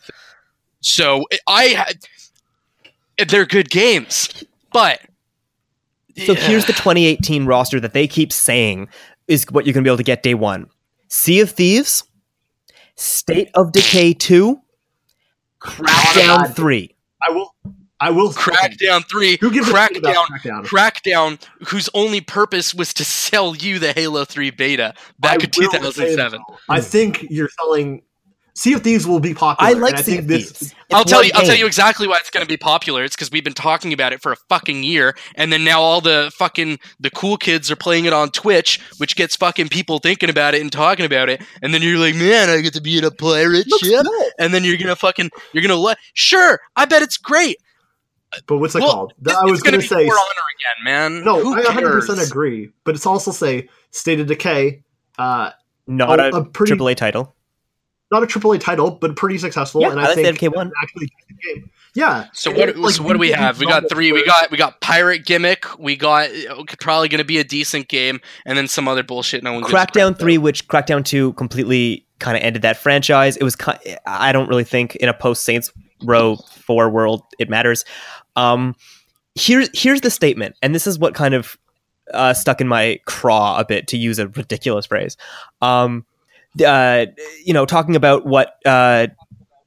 So 0.82 1.26
I 1.48 1.66
had 1.66 3.30
they're 3.30 3.46
good 3.46 3.70
games, 3.70 4.44
but 4.74 5.00
so 6.26 6.34
here's 6.34 6.66
the 6.66 6.74
2018 6.74 7.46
roster 7.46 7.80
that 7.80 7.94
they 7.94 8.08
keep 8.08 8.34
saying 8.34 8.90
is 9.28 9.46
what 9.52 9.66
you're 9.66 9.74
going 9.74 9.84
to 9.84 9.88
be 9.88 9.92
able 9.92 9.98
to 9.98 10.04
get 10.04 10.24
day 10.24 10.34
one: 10.34 10.68
Sea 11.08 11.42
of 11.42 11.52
Thieves, 11.52 12.04
State 12.96 13.50
of 13.56 13.72
Decay 13.72 14.14
2, 14.14 14.60
Crackdown 15.62 16.44
bad. 16.44 16.56
3. 16.56 16.96
I 17.28 17.32
will. 17.32 17.56
I 18.00 18.10
will. 18.10 18.32
Crackdown 18.32 19.08
3 19.08 19.38
Who 19.42 19.52
gives 19.52 19.70
a 19.70 19.72
shit 19.72 19.98
about 19.98 20.28
Crackdown 20.28 20.66
Crackdown? 20.66 20.66
Crackdown, 20.66 21.44
whose 21.68 21.90
only 21.94 22.20
purpose 22.20 22.74
was 22.74 22.94
to 22.96 23.06
sell 23.06 23.56
you 23.56 23.78
the 23.80 23.94
Halo 23.94 24.26
3 24.26 24.50
beta 24.52 24.94
back 25.20 25.42
I 25.42 25.44
in 25.44 25.52
2007. 25.52 26.42
I 26.68 26.82
think 26.82 27.28
you're 27.30 27.50
selling. 27.60 28.02
Sea 28.54 28.74
of 28.74 28.82
Thieves 28.84 29.08
will 29.08 29.20
be 29.20 29.34
popular. 29.34 29.70
I 29.70 29.74
like 29.80 29.92
and 29.92 30.00
I 30.00 30.02
Sea 30.02 30.12
think 30.12 30.22
of 30.24 30.28
this. 30.28 30.52
Thieves. 30.52 30.76
I'll 30.92 31.06
tell 31.06 31.20
one 31.20 31.28
you. 31.28 31.32
I'll 31.36 31.46
tell 31.46 31.56
you 31.56 31.66
exactly 31.66 32.06
why 32.08 32.18
it's 32.18 32.30
going 32.30 32.44
to 32.46 32.48
be 32.50 32.58
popular. 32.58 33.04
It's 33.06 33.16
because 33.16 33.32
we've 33.32 33.44
been 33.44 33.54
talking 33.54 33.94
about 33.94 34.12
it 34.12 34.22
for 34.22 34.34
a 34.34 34.36
fucking 34.50 34.84
year, 34.84 35.16
and 35.36 35.54
then 35.54 35.64
now 35.64 35.82
all 35.82 36.02
the 36.02 36.32
fucking 36.36 36.80
the 37.00 37.10
cool 37.12 37.38
kids 37.38 37.72
are 37.72 37.76
playing 37.78 38.06
it 38.06 38.14
on 38.14 38.30
Twitch, 38.30 38.80
which 38.98 39.16
gets 39.16 39.36
fucking 39.38 39.70
people 39.70 40.00
thinking 40.00 40.30
about 40.30 40.54
it 40.54 40.62
and 40.62 40.72
talking 40.72 41.06
about 41.06 41.30
it. 41.30 41.42
And 41.62 41.74
then 41.74 41.82
you're 41.82 41.98
like, 41.98 42.16
man, 42.16 42.50
I 42.50 42.60
get 42.60 42.74
to 42.74 42.82
be 42.82 42.98
in 42.98 43.06
a 43.06 43.12
pirate 43.12 43.68
Looks 43.68 43.88
ship, 43.88 44.04
good. 44.04 44.32
and 44.40 44.54
then 44.54 44.64
you're 44.66 44.78
gonna 44.78 44.96
fucking 44.98 45.30
you're 45.54 45.62
gonna 45.62 45.76
let. 45.76 45.98
Sure, 46.14 46.60
I 46.76 46.86
bet 46.86 47.02
it's 47.02 47.18
great. 47.18 47.56
But 48.48 48.58
what's 48.60 48.76
it 48.76 48.80
Well, 48.82 48.92
called? 48.94 49.14
It's, 49.26 49.34
I 49.36 49.44
was 49.44 49.62
gonna, 49.62 49.78
going 49.78 49.88
to 49.88 49.96
be 49.96 50.04
say. 50.04 50.08
For 50.08 50.14
Honor 50.16 50.44
again, 50.56 50.84
man. 50.86 51.24
No, 51.26 51.42
Who 51.42 51.54
I 51.54 51.64
100 51.64 52.06
cares? 52.08 52.30
agree. 52.30 52.70
But 52.86 52.96
it's 52.96 53.06
also 53.06 53.32
say 53.32 53.68
State 53.92 54.22
of 54.22 54.28
Decay. 54.28 54.84
Uh, 55.18 55.52
Not 55.86 56.20
a, 56.20 56.38
a 56.38 56.46
pretty- 56.46 56.74
AAA 56.74 56.96
title. 56.96 57.36
Not 58.12 58.24
a 58.24 58.26
AAA 58.26 58.60
title, 58.60 58.92
but 58.92 59.16
pretty 59.16 59.38
successful. 59.38 59.82
Yeah, 59.82 59.92
and 59.92 60.00
I 60.00 60.04
I, 60.04 60.16
think 60.16 60.26
State 60.26 60.30
of 60.30 60.36
Decay 60.36 60.48
1. 60.50 60.72
actually 60.82 61.10
a 61.30 61.34
game. 61.34 61.72
Yeah. 61.94 62.28
So 62.34 62.52
what? 62.52 62.70
it, 62.70 62.78
like, 62.78 62.94
so 62.96 63.04
what 63.04 63.14
do 63.14 63.20
we 63.20 63.32
have? 63.32 63.60
We 63.60 63.66
got 63.66 63.90
three. 63.90 64.12
We 64.12 64.26
got 64.26 64.50
we 64.52 64.58
got 64.58 64.80
pirate 64.82 65.26
gimmick. 65.26 65.66
We 65.80 65.96
got 65.96 66.30
probably 66.80 67.10
going 67.10 67.20
to 67.20 67.26
be 67.26 67.38
a 67.38 67.44
decent 67.44 67.88
game, 67.88 68.22
and 68.46 68.58
then 68.58 68.68
some 68.68 68.88
other 68.88 69.04
bullshit. 69.04 69.44
No 69.44 69.54
one 69.54 69.62
gives 69.62 69.74
a 69.74 69.76
Crackdown 69.76 70.10
about. 70.10 70.20
3, 70.20 70.38
which 70.38 70.68
Crackdown 70.68 71.04
2 71.04 71.34
completely 71.34 72.06
kind 72.20 72.38
of 72.38 72.44
ended 72.44 72.62
that 72.62 72.78
franchise. 72.78 73.36
It 73.36 73.44
was, 73.44 73.58
I 74.06 74.32
don't 74.32 74.48
really 74.48 74.64
think 74.64 74.96
in 74.98 75.10
a 75.10 75.14
post 75.14 75.44
Saints 75.44 75.72
Row 76.04 76.38
4 76.38 76.90
world 76.90 77.24
it 77.40 77.50
matters. 77.50 77.84
Um, 78.36 78.76
here, 79.36 79.66
here's 79.74 80.02
the 80.02 80.12
statement, 80.12 80.56
and 80.62 80.74
this 80.74 80.88
is 80.88 81.00
what 81.00 81.14
kind 81.14 81.34
of 81.34 81.58
uh, 82.14 82.34
stuck 82.34 82.62
in 82.62 82.68
my 82.68 83.00
craw 83.06 83.58
a 83.58 83.66
bit, 83.66 83.88
to 83.90 83.98
use 83.98 84.20
a 84.20 84.28
ridiculous 84.30 84.86
phrase. 84.86 85.18
Um, 85.62 86.06
uh, 86.66 87.06
you 87.46 87.54
know, 87.54 87.66
talking 87.66 87.96
about 87.96 88.26
what 88.26 88.56
uh, 88.66 89.08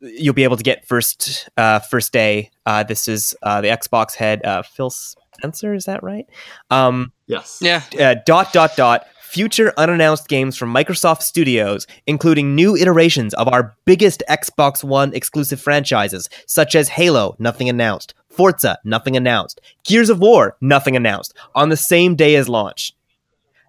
you'll 0.00 0.34
be 0.34 0.44
able 0.44 0.56
to 0.56 0.62
get 0.62 0.86
first 0.86 1.48
uh, 1.56 1.78
first 1.80 2.12
day. 2.12 2.50
Uh, 2.66 2.82
this 2.82 3.08
is 3.08 3.34
uh, 3.42 3.60
the 3.60 3.68
Xbox 3.68 4.14
head, 4.14 4.44
uh, 4.44 4.62
Phil 4.62 4.90
Spencer. 4.90 5.74
Is 5.74 5.84
that 5.84 6.02
right? 6.02 6.26
Um, 6.70 7.12
Yes. 7.26 7.58
Yeah, 7.62 7.82
uh, 7.98 8.16
dot 8.26 8.52
dot 8.52 8.76
dot 8.76 9.06
future 9.20 9.72
unannounced 9.76 10.28
games 10.28 10.56
from 10.56 10.72
Microsoft 10.72 11.22
Studios, 11.22 11.86
including 12.06 12.54
new 12.54 12.76
iterations 12.76 13.34
of 13.34 13.48
our 13.48 13.76
biggest 13.84 14.22
Xbox 14.28 14.84
One 14.84 15.12
exclusive 15.14 15.60
franchises, 15.60 16.28
such 16.46 16.74
as 16.74 16.88
Halo, 16.90 17.34
nothing 17.38 17.68
announced, 17.68 18.14
Forza, 18.28 18.78
nothing 18.84 19.16
announced, 19.16 19.60
Gears 19.84 20.10
of 20.10 20.20
War, 20.20 20.56
nothing 20.60 20.94
announced, 20.96 21.34
on 21.54 21.68
the 21.70 21.76
same 21.76 22.14
day 22.14 22.36
as 22.36 22.48
launch. 22.48 22.92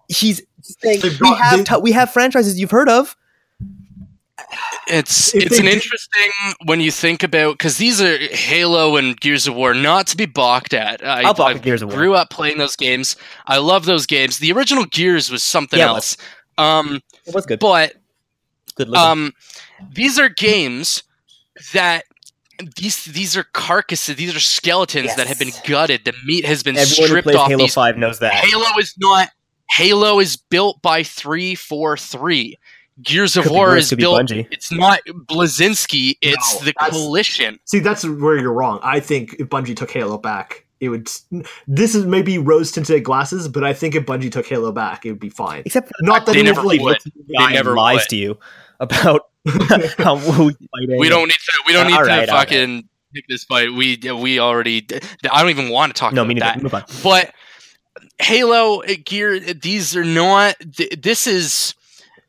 He's 0.08 0.40
saying 0.82 1.00
They've 1.00 1.20
we 1.20 1.28
have 1.34 1.58
they- 1.58 1.64
t- 1.64 1.80
we 1.80 1.92
have 1.92 2.10
franchises 2.12 2.58
you've 2.58 2.70
heard 2.70 2.88
of. 2.88 3.16
it's 4.88 5.34
If 5.34 5.46
it's 5.46 5.58
an 5.58 5.64
did- 5.64 5.74
interesting 5.74 6.30
when 6.64 6.80
you 6.80 6.90
think 6.90 7.22
about 7.22 7.58
because 7.58 7.78
these 7.78 8.00
are 8.00 8.16
Halo 8.18 8.96
and 8.96 9.18
Gears 9.20 9.46
of 9.46 9.54
War, 9.54 9.74
not 9.74 10.06
to 10.08 10.16
be 10.16 10.26
balked 10.26 10.74
at. 10.74 11.04
I, 11.04 11.22
I'll 11.22 11.34
balk 11.34 11.48
I 11.54 11.54
at 11.58 11.62
Gears 11.62 11.82
of 11.82 11.88
War. 11.88 11.96
grew 11.98 12.14
up 12.14 12.30
playing 12.30 12.58
those 12.58 12.76
games. 12.76 13.16
I 13.46 13.58
love 13.58 13.84
those 13.86 14.06
games. 14.06 14.38
The 14.38 14.52
original 14.52 14.84
Gears 14.84 15.30
was 15.30 15.42
something 15.42 15.78
Yeah, 15.78 15.86
it 15.86 15.94
else. 15.94 16.16
Um, 16.58 17.00
It 17.26 17.34
was 17.34 17.46
good. 17.46 17.58
but 17.58 17.94
Good 18.76 18.94
um, 18.94 19.32
these 19.92 20.18
are 20.18 20.28
games 20.28 21.02
that 21.72 22.04
these 22.76 23.04
these 23.06 23.36
are 23.36 23.44
carcasses. 23.44 24.16
These 24.16 24.34
are 24.36 24.40
skeletons 24.40 25.14
that 25.16 25.26
have 25.26 25.38
been 25.38 25.52
gutted. 25.66 26.04
The 26.04 26.14
meat 26.24 26.44
has 26.46 26.62
been 26.62 26.76
Everyone 26.76 26.96
who 27.00 27.06
stripped 27.06 27.24
plays 27.24 27.36
off. 27.36 27.48
Halo 27.48 27.58
these 27.64 27.74
Five 27.74 27.96
knows 27.98 28.18
that. 28.20 28.32
Halo 28.34 28.66
is 28.78 28.94
not. 28.98 29.30
Halo 29.70 30.20
is 30.20 30.36
built 30.36 30.80
by 30.82 31.02
three 31.02 31.54
four 31.54 31.96
three. 31.96 32.56
Gears 33.02 33.36
of 33.36 33.44
Could 33.44 33.52
War 33.52 33.76
is 33.76 33.92
built. 33.92 34.20
Bungie. 34.22 34.48
It's 34.50 34.72
not 34.72 35.00
Bleszinski. 35.06 36.16
It's 36.22 36.58
No, 36.60 36.64
the 36.64 36.72
Coalition. 36.74 37.58
See, 37.66 37.78
that's 37.78 38.06
where 38.06 38.38
you're 38.38 38.52
wrong. 38.52 38.80
I 38.82 39.00
think 39.00 39.34
if 39.38 39.48
Bungie 39.48 39.76
took 39.76 39.90
Halo 39.90 40.16
back, 40.16 40.64
it 40.80 40.88
would. 40.88 41.10
This 41.68 41.94
is 41.94 42.06
maybe 42.06 42.38
rose 42.38 42.72
tinted 42.72 43.04
glasses, 43.04 43.48
but 43.48 43.64
I 43.64 43.74
think 43.74 43.94
if 43.94 44.06
Bungie 44.06 44.32
took 44.32 44.46
Halo 44.46 44.72
back, 44.72 45.04
it 45.04 45.10
would 45.10 45.20
be 45.20 45.28
fine. 45.28 45.62
Except 45.66 45.88
for 45.88 45.94
Not 46.00 46.24
that 46.26 46.32
They 46.32 46.40
it 46.40 46.44
never 46.44 46.62
was 46.62 46.66
like 46.78 46.80
would. 46.80 46.98
They 47.28 47.52
never 47.52 47.74
lies 47.74 47.96
would. 48.04 48.08
to 48.10 48.16
you 48.16 48.38
about 48.80 49.28
how 49.98 50.16
we. 50.42 50.56
We 50.98 51.08
don't 51.10 51.28
need 51.28 51.34
to. 51.34 51.62
We 51.66 51.72
don't 51.74 51.84
Uh, 51.86 51.88
need 51.88 51.94
all 51.96 52.04
to 52.04 52.08
right, 52.08 52.28
all 52.30 52.36
right. 52.36 52.48
fucking 52.48 52.88
pick 53.14 53.26
this 53.28 53.44
fight. 53.44 53.72
We 53.74 53.98
we 54.20 54.38
already. 54.38 54.86
I 55.30 55.42
don't 55.42 55.50
even 55.50 55.68
want 55.68 55.94
to 55.94 55.98
talk 56.00 56.14
No, 56.14 56.22
about 56.24 56.38
that. 56.38 56.62
Move 56.62 56.72
on. 56.74 56.84
But 57.02 57.34
Halo 58.18 58.82
uh, 58.82 58.94
gear, 59.04 59.38
these 59.40 59.94
are 59.96 60.04
not. 60.04 60.56
th- 60.76 61.00
This 61.00 61.26
is 61.26 61.74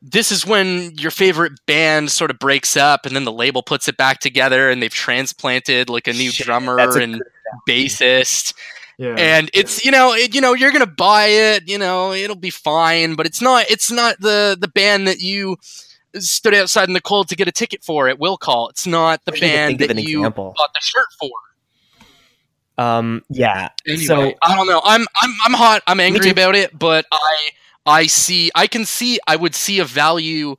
this 0.01 0.31
is 0.31 0.45
when 0.45 0.91
your 0.97 1.11
favorite 1.11 1.53
band 1.65 2.11
sort 2.11 2.29
of 2.31 2.39
breaks 2.39 2.77
up, 2.77 3.05
and 3.05 3.15
then 3.15 3.23
the 3.23 3.31
label 3.31 3.63
puts 3.63 3.88
it 3.88 3.97
back 3.97 4.19
together, 4.19 4.69
and 4.69 4.81
they've 4.81 4.93
transplanted 4.93 5.89
like 5.89 6.07
a 6.07 6.13
new 6.13 6.29
Shit, 6.31 6.45
drummer 6.45 6.77
a 6.77 6.91
and 7.01 7.23
bassist, 7.67 8.53
Yeah. 8.97 9.15
and 9.17 9.49
it's 9.53 9.83
you 9.85 9.91
know 9.91 10.13
it, 10.13 10.35
you 10.35 10.41
know 10.41 10.53
you're 10.53 10.71
gonna 10.71 10.85
buy 10.85 11.27
it, 11.27 11.67
you 11.69 11.77
know 11.77 12.11
it'll 12.13 12.35
be 12.35 12.49
fine, 12.49 13.15
but 13.15 13.25
it's 13.25 13.41
not 13.41 13.65
it's 13.69 13.89
not 13.91 14.19
the 14.19 14.57
the 14.59 14.67
band 14.67 15.07
that 15.07 15.19
you 15.19 15.57
stood 16.19 16.53
outside 16.53 16.88
in 16.88 16.93
the 16.93 17.01
cold 17.01 17.27
to 17.29 17.35
get 17.35 17.47
a 17.47 17.51
ticket 17.51 17.83
for 17.83 18.07
at 18.07 18.19
will 18.19 18.38
call. 18.38 18.69
It's 18.69 18.85
not 18.88 19.23
the 19.25 19.31
I 19.31 19.33
wish 19.33 19.41
I 19.41 19.45
could 19.45 19.77
band 19.77 19.79
that 19.79 20.03
you 20.03 20.19
example. 20.19 20.53
bought 20.57 20.73
the 20.73 20.81
shirt 20.81 21.07
for. 21.19 21.29
Um, 22.78 23.23
yeah. 23.30 23.69
Anyway, 23.88 24.03
So 24.03 24.34
I 24.43 24.55
don't 24.55 24.67
know. 24.67 24.82
I'm 24.84 25.05
I'm 25.21 25.34
I'm 25.45 25.53
hot. 25.53 25.84
I'm 25.88 25.99
angry 25.99 26.30
about 26.30 26.55
it, 26.55 26.78
but 26.78 27.05
I 27.11 27.49
I 27.86 28.07
see 28.07 28.51
I 28.55 28.67
can 28.67 28.86
see 28.86 29.19
I 29.28 29.36
would 29.36 29.55
see 29.55 29.80
a 29.80 29.86
value. 29.86 30.55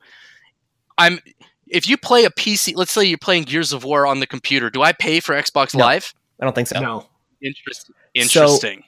I'm 0.97 1.19
if 1.67 1.87
you 1.87 1.97
play 1.97 2.25
a 2.25 2.29
PC, 2.29 2.73
let's 2.75 2.91
say 2.91 3.05
you're 3.05 3.17
playing 3.17 3.43
Gears 3.43 3.71
of 3.73 3.83
War 3.83 4.05
on 4.05 4.19
the 4.19 4.27
computer. 4.27 4.69
Do 4.69 4.81
I 4.81 4.91
pay 4.91 5.19
for 5.19 5.33
Xbox 5.35 5.75
No. 5.75 5.85
Live? 5.85 6.13
I 6.41 6.45
don't 6.45 6.55
think 6.55 6.67
so. 6.67 6.79
no. 6.79 7.05
Interesting. 7.41 7.95
Interesting. 8.13 8.83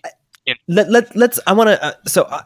let, 0.68 0.90
let 0.90 1.16
let's 1.16 1.40
i 1.48 1.54
want 1.54 1.70
to 1.70 1.82
uh, 1.84 1.94
so 2.06 2.24
uh, 2.24 2.42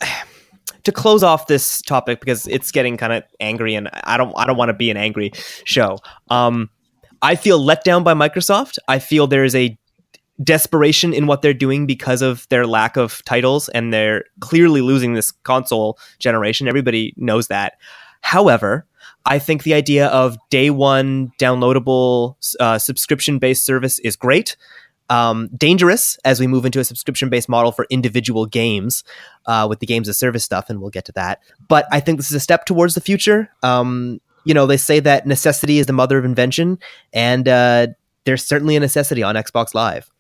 to 0.84 0.92
close 0.92 1.24
off 1.24 1.48
this 1.48 1.82
topic 1.82 2.20
because 2.20 2.46
it's 2.48 2.72
getting 2.72 2.98
kind 2.98 3.14
of 3.14 3.24
angry 3.40 3.74
and 3.74 3.90
i 4.04 4.18
don't 4.18 4.34
i 4.38 4.46
don't 4.46 4.58
want 4.58 4.70
to 4.70 4.74
be 4.74 4.92
an 4.92 4.98
angry 4.98 5.32
show 5.64 5.98
um 6.30 6.70
i 7.22 7.36
feel 7.36 7.58
let 7.58 7.84
down 7.84 8.04
by 8.04 8.14
microsoft 8.14 8.78
i 8.88 9.00
feel 9.00 9.26
there 9.28 9.46
is 9.46 9.56
a 9.56 9.76
desperation 10.44 11.14
in 11.14 11.28
what 11.28 11.42
they're 11.42 11.54
doing 11.54 11.86
because 11.86 12.22
of 12.22 12.48
their 12.50 12.68
lack 12.68 12.98
of 12.98 13.24
titles 13.26 13.70
and 13.70 13.94
they're 13.94 14.26
clearly 14.42 14.82
losing 14.82 15.14
this 15.14 15.32
console 15.32 15.98
generation 16.20 16.68
everybody 16.68 17.14
knows 17.16 17.48
that 17.48 17.78
however 18.22 18.86
i 19.26 19.40
think 19.40 19.64
the 19.64 19.74
idea 19.74 20.08
of 20.08 20.38
day 20.50 20.70
one 20.70 21.32
downloadable 21.40 22.36
uh, 22.60 22.78
subscription 22.78 23.40
based 23.40 23.66
service 23.66 23.98
is 24.00 24.18
great 24.18 24.58
um, 25.10 25.50
dangerous 25.56 26.18
as 26.26 26.40
we 26.40 26.48
move 26.48 26.66
into 26.66 26.80
a 26.80 26.84
subscription 26.84 27.30
based 27.30 27.50
model 27.50 27.72
for 27.72 27.86
individual 27.90 28.46
games 28.46 29.04
uh, 29.46 29.66
with 29.70 29.80
the 29.80 29.86
games 29.86 30.08
of 30.08 30.16
service 30.16 30.44
stuff, 30.44 30.70
and 30.70 30.82
we'll 30.82 30.90
get 30.90 31.06
to 31.06 31.12
that. 31.14 31.42
But 31.68 31.88
I 31.92 32.00
think 32.00 32.18
this 32.18 32.30
is 32.32 32.36
a 32.36 32.40
step 32.40 32.66
towards 32.66 32.96
the 32.96 33.02
future. 33.02 33.50
Um, 33.62 34.20
you 34.46 34.54
know, 34.54 34.66
they 34.66 34.78
say 34.78 35.00
that 35.02 35.26
necessity 35.26 35.80
is 35.80 35.86
the 35.86 35.94
mother 35.94 36.18
of 36.18 36.26
invention, 36.26 36.80
and 37.14 37.48
uh, 37.48 37.88
there's 38.26 38.44
certainly 38.44 38.76
a 38.76 38.80
necessity 38.80 39.24
on 39.24 39.36
Xbox 39.36 39.74
Live. 39.74 40.12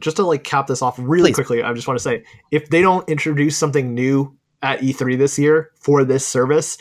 Just 0.00 0.16
to 0.16 0.22
like 0.24 0.44
cap 0.44 0.66
this 0.66 0.82
off 0.82 0.96
really 0.98 1.30
Please. 1.30 1.34
quickly, 1.34 1.62
I 1.62 1.72
just 1.72 1.86
want 1.88 1.98
to 1.98 2.02
say 2.02 2.24
if 2.50 2.68
they 2.70 2.82
don't 2.82 3.08
introduce 3.08 3.56
something 3.56 3.94
new 3.94 4.36
at 4.62 4.80
E3 4.80 5.16
this 5.18 5.38
year 5.38 5.70
for 5.80 6.04
this 6.04 6.26
service, 6.26 6.78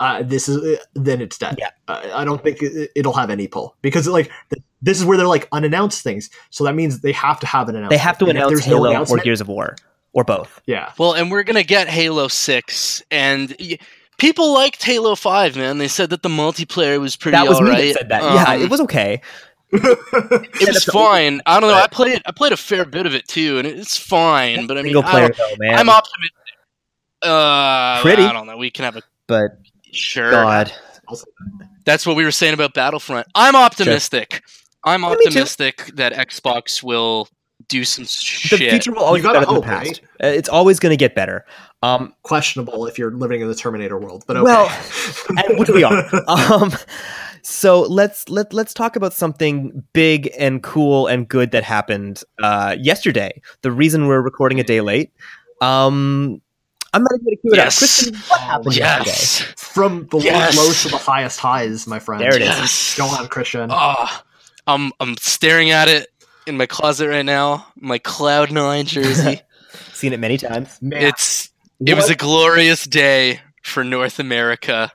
uh, 0.00 0.22
this 0.22 0.48
is 0.48 0.78
then 0.94 1.20
it's 1.20 1.36
dead. 1.38 1.56
Yeah. 1.58 1.70
Uh, 1.88 2.10
I 2.14 2.24
don't 2.24 2.42
think 2.42 2.62
it, 2.62 2.90
it'll 2.96 3.12
have 3.12 3.30
any 3.30 3.46
pull 3.46 3.76
because 3.82 4.08
like 4.08 4.30
this 4.82 4.98
is 4.98 5.04
where 5.04 5.18
they're 5.18 5.26
like 5.26 5.46
unannounced 5.52 6.02
things, 6.02 6.30
so 6.50 6.64
that 6.64 6.74
means 6.74 7.00
they 7.00 7.12
have 7.12 7.38
to 7.40 7.46
have 7.46 7.68
an 7.68 7.76
announcement. 7.76 7.90
They 7.90 7.98
have 8.02 8.16
to 8.18 8.24
And 8.26 8.38
announce 8.38 8.50
there's 8.52 8.66
no 8.66 8.82
Halo 8.84 9.04
or 9.04 9.18
Gears 9.18 9.40
of 9.42 9.48
War 9.48 9.76
or 10.14 10.24
both. 10.24 10.60
Yeah, 10.66 10.92
well, 10.98 11.12
and 11.12 11.30
we're 11.30 11.42
gonna 11.42 11.62
get 11.62 11.86
Halo 11.88 12.28
Six, 12.28 13.02
and 13.10 13.54
y- 13.60 13.78
people 14.18 14.54
liked 14.54 14.82
Halo 14.82 15.14
Five. 15.14 15.54
Man, 15.56 15.76
they 15.76 15.86
said 15.88 16.08
that 16.10 16.22
the 16.22 16.30
multiplayer 16.30 16.98
was 16.98 17.14
pretty 17.14 17.36
That 17.36 17.46
was 17.46 17.58
all 17.58 17.64
me 17.64 17.70
right. 17.70 17.92
that 17.92 17.98
said 18.00 18.08
that. 18.08 18.22
yeah, 18.22 18.54
Um, 18.54 18.62
it 18.62 18.70
was 18.70 18.80
okay. 18.80 19.20
It 19.72 20.68
was 20.68 20.84
fine. 20.84 21.40
I 21.46 21.60
don't 21.60 21.70
know. 21.70 21.76
I 21.76 21.86
played 21.86 22.20
I 22.26 22.32
played 22.32 22.52
a 22.52 22.56
fair 22.56 22.84
bit 22.84 23.06
of 23.06 23.14
it 23.14 23.26
too, 23.28 23.58
and 23.58 23.66
it's 23.66 23.96
fine. 23.96 24.66
But 24.66 24.78
I 24.78 24.82
mean, 24.82 24.92
Single 24.94 25.04
I 25.04 25.10
player 25.10 25.28
don't- 25.28 25.38
though, 25.38 25.56
man. 25.66 25.78
I'm 25.78 25.88
optimistic. 25.88 26.36
Uh, 27.22 28.00
Pretty. 28.00 28.22
I 28.22 28.32
don't 28.32 28.46
know. 28.46 28.56
We 28.56 28.70
can 28.70 28.84
have 28.84 28.96
a 28.96 29.02
but 29.26 29.50
sure. 29.92 30.30
God, 30.30 30.72
That's 31.84 32.06
what 32.06 32.16
we 32.16 32.24
were 32.24 32.30
saying 32.32 32.54
about 32.54 32.74
Battlefront. 32.74 33.26
I'm 33.34 33.54
optimistic. 33.56 34.42
I'm 34.84 35.02
Yeah, 35.02 35.08
optimistic 35.10 35.90
that 35.94 36.12
Xbox 36.14 36.82
will 36.82 37.28
do 37.68 37.84
some 37.84 38.06
shit. 38.06 38.58
the 38.58 38.70
future 38.70 38.92
will 38.92 39.02
always 39.02 39.22
You 39.22 39.28
be 39.28 39.34
gotta 39.34 39.46
better 39.46 39.60
than 39.60 39.60
the 39.60 39.66
past. 39.66 40.00
Uh, 40.22 40.26
It's 40.28 40.48
always 40.48 40.80
going 40.80 40.90
to 40.90 40.96
get 40.96 41.14
better. 41.14 41.44
Um, 41.82 42.14
questionable 42.22 42.86
if 42.86 42.98
you're 42.98 43.10
living 43.12 43.40
in 43.40 43.48
the 43.48 43.54
Terminator 43.54 43.98
world, 43.98 44.24
but 44.26 44.36
okay. 44.36 44.44
Well, 44.44 44.68
and 45.30 45.58
which 45.58 45.70
we 45.70 45.82
are. 45.82 46.04
Um, 46.28 46.72
so 47.42 47.80
let's 47.82 48.28
let 48.28 48.52
let's 48.52 48.74
talk 48.74 48.96
about 48.96 49.14
something 49.14 49.82
big 49.94 50.30
and 50.38 50.62
cool 50.62 51.06
and 51.06 51.26
good 51.26 51.52
that 51.52 51.64
happened 51.64 52.22
uh, 52.42 52.76
yesterday. 52.78 53.40
The 53.62 53.72
reason 53.72 54.06
we're 54.08 54.20
recording 54.20 54.60
a 54.60 54.64
day 54.64 54.82
late. 54.82 55.10
Um, 55.62 56.42
I'm 56.92 57.02
not 57.02 57.12
even 57.14 57.24
going 57.24 57.36
to 57.36 57.40
cue 57.42 57.50
it 57.52 57.56
Yes. 57.56 57.76
up. 57.76 57.78
Kristen, 57.78 58.14
what 58.28 58.40
happened 58.40 58.76
yesterday? 58.76 59.52
From 59.56 60.06
the 60.10 60.18
Yes. 60.18 60.56
lowest 60.56 60.58
lows 60.68 60.82
to 60.82 60.88
the 60.90 60.96
highest 60.98 61.38
highs, 61.40 61.86
my 61.86 61.98
friend. 61.98 62.20
There 62.20 62.34
it 62.34 62.42
is. 62.42 62.48
Yes. 62.48 62.94
Go 62.96 63.06
on, 63.06 63.28
Christian. 63.28 63.70
Ah, 63.72 64.22
I'm 64.66 64.92
I'm 65.00 65.16
staring 65.18 65.70
at 65.70 65.88
it 65.88 66.08
in 66.46 66.56
my 66.56 66.66
closet 66.66 67.08
right 67.08 67.24
now. 67.24 67.66
My 67.76 67.98
Cloud 67.98 68.50
Nine 68.52 68.84
jersey. 68.86 69.40
Seen 69.92 70.12
it 70.12 70.18
many 70.20 70.36
times. 70.36 70.78
Man, 70.82 71.04
it's 71.04 71.49
it 71.86 71.94
was 71.94 72.10
a 72.10 72.14
glorious 72.14 72.84
day 72.84 73.40
for 73.62 73.84
North 73.84 74.18
America. 74.18 74.92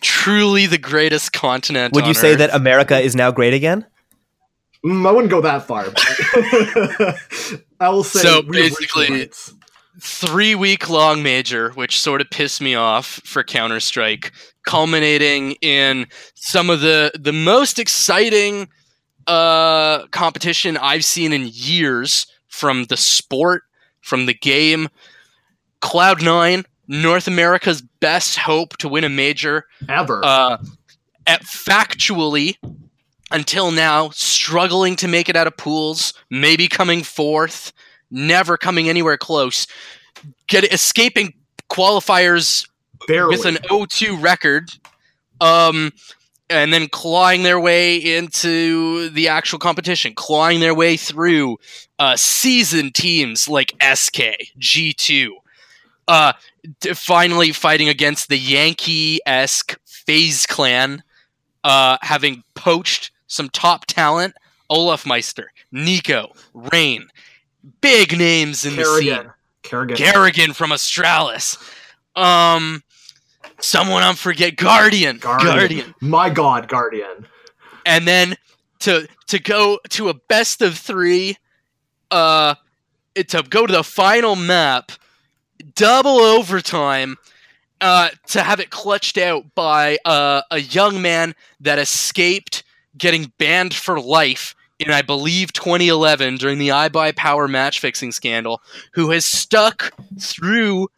Truly 0.00 0.66
the 0.66 0.78
greatest 0.78 1.32
continent. 1.32 1.94
Would 1.94 2.06
you 2.06 2.14
say 2.14 2.32
Earth. 2.32 2.38
that 2.38 2.54
America 2.54 2.98
is 2.98 3.14
now 3.14 3.30
great 3.30 3.54
again? 3.54 3.86
Mm, 4.84 5.06
I 5.06 5.12
wouldn't 5.12 5.30
go 5.30 5.40
that 5.40 5.66
far. 5.66 5.86
I 7.80 7.88
will 7.88 8.04
say. 8.04 8.20
So, 8.20 8.28
we 8.28 8.36
have 8.36 8.48
rich 8.48 8.62
basically- 8.78 9.10
rights. 9.20 9.54
three 10.00 10.54
week 10.54 10.90
long 10.90 11.22
major, 11.22 11.70
which 11.70 12.00
sort 12.00 12.20
of 12.20 12.28
pissed 12.30 12.60
me 12.60 12.74
off 12.74 13.20
for 13.24 13.42
Counter 13.42 13.80
Strike, 13.80 14.32
culminating 14.66 15.52
in 15.62 16.06
some 16.34 16.68
of 16.68 16.80
the 16.80 17.12
the 17.18 17.32
most 17.32 17.78
exciting 17.78 18.68
uh, 19.26 20.06
competition 20.08 20.76
I've 20.76 21.04
seen 21.04 21.32
in 21.32 21.48
years 21.50 22.26
from 22.48 22.84
the 22.86 22.96
sport, 22.96 23.62
from 24.02 24.26
the 24.26 24.34
game. 24.34 24.88
Cloud 25.84 26.22
Nine, 26.22 26.64
North 26.88 27.28
America's 27.28 27.82
best 28.00 28.38
hope 28.38 28.78
to 28.78 28.88
win 28.88 29.04
a 29.04 29.10
major, 29.10 29.66
ever. 29.86 30.24
uh, 30.24 30.56
at 31.26 31.42
factually 31.42 32.56
until 33.30 33.70
now 33.70 34.08
struggling 34.08 34.96
to 34.96 35.06
make 35.06 35.28
it 35.28 35.36
out 35.36 35.46
of 35.46 35.54
pools, 35.58 36.14
maybe 36.30 36.68
coming 36.68 37.02
fourth, 37.02 37.70
never 38.10 38.56
coming 38.56 38.88
anywhere 38.88 39.18
close, 39.18 39.66
get 40.46 40.64
escaping 40.72 41.34
qualifiers 41.68 42.66
Barely. 43.06 43.36
with 43.36 43.44
an 43.44 43.56
0-2 43.70 44.22
record, 44.22 44.70
um, 45.42 45.92
and 46.48 46.72
then 46.72 46.88
clawing 46.88 47.42
their 47.42 47.60
way 47.60 47.96
into 47.96 49.10
the 49.10 49.28
actual 49.28 49.58
competition, 49.58 50.14
clawing 50.14 50.60
their 50.60 50.74
way 50.74 50.96
through 50.96 51.58
uh, 51.98 52.16
seasoned 52.16 52.94
teams 52.94 53.48
like 53.48 53.74
SK, 53.82 54.22
G2, 54.58 55.28
uh, 56.08 56.32
d- 56.80 56.94
finally 56.94 57.52
fighting 57.52 57.88
against 57.88 58.28
the 58.28 58.38
Yankee-esque 58.38 59.78
FaZe 59.84 60.46
Clan, 60.46 61.02
uh, 61.62 61.98
having 62.02 62.42
poached 62.54 63.10
some 63.26 63.48
top 63.48 63.86
talent, 63.86 64.34
olofmeister, 64.70 65.46
Nico, 65.72 66.32
Rain, 66.52 67.08
big 67.80 68.16
names 68.16 68.64
in 68.64 68.76
the 68.76 68.84
scene. 68.84 69.30
karrigan. 69.62 69.96
karrigan. 69.96 70.54
From 70.54 70.70
Astralis. 70.70 71.56
Um, 72.16 72.82
someone 73.60 74.02
I'm 74.02 74.14
forget 74.14 74.56
Guardian. 74.56 75.18
Guardian. 75.18 75.54
Guardian. 75.56 75.94
My 76.00 76.30
God, 76.30 76.68
Guardian. 76.68 77.26
And 77.86 78.06
then 78.06 78.36
to 78.80 79.08
to 79.28 79.38
go 79.38 79.78
to 79.90 80.08
a 80.08 80.14
best 80.14 80.62
of 80.62 80.76
three, 80.76 81.36
uh, 82.10 82.54
to 83.14 83.42
go 83.48 83.66
to 83.66 83.72
the 83.72 83.84
final 83.84 84.36
map, 84.36 84.92
double 85.74 86.20
overtime. 86.20 87.16
Uh, 87.80 88.08
to 88.26 88.42
have 88.42 88.60
it 88.60 88.70
clutched 88.70 89.18
out 89.18 89.44
by 89.54 89.98
uh, 90.06 90.40
a 90.50 90.58
young 90.60 91.02
man 91.02 91.34
that 91.60 91.78
escaped 91.78 92.62
getting 92.96 93.30
banned 93.36 93.74
for 93.74 94.00
life 94.00 94.54
in, 94.78 94.90
I 94.90 95.02
believe, 95.02 95.52
2011 95.52 96.36
during 96.36 96.58
the 96.58 96.68
iBuy 96.68 97.14
Power 97.16 97.48
match 97.48 97.80
fixing 97.80 98.12
scandal, 98.12 98.62
who 98.92 99.10
has 99.10 99.24
stuck 99.24 99.92
through 100.18 100.88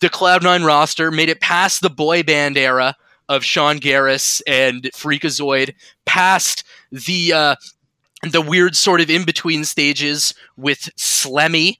the 0.00 0.08
Cloud9 0.08 0.64
roster, 0.64 1.10
made 1.10 1.28
it 1.28 1.40
past 1.40 1.82
the 1.82 1.90
boy 1.90 2.22
band 2.22 2.56
era 2.56 2.96
of 3.28 3.44
Sean 3.44 3.78
Gares 3.78 4.42
and 4.46 4.82
Freakazoid, 4.94 5.74
past 6.04 6.64
the 6.90 7.32
uh, 7.32 7.56
the 8.30 8.42
weird 8.42 8.76
sort 8.76 9.00
of 9.00 9.10
in 9.10 9.24
between 9.24 9.64
stages 9.64 10.34
with 10.56 10.90
Slemmy 10.96 11.78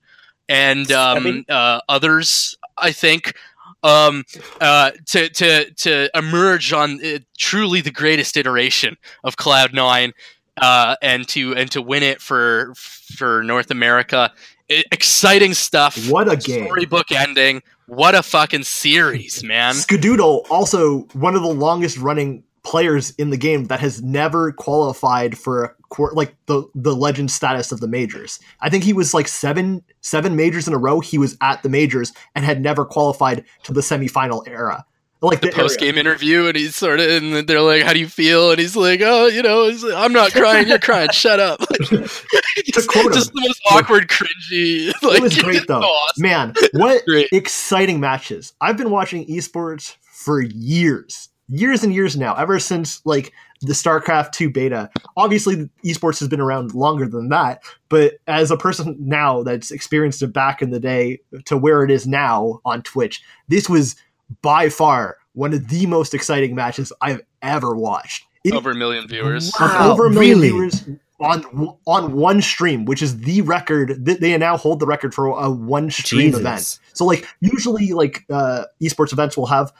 and 0.52 0.92
um, 0.92 1.24
Slemmy? 1.24 1.44
uh, 1.48 1.80
others. 1.88 2.56
I 2.78 2.92
think 2.92 3.34
um, 3.82 4.24
uh, 4.60 4.92
to 5.06 5.28
to 5.28 5.70
to 5.72 6.10
emerge 6.16 6.72
on 6.72 7.04
uh, 7.04 7.18
truly 7.38 7.80
the 7.80 7.90
greatest 7.90 8.36
iteration 8.36 8.96
of 9.24 9.36
Cloud 9.36 9.72
Nine, 9.74 10.12
uh, 10.60 10.96
and 11.02 11.26
to 11.28 11.54
and 11.54 11.70
to 11.72 11.82
win 11.82 12.02
it 12.02 12.20
for 12.20 12.72
for 12.76 13.42
North 13.42 13.70
America. 13.70 14.32
I- 14.70 14.84
exciting 14.92 15.54
stuff. 15.54 16.08
What 16.08 16.30
a 16.30 16.36
game. 16.36 16.66
Storybook 16.66 17.10
ending. 17.10 17.62
What 17.86 18.14
a 18.14 18.22
fucking 18.22 18.62
series, 18.62 19.42
man. 19.44 19.74
Skadoodle, 19.74 20.46
also 20.50 21.00
one 21.12 21.34
of 21.34 21.42
the 21.42 21.52
longest 21.52 21.98
running 21.98 22.44
players 22.64 23.10
in 23.12 23.30
the 23.30 23.36
game 23.36 23.64
that 23.64 23.80
has 23.80 24.02
never 24.02 24.52
qualified 24.52 25.36
for 25.36 25.76
like 26.12 26.34
the 26.46 26.64
the 26.74 26.94
legend 26.94 27.30
status 27.30 27.72
of 27.72 27.80
the 27.80 27.88
majors. 27.88 28.38
I 28.60 28.70
think 28.70 28.84
he 28.84 28.92
was 28.92 29.12
like 29.14 29.28
seven 29.28 29.82
seven 30.00 30.36
majors 30.36 30.68
in 30.68 30.74
a 30.74 30.78
row. 30.78 31.00
He 31.00 31.18
was 31.18 31.36
at 31.40 31.62
the 31.62 31.68
majors 31.68 32.12
and 32.34 32.44
had 32.44 32.60
never 32.60 32.84
qualified 32.84 33.44
to 33.64 33.72
the 33.72 33.80
semifinal 33.80 34.46
era. 34.46 34.84
Like 35.20 35.40
the 35.40 35.48
the 35.48 35.52
post 35.52 35.78
game 35.78 35.96
interview, 35.96 36.46
and 36.46 36.56
he's 36.56 36.74
sort 36.74 36.98
of, 36.98 37.08
and 37.08 37.46
they're 37.46 37.60
like, 37.60 37.84
"How 37.84 37.92
do 37.92 38.00
you 38.00 38.08
feel?" 38.08 38.50
And 38.50 38.58
he's 38.58 38.74
like, 38.74 39.00
"Oh, 39.04 39.26
you 39.26 39.40
know, 39.40 39.66
like, 39.66 39.94
I'm 39.94 40.12
not 40.12 40.32
crying. 40.32 40.66
You're 40.66 40.80
crying. 40.80 41.10
Shut 41.12 41.38
up." 41.38 41.60
just, 41.80 42.90
just 42.90 43.32
the 43.32 43.40
most 43.40 43.60
awkward, 43.70 44.08
cringy. 44.08 44.92
Like, 45.00 45.18
it 45.18 45.22
was 45.22 45.40
great 45.40 45.68
though. 45.68 45.80
awesome. 45.80 46.22
Man, 46.22 46.54
what 46.72 47.02
exciting 47.30 48.00
matches. 48.00 48.52
I've 48.60 48.76
been 48.76 48.90
watching 48.90 49.24
esports 49.28 49.94
for 50.00 50.40
years. 50.40 51.28
Years 51.48 51.82
and 51.84 51.92
years 51.92 52.16
now, 52.16 52.34
ever 52.34 52.58
since 52.58 53.04
like 53.04 53.32
the 53.60 53.72
StarCraft 53.74 54.32
2 54.32 54.50
beta. 54.50 54.90
Obviously, 55.16 55.68
esports 55.84 56.18
has 56.20 56.28
been 56.28 56.40
around 56.40 56.74
longer 56.74 57.06
than 57.06 57.28
that, 57.28 57.62
but 57.88 58.14
as 58.26 58.50
a 58.50 58.56
person 58.56 58.96
now 58.98 59.42
that's 59.42 59.70
experienced 59.70 60.22
it 60.22 60.32
back 60.32 60.62
in 60.62 60.70
the 60.70 60.80
day 60.80 61.20
to 61.44 61.56
where 61.56 61.84
it 61.84 61.90
is 61.90 62.06
now 62.06 62.60
on 62.64 62.82
Twitch, 62.82 63.22
this 63.48 63.68
was 63.68 63.96
by 64.40 64.68
far 64.68 65.18
one 65.34 65.52
of 65.52 65.68
the 65.68 65.86
most 65.86 66.14
exciting 66.14 66.54
matches 66.54 66.92
I've 67.00 67.20
ever 67.42 67.74
watched. 67.76 68.24
It- 68.44 68.54
Over 68.54 68.70
a 68.70 68.74
million 68.74 69.06
viewers. 69.06 69.52
Wow, 69.60 69.92
over 69.92 70.06
a 70.06 70.10
million 70.10 70.38
really? 70.38 70.48
viewers 70.50 70.84
on 71.20 71.76
on 71.86 72.12
one 72.14 72.40
stream, 72.42 72.84
which 72.84 73.02
is 73.02 73.20
the 73.20 73.42
record. 73.42 74.04
th- 74.06 74.18
They 74.18 74.36
now 74.38 74.56
hold 74.56 74.80
the 74.80 74.86
record 74.86 75.14
for 75.14 75.26
a 75.26 75.50
one 75.50 75.90
stream 75.90 76.32
Jesus. 76.32 76.40
event. 76.40 76.78
So, 76.94 77.04
like 77.04 77.26
usually, 77.40 77.92
like 77.92 78.24
uh, 78.30 78.64
esports 78.82 79.12
events 79.12 79.36
will 79.36 79.46
have 79.46 79.72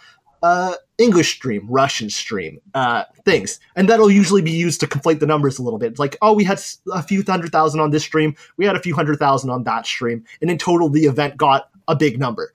uh, 0.45 0.75
English 1.03 1.35
stream, 1.35 1.67
Russian 1.69 2.09
stream, 2.09 2.61
uh, 2.75 3.05
things, 3.25 3.59
and 3.77 3.89
that'll 3.89 4.11
usually 4.11 4.43
be 4.43 4.53
used 4.53 4.81
to 4.81 4.87
conflate 4.87 5.21
the 5.21 5.27
numbers 5.27 5.59
a 5.59 5.63
little 5.63 5.79
bit. 5.79 5.91
It's 5.91 5.99
like, 5.99 6.17
oh, 6.23 6.33
we 6.33 6.45
had 6.45 6.63
a 6.93 7.03
few 7.03 7.23
hundred 7.27 7.53
thousand 7.53 7.81
on 7.81 7.91
this 7.91 8.05
stream, 8.05 8.35
we 8.57 8.65
had 8.65 8.77
a 8.77 8.81
few 8.81 8.95
hundred 8.95 9.19
thousand 9.19 9.51
on 9.51 9.65
that 9.65 9.87
stream, 9.87 10.25
and 10.41 10.51
in 10.51 10.59
total, 10.59 10.89
the 10.89 11.05
event 11.05 11.37
got 11.37 11.69
a 11.89 11.97
big 11.97 12.19
number. 12.19 12.53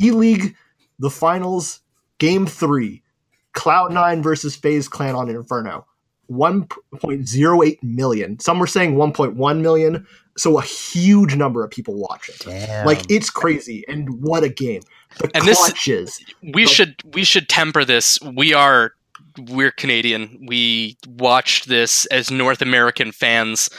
E 0.00 0.10
League, 0.10 0.54
the 0.98 1.10
finals, 1.10 1.80
game 2.18 2.46
three, 2.46 3.02
Cloud9 3.54 4.22
versus 4.22 4.54
FaZe 4.54 4.88
Clan 4.88 5.14
on 5.14 5.28
Inferno. 5.28 5.86
1.08 6.30 7.82
million. 7.82 8.38
Some 8.38 8.58
were 8.58 8.66
saying 8.66 8.94
1.1 8.96 9.60
million. 9.60 10.06
So 10.36 10.58
a 10.58 10.62
huge 10.62 11.34
number 11.34 11.64
of 11.64 11.70
people 11.70 11.94
watching. 11.94 12.36
Damn. 12.40 12.86
Like 12.86 13.10
it's 13.10 13.30
crazy. 13.30 13.84
And 13.88 14.22
what 14.22 14.44
a 14.44 14.48
game. 14.48 14.82
The 15.18 15.30
And 15.34 15.44
this- 15.46 15.58
we 16.42 16.66
should 16.66 16.96
we 17.04 17.24
should 17.24 17.48
temper 17.48 17.84
this. 17.84 18.20
We 18.20 18.52
are 18.52 18.92
we're 19.38 19.70
Canadian. 19.70 20.46
We 20.46 20.96
watched 21.06 21.68
this 21.68 22.06
as 22.06 22.30
North 22.30 22.60
American 22.62 23.12
fans. 23.12 23.70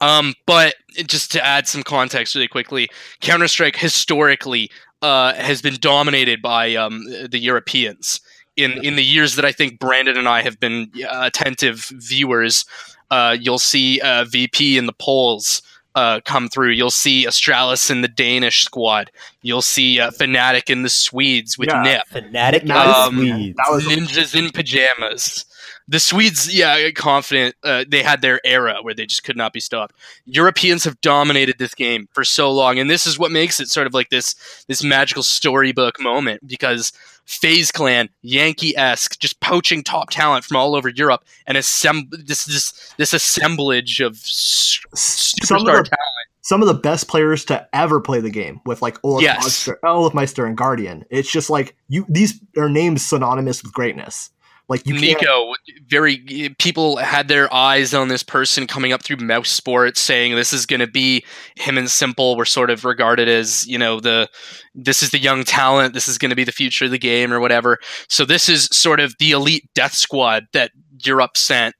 Um, 0.00 0.34
but 0.46 0.74
just 1.06 1.30
to 1.32 1.44
add 1.44 1.68
some 1.68 1.82
context 1.82 2.34
really 2.34 2.48
quickly, 2.48 2.88
Counter 3.20 3.48
Strike 3.48 3.76
historically 3.76 4.70
uh, 5.02 5.34
has 5.34 5.60
been 5.60 5.76
dominated 5.80 6.40
by 6.40 6.74
um, 6.74 7.04
the 7.28 7.38
Europeans. 7.38 8.20
In 8.56 8.72
in 8.84 8.96
the 8.96 9.04
years 9.04 9.36
that 9.36 9.44
I 9.44 9.52
think 9.52 9.78
Brandon 9.78 10.16
and 10.16 10.28
I 10.28 10.42
have 10.42 10.58
been 10.58 10.90
uh, 11.08 11.22
attentive 11.22 11.90
viewers, 11.94 12.64
uh, 13.10 13.36
you'll 13.38 13.58
see 13.58 14.00
uh, 14.00 14.24
VP 14.24 14.76
in 14.76 14.86
the 14.86 14.92
Poles 14.92 15.62
uh, 15.94 16.20
come 16.24 16.48
through. 16.48 16.70
You'll 16.70 16.90
see 16.90 17.26
Astralis 17.26 17.90
in 17.90 18.00
the 18.02 18.08
Danish 18.08 18.64
squad. 18.64 19.10
You'll 19.42 19.62
see 19.62 20.00
uh, 20.00 20.10
Fnatic 20.10 20.70
in 20.70 20.82
the 20.82 20.88
Swedes 20.88 21.58
with 21.58 21.68
Yeah. 21.68 21.82
Nip. 21.82 22.02
Fnatic 22.12 22.70
Um, 22.70 23.18
Swedes. 23.18 23.56
that 23.56 23.70
was 23.70 23.84
Ninjas 23.84 24.34
in 24.34 24.50
pajamas. 24.50 25.44
The 25.88 25.98
Swedes, 25.98 26.54
yeah, 26.54 26.90
confident. 26.92 27.56
Uh, 27.64 27.84
they 27.88 28.02
had 28.04 28.22
their 28.22 28.40
era 28.44 28.76
where 28.82 28.94
they 28.94 29.06
just 29.06 29.24
could 29.24 29.36
not 29.36 29.52
be 29.52 29.58
stopped. 29.58 29.96
Europeans 30.24 30.84
have 30.84 31.00
dominated 31.00 31.56
this 31.58 31.74
game 31.74 32.08
for 32.12 32.22
so 32.22 32.52
long, 32.52 32.78
and 32.78 32.88
this 32.88 33.06
is 33.08 33.18
what 33.18 33.32
makes 33.32 33.58
it 33.58 33.68
sort 33.68 33.88
of 33.88 33.94
like 33.94 34.08
this 34.10 34.36
this 34.68 34.84
magical 34.84 35.24
storybook 35.24 36.00
moment 36.00 36.46
because 36.46 36.92
FaZe 37.30 37.70
Clan, 37.70 38.08
Yankee 38.22 38.76
esque, 38.76 39.18
just 39.20 39.38
poaching 39.40 39.84
top 39.84 40.10
talent 40.10 40.44
from 40.44 40.56
all 40.56 40.74
over 40.74 40.88
Europe 40.88 41.24
and 41.46 41.56
assemb- 41.56 42.10
this 42.26 42.44
this 42.44 42.92
this 42.96 43.12
assemblage 43.12 44.00
of 44.00 44.14
s- 44.16 44.80
some 44.94 45.58
of, 45.58 45.62
superstar 45.62 45.84
the, 45.84 45.90
talent. 45.90 46.28
some 46.40 46.60
of 46.60 46.66
the 46.68 46.74
best 46.74 47.06
players 47.06 47.44
to 47.44 47.68
ever 47.72 48.00
play 48.00 48.20
the 48.20 48.30
game 48.30 48.60
with 48.66 48.82
like 48.82 48.98
Olaf, 49.04 49.22
Yes. 49.22 49.42
Meister, 49.44 49.78
olofmeister 49.84 50.46
and 50.46 50.56
Guardian. 50.56 51.04
It's 51.10 51.30
just 51.30 51.50
like 51.50 51.76
you 51.88 52.04
these 52.08 52.40
are 52.56 52.68
names 52.68 53.06
synonymous 53.06 53.62
with 53.62 53.72
greatness. 53.72 54.30
Like 54.70 54.86
you 54.86 54.94
Nico, 54.94 55.52
very 55.88 56.54
people 56.60 56.98
had 56.98 57.26
their 57.26 57.52
eyes 57.52 57.92
on 57.92 58.06
this 58.06 58.22
person 58.22 58.68
coming 58.68 58.92
up 58.92 59.02
through 59.02 59.16
mousesports, 59.16 59.96
saying 59.96 60.36
this 60.36 60.52
is 60.52 60.64
going 60.64 60.78
to 60.78 60.86
be 60.86 61.24
him 61.56 61.76
and 61.76 61.88
s1mple 61.88 62.36
were 62.36 62.44
sort 62.44 62.70
of 62.70 62.84
regarded 62.84 63.28
as 63.28 63.66
you 63.66 63.76
know 63.76 63.98
the 63.98 64.28
this 64.76 65.02
is 65.02 65.10
the 65.10 65.18
young 65.18 65.42
talent, 65.42 65.92
this 65.92 66.06
is 66.06 66.18
going 66.18 66.30
to 66.30 66.36
be 66.36 66.44
the 66.44 66.52
future 66.52 66.84
of 66.84 66.92
the 66.92 67.00
game 67.00 67.32
or 67.32 67.40
whatever. 67.40 67.78
So 68.08 68.24
this 68.24 68.48
is 68.48 68.66
sort 68.66 69.00
of 69.00 69.12
the 69.18 69.32
elite 69.32 69.68
death 69.74 69.94
squad 69.94 70.46
that 70.52 70.70
Europe 71.04 71.36
sent, 71.36 71.74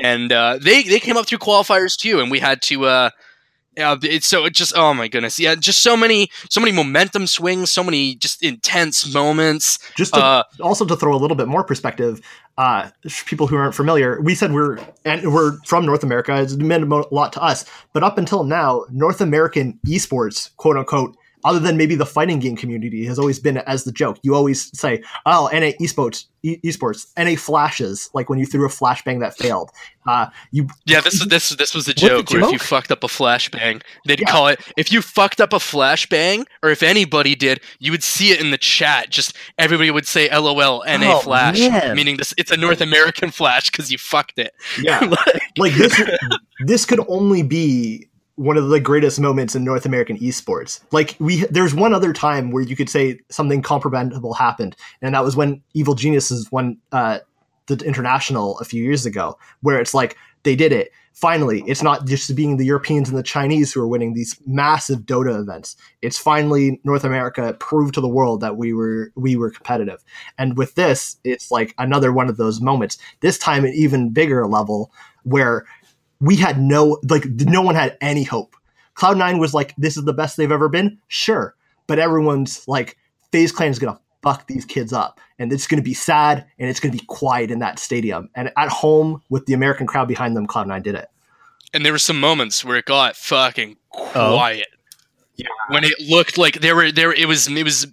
and 0.00 0.30
uh, 0.30 0.60
they 0.62 0.84
they 0.84 1.00
came 1.00 1.16
up 1.16 1.26
through 1.26 1.38
qualifiers 1.38 1.96
too, 1.96 2.20
and 2.20 2.30
we 2.30 2.38
had 2.38 2.62
to. 2.62 2.84
Uh, 2.84 3.10
yeah, 3.78 3.94
it's 4.02 4.26
so 4.26 4.44
it 4.44 4.54
just 4.54 4.72
oh 4.76 4.92
my 4.92 5.06
goodness, 5.06 5.38
yeah, 5.38 5.54
just 5.54 5.82
so 5.82 5.96
many 5.96 6.28
so 6.50 6.60
many 6.60 6.72
momentum 6.72 7.28
swings, 7.28 7.70
so 7.70 7.84
many 7.84 8.16
just 8.16 8.42
intense 8.42 9.12
moments. 9.14 9.78
just 9.96 10.14
to 10.14 10.20
Uh, 10.20 10.42
also 10.60 10.84
to 10.84 10.96
throw 10.96 11.14
a 11.14 11.16
little 11.16 11.36
bit 11.36 11.46
more 11.46 11.62
perspective, 11.62 12.20
uh, 12.56 12.90
people 13.26 13.46
who 13.46 13.56
aren't 13.56 13.76
familiar, 13.76 14.20
we 14.20 14.34
said 14.34 14.52
we're 14.52 14.78
and 15.04 15.32
we're 15.32 15.58
from 15.64 15.86
North 15.86 16.02
America. 16.02 16.40
It's 16.40 16.56
meant 16.56 16.90
a 16.92 17.14
lot 17.14 17.32
to 17.34 17.42
us, 17.42 17.64
but 17.92 18.02
up 18.02 18.18
until 18.18 18.42
now, 18.42 18.84
North 18.90 19.20
American 19.20 19.78
esports, 19.86 20.50
quote 20.56 20.76
unquote, 20.76 21.16
other 21.44 21.58
than 21.58 21.76
maybe 21.76 21.94
the 21.94 22.06
fighting 22.06 22.38
game 22.38 22.56
community, 22.56 23.04
has 23.06 23.18
always 23.18 23.38
been 23.38 23.58
as 23.58 23.84
the 23.84 23.92
joke. 23.92 24.18
You 24.22 24.34
always 24.34 24.70
say, 24.78 25.02
"Oh, 25.26 25.48
NA 25.52 25.72
esports, 25.80 26.24
e- 26.42 26.58
esports, 26.64 27.06
NA 27.16 27.36
flashes," 27.36 28.10
like 28.14 28.28
when 28.28 28.38
you 28.38 28.46
threw 28.46 28.66
a 28.66 28.68
flashbang 28.70 29.20
that 29.20 29.36
failed. 29.36 29.70
Uh, 30.06 30.26
you 30.52 30.66
Yeah, 30.86 31.00
this 31.00 31.14
is 31.14 31.28
this 31.28 31.50
this 31.50 31.74
was 31.74 31.86
a 31.86 31.94
joke 31.94 32.30
where 32.30 32.42
if 32.42 32.50
you 32.52 32.58
fucked 32.58 32.90
up 32.90 33.04
a 33.04 33.08
flashbang, 33.08 33.82
they'd 34.06 34.20
Yeah. 34.20 34.30
call 34.30 34.48
it 34.48 34.60
if 34.76 34.90
you 34.90 35.02
fucked 35.02 35.40
up 35.40 35.52
a 35.52 35.58
flashbang, 35.58 36.44
or 36.62 36.70
if 36.70 36.82
anybody 36.82 37.34
did, 37.34 37.60
you 37.78 37.92
would 37.92 38.02
see 38.02 38.30
it 38.30 38.40
in 38.40 38.50
the 38.50 38.58
chat. 38.58 39.10
Just 39.10 39.34
everybody 39.58 39.90
would 39.90 40.06
say 40.06 40.28
LOL 40.30 40.82
NA 40.86 41.16
Oh, 41.16 41.20
flash, 41.20 41.58
man. 41.60 41.94
meaning 41.94 42.16
this 42.16 42.32
it's 42.38 42.50
a 42.50 42.56
North 42.56 42.80
American 42.80 43.30
flash 43.38 43.70
because 43.70 43.92
you 43.92 43.98
fucked 43.98 44.38
it. 44.38 44.52
yeah, 44.80 45.00
like 45.58 45.74
this 45.74 46.00
this 46.66 46.84
could 46.86 47.00
only 47.08 47.42
be 47.42 48.07
one 48.38 48.56
of 48.56 48.68
the 48.68 48.78
greatest 48.78 49.18
moments 49.18 49.56
in 49.56 49.64
North 49.64 49.84
American 49.84 50.16
esports. 50.18 50.80
Like 50.92 51.16
we 51.18 51.44
there's 51.46 51.74
one 51.74 51.92
other 51.92 52.12
time 52.12 52.52
where 52.52 52.62
you 52.62 52.76
could 52.76 52.88
say 52.88 53.18
something 53.30 53.62
comparable 53.62 54.32
happened, 54.32 54.76
and 55.02 55.14
that 55.14 55.24
was 55.24 55.34
when 55.34 55.60
Evil 55.74 55.94
Geniuses 55.94 56.50
won 56.52 56.78
uh, 56.92 57.18
the 57.66 57.84
international 57.84 58.58
a 58.60 58.64
few 58.64 58.82
years 58.82 59.04
ago, 59.04 59.36
where 59.62 59.80
it's 59.80 59.92
like 59.92 60.16
they 60.44 60.54
did 60.54 60.72
it. 60.72 60.92
Finally, 61.14 61.64
it's 61.66 61.82
not 61.82 62.06
just 62.06 62.36
being 62.36 62.58
the 62.58 62.64
Europeans 62.64 63.08
and 63.08 63.18
the 63.18 63.24
Chinese 63.24 63.72
who 63.72 63.80
are 63.80 63.88
winning 63.88 64.14
these 64.14 64.40
massive 64.46 65.00
Dota 65.00 65.36
events. 65.40 65.76
It's 66.00 66.16
finally 66.16 66.80
North 66.84 67.02
America 67.02 67.56
proved 67.58 67.94
to 67.94 68.00
the 68.00 68.06
world 68.06 68.40
that 68.40 68.56
we 68.56 68.72
were 68.72 69.10
we 69.16 69.34
were 69.34 69.50
competitive. 69.50 70.04
And 70.38 70.56
with 70.56 70.76
this, 70.76 71.16
it's 71.24 71.50
like 71.50 71.74
another 71.76 72.12
one 72.12 72.28
of 72.28 72.36
those 72.36 72.60
moments. 72.60 72.98
This 73.18 73.36
time 73.36 73.64
an 73.64 73.72
even 73.74 74.10
bigger 74.10 74.46
level 74.46 74.92
where 75.24 75.66
we 76.20 76.36
had 76.36 76.58
no 76.60 76.98
like 77.08 77.24
no 77.26 77.62
one 77.62 77.74
had 77.74 77.96
any 78.00 78.24
hope. 78.24 78.56
Cloud9 78.96 79.38
was 79.38 79.54
like, 79.54 79.74
this 79.76 79.96
is 79.96 80.04
the 80.04 80.12
best 80.12 80.36
they've 80.36 80.50
ever 80.50 80.68
been, 80.68 80.98
sure. 81.06 81.54
But 81.86 81.98
everyone's 81.98 82.66
like, 82.66 82.96
FaZe 83.30 83.52
Clan 83.52 83.70
is 83.70 83.78
gonna 83.78 84.00
fuck 84.22 84.46
these 84.48 84.64
kids 84.64 84.92
up. 84.92 85.20
And 85.38 85.52
it's 85.52 85.68
gonna 85.68 85.82
be 85.82 85.94
sad 85.94 86.44
and 86.58 86.68
it's 86.68 86.80
gonna 86.80 86.92
be 86.92 87.04
quiet 87.06 87.50
in 87.50 87.60
that 87.60 87.78
stadium. 87.78 88.28
And 88.34 88.50
at 88.56 88.68
home 88.68 89.22
with 89.30 89.46
the 89.46 89.52
American 89.54 89.86
crowd 89.86 90.08
behind 90.08 90.36
them, 90.36 90.46
Cloud9 90.46 90.82
did 90.82 90.96
it. 90.96 91.08
And 91.72 91.84
there 91.84 91.92
were 91.92 91.98
some 91.98 92.18
moments 92.18 92.64
where 92.64 92.78
it 92.78 92.86
got 92.86 93.16
fucking 93.16 93.76
Oh. 94.14 94.36
Yeah. 95.38 95.46
When 95.68 95.84
it 95.84 95.94
looked 96.00 96.36
like 96.36 96.60
there 96.60 96.74
were 96.74 96.90
there 96.90 97.12
it 97.12 97.26
was 97.28 97.46
it 97.46 97.62
was 97.62 97.86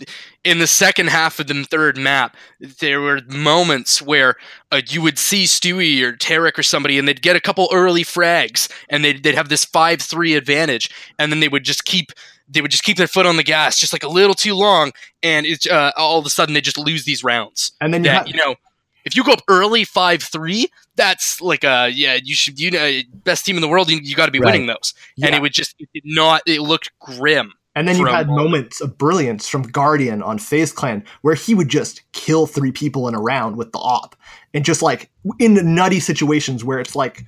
in 0.44 0.58
the 0.58 0.66
second 0.66 1.10
half 1.10 1.40
of 1.40 1.46
the 1.46 1.64
third 1.64 1.96
map, 1.96 2.36
there 2.60 3.00
were 3.02 3.22
moments 3.28 4.02
where 4.02 4.36
uh, 4.72 4.82
you 4.88 5.00
would 5.04 5.20
see 5.20 5.44
Stewie 5.44 6.02
or 6.02 6.16
Tarik 6.16 6.58
or 6.58 6.64
somebody, 6.64 6.98
and 6.98 7.08
they'd 7.08 7.22
get 7.22 7.36
a 7.36 7.42
couple 7.42 7.70
early 7.72 8.04
frags, 8.04 8.72
and 8.90 9.04
they'd 9.04 9.22
they'd 9.22 9.36
have 9.36 9.50
this 9.50 9.64
five 9.64 10.02
three 10.02 10.34
advantage, 10.34 10.90
and 11.20 11.32
then 11.32 11.40
they 11.40 11.48
would 11.48 11.64
just 11.64 11.86
keep 11.86 12.12
they 12.48 12.62
would 12.62 12.72
just 12.72 12.84
keep 12.84 12.98
their 12.98 13.08
foot 13.08 13.28
on 13.28 13.38
the 13.38 13.44
gas 13.44 13.78
just 13.78 13.94
like 13.94 14.04
a 14.04 14.10
little 14.10 14.36
too 14.36 14.56
long, 14.56 14.92
and 15.22 15.46
it's 15.46 15.68
uh, 15.68 15.92
all 15.98 16.18
of 16.18 16.26
a 16.26 16.30
sudden 16.32 16.56
they 16.56 16.62
just 16.62 16.80
lose 16.80 17.06
these 17.06 17.24
rounds. 17.24 17.74
And 17.80 17.94
then 17.94 18.04
you 18.04 18.10
That 18.10 18.18
have 18.18 18.28
you 18.28 18.38
know, 18.38 18.56
if 19.06 19.15
you 19.15 19.23
go 19.23 19.32
up 19.34 19.41
early 19.48 19.84
five 19.84 20.22
three, 20.23 20.68
that's 20.95 21.40
like 21.41 21.64
a 21.64 21.90
yeah 21.90 22.18
you 22.22 22.36
should 22.36 22.60
you 22.60 22.72
know 22.72 22.99
best 23.23 23.45
team 23.45 23.56
in 23.56 23.61
the 23.61 23.68
world, 23.68 23.90
you, 23.90 23.99
you 24.03 24.15
got 24.15 24.26
to 24.26 24.32
be 24.32 24.40
Right. 24.40 24.52
winning 24.53 24.68
those, 24.68 24.94
and 25.22 25.34
it 25.34 25.41
would 25.41 25.53
just 25.53 25.76
it 25.80 25.90
did 25.94 26.03
not 26.06 26.41
it 26.45 26.61
looked 26.61 26.91
grim. 26.99 27.53
And 27.77 27.90
then 27.90 27.98
you 27.98 28.06
had 28.06 28.30
moments 28.30 28.80
of 28.80 28.98
brilliance 28.98 29.49
from 29.49 29.64
Guardian 29.64 30.23
on 30.23 30.38
FaZe 30.40 30.72
Clan 30.72 31.03
where 31.23 31.36
he 31.36 31.53
would 31.53 31.68
just 31.68 32.03
kill 32.14 32.48
three 32.48 32.72
people 32.72 33.10
in 33.10 33.15
a 33.15 33.19
round 33.19 33.57
with 33.57 33.73
the 33.73 33.80
op. 33.80 34.15
And 34.53 34.64
just 34.64 34.82
like 34.82 35.10
in 35.40 35.76
nutty 35.76 35.99
situations 35.99 36.64
where 36.64 36.80
it's 36.80 36.95
like 36.95 37.26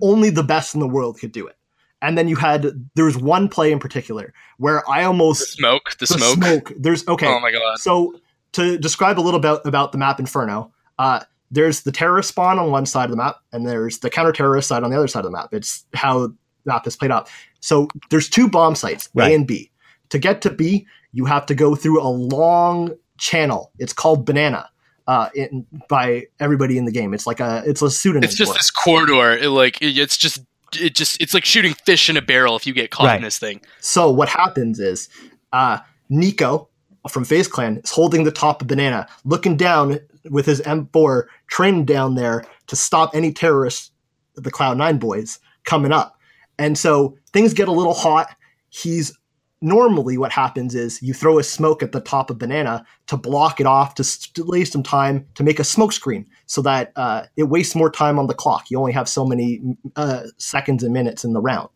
only 0.00 0.30
the 0.30 0.42
best 0.42 0.72
in 0.74 0.80
the 0.80 0.88
world 0.88 1.18
could 1.18 1.32
do 1.32 1.46
it. 1.46 1.56
And 2.00 2.16
then 2.16 2.28
you 2.28 2.36
had 2.36 2.88
there 2.94 3.04
was 3.04 3.18
one 3.18 3.48
play 3.48 3.72
in 3.72 3.78
particular 3.78 4.32
where 4.56 4.88
I 4.88 5.02
The 5.02 5.06
almost 5.08 5.52
smoke, 5.52 5.96
the, 5.98 6.06
smoke. 6.06 6.72
There's 6.78 7.06
okay. 7.06 7.26
Oh 7.26 7.40
my 7.40 7.50
god. 7.52 7.78
So 7.78 8.18
to 8.52 8.78
describe 8.78 9.18
a 9.18 9.22
little 9.22 9.40
bit 9.40 9.60
about 9.66 9.92
the 9.92 9.98
map 9.98 10.18
Inferno, 10.18 10.72
uh, 10.98 11.20
there's 11.50 11.82
the 11.82 11.92
terrorist 11.92 12.30
spawn 12.30 12.58
on 12.58 12.70
one 12.70 12.86
side 12.86 13.04
of 13.04 13.10
the 13.10 13.16
map, 13.16 13.36
and 13.52 13.66
there's 13.66 13.98
the 13.98 14.10
counter 14.10 14.32
terrorist 14.32 14.68
side 14.68 14.82
on 14.82 14.90
the 14.90 14.96
other 14.96 15.08
side 15.08 15.20
of 15.20 15.26
the 15.26 15.36
map. 15.36 15.48
It's 15.52 15.84
how 15.94 16.18
the 16.20 16.34
map 16.64 16.86
is 16.86 16.96
played 16.96 17.10
out. 17.10 17.28
So 17.60 17.88
there's 18.10 18.28
two 18.28 18.48
bomb 18.48 18.74
sites, 18.74 19.08
Right. 19.14 19.30
A 19.30 19.34
and 19.34 19.46
B. 19.46 19.70
To 20.10 20.18
get 20.18 20.42
to 20.42 20.50
B, 20.50 20.86
you 21.12 21.24
have 21.26 21.46
to 21.46 21.54
go 21.54 21.74
through 21.74 22.02
a 22.02 22.08
long 22.08 22.94
channel. 23.18 23.70
It's 23.78 23.92
called 23.92 24.24
Banana. 24.26 24.68
Uh, 25.06 25.28
in, 25.34 25.66
by 25.88 26.26
everybody 26.40 26.78
in 26.78 26.86
the 26.86 26.92
game, 26.92 27.12
it's 27.12 27.26
like 27.26 27.38
a 27.40 27.62
it's 27.66 27.82
a 27.82 27.90
pseudonym. 27.90 28.24
It's 28.24 28.34
just 28.34 28.52
for 28.52 28.56
it. 28.56 28.58
this 28.58 28.70
corridor. 28.70 29.32
It, 29.36 29.50
like 29.50 29.80
it- 29.82 29.98
it's 29.98 30.16
just 30.16 30.42
it 30.80 30.94
just 30.94 31.20
it's 31.20 31.34
like 31.34 31.44
shooting 31.44 31.74
fish 31.84 32.08
in 32.08 32.16
a 32.16 32.22
barrel 32.22 32.56
if 32.56 32.66
you 32.66 32.72
get 32.72 32.90
caught 32.90 33.06
Right. 33.06 33.16
in 33.16 33.22
this 33.22 33.38
thing. 33.38 33.60
So 33.80 34.10
what 34.10 34.28
happens 34.30 34.80
is 34.80 35.08
uh, 35.52 35.78
Nico 36.08 36.68
from 37.10 37.24
FaZe 37.24 37.48
Clan 37.48 37.80
is 37.84 37.90
holding 37.90 38.24
the 38.24 38.32
top 38.32 38.62
of 38.62 38.68
Banana, 38.68 39.06
looking 39.26 39.56
down 39.58 40.00
with 40.30 40.46
his 40.46 40.60
M4 40.62 41.24
trained 41.48 41.86
down 41.86 42.14
there 42.14 42.44
to 42.66 42.76
stop 42.76 43.14
any 43.14 43.32
terrorists, 43.32 43.90
the 44.34 44.50
Cloud9 44.50 44.98
boys, 44.98 45.38
coming 45.64 45.92
up. 45.92 46.18
And 46.58 46.78
so 46.78 47.16
things 47.32 47.54
get 47.54 47.68
a 47.68 47.72
little 47.72 47.94
hot. 47.94 48.34
He's 48.68 49.16
normally 49.60 50.18
what 50.18 50.30
happens 50.30 50.74
is 50.74 51.02
you 51.02 51.14
throw 51.14 51.38
a 51.38 51.42
smoke 51.42 51.82
at 51.82 51.92
the 51.92 52.00
top 52.00 52.28
of 52.28 52.38
Banana 52.38 52.84
to 53.06 53.16
block 53.16 53.60
it 53.60 53.66
off, 53.66 53.94
to 53.94 54.32
delay 54.34 54.64
some 54.64 54.82
time, 54.82 55.26
to 55.34 55.42
make 55.42 55.58
a 55.58 55.64
smoke 55.64 55.92
screen 55.92 56.26
so 56.46 56.60
that 56.62 56.92
uh, 56.96 57.24
it 57.36 57.44
wastes 57.44 57.74
more 57.74 57.90
time 57.90 58.18
on 58.18 58.26
the 58.26 58.34
clock. 58.34 58.70
You 58.70 58.78
only 58.78 58.92
have 58.92 59.08
so 59.08 59.24
many 59.24 59.62
uh, 59.96 60.24
seconds 60.36 60.82
and 60.82 60.92
minutes 60.92 61.24
in 61.24 61.32
the 61.32 61.40
round. 61.40 61.70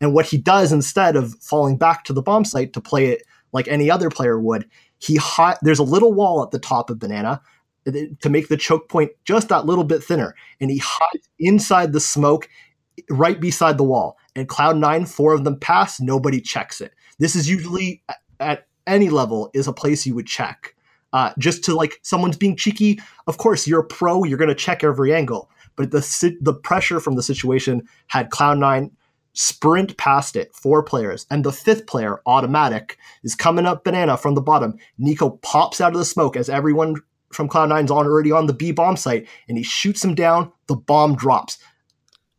And 0.00 0.12
what 0.12 0.26
he 0.26 0.36
does 0.36 0.72
instead 0.72 1.16
of 1.16 1.34
falling 1.40 1.76
back 1.76 2.04
to 2.04 2.12
the 2.12 2.22
bomb 2.22 2.44
site 2.44 2.72
to 2.72 2.80
play 2.80 3.06
it 3.06 3.22
like 3.52 3.68
any 3.68 3.90
other 3.90 4.10
player 4.10 4.38
would, 4.38 4.68
he 4.98 5.16
hi- 5.16 5.56
there's 5.62 5.78
a 5.78 5.84
little 5.84 6.12
wall 6.12 6.42
at 6.42 6.50
the 6.50 6.58
top 6.58 6.90
of 6.90 6.98
Banana 6.98 7.40
to 7.92 8.28
make 8.28 8.48
the 8.48 8.56
choke 8.56 8.88
point 8.88 9.10
just 9.24 9.48
that 9.48 9.66
little 9.66 9.84
bit 9.84 10.02
thinner, 10.02 10.34
and 10.60 10.70
he 10.70 10.78
hides 10.84 11.28
inside 11.38 11.92
the 11.92 12.00
smoke, 12.00 12.48
right 13.10 13.40
beside 13.40 13.78
the 13.78 13.84
wall. 13.84 14.16
And 14.34 14.48
Cloud 14.48 14.76
Nine, 14.76 15.06
four 15.06 15.32
of 15.32 15.44
them 15.44 15.58
pass, 15.58 16.00
nobody 16.00 16.40
checks 16.40 16.80
it. 16.80 16.92
This 17.18 17.34
is 17.34 17.48
usually 17.48 18.02
at- 18.40 18.66
any 18.86 19.10
level 19.10 19.50
is 19.52 19.68
a 19.68 19.72
place 19.72 20.06
you 20.06 20.14
would 20.14 20.26
check. 20.26 20.74
Uh, 21.12 21.32
just 21.38 21.64
to 21.64 21.74
like 21.74 21.98
someone's 22.02 22.36
being 22.36 22.56
cheeky. 22.56 23.00
Of 23.26 23.38
course, 23.38 23.66
you're 23.66 23.80
a 23.80 23.86
pro. 23.86 24.24
You're 24.24 24.38
going 24.38 24.48
to 24.48 24.54
check 24.54 24.84
every 24.84 25.14
angle. 25.14 25.50
But 25.76 25.90
the 25.90 26.36
the 26.40 26.52
pressure 26.54 27.00
from 27.00 27.16
the 27.16 27.22
situation 27.22 27.88
had 28.08 28.30
Cloud 28.30 28.58
Nine 28.58 28.90
sprint 29.32 29.96
past 29.96 30.36
it, 30.36 30.54
four 30.54 30.82
players, 30.82 31.26
and 31.30 31.44
the 31.44 31.52
fifth 31.52 31.86
player, 31.86 32.20
autimatic, 32.26 32.96
is 33.22 33.34
coming 33.34 33.66
up 33.66 33.84
banana 33.84 34.16
from 34.16 34.34
the 34.34 34.42
bottom. 34.42 34.76
Nico 34.98 35.30
pops 35.30 35.80
out 35.80 35.92
of 35.92 35.98
the 35.98 36.04
smoke 36.04 36.36
as 36.36 36.48
everyone 36.48 36.96
from 37.32 37.48
Cloud9's 37.48 37.90
already 37.90 38.32
on 38.32 38.46
the 38.46 38.52
B 38.52 38.72
bomb 38.72 38.96
site, 38.96 39.26
and 39.48 39.58
he 39.58 39.64
shoots 39.64 40.04
him 40.04 40.14
down. 40.14 40.52
The 40.66 40.76
bomb 40.76 41.16
drops. 41.16 41.58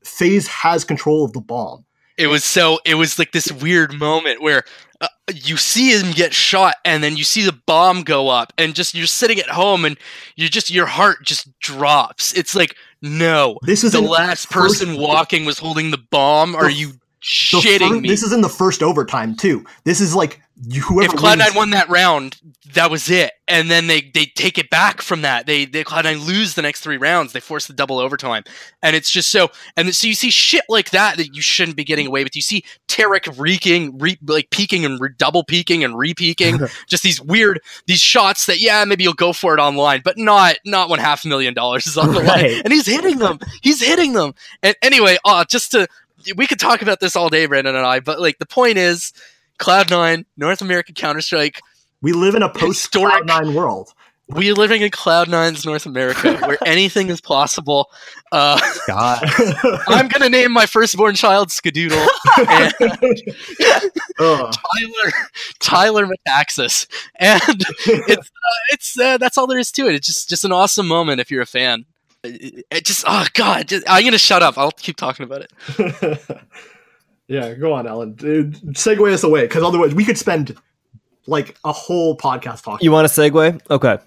FaZe 0.04 0.48
has 0.48 0.84
control 0.84 1.26
of 1.26 1.34
the 1.34 1.42
bomb. 1.42 1.86
It 2.18 2.28
was 2.28 2.44
so 2.44 2.80
it 2.86 2.96
was 2.96 3.18
like 3.18 3.32
this 3.32 3.50
weird 3.50 3.94
moment 3.94 4.42
where 4.42 4.64
uh, 5.00 5.08
you 5.34 5.56
see 5.56 5.98
him 5.98 6.12
get 6.12 6.34
shot 6.34 6.76
and 6.84 7.02
then 7.02 7.16
you 7.16 7.24
see 7.24 7.46
the 7.46 7.58
bomb 7.66 8.04
go 8.04 8.28
up 8.28 8.52
and 8.58 8.76
just 8.76 8.94
you're 8.94 9.08
sitting 9.08 9.40
at 9.40 9.48
home 9.48 9.86
and 9.86 9.98
you 10.36 10.50
just 10.50 10.70
your 10.70 10.86
heart 10.86 11.20
just 11.24 11.48
drops. 11.62 12.34
It's 12.34 12.56
like 12.56 12.76
no. 13.02 13.58
This 13.62 13.86
is 13.86 13.94
The 13.94 14.02
last 14.02 14.50
person 14.50 14.98
walking 14.98 15.46
was 15.46 15.60
holding 15.60 15.92
the 15.92 16.04
bomb. 16.12 16.56
Are 16.56 16.70
you 16.70 16.94
shitting 17.22 17.90
fir- 17.90 18.02
me? 18.02 18.10
This 18.10 18.24
is 18.24 18.34
in 18.34 18.42
the 18.42 18.50
first 18.50 18.84
overtime 18.84 19.36
too. 19.36 19.66
This 19.84 20.02
is 20.02 20.16
like 20.16 20.42
whoever 20.84 21.14
if 21.16 21.20
Cloud9 21.20 21.38
wins- 21.38 21.56
won 21.56 21.70
that 21.72 21.90
round, 21.90 22.40
that 22.74 22.92
was 22.92 23.10
it. 23.10 23.32
And 23.48 23.72
then 23.72 23.88
they 23.88 24.02
they 24.02 24.26
take 24.26 24.58
it 24.58 24.70
back 24.70 25.02
from 25.02 25.22
that. 25.22 25.46
They 25.46 25.66
they 25.66 25.84
Cloud9 25.84 26.26
lose 26.26 26.54
the 26.54 26.62
next 26.62 26.82
three 26.82 26.98
rounds. 26.98 27.34
They 27.34 27.40
force 27.40 27.68
the 27.68 27.74
double 27.74 27.98
overtime, 27.98 28.44
and 28.84 28.96
it's 28.96 29.10
just 29.10 29.32
so. 29.32 29.50
And 29.76 29.94
so 29.96 30.08
you 30.08 30.14
see 30.14 30.30
shit 30.30 30.64
like 30.70 30.92
that 30.92 31.18
that 31.18 31.36
you 31.36 31.42
shouldn't 31.42 31.78
be 31.78 31.84
getting 31.84 32.08
away 32.08 32.24
with. 32.24 32.36
You 32.36 32.42
see 32.42 32.64
Tarik 32.88 33.26
reeking, 33.38 33.98
re, 33.98 34.18
like 34.26 34.50
peeking 34.52 34.86
and 34.86 35.00
re, 35.00 35.10
double 35.18 35.44
peeking 35.44 35.84
and 35.84 35.98
re-peeking. 35.98 36.60
just 36.88 37.04
these 37.04 37.22
weird 37.22 37.60
these 37.88 38.02
shots 38.02 38.46
that 38.46 38.60
yeah 38.60 38.86
maybe 38.86 39.04
you'll 39.04 39.14
go 39.14 39.34
for 39.34 39.54
it 39.58 39.60
online, 39.60 40.02
but 40.04 40.18
not 40.18 40.58
not 40.66 40.90
when 40.90 41.00
half 41.00 41.26
a 41.26 41.28
million 41.28 41.54
dollars 41.54 41.88
is 41.88 41.98
on 41.98 42.14
the 42.14 42.20
line. 42.20 42.62
And 42.64 42.72
he's 42.72 42.86
hitting 42.86 43.18
them. 43.18 43.40
He's 43.62 43.82
hitting 43.82 44.14
them. 44.14 44.36
And 44.62 44.76
anyway, 44.82 45.18
uh, 45.26 45.46
just 45.46 45.72
to 45.72 45.88
we 46.36 46.48
could 46.48 46.60
talk 46.60 46.82
about 46.82 47.00
this 47.00 47.16
all 47.16 47.30
day, 47.30 47.46
Brandon 47.46 47.76
and 47.76 47.86
I. 47.86 48.00
But 48.00 48.20
like 48.20 48.38
the 48.40 48.46
point 48.46 48.78
is. 48.78 49.14
Cloud9, 49.60 50.26
North 50.38 50.62
American 50.62 50.96
Counter 50.96 51.22
Strike. 51.22 51.60
we 52.02 52.14
live 52.14 52.34
in 52.34 52.44
a 52.44 52.50
post 52.50 52.92
Cloud9 52.94 53.54
world. 53.54 53.94
We 54.30 54.52
are 54.52 54.54
living 54.54 54.84
in 54.84 54.92
Cloud9's 54.92 55.66
North 55.66 55.88
America, 55.88 56.38
where 56.48 56.58
anything 56.66 57.10
is 57.10 57.20
possible. 57.20 57.90
Uh, 58.32 58.60
God. 58.88 59.20
I'm 59.88 60.08
gonna 60.08 60.30
name 60.30 60.52
my 60.52 60.68
firstborn 60.68 61.16
child 61.16 61.50
Skadoodle, 61.50 62.08
and 62.48 62.74
Ugh. 64.20 64.54
Tyler 64.54 65.12
Tyler 65.60 66.06
Metaxas, 66.06 66.86
and 67.16 67.42
it's 67.88 68.28
uh, 68.30 68.62
it's 68.70 69.00
uh, 69.00 69.18
that's 69.18 69.36
all 69.38 69.48
there 69.48 69.60
is 69.60 69.72
to 69.74 69.88
it. 69.88 69.96
It's 69.96 70.08
just 70.08 70.30
just 70.30 70.46
an 70.46 70.52
awesome 70.52 70.88
moment 70.88 71.20
if 71.20 71.32
you're 71.32 71.42
a 71.42 71.48
fan. 71.48 71.86
It, 72.24 72.66
it 72.70 72.86
just 72.86 73.06
oh 73.08 73.26
god, 73.34 73.68
just, 73.68 73.86
I'm 73.90 74.04
gonna 74.04 74.18
shut 74.18 74.44
up. 74.44 74.58
I'll 74.58 74.72
keep 74.72 74.98
talking 74.98 75.24
about 75.24 75.42
it. 75.42 76.42
yeah, 77.28 77.54
go 77.54 77.74
on, 77.74 77.88
Alan. 77.88 78.14
Dude, 78.14 78.56
segue 78.74 79.12
us 79.12 79.24
away 79.24 79.44
because 79.44 79.64
otherwise 79.64 79.96
we 79.96 80.04
could 80.04 80.18
spend 80.18 80.56
like 81.28 81.56
a 81.64 81.72
whole 81.72 82.18
podcast 82.18 82.64
talking. 82.64 82.84
You 82.84 82.92
want 82.92 83.06
a 83.06 83.10
segue? 83.10 83.62
Okay. 83.70 83.98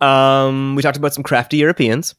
Um, 0.00 0.74
we 0.74 0.82
talked 0.82 0.96
about 0.96 1.14
some 1.14 1.22
crafty 1.22 1.58
Europeans. 1.58 2.14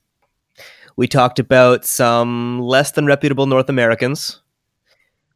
We 0.95 1.07
talked 1.07 1.39
about 1.39 1.85
some 1.85 2.61
less 2.61 2.91
than 2.91 3.05
reputable 3.05 3.47
North 3.47 3.67
Americans. 3.67 4.41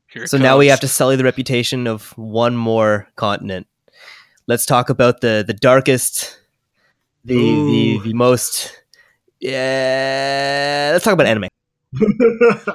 Here 0.08 0.24
it 0.24 0.30
So 0.30 0.38
now 0.38 0.58
we 0.58 0.68
have 0.68 0.80
to 0.82 0.88
sully 0.88 1.16
the 1.16 1.24
reputation 1.24 1.88
of 1.88 2.18
one 2.18 2.56
more 2.56 3.08
continent. 3.16 3.68
Let's 4.48 4.66
talk 4.66 4.90
about 4.90 5.20
the 5.22 5.44
the 5.46 5.54
darkest, 5.54 6.40
the 7.26 7.36
the, 7.36 8.00
the 8.06 8.14
most. 8.14 8.72
Yeah, 9.40 10.90
let's 10.94 11.04
talk 11.06 11.14
about 11.14 11.28
anime. 11.28 11.48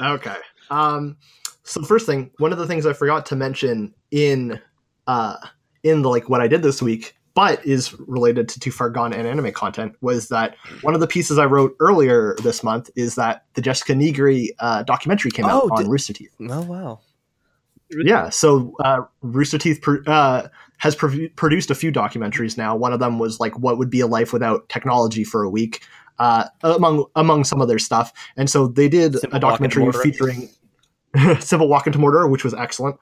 okay. 0.00 0.36
Um, 0.70 1.16
so 1.64 1.82
first 1.82 2.06
thing, 2.06 2.30
one 2.38 2.52
of 2.52 2.58
the 2.58 2.66
things 2.66 2.86
I 2.86 2.92
forgot 2.92 3.26
to 3.26 3.36
mention 3.36 3.94
in 4.10 4.60
uh 5.06 5.36
in 5.82 6.02
the 6.02 6.08
like 6.08 6.28
what 6.28 6.40
I 6.40 6.48
did 6.48 6.62
this 6.62 6.80
week, 6.82 7.16
but 7.34 7.64
is 7.64 7.98
related 8.00 8.48
to 8.50 8.60
Too 8.60 8.70
Far 8.70 8.90
Gone 8.90 9.12
and 9.12 9.26
anime 9.26 9.52
content, 9.52 9.94
was 10.00 10.28
that 10.28 10.56
one 10.82 10.94
of 10.94 11.00
the 11.00 11.06
pieces 11.06 11.38
I 11.38 11.44
wrote 11.46 11.74
earlier 11.80 12.36
this 12.42 12.62
month 12.62 12.90
is 12.96 13.14
that 13.16 13.44
the 13.54 13.60
Jessica 13.60 13.92
Nigri 13.94 14.48
uh, 14.60 14.82
documentary 14.84 15.30
came 15.30 15.44
out 15.46 15.62
Oh, 15.64 15.68
on 15.72 15.82
did- 15.84 15.90
Rooster 15.90 16.12
Teeth. 16.12 16.34
Oh 16.40 16.62
wow! 16.62 17.00
Yeah, 17.90 18.28
so 18.30 18.74
uh, 18.84 19.02
Rooster 19.22 19.58
Teeth 19.58 19.80
pr- 19.82 19.98
uh, 20.06 20.48
has 20.78 20.94
pro- 20.94 21.28
produced 21.36 21.70
a 21.70 21.74
few 21.74 21.92
documentaries 21.92 22.56
now. 22.56 22.74
One 22.74 22.92
of 22.92 23.00
them 23.00 23.18
was 23.18 23.38
like 23.38 23.58
what 23.58 23.78
would 23.78 23.90
be 23.90 24.00
a 24.00 24.06
life 24.06 24.32
without 24.32 24.68
technology 24.68 25.24
for 25.24 25.42
a 25.42 25.50
week, 25.50 25.82
uh, 26.18 26.44
among 26.62 27.04
among 27.14 27.44
some 27.44 27.60
of 27.60 27.68
their 27.68 27.78
stuff. 27.78 28.12
And 28.36 28.48
so 28.48 28.68
they 28.68 28.88
did 28.88 29.16
a 29.32 29.38
documentary 29.38 29.92
featuring 29.92 30.48
Civil 31.40 31.68
Walk 31.68 31.86
into 31.86 31.98
Mordor, 31.98 32.30
which 32.30 32.44
was 32.44 32.54
excellent. 32.54 32.96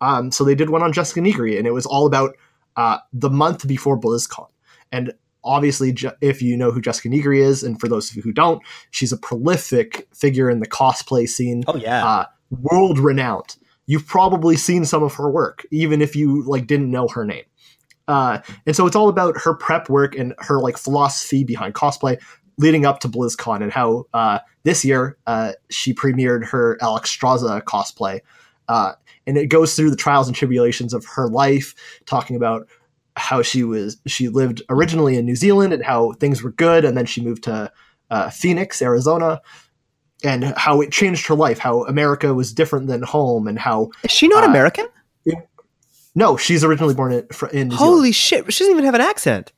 Um, 0.00 0.30
so 0.30 0.44
they 0.44 0.54
did 0.54 0.70
one 0.70 0.82
on 0.82 0.92
Jessica 0.92 1.20
Nigri, 1.20 1.58
and 1.58 1.66
it 1.66 1.72
was 1.72 1.86
all 1.86 2.06
about 2.06 2.36
uh, 2.76 2.98
the 3.12 3.30
month 3.30 3.66
before 3.66 3.98
BlizzCon. 3.98 4.48
And 4.90 5.12
obviously, 5.44 5.92
Je- 5.92 6.10
if 6.20 6.42
you 6.42 6.56
know 6.56 6.70
who 6.70 6.80
Jessica 6.80 7.08
Nigri 7.08 7.38
is, 7.38 7.62
and 7.62 7.80
for 7.80 7.88
those 7.88 8.10
of 8.10 8.16
you 8.16 8.22
who 8.22 8.32
don't, 8.32 8.62
she's 8.90 9.12
a 9.12 9.16
prolific 9.16 10.08
figure 10.12 10.50
in 10.50 10.60
the 10.60 10.66
cosplay 10.66 11.28
scene 11.28 11.62
Oh 11.66 11.76
yeah, 11.76 12.04
uh, 12.04 12.26
world 12.50 12.98
renowned. 12.98 13.56
You've 13.86 14.06
probably 14.06 14.56
seen 14.56 14.84
some 14.84 15.02
of 15.02 15.14
her 15.14 15.30
work, 15.30 15.66
even 15.70 16.00
if 16.00 16.14
you 16.16 16.42
like 16.44 16.66
didn't 16.66 16.90
know 16.90 17.08
her 17.08 17.24
name. 17.24 17.44
Uh, 18.08 18.40
and 18.66 18.74
so 18.74 18.86
it's 18.86 18.96
all 18.96 19.08
about 19.08 19.36
her 19.38 19.54
prep 19.54 19.88
work 19.88 20.16
and 20.16 20.34
her 20.38 20.60
like 20.60 20.76
philosophy 20.76 21.44
behind 21.44 21.74
cosplay 21.74 22.20
leading 22.58 22.84
up 22.84 23.00
to 23.00 23.08
BlizzCon 23.08 23.62
and 23.62 23.72
how 23.72 24.06
uh, 24.12 24.38
this 24.64 24.84
year 24.84 25.16
uh, 25.26 25.52
she 25.70 25.94
premiered 25.94 26.44
her 26.46 26.78
Alex 26.80 27.16
Alexstrasza 27.16 27.62
cosplay. 27.62 28.20
Uh, 28.68 28.92
and 29.26 29.36
it 29.36 29.46
goes 29.46 29.74
through 29.74 29.90
the 29.90 29.96
trials 29.96 30.26
and 30.26 30.36
tribulations 30.36 30.94
of 30.94 31.04
her 31.04 31.28
life, 31.28 31.74
talking 32.06 32.36
about 32.36 32.68
how 33.16 33.42
she 33.42 33.62
was 33.62 33.98
she 34.06 34.28
lived 34.28 34.62
originally 34.70 35.16
in 35.16 35.26
New 35.26 35.36
Zealand 35.36 35.72
and 35.72 35.84
how 35.84 36.12
things 36.12 36.42
were 36.42 36.52
good, 36.52 36.84
and 36.84 36.96
then 36.96 37.06
she 37.06 37.20
moved 37.20 37.44
to 37.44 37.70
uh, 38.10 38.30
Phoenix, 38.30 38.80
Arizona, 38.80 39.40
and 40.24 40.44
how 40.56 40.80
it 40.80 40.92
changed 40.92 41.26
her 41.26 41.34
life. 41.34 41.58
How 41.58 41.84
America 41.84 42.32
was 42.34 42.52
different 42.52 42.86
than 42.86 43.02
home, 43.02 43.46
and 43.48 43.58
how 43.58 43.90
Is 44.04 44.10
she 44.10 44.28
not 44.28 44.44
Uh, 44.44 44.48
American? 44.48 44.86
no, 46.14 46.36
she's 46.36 46.62
originally 46.64 46.94
born 46.94 47.12
in, 47.12 47.26
in. 47.52 47.70
Holy 47.70 48.12
shit! 48.12 48.52
She 48.52 48.64
doesn't 48.64 48.72
even 48.74 48.84
have 48.84 48.94
an 48.94 49.00
accent. 49.00 49.52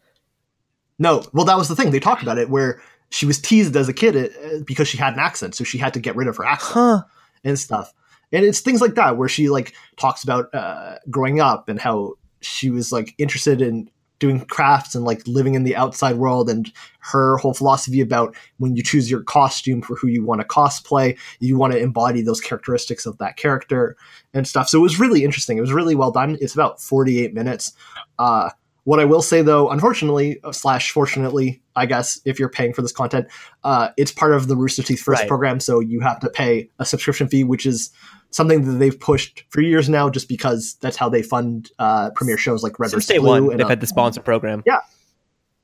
No, 0.99 1.25
well, 1.33 1.45
that 1.47 1.57
was 1.59 1.69
the 1.69 1.75
thing. 1.77 1.91
They 1.91 1.99
talked 2.01 2.23
about 2.23 2.39
it 2.39 2.49
where 2.49 2.81
she 3.11 3.27
was 3.27 3.41
teased 3.41 3.77
as 3.77 3.89
a 3.89 3.93
kid 3.93 4.17
uh, 4.17 4.61
because 4.65 4.87
she 4.89 4.97
had 4.97 5.15
an 5.15 5.19
accent, 5.19 5.55
so 5.57 5.65
she 5.65 5.79
had 5.79 5.93
to 5.95 6.01
get 6.01 6.15
rid 6.17 6.29
of 6.29 6.37
her 6.37 6.45
accent 6.45 6.73
Huh? 6.75 7.03
and 7.43 7.59
stuff. 7.59 7.93
And 8.33 8.45
it's 8.45 8.61
things 8.61 8.81
like 8.81 8.95
that 8.95 9.17
where 9.17 9.29
she 9.29 9.49
like 9.49 9.75
talks 9.97 10.23
about 10.25 10.53
uh, 10.55 10.97
growing 11.11 11.41
up 11.41 11.69
and 11.69 11.81
how 11.81 12.15
she 12.41 12.71
was 12.71 12.93
like 12.93 13.15
interested 13.19 13.61
in 13.61 13.91
doing 14.25 14.41
crafts 14.47 14.95
and 14.95 15.05
like 15.05 15.21
living 15.27 15.55
in 15.55 15.65
the 15.65 15.77
outside 15.77 16.17
world 16.17 16.49
and 16.49 16.73
her 17.01 17.37
whole 17.37 17.53
philosophy 17.53 18.01
about 18.01 18.35
when 18.57 18.75
you 18.75 18.83
choose 18.83 19.11
your 19.11 19.23
costume 19.23 19.83
for 19.83 19.97
who 19.97 20.09
you 20.09 20.25
want 20.25 20.41
to 20.41 20.47
cosplay 20.47 21.15
you 21.41 21.59
want 21.59 21.75
to 21.75 21.79
embody 21.79 22.23
those 22.23 22.41
characteristics 22.41 23.05
of 23.05 23.19
that 23.19 23.37
character 23.37 23.97
and 24.33 24.49
stuff. 24.49 24.67
So 24.69 24.79
it 24.79 24.83
was 24.83 24.99
really 24.99 25.25
interesting. 25.25 25.59
It 25.59 25.61
was 25.61 25.75
really 25.75 25.95
well 25.95 26.11
done. 26.11 26.39
It's 26.41 26.55
about 26.55 26.81
48 26.81 27.35
minutes. 27.35 27.73
Uh, 28.19 28.49
what 28.85 29.01
I 29.01 29.05
will 29.05 29.23
say 29.23 29.43
though, 29.43 29.71
unfortunately, 29.71 30.39
uh, 30.45 30.53
slash 30.53 30.91
fortunately, 30.93 31.63
I 31.75 31.87
guess, 31.87 32.21
if 32.25 32.39
you're 32.39 32.49
paying 32.49 32.73
for 32.73 32.83
this 32.83 32.93
content, 32.93 33.27
uh, 33.65 33.89
it's 33.97 34.13
part 34.13 34.33
of 34.33 34.47
the 34.47 34.57
Rooster 34.57 34.83
Teeth 34.83 35.01
First 35.01 35.21
Right. 35.21 35.29
program, 35.29 35.61
so 35.61 35.81
you 35.81 36.01
have 36.01 36.21
to 36.21 36.31
pay 36.31 36.69
a 36.79 36.85
subscription 36.85 37.29
fee, 37.29 37.45
which 37.45 37.67
is 37.67 37.91
something 38.31 38.65
that 38.65 38.79
they've 38.79 38.99
pushed 38.99 39.45
for 39.49 39.61
years 39.61 39.89
now, 39.89 40.11
just 40.11 40.29
because 40.29 40.77
that's 40.81 40.97
how 40.97 41.09
they 41.09 41.23
fund 41.23 41.71
uh, 41.79 42.11
premiere 42.15 42.39
shows 42.39 42.63
like 42.63 42.79
Red 42.79 42.91
Since 42.91 43.07
vs. 43.07 43.21
Blue. 43.21 43.29
one, 43.29 43.51
and, 43.51 43.59
they've 43.59 43.67
uh, 43.67 43.71
had 43.71 43.81
the 43.81 43.87
sponsor 43.87 44.21
program. 44.21 44.63
Yeah, 44.67 44.81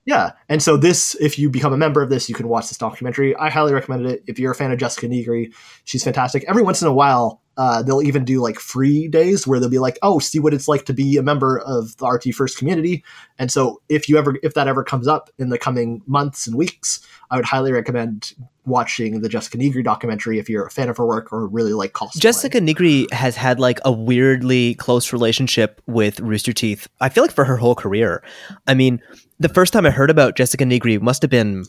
yeah, 0.07 0.33
and 0.49 0.63
so 0.63 0.77
this, 0.77 1.15
if 1.21 1.39
you 1.39 1.51
become 1.51 1.73
a 1.73 1.77
member 1.77 2.03
of 2.03 2.09
this, 2.09 2.29
you 2.29 2.35
can 2.35 2.49
watch 2.49 2.69
this 2.69 2.79
documentary. 2.79 3.37
I 3.37 3.51
highly 3.51 3.75
recommend 3.75 4.07
it. 4.07 4.25
If 4.27 4.39
you're 4.39 4.53
a 4.53 4.55
fan 4.55 4.73
of 4.73 4.79
Jessica 4.79 5.07
Nigri, 5.09 5.53
she's 5.85 6.03
fantastic. 6.03 6.45
Every 6.49 6.63
once 6.63 6.81
in 6.81 6.89
a 6.89 6.93
while, 6.93 7.43
uh, 7.61 7.83
they'll 7.83 8.01
even 8.01 8.25
do 8.25 8.41
like 8.41 8.59
free 8.59 9.07
days 9.07 9.47
where 9.47 9.61
they'll 9.61 9.69
be 9.69 9.79
like, 9.79 9.99
"Oh, 10.01 10.19
see 10.19 10.39
what 10.39 10.55
it's 10.55 10.67
like 10.67 10.87
to 10.87 10.95
be 10.95 11.19
a 11.19 11.23
member 11.23 11.59
of 11.59 11.95
the 11.99 12.07
RT 12.07 12.35
First 12.35 12.57
community." 12.57 13.05
And 13.39 13.53
so, 13.53 13.83
if 13.91 14.09
you 14.09 14.17
ever, 14.17 14.39
if 14.43 14.55
that 14.55 14.67
ever 14.67 14.83
comes 14.83 15.07
up 15.07 15.29
in 15.39 15.51
the 15.51 15.59
coming 15.59 16.01
months 16.07 16.47
and 16.47 16.57
weeks, 16.57 17.07
I 17.31 17.37
would 17.37 17.45
highly 17.45 17.71
recommend 17.71 18.33
watching 18.65 19.21
the 19.21 19.29
Jessica 19.29 19.59
Nigri 19.59 19.85
documentary 19.85 20.39
if 20.39 20.49
you're 20.49 20.65
a 20.65 20.71
fan 20.71 20.89
of 20.89 20.97
her 20.97 21.05
work 21.05 21.31
or 21.35 21.47
really 21.47 21.75
like 21.75 21.93
cosplay. 21.93 22.19
Jessica 22.19 22.61
Nigri 22.61 23.13
has 23.13 23.37
had 23.37 23.61
like 23.61 23.79
a 23.85 23.93
weirdly 23.93 24.75
close 24.77 25.13
relationship 25.13 25.83
with 25.87 26.19
Rooster 26.19 26.55
Teeth. 26.55 26.89
I 27.03 27.11
feel 27.11 27.25
like 27.25 27.33
for 27.33 27.45
her 27.45 27.59
whole 27.59 27.75
career. 27.75 28.23
I 28.67 28.73
mean, 28.73 29.03
the 29.39 29.51
first 29.51 29.75
time 29.75 29.85
I 29.85 29.91
heard 29.91 30.09
about 30.09 30.35
Jessica 30.35 30.65
Nigri 30.65 30.99
must 30.99 31.21
have 31.21 31.31
been 31.31 31.67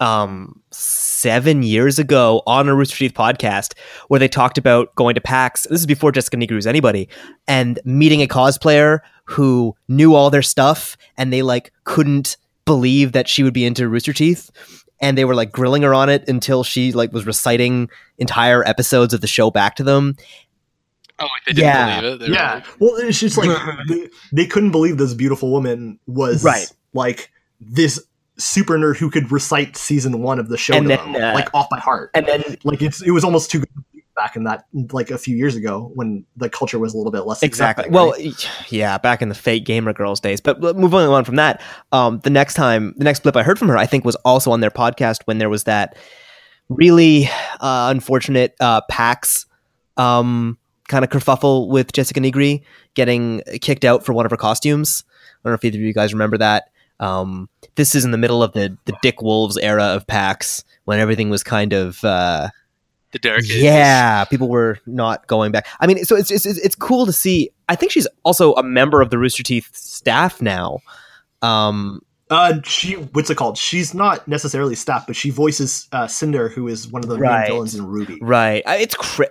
um 0.00 0.60
seven 0.70 1.62
years 1.62 1.98
ago 1.98 2.42
on 2.46 2.68
a 2.68 2.74
Rooster 2.74 2.96
Teeth 2.96 3.14
podcast 3.14 3.74
where 4.08 4.18
they 4.18 4.28
talked 4.28 4.58
about 4.58 4.94
going 4.94 5.14
to 5.14 5.20
PAX. 5.20 5.64
This 5.70 5.80
is 5.80 5.86
before 5.86 6.10
Jessica 6.12 6.36
Nigri 6.36 6.54
was 6.54 6.66
anybody, 6.66 7.08
and 7.46 7.78
meeting 7.84 8.22
a 8.22 8.26
cosplayer 8.26 9.00
who 9.24 9.76
knew 9.88 10.14
all 10.14 10.30
their 10.30 10.42
stuff 10.42 10.96
and 11.16 11.32
they 11.32 11.42
like 11.42 11.72
couldn't 11.84 12.36
believe 12.64 13.12
that 13.12 13.28
she 13.28 13.42
would 13.42 13.54
be 13.54 13.64
into 13.64 13.88
Rooster 13.88 14.12
Teeth. 14.12 14.50
And 15.02 15.16
they 15.16 15.24
were 15.24 15.34
like 15.34 15.50
grilling 15.50 15.82
her 15.82 15.94
on 15.94 16.08
it 16.10 16.28
until 16.28 16.62
she 16.62 16.92
like 16.92 17.12
was 17.12 17.24
reciting 17.26 17.88
entire 18.18 18.62
episodes 18.68 19.14
of 19.14 19.20
the 19.22 19.26
show 19.26 19.50
back 19.50 19.76
to 19.76 19.82
them. 19.82 20.16
Oh, 21.18 21.24
like 21.24 21.44
they 21.46 21.52
didn't 21.52 21.64
Yeah. 21.68 22.00
believe 22.00 22.14
it. 22.14 22.26
They 22.26 22.32
yeah 22.34 22.54
like, 22.54 22.66
well 22.80 22.96
it's 22.96 23.18
just 23.20 23.36
like 23.38 23.58
they, 23.88 24.08
they 24.32 24.46
couldn't 24.46 24.70
believe 24.72 24.98
this 24.98 25.14
beautiful 25.14 25.50
woman 25.50 25.98
was 26.06 26.42
Right. 26.44 26.66
like 26.92 27.30
this 27.60 28.02
super 28.40 28.76
nerd 28.78 28.96
who 28.96 29.10
could 29.10 29.30
recite 29.30 29.76
season 29.76 30.20
one 30.22 30.38
of 30.38 30.48
the 30.48 30.56
show 30.56 30.80
them, 30.82 31.14
uh, 31.14 31.34
like 31.34 31.52
off 31.54 31.68
by 31.70 31.78
heart 31.78 32.10
And 32.14 32.26
then 32.26 32.42
like 32.64 32.82
it's 32.82 33.02
it 33.02 33.10
was 33.10 33.24
almost 33.24 33.50
too 33.50 33.60
good 33.60 33.68
back 34.16 34.36
in 34.36 34.44
that 34.44 34.66
like 34.92 35.10
a 35.10 35.16
few 35.16 35.36
years 35.36 35.56
ago 35.56 35.90
when 35.94 36.24
the 36.36 36.50
culture 36.50 36.78
was 36.78 36.92
a 36.92 36.96
little 36.96 37.12
bit 37.12 37.20
less 37.20 37.42
exactly. 37.42 37.84
accepting, 37.84 37.92
Well, 37.94 38.12
right? 38.12 38.50
yeah, 38.68 38.98
back 38.98 39.22
in 39.22 39.28
the 39.28 39.34
fake 39.34 39.64
gamer 39.64 39.92
girls 39.92 40.20
days. 40.20 40.40
But 40.40 40.60
moving 40.60 40.98
on 40.98 41.24
from 41.24 41.36
that, 41.36 41.62
um, 41.92 42.20
the 42.20 42.30
next 42.30 42.54
time, 42.54 42.92
the 42.96 43.04
next 43.04 43.22
blip 43.22 43.36
I 43.36 43.42
heard 43.42 43.58
from 43.58 43.68
her, 43.68 43.78
I 43.78 43.86
think 43.86 44.04
was 44.04 44.16
also 44.16 44.50
on 44.50 44.60
their 44.60 44.70
podcast 44.70 45.22
when 45.24 45.38
there 45.38 45.48
was 45.48 45.64
that 45.64 45.96
really 46.68 47.28
uh, 47.60 47.88
unfortunate 47.90 48.54
uh, 48.60 48.80
PAX 48.90 49.46
um, 49.96 50.58
kind 50.88 51.04
of 51.04 51.10
kerfuffle 51.10 51.68
with 51.68 51.92
Jessica 51.92 52.20
Nigri 52.20 52.62
getting 52.94 53.42
kicked 53.60 53.84
out 53.84 54.04
for 54.04 54.12
one 54.12 54.26
of 54.26 54.30
her 54.30 54.36
costumes. 54.36 55.04
I 55.08 55.48
don't 55.48 55.52
know 55.52 55.54
if 55.54 55.64
either 55.64 55.78
of 55.78 55.82
you 55.82 55.94
guys 55.94 56.12
remember 56.12 56.38
that. 56.38 56.70
Um, 57.00 57.48
this 57.74 57.94
is 57.94 58.04
in 58.04 58.10
the 58.12 58.18
middle 58.18 58.42
of 58.42 58.52
the, 58.52 58.76
the 58.84 58.92
Dickwolves 59.02 59.56
era 59.60 59.84
of 59.84 60.06
PAX 60.06 60.62
when 60.84 61.00
everything 61.00 61.30
was 61.30 61.42
kind 61.42 61.72
of 61.72 62.04
uh, 62.04 62.48
the 63.12 63.18
dark 63.18 63.38
ages. 63.40 63.56
yeah, 63.62 64.24
people 64.26 64.48
were 64.48 64.78
not 64.86 65.26
going 65.26 65.50
back. 65.50 65.66
I 65.80 65.86
mean, 65.86 66.04
so 66.04 66.14
it's, 66.14 66.30
it's 66.30 66.44
it's 66.46 66.76
cool 66.76 67.06
to 67.06 67.12
see. 67.12 67.50
I 67.68 67.74
think 67.74 67.90
she's 67.90 68.06
also 68.24 68.52
a 68.54 68.62
member 68.62 69.00
of 69.00 69.10
the 69.10 69.18
Rooster 69.18 69.42
Teeth 69.42 69.68
staff 69.74 70.40
now. 70.42 70.78
Um, 71.42 72.02
uh 72.30 72.60
she 72.64 72.92
what's 72.94 73.28
it 73.28 73.34
called 73.36 73.58
she's 73.58 73.92
not 73.92 74.28
necessarily 74.28 74.76
staff 74.76 75.04
but 75.04 75.16
she 75.16 75.30
voices 75.30 75.88
uh 75.90 76.06
cinder 76.06 76.48
who 76.48 76.68
is 76.68 76.86
one 76.86 77.02
of 77.02 77.08
the 77.10 77.18
Right. 77.18 77.40
main 77.40 77.46
villains 77.50 77.74
in 77.74 77.84
RWBY 77.84 78.18
right, 78.20 78.62
Uh, 78.66 78.76
it's 78.78 78.94
cra- 78.94 79.30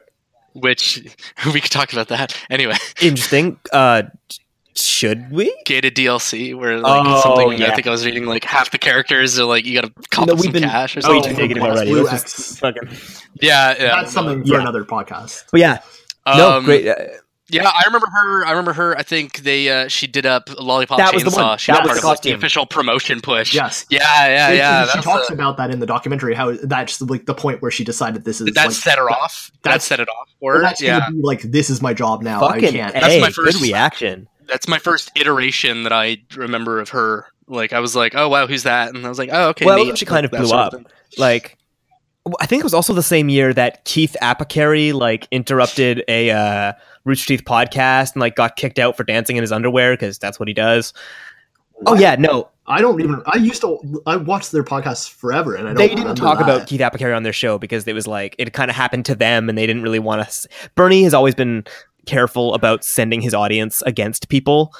Which 0.54 1.02
we 1.54 1.62
could 1.62 1.72
talk 1.72 1.94
about 1.94 2.10
that 2.10 2.36
anyway. 2.50 2.76
interesting. 3.02 3.58
Uh, 3.72 4.04
should 4.86 5.32
we? 5.32 5.56
get 5.66 5.86
a 5.86 5.92
DLC 5.92 6.56
where 6.56 6.80
like 6.80 7.04
Oh, 7.06 7.22
something 7.22 7.58
yeah. 7.60 7.72
I 7.72 7.76
think 7.76 7.88
I 7.88 7.90
was 7.92 8.06
reading 8.06 8.26
like 8.26 8.44
half 8.44 8.72
the 8.72 8.78
characters 8.78 9.40
are 9.40 9.46
like 9.46 9.66
you 9.66 9.74
gotta 9.80 9.94
cop 10.12 10.28
No, 10.28 10.34
up 10.34 10.38
we've 10.40 10.46
some 10.46 10.54
been 10.54 10.64
cash 10.64 10.98
or 10.98 11.02
something. 11.02 11.34
Oh, 11.34 11.38
negative 11.38 11.62
Blue 11.64 11.72
already. 11.72 11.92
Blue 11.92 12.04
Let's 12.04 12.24
X. 12.24 12.36
just 12.36 12.60
fucking. 12.60 12.90
yeah, 13.42 13.76
yeah. 13.78 14.02
that's 14.02 14.12
something 14.12 14.44
for 14.44 14.54
Yeah. 14.54 14.62
another 14.62 14.84
podcast 14.84 15.46
But 15.52 15.60
yeah, 15.62 15.80
no, 16.28 16.58
Um, 16.58 16.66
great. 16.66 16.88
Uh, 16.88 16.96
Yeah, 17.52 17.68
I 17.68 17.82
remember 17.88 18.06
her. 18.14 18.46
I 18.46 18.52
remember 18.52 18.74
her. 18.74 18.96
I 18.96 19.02
think 19.02 19.40
they 19.40 19.70
uh, 19.70 19.88
she 19.88 20.06
did 20.06 20.28
up 20.28 20.50
Lollipop 20.60 21.00
That 21.00 21.16
was 21.16 21.24
the 21.24 21.32
one. 21.32 21.58
She 21.58 21.72
That 21.72 21.82
was 21.82 21.90
was 21.94 22.02
part 22.02 22.02
the 22.02 22.08
of 22.08 22.12
like, 22.14 22.22
the 22.22 22.32
official 22.34 22.66
promotion 22.68 23.22
push. 23.22 23.56
yes 23.56 23.88
Yeah, 23.90 24.00
yeah, 24.28 24.48
And- 24.50 24.58
yeah. 24.58 24.86
she 24.92 25.02
talks 25.02 25.30
the- 25.30 25.34
about 25.34 25.58
that 25.58 25.72
in 25.72 25.80
the 25.80 25.88
documentary 25.88 26.36
how 26.36 26.52
that's 26.62 27.02
like 27.02 27.26
the 27.26 27.34
point 27.34 27.64
where 27.64 27.72
she 27.72 27.84
decided 27.84 28.24
this 28.24 28.40
is 28.40 28.46
Did 28.46 28.54
that 28.56 28.68
like, 28.68 28.76
set 28.76 29.00
her 29.00 29.10
off? 29.10 29.50
That 29.64 29.82
set 29.82 30.00
it 30.00 30.08
off 30.10 30.30
or 30.42 30.58
for 30.58 30.62
that's 30.62 30.80
Yeah, 30.80 31.00
gonna 31.00 31.16
be 31.16 31.22
like 31.24 31.42
this 31.42 31.72
is 31.72 31.82
my 31.82 31.94
job 31.96 32.22
now 32.22 32.44
I 32.48 32.60
can't 32.60 32.76
a, 32.76 33.00
That's 33.00 33.20
my 33.20 33.28
good 33.28 33.34
first- 33.34 33.62
reaction. 33.64 34.28
That's 34.50 34.68
my 34.68 34.80
first 34.80 35.12
iteration 35.16 35.84
that 35.84 35.94
I 35.94 36.18
remember 36.36 36.80
of 36.80 36.90
her. 36.90 37.28
Like 37.48 37.74
I 37.74 37.80
was 37.80 37.96
like, 37.96 38.16
oh 38.16 38.30
wow, 38.30 38.48
who's 38.48 38.64
that? 38.64 38.94
And 38.94 39.06
I 39.06 39.10
was 39.10 39.18
like, 39.18 39.30
oh 39.32 39.50
okay. 39.50 39.66
Well, 39.66 39.84
neat. 39.84 39.98
she 39.98 40.06
kind 40.06 40.26
of 40.26 40.32
blew 40.32 40.52
up. 40.52 40.74
thing. 40.74 40.86
Like, 41.18 41.58
I 42.40 42.46
think 42.46 42.60
it 42.60 42.64
was 42.64 42.74
also 42.74 42.94
the 42.94 43.04
same 43.04 43.30
year 43.30 43.54
that 43.54 43.86
Keith 43.86 44.16
Apicary 44.22 44.94
like 44.94 45.28
interrupted 45.32 46.04
a 46.08 46.32
uh, 46.32 46.74
Rooster 47.06 47.28
Teeth 47.28 47.46
podcast 47.46 48.14
and 48.14 48.22
like 48.22 48.36
got 48.36 48.56
kicked 48.56 48.80
out 48.80 48.96
for 48.98 49.04
dancing 49.04 49.38
in 49.38 49.44
his 49.44 49.52
underwear 49.52 49.94
because 49.94 50.20
that's 50.20 50.40
what 50.40 50.48
he 50.48 50.54
does. 50.54 50.94
Oh 51.86 51.96
yeah, 51.96 52.16
no, 52.16 52.50
I 52.68 52.82
don't 52.82 53.02
even 53.02 53.22
I 53.26 53.38
used 53.38 53.62
to 53.62 54.02
I 54.06 54.16
watched 54.16 54.52
their 54.52 54.64
podcasts 54.64 55.10
forever 55.10 55.56
and 55.56 55.68
I 55.68 55.74
don't 55.74 55.78
they 55.78 55.96
didn't 55.96 56.16
talk 56.16 56.38
that. 56.38 56.44
about 56.44 56.68
Keith 56.68 56.82
Apicary 56.82 57.16
on 57.16 57.24
their 57.24 57.34
show 57.34 57.58
because 57.58 57.88
it 57.88 57.94
was 57.94 58.06
like 58.06 58.36
it 58.38 58.54
kind 58.54 58.70
of 58.70 58.76
happened 58.76 59.06
to 59.06 59.16
them 59.16 59.50
and 59.50 59.58
they 59.58 59.66
didn't 59.66 59.82
really 59.82 60.00
want 60.00 60.30
to. 60.30 60.50
Burnie 60.76 61.04
has 61.04 61.14
always 61.14 61.34
been 61.34 61.66
careful 62.10 62.54
about 62.54 62.84
sending 62.84 63.22
his 63.22 63.34
audience 63.34 63.82
against 63.86 64.28
people 64.30 64.74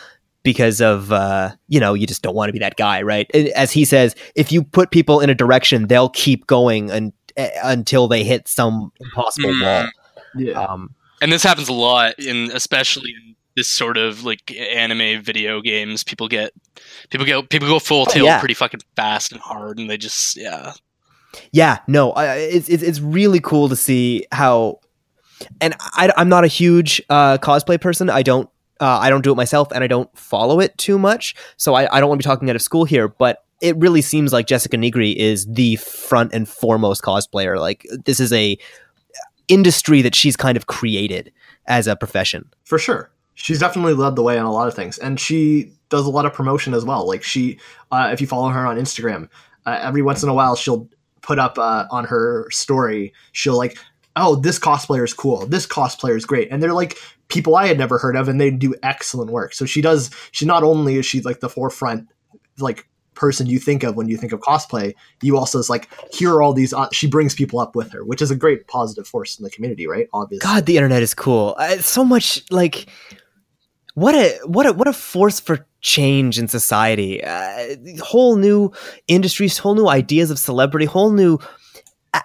because 0.44 0.82
of 0.82 1.12
uh, 1.12 1.52
you 1.68 1.80
know 1.80 1.94
you 1.94 2.08
just 2.08 2.22
don't 2.22 2.36
want 2.36 2.50
to 2.50 2.54
be 2.54 2.60
that 2.60 2.76
guy, 2.78 3.02
right? 3.02 3.30
As 3.56 3.72
he 3.72 3.86
says, 3.86 4.16
if 4.36 4.52
you 4.52 4.64
put 4.64 4.90
people 4.92 5.20
in 5.22 5.30
a 5.30 5.36
direction, 5.36 5.88
they'll 5.88 6.10
keep 6.10 6.48
going 6.48 6.90
and, 6.92 7.14
uh, 7.38 7.48
until 7.64 8.08
they 8.08 8.24
hit 8.24 8.48
some 8.48 8.92
impossible 9.00 9.50
Mm. 9.52 9.62
wall. 9.64 9.90
yeah 10.36 10.60
Um, 10.62 10.96
and 11.22 11.32
this 11.32 11.44
happens 11.44 11.68
a 11.70 11.74
lot 11.74 12.18
in 12.20 12.52
especially 12.52 13.12
in 13.12 13.36
this 13.56 13.68
sort 13.68 13.98
of 13.98 14.24
like 14.24 14.56
anime 14.58 15.22
video 15.22 15.62
games. 15.62 16.04
People 16.04 16.28
get 16.30 16.52
people 17.10 17.26
get 17.26 17.50
people 17.50 17.68
go 17.68 17.80
full 17.80 18.06
Oh, 18.08 18.12
tilt 18.12 18.26
yeah. 18.26 18.40
pretty 18.40 18.54
fucking 18.56 18.80
fast 18.96 19.32
and 19.34 19.42
hard, 19.42 19.78
and 19.80 19.90
they 19.90 19.98
just 19.98 20.38
yeah. 20.38 20.74
yeah, 21.52 21.80
no, 21.88 22.12
I, 22.14 22.36
it's, 22.38 22.70
it's 22.70 22.82
it's 22.84 23.00
really 23.02 23.40
cool 23.42 23.68
to 23.70 23.76
see 23.76 24.26
how. 24.32 24.80
And 25.62 25.76
I, 25.80 26.12
I'm 26.18 26.30
not 26.30 26.44
a 26.44 26.48
huge 26.48 27.02
uh, 27.10 27.38
cosplay 27.38 27.80
person. 27.80 28.10
I 28.10 28.24
don't 28.24 28.50
uh, 28.80 29.00
I 29.02 29.10
don't 29.10 29.24
do 29.24 29.32
it 29.32 29.36
myself, 29.36 29.72
and 29.72 29.84
I 29.84 29.88
don't 29.88 30.16
follow 30.18 30.60
it 30.60 30.78
too 30.78 30.98
much. 30.98 31.36
So 31.58 31.74
I, 31.74 31.94
I 31.96 32.00
don't 32.00 32.08
want 32.08 32.22
to 32.22 32.26
be 32.26 32.30
talking 32.30 32.50
out 32.50 32.56
of 32.56 32.62
school 32.62 32.86
here, 32.86 33.10
but 33.10 33.44
it 33.62 33.76
really 33.78 34.02
seems 34.02 34.32
like 34.32 34.48
Jessica 34.48 34.78
Nigri 34.78 35.16
is 35.16 35.46
the 35.46 35.76
front 35.78 36.34
and 36.34 36.48
foremost 36.48 37.04
cosplayer. 37.04 37.60
Like 37.60 37.86
this 38.06 38.20
is 38.20 38.32
a 38.32 38.58
industry 39.50 40.02
that 40.02 40.16
she's 40.16 40.38
kind 40.38 40.56
of 40.56 40.68
created 40.68 41.32
as 41.68 41.88
a 41.88 41.96
profession. 41.96 42.50
for 42.64 42.80
sure. 42.80 43.12
She's 43.36 43.60
definitely 43.60 43.94
led 43.94 44.18
the 44.18 44.24
way 44.24 44.38
on 44.38 44.46
a 44.46 44.52
lot 44.52 44.68
of 44.68 44.74
things, 44.74 44.98
and 44.98 45.18
she 45.18 45.72
does 45.88 46.06
a 46.06 46.10
lot 46.10 46.26
of 46.26 46.34
promotion 46.34 46.74
as 46.74 46.84
well. 46.84 47.08
Like 47.08 47.24
she, 47.24 47.58
uh, 47.90 48.10
if 48.12 48.20
you 48.20 48.28
follow 48.28 48.50
her 48.50 48.66
on 48.66 48.78
Instagram, 48.78 49.30
uh, 49.66 49.80
every 49.82 50.02
once 50.02 50.24
in 50.24 50.30
a 50.30 50.34
while 50.34 50.58
she'll 50.58 50.90
put 51.22 51.40
up 51.40 51.58
uh, 51.58 51.86
on 51.90 52.04
her 52.06 52.50
story. 52.52 53.14
She'll 53.32 53.58
like, 53.58 53.78
oh, 54.20 54.36
this 54.36 54.60
cosplayer 54.60 55.04
is 55.04 55.14
cool. 55.14 55.46
This 55.46 55.66
cosplayer 55.66 56.16
is 56.16 56.26
great, 56.26 56.50
and 56.52 56.62
they're 56.62 56.74
like 56.74 56.98
people 57.28 57.56
I 57.56 57.68
had 57.68 57.78
never 57.78 57.98
heard 57.98 58.16
of, 58.16 58.28
and 58.28 58.40
they 58.40 58.52
do 58.52 58.76
excellent 58.84 59.32
work. 59.32 59.54
So 59.54 59.66
she 59.66 59.82
does. 59.82 60.12
She 60.32 60.46
not 60.46 60.64
only 60.64 60.98
is 60.98 61.06
she 61.06 61.22
like 61.22 61.40
the 61.40 61.50
forefront, 61.50 62.08
like 62.60 62.88
person 63.16 63.48
you 63.48 63.60
think 63.60 63.84
of 63.84 63.98
when 63.98 64.08
you 64.08 64.16
think 64.16 64.32
of 64.32 64.40
cosplay 64.40 64.96
you 65.22 65.38
also 65.38 65.60
is 65.60 65.70
like 65.70 65.90
here 66.10 66.32
are 66.34 66.42
all 66.42 66.54
these 66.54 66.72
uh, 66.72 66.88
she 66.94 67.06
brings 67.06 67.36
people 67.36 67.60
up 67.60 67.76
with 67.76 67.92
her 67.92 68.06
which 68.06 68.22
is 68.22 68.32
a 68.32 68.36
great 68.36 68.66
positive 68.68 69.06
force 69.06 69.38
in 69.38 69.44
the 69.44 69.50
community 69.50 69.86
right 69.88 70.08
obviously 70.14 70.48
God, 70.48 70.66
the 70.66 70.78
internet 70.78 71.04
is 71.04 71.14
cool. 71.14 71.54
Uh, 71.58 71.80
so 71.80 72.06
much 72.06 72.42
like 72.50 72.88
what 73.94 74.16
a 74.16 74.40
what 74.46 74.66
a 74.66 74.72
what 74.72 74.88
a 74.88 74.94
force 74.94 75.42
for 75.42 75.68
change 75.82 76.40
in 76.40 76.48
society. 76.48 77.24
Uh, 77.24 77.76
whole 78.02 78.36
new 78.36 78.72
industries, 79.08 79.58
whole 79.58 79.76
new 79.76 79.88
ideas 79.88 80.32
of 80.32 80.40
celebrity, 80.40 80.86
whole 80.86 81.12
new 81.12 81.40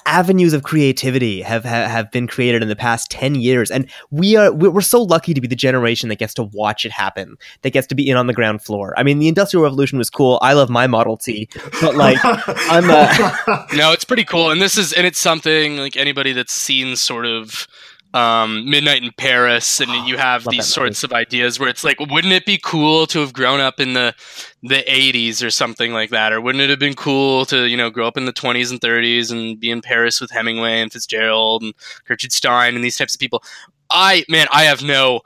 avenues 0.07 0.53
of 0.53 0.63
creativity 0.63 1.43
have, 1.43 1.65
have 1.65 1.91
have 1.91 2.11
been 2.11 2.27
created 2.27 2.63
in 2.63 2.69
the 2.69 2.77
past 2.77 3.11
10 3.11 3.35
years. 3.35 3.71
And 3.71 3.91
we 4.11 4.37
are 4.37 4.53
we're 4.53 4.71
we're 4.71 4.81
so 4.81 5.03
lucky 5.03 5.35
to 5.35 5.41
be 5.41 5.49
the 5.49 5.57
generation 5.57 6.09
that 6.09 6.17
gets 6.17 6.35
to 6.35 6.45
watch 6.45 6.85
it 6.85 6.93
happen 6.93 7.37
that 7.63 7.71
gets 7.71 7.87
to 7.89 7.95
be 7.95 8.09
in 8.09 8.17
on 8.17 8.27
the 8.27 8.33
ground 8.33 8.63
floor. 8.63 8.95
I 8.97 9.03
mean 9.03 9.19
the 9.19 9.29
industrial 9.29 9.63
revolution 9.63 9.99
was 9.99 10.11
cool. 10.11 10.39
I 10.43 10.53
love 10.53 10.71
my 10.71 10.87
model 10.87 11.17
t 11.17 11.49
but 11.81 11.95
like 11.95 12.19
I'm, 12.25 12.89
uh, 12.89 13.67
no, 13.75 13.93
it's 13.93 14.05
pretty 14.05 14.25
cool, 14.25 14.51
and 14.51 14.61
this 14.61 14.79
is 14.79 14.93
and 14.93 15.07
it's 15.07 15.19
something 15.19 15.77
like 15.77 15.97
anybody 15.97 16.33
that's 16.33 16.53
seen 16.53 16.97
sort 16.97 17.27
of 17.27 17.67
um, 18.15 18.71
Midnight 18.71 19.03
in 19.03 19.11
Paris, 19.19 19.81
and 19.81 19.91
you 20.09 20.17
have 20.17 20.47
these 20.49 20.67
sorts 20.67 21.03
of 21.05 21.13
ideas 21.13 21.59
where 21.59 21.69
it's 21.69 21.83
like, 21.85 21.99
wouldn't 21.99 22.33
it 22.33 22.47
be 22.47 22.59
cool 22.63 23.07
to 23.09 23.19
have 23.19 23.33
grown 23.35 23.61
up 23.61 23.81
in 23.81 23.93
the 23.93 24.15
the 24.63 24.83
80s 24.89 25.45
or 25.45 25.51
something 25.51 25.93
like 25.93 26.11
that, 26.11 26.33
or 26.33 26.41
wouldn't 26.41 26.63
it 26.63 26.71
have 26.71 26.79
been 26.79 26.95
cool 26.95 27.45
to 27.47 27.67
you 27.67 27.77
know 27.77 27.91
grow 27.91 28.07
up 28.07 28.17
in 28.17 28.25
the 28.25 28.33
20s 28.33 28.71
and 28.71 28.81
30s 28.81 29.31
and 29.33 29.59
be 29.61 29.69
in 29.71 29.83
Paris 29.83 30.21
with 30.21 30.31
Hemingway 30.31 30.81
and 30.81 30.93
Fitzgerald 30.93 31.63
and 31.63 31.75
Gertrude 32.07 32.33
Stein 32.33 32.75
and 32.77 32.85
these 32.85 32.97
types 32.97 33.15
of 33.15 33.21
people? 33.21 33.43
I 33.91 34.25
man, 34.29 34.47
I 34.53 34.63
have 34.65 34.83
no. 34.83 35.21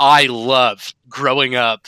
I 0.00 0.26
love 0.26 0.92
growing 1.08 1.54
up 1.54 1.86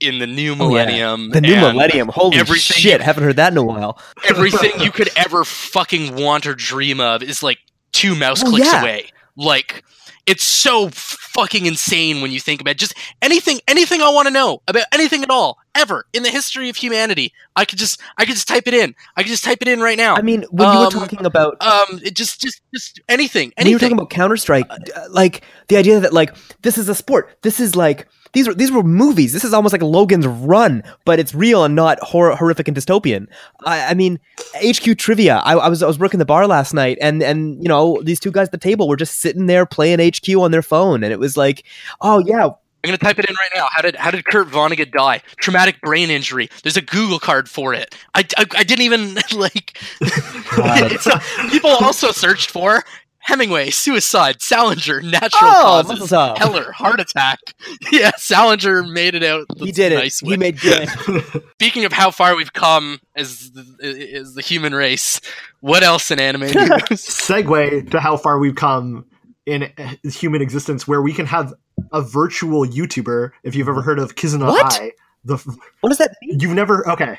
in 0.00 0.18
the 0.18 0.26
new 0.26 0.52
Oh, 0.52 0.54
yeah. 0.54 0.84
millennium. 0.86 1.30
the 1.30 1.40
new 1.40 1.56
millennium 1.56 2.08
holy 2.08 2.38
shit 2.56 2.84
you- 2.84 2.98
haven't 3.04 3.22
heard 3.24 3.36
that 3.36 3.52
in 3.52 3.58
a 3.58 3.62
while 3.64 4.00
everything 4.28 4.70
you 4.80 4.90
could 4.92 5.10
ever 5.16 5.44
fucking 5.44 6.14
want 6.16 6.46
or 6.46 6.54
dream 6.54 7.00
of 7.00 7.20
is 7.22 7.42
like 7.42 7.58
two 7.92 8.14
mouse 8.14 8.42
Well, 8.42 8.52
clicks 8.52 8.72
yeah. 8.72 8.80
away. 8.80 9.10
Like 9.38 9.84
it's 10.26 10.44
so 10.44 10.90
fucking 10.92 11.64
insane 11.64 12.20
when 12.20 12.30
you 12.32 12.40
think 12.40 12.60
about 12.60 12.72
it. 12.72 12.78
just 12.78 12.92
anything 13.22 13.60
anything 13.66 14.02
I 14.02 14.10
want 14.10 14.26
to 14.28 14.32
know 14.32 14.60
about 14.68 14.84
anything 14.92 15.22
at 15.22 15.30
all 15.30 15.56
ever 15.74 16.04
in 16.12 16.22
the 16.24 16.28
history 16.28 16.68
of 16.68 16.76
humanity. 16.76 17.32
I 17.56 17.64
could 17.64 17.78
just 17.78 18.00
I 18.18 18.24
could 18.24 18.34
just 18.34 18.48
type 18.48 18.66
it 18.66 18.74
in. 18.74 18.94
I 19.16 19.22
could 19.22 19.30
just 19.30 19.44
type 19.44 19.58
it 19.62 19.68
in 19.68 19.80
right 19.80 19.96
now. 19.96 20.16
i 20.16 20.22
mean 20.22 20.44
when 20.50 20.70
you 20.72 20.78
were 20.80 20.86
Um, 20.86 20.90
talking 20.92 21.24
about 21.24 21.56
um 21.62 22.00
it 22.02 22.14
just 22.14 22.40
just 22.40 22.60
just 22.74 23.00
anything 23.08 23.52
when 23.56 23.68
you 23.68 23.76
were 23.76 23.78
talking 23.80 23.96
about 23.96 24.10
Counter 24.10 24.36
Strike, 24.36 24.66
like 25.08 25.42
the 25.68 25.76
idea 25.76 26.00
that 26.00 26.12
like 26.12 26.34
this 26.62 26.76
is 26.76 26.88
a 26.88 26.94
sport. 26.94 27.38
This 27.42 27.60
is 27.60 27.74
like 27.76 28.06
these 28.32 28.48
were 28.48 28.54
these 28.54 28.70
were 28.70 28.82
movies. 28.82 29.32
This 29.32 29.44
is 29.44 29.52
almost 29.52 29.72
like 29.72 29.82
Logan's 29.82 30.26
Run, 30.26 30.82
but 31.04 31.18
it's 31.18 31.34
real 31.34 31.64
and 31.64 31.74
not 31.74 31.98
hor- 32.00 32.34
horrific 32.36 32.68
and 32.68 32.76
dystopian. 32.76 33.26
I, 33.64 33.90
I 33.90 33.94
mean, 33.94 34.20
HQ 34.56 34.98
trivia. 34.98 35.38
I, 35.38 35.54
I 35.54 35.68
was 35.68 35.82
I 35.82 35.86
was 35.86 35.98
working 35.98 36.18
the 36.18 36.24
bar 36.24 36.46
last 36.46 36.74
night, 36.74 36.98
and 37.00 37.22
and 37.22 37.62
you 37.62 37.68
know 37.68 38.00
these 38.02 38.20
two 38.20 38.30
guys 38.30 38.48
at 38.48 38.52
the 38.52 38.58
table 38.58 38.88
were 38.88 38.96
just 38.96 39.20
sitting 39.20 39.46
there 39.46 39.66
playing 39.66 40.00
HQ 40.00 40.28
on 40.36 40.50
their 40.50 40.62
phone, 40.62 41.02
and 41.02 41.12
it 41.12 41.18
was 41.18 41.36
like, 41.36 41.64
oh 42.00 42.22
yeah, 42.26 42.50
I'm 42.84 42.88
gonna 42.88 42.98
type 42.98 43.18
it 43.18 43.28
in 43.28 43.34
right 43.34 43.50
now. 43.56 43.66
How 43.70 43.82
did 43.82 43.96
how 43.96 44.10
did 44.10 44.24
Kurt 44.24 44.48
Vonnegut 44.48 44.92
die? 44.92 45.20
Traumatic 45.40 45.80
brain 45.80 46.10
injury. 46.10 46.48
There's 46.62 46.76
a 46.76 46.82
Google 46.82 47.18
card 47.18 47.48
for 47.48 47.74
it. 47.74 47.96
I, 48.14 48.24
I, 48.36 48.46
I 48.56 48.62
didn't 48.62 48.82
even 48.84 49.14
like. 49.34 49.78
it's 50.00 51.06
a, 51.06 51.20
people 51.50 51.70
also 51.70 52.12
searched 52.12 52.50
for 52.50 52.84
Hemingway, 53.28 53.68
suicide, 53.68 54.40
Salinger, 54.40 55.02
natural 55.02 55.50
oh, 55.50 55.82
causes, 55.84 56.14
up. 56.14 56.38
Heller, 56.38 56.72
heart 56.72 56.98
attack. 56.98 57.38
Yeah, 57.92 58.10
Salinger 58.16 58.82
made 58.82 59.14
it 59.14 59.22
out. 59.22 59.44
He 59.56 59.66
the 59.66 59.72
did 59.72 59.92
it. 59.92 59.96
Nice 59.96 60.20
he 60.20 60.36
made 60.38 60.58
good. 60.60 60.88
Speaking 61.52 61.84
of 61.84 61.92
how 61.92 62.10
far 62.10 62.34
we've 62.34 62.52
come 62.54 63.00
as 63.16 63.50
the, 63.50 64.12
as 64.14 64.32
the 64.34 64.40
human 64.40 64.74
race, 64.74 65.20
what 65.60 65.82
else 65.82 66.10
in 66.10 66.18
anime 66.18 66.42
segue 66.48 67.90
to 67.90 68.00
how 68.00 68.16
far 68.16 68.38
we've 68.38 68.54
come 68.54 69.04
in 69.44 69.70
human 70.04 70.40
existence 70.40 70.88
where 70.88 71.02
we 71.02 71.12
can 71.12 71.26
have 71.26 71.52
a 71.92 72.00
virtual 72.00 72.66
YouTuber. 72.66 73.30
If 73.42 73.54
you've 73.54 73.68
ever 73.68 73.82
heard 73.82 73.98
of 73.98 74.14
Kizuna 74.14 74.46
What? 74.48 74.80
Ai, 74.80 74.92
the 75.24 75.36
what 75.80 75.90
does 75.90 75.98
that 75.98 76.16
mean? 76.22 76.40
you've 76.40 76.54
never 76.54 76.88
okay. 76.90 77.18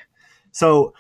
So 0.54 0.94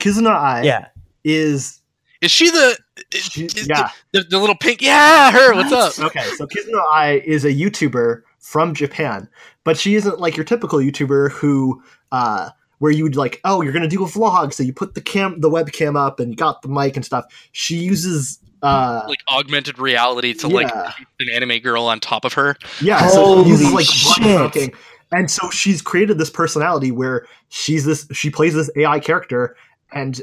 Kizuna 0.00 0.30
Ai 0.30 0.62
Yeah. 0.62 0.88
is 1.22 1.82
Is 2.26 2.30
she 2.32 2.50
the? 2.50 2.76
she- 3.12 3.44
is 3.46 3.66
yeah 3.68 3.90
The, 4.12 4.20
the, 4.22 4.28
the 4.30 4.38
little 4.38 4.56
pink. 4.56 4.82
Yeah, 4.82 5.30
her. 5.30 5.54
What's 5.54 5.72
up? 5.72 5.98
okay. 6.06 6.24
So 6.36 6.46
Kizuna 6.46 6.82
Ai 6.92 7.22
is 7.24 7.44
a 7.44 7.52
YouTuber 7.52 8.22
from 8.38 8.74
Japan, 8.74 9.28
but 9.64 9.78
she 9.78 9.94
isn't 9.94 10.20
like 10.20 10.36
your 10.36 10.44
typical 10.44 10.78
YouTuber 10.78 11.30
who. 11.32 11.82
uh 12.12 12.50
where 12.78 12.92
you 12.92 13.04
would 13.04 13.16
like, 13.16 13.40
oh, 13.44 13.62
you're 13.62 13.72
gonna 13.72 13.88
do 13.88 14.04
a 14.04 14.06
vlog, 14.06 14.52
so 14.52 14.62
you 14.62 14.70
put 14.70 14.94
the 14.94 15.00
cam, 15.00 15.40
the 15.40 15.48
webcam 15.48 15.96
up, 15.96 16.20
and 16.20 16.30
you 16.30 16.36
got 16.36 16.60
the 16.60 16.68
mic 16.68 16.94
and 16.94 17.06
stuff. 17.06 17.24
She 17.52 17.76
uses, 17.76 18.38
uh, 18.62 19.02
like 19.08 19.20
augmented 19.30 19.78
reality 19.78 20.34
to 20.34 20.46
like 20.46 20.70
an 20.74 21.28
anime 21.32 21.58
girl 21.60 21.84
on 21.86 22.00
top 22.00 22.26
of 22.26 22.34
her. 22.34 22.54
Yeah, 22.82 23.06
so 23.08 23.24
Holy 23.24 23.48
uses 23.48 23.72
like 23.72 23.86
shit. 23.86 24.74
And 25.10 25.30
so 25.30 25.48
she's 25.48 25.80
created 25.80 26.18
this 26.18 26.28
personality 26.28 26.90
where 26.90 27.26
she's 27.48 27.86
this 27.86 28.06
she 28.12 28.28
plays 28.28 28.52
this 28.52 28.68
AI 28.76 29.00
character 29.00 29.56
and 29.92 30.20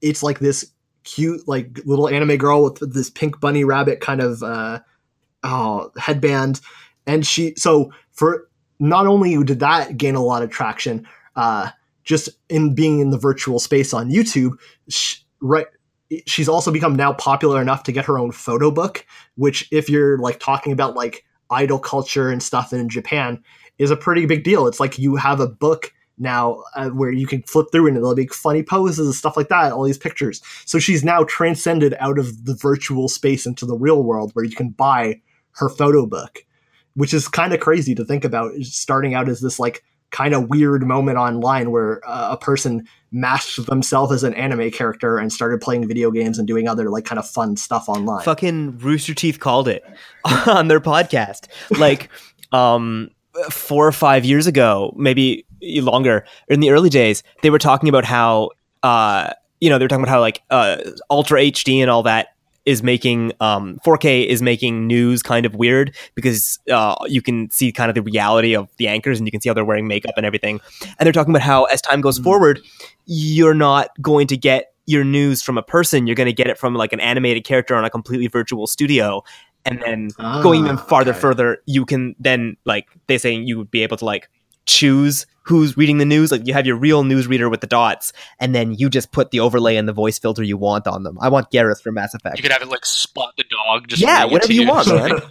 it's 0.00 0.24
like 0.24 0.40
this 0.40 0.72
cute 1.04 1.46
like 1.46 1.80
little 1.84 2.08
anime 2.08 2.36
girl 2.36 2.64
with 2.64 2.92
this 2.92 3.10
pink 3.10 3.40
bunny 3.40 3.64
rabbit 3.64 4.00
kind 4.00 4.20
of 4.20 4.42
uh 4.42 4.78
oh 5.42 5.90
headband 5.98 6.60
and 7.06 7.26
she 7.26 7.54
so 7.56 7.92
for 8.12 8.48
not 8.78 9.06
only 9.06 9.42
did 9.44 9.60
that 9.60 9.96
gain 9.96 10.14
a 10.14 10.22
lot 10.22 10.42
of 10.42 10.50
traction 10.50 11.06
uh 11.36 11.68
just 12.04 12.28
in 12.48 12.74
being 12.74 13.00
in 13.00 13.10
the 13.10 13.18
virtual 13.18 13.58
space 13.58 13.92
on 13.92 14.10
YouTube 14.10 14.52
sh- 14.88 15.18
right 15.40 15.66
she's 16.26 16.48
also 16.48 16.70
become 16.70 16.94
now 16.94 17.12
popular 17.12 17.60
enough 17.60 17.82
to 17.84 17.92
get 17.92 18.04
her 18.04 18.18
own 18.18 18.32
photo 18.32 18.70
book 18.70 19.06
which 19.36 19.68
if 19.72 19.88
you're 19.88 20.18
like 20.18 20.38
talking 20.38 20.72
about 20.72 20.94
like 20.94 21.24
idol 21.50 21.78
culture 21.78 22.30
and 22.30 22.42
stuff 22.42 22.72
in 22.72 22.88
Japan 22.88 23.42
is 23.78 23.90
a 23.90 23.96
pretty 23.96 24.26
big 24.26 24.44
deal. 24.44 24.66
It's 24.66 24.80
like 24.80 24.98
you 24.98 25.16
have 25.16 25.40
a 25.40 25.48
book 25.48 25.92
now 26.18 26.62
uh, 26.74 26.90
where 26.90 27.10
you 27.10 27.26
can 27.26 27.42
flip 27.42 27.66
through 27.72 27.86
and 27.86 27.96
there'll 27.96 28.14
be 28.14 28.26
funny 28.26 28.62
poses 28.62 29.06
and 29.06 29.14
stuff 29.14 29.36
like 29.36 29.48
that, 29.48 29.72
all 29.72 29.84
these 29.84 29.98
pictures. 29.98 30.40
So 30.64 30.78
she's 30.78 31.04
now 31.04 31.24
transcended 31.24 31.94
out 31.98 32.18
of 32.18 32.44
the 32.44 32.54
virtual 32.54 33.08
space 33.08 33.46
into 33.46 33.66
the 33.66 33.76
real 33.76 34.02
world 34.02 34.30
where 34.34 34.44
you 34.44 34.54
can 34.54 34.70
buy 34.70 35.20
her 35.52 35.68
photo 35.68 36.06
book, 36.06 36.44
which 36.94 37.12
is 37.14 37.28
kind 37.28 37.52
of 37.52 37.60
crazy 37.60 37.94
to 37.94 38.04
think 38.04 38.24
about. 38.24 38.52
Starting 38.62 39.14
out 39.14 39.28
as 39.28 39.40
this 39.40 39.58
like 39.58 39.82
kind 40.10 40.34
of 40.34 40.48
weird 40.48 40.86
moment 40.86 41.16
online 41.16 41.70
where 41.70 42.06
uh, 42.06 42.28
a 42.32 42.36
person 42.36 42.86
masked 43.10 43.66
themselves 43.66 44.12
as 44.12 44.22
an 44.22 44.34
anime 44.34 44.70
character 44.70 45.18
and 45.18 45.32
started 45.32 45.60
playing 45.60 45.88
video 45.88 46.10
games 46.10 46.38
and 46.38 46.46
doing 46.46 46.68
other 46.68 46.90
like 46.90 47.04
kind 47.04 47.18
of 47.18 47.28
fun 47.28 47.56
stuff 47.56 47.88
online. 47.88 48.22
fucking 48.22 48.78
Rooster 48.78 49.14
Teeth 49.14 49.40
called 49.40 49.68
it 49.68 49.82
on 50.46 50.68
their 50.68 50.80
podcast. 50.80 51.48
Like, 51.78 52.10
um, 52.52 53.10
four 53.50 53.86
or 53.86 53.92
five 53.92 54.24
years 54.24 54.46
ago, 54.46 54.92
maybe 54.96 55.46
longer, 55.62 56.24
in 56.48 56.60
the 56.60 56.70
early 56.70 56.90
days, 56.90 57.22
they 57.42 57.50
were 57.50 57.58
talking 57.58 57.88
about 57.88 58.04
how, 58.04 58.50
uh, 58.82 59.32
you 59.60 59.70
know, 59.70 59.78
they 59.78 59.84
were 59.84 59.88
talking 59.88 60.04
about 60.04 60.12
how 60.12 60.20
like 60.20 60.42
uh, 60.50 60.76
Ultra 61.10 61.40
HD 61.40 61.80
and 61.80 61.90
all 61.90 62.02
that 62.02 62.28
is 62.64 62.80
making 62.80 63.32
um 63.40 63.76
4K 63.84 64.24
is 64.24 64.40
making 64.40 64.86
news 64.86 65.20
kind 65.20 65.44
of 65.44 65.56
weird 65.56 65.92
because 66.14 66.60
uh 66.70 66.94
you 67.08 67.20
can 67.20 67.50
see 67.50 67.72
kind 67.72 67.88
of 67.88 67.96
the 67.96 68.02
reality 68.02 68.54
of 68.54 68.68
the 68.76 68.86
anchors 68.86 69.18
and 69.18 69.26
you 69.26 69.32
can 69.32 69.40
see 69.40 69.48
how 69.48 69.52
they're 69.54 69.64
wearing 69.64 69.88
makeup 69.88 70.12
and 70.16 70.24
everything. 70.24 70.60
And 70.80 71.04
they're 71.04 71.12
talking 71.12 71.32
about 71.32 71.42
how 71.42 71.64
as 71.64 71.82
time 71.82 72.00
goes 72.00 72.20
Mhm. 72.20 72.22
forward, 72.22 72.60
you're 73.06 73.52
not 73.54 73.90
going 74.00 74.28
to 74.28 74.36
get 74.36 74.74
your 74.86 75.02
news 75.02 75.42
from 75.42 75.58
a 75.58 75.62
person, 75.62 76.06
you're 76.06 76.14
going 76.14 76.28
to 76.28 76.32
get 76.32 76.46
it 76.46 76.56
from 76.56 76.76
like 76.76 76.92
an 76.92 77.00
animated 77.00 77.42
character 77.42 77.74
on 77.74 77.84
a 77.84 77.90
completely 77.90 78.28
virtual 78.28 78.68
studio. 78.68 79.24
And 79.64 79.82
then 79.84 80.10
going 80.40 80.60
even 80.64 80.76
Ah, 80.78 80.82
farther 80.82 81.10
okay. 81.10 81.18
further, 81.20 81.58
you 81.66 81.84
can 81.84 82.14
then 82.20 82.56
like 82.64 82.86
they're 83.08 83.18
saying 83.18 83.48
you 83.48 83.58
would 83.58 83.72
be 83.72 83.82
able 83.82 83.96
to 83.96 84.04
like 84.04 84.28
choose 84.66 85.26
who's 85.44 85.76
reading 85.76 85.98
the 85.98 86.04
news. 86.04 86.30
Like 86.32 86.46
you 86.46 86.52
have 86.54 86.66
your 86.66 86.76
real 86.76 87.04
news 87.04 87.26
reader 87.26 87.48
with 87.48 87.60
the 87.60 87.66
dots, 87.66 88.12
and 88.38 88.54
then 88.54 88.74
you 88.74 88.88
just 88.90 89.12
put 89.12 89.30
the 89.30 89.40
overlay 89.40 89.76
and 89.76 89.88
the 89.88 89.92
voice 89.92 90.18
filter 90.18 90.42
you 90.42 90.56
want 90.56 90.86
on 90.86 91.02
them. 91.02 91.18
I 91.20 91.28
want 91.28 91.50
Gareth 91.50 91.80
from 91.80 91.94
Mass 91.94 92.14
Effect. 92.14 92.36
You 92.36 92.42
could 92.42 92.52
have 92.52 92.62
it 92.62 92.68
like 92.68 92.84
spot 92.86 93.34
the 93.36 93.44
dog. 93.44 93.88
Just 93.88 94.02
yeah, 94.02 94.24
whatever 94.24 94.48
to 94.48 94.54
you 94.54 94.66
want, 94.68 94.86
man. 94.88 94.96
like 94.98 95.10
a 95.10 95.14
little. 95.14 95.28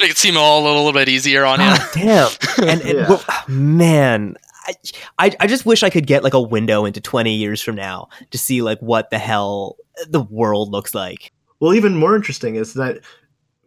Make 0.00 0.12
it 0.12 0.16
seem 0.16 0.36
all 0.38 0.62
a 0.62 0.66
little 0.66 0.92
bit 0.94 1.10
easier 1.10 1.44
on 1.44 1.60
you. 1.60 1.66
God 1.66 1.88
damn. 1.92 2.30
And, 2.68 2.80
and 2.80 2.98
Yeah. 3.00 3.08
well, 3.08 3.22
ah, 3.28 3.44
man, 3.48 4.34
I, 4.66 4.72
I 5.18 5.36
I 5.40 5.46
just 5.46 5.66
wish 5.66 5.82
I 5.82 5.90
could 5.90 6.06
get 6.06 6.24
like 6.24 6.32
a 6.32 6.40
window 6.40 6.86
into 6.86 7.02
20 7.02 7.34
years 7.34 7.60
from 7.60 7.74
now 7.76 8.08
to 8.30 8.38
see 8.38 8.62
like 8.62 8.78
what 8.80 9.10
the 9.10 9.18
hell 9.18 9.76
the 10.08 10.22
world 10.22 10.70
looks 10.70 10.94
like. 10.94 11.32
well, 11.60 11.74
even 11.74 11.96
more 11.96 12.16
interesting 12.16 12.54
is 12.54 12.72
that 12.74 13.00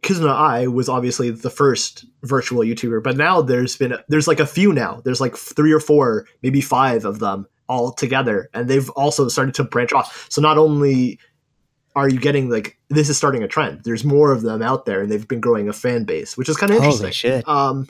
Kizuna 0.04 0.30
Ai 0.30 0.68
was 0.68 0.90
obviously 0.90 1.32
the 1.32 1.50
first 1.50 2.06
virtual 2.24 2.62
YouTuber, 2.64 3.02
but 3.02 3.18
now 3.18 3.42
there's 3.42 3.78
been 3.78 3.96
there's 4.10 4.28
like 4.28 4.40
a 4.40 4.46
few 4.46 4.74
now. 4.74 5.02
There's 5.04 5.22
like 5.22 5.36
three 5.36 5.72
or 5.72 5.80
four, 5.80 6.28
maybe 6.42 6.62
five 6.62 7.06
of 7.06 7.20
them 7.20 7.48
all 7.68 7.92
together, 7.94 8.50
and 8.54 8.70
they've 8.70 8.90
also 8.92 9.28
started 9.30 9.56
to 9.56 9.64
branch 9.64 9.94
off. 9.94 10.28
So 10.30 10.42
not 10.42 10.58
only 10.58 11.20
are 11.96 12.10
you 12.10 12.20
getting 12.20 12.50
like 12.50 12.78
this 12.90 13.10
is 13.10 13.18
starting 13.18 13.44
a 13.44 13.48
trend, 13.48 13.82
there's 13.86 14.04
more 14.04 14.34
of 14.34 14.42
them 14.42 14.62
out 14.62 14.86
there, 14.86 15.02
and 15.02 15.10
they've 15.12 15.28
been 15.28 15.40
growing 15.40 15.70
a 15.70 15.74
fan 15.74 16.04
base, 16.04 16.38
which 16.38 16.50
is 16.50 16.58
kind 16.58 16.72
of 16.72 16.78
interesting. 16.78 17.06
Holy 17.06 17.14
shit! 17.14 17.48
Um. 17.48 17.88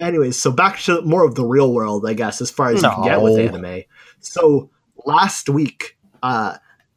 Anyways, 0.00 0.40
so 0.40 0.50
back 0.50 0.80
to 0.80 1.02
more 1.02 1.24
of 1.24 1.36
the 1.36 1.44
real 1.44 1.72
world, 1.72 2.06
I 2.06 2.14
guess, 2.14 2.40
as 2.40 2.50
far 2.50 2.70
as 2.70 2.82
you 2.82 2.88
can 2.88 3.04
get 3.04 3.20
with 3.22 3.38
anime. 3.38 3.82
So 4.18 4.70
last 5.04 5.48
week, 5.48 5.96
uh, 6.22 6.56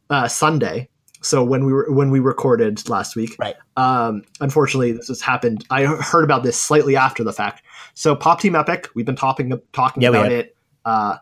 uh, 0.09 0.27
Sunday. 0.27 0.89
So 1.21 1.43
when 1.43 1.65
we 1.65 1.73
were 1.73 1.91
when 1.91 2.09
we 2.11 2.19
recorded 2.19 2.87
last 2.89 3.15
week, 3.15 3.35
Right. 3.39 3.55
Um, 3.77 4.23
unfortunately, 4.41 4.91
this 4.91 5.07
has 5.07 5.21
happened. 5.21 5.65
I 5.69 5.85
heard 5.85 6.23
about 6.23 6.43
this 6.43 6.59
slightly 6.59 6.95
after 6.95 7.23
the 7.23 7.33
fact. 7.33 7.63
So 7.93 8.15
Pop 8.15 8.39
Team 8.41 8.55
Epic, 8.55 8.89
we've 8.95 9.05
been 9.05 9.15
talking 9.15 9.59
talking 9.73 10.03
Yeah, 10.03 10.09
about 10.09 10.31
it 10.31 10.55
uh, 10.85 11.17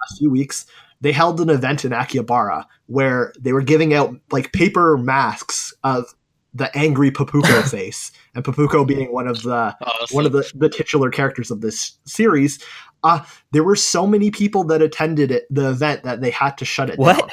last 0.00 0.18
few 0.18 0.30
weeks. 0.30 0.66
They 1.00 1.12
held 1.12 1.40
an 1.40 1.48
event 1.50 1.84
in 1.84 1.92
Akihabara 1.92 2.64
where 2.86 3.32
they 3.38 3.52
were 3.52 3.62
giving 3.62 3.94
out 3.94 4.14
like 4.30 4.52
paper 4.52 4.96
masks 4.98 5.72
of 5.84 6.14
the 6.54 6.74
angry 6.76 7.10
Popuko 7.10 7.62
face, 7.70 8.10
and 8.34 8.42
Popuko 8.44 8.86
being 8.86 9.12
one 9.12 9.28
of 9.28 9.42
the 9.42 9.76
Awesome. 9.80 10.14
one 10.14 10.26
of 10.26 10.32
the, 10.32 10.50
the 10.54 10.68
titular 10.68 11.10
characters 11.10 11.50
of 11.50 11.60
this 11.60 11.98
series. 12.04 12.58
Uh, 13.04 13.20
there 13.52 13.62
were 13.62 13.76
so 13.76 14.06
many 14.06 14.30
people 14.30 14.64
that 14.64 14.82
attended 14.82 15.30
it, 15.30 15.46
the 15.50 15.70
event 15.70 16.02
that 16.02 16.20
they 16.20 16.30
had 16.30 16.58
to 16.58 16.64
shut 16.64 16.90
it 16.90 16.98
down. 16.98 17.06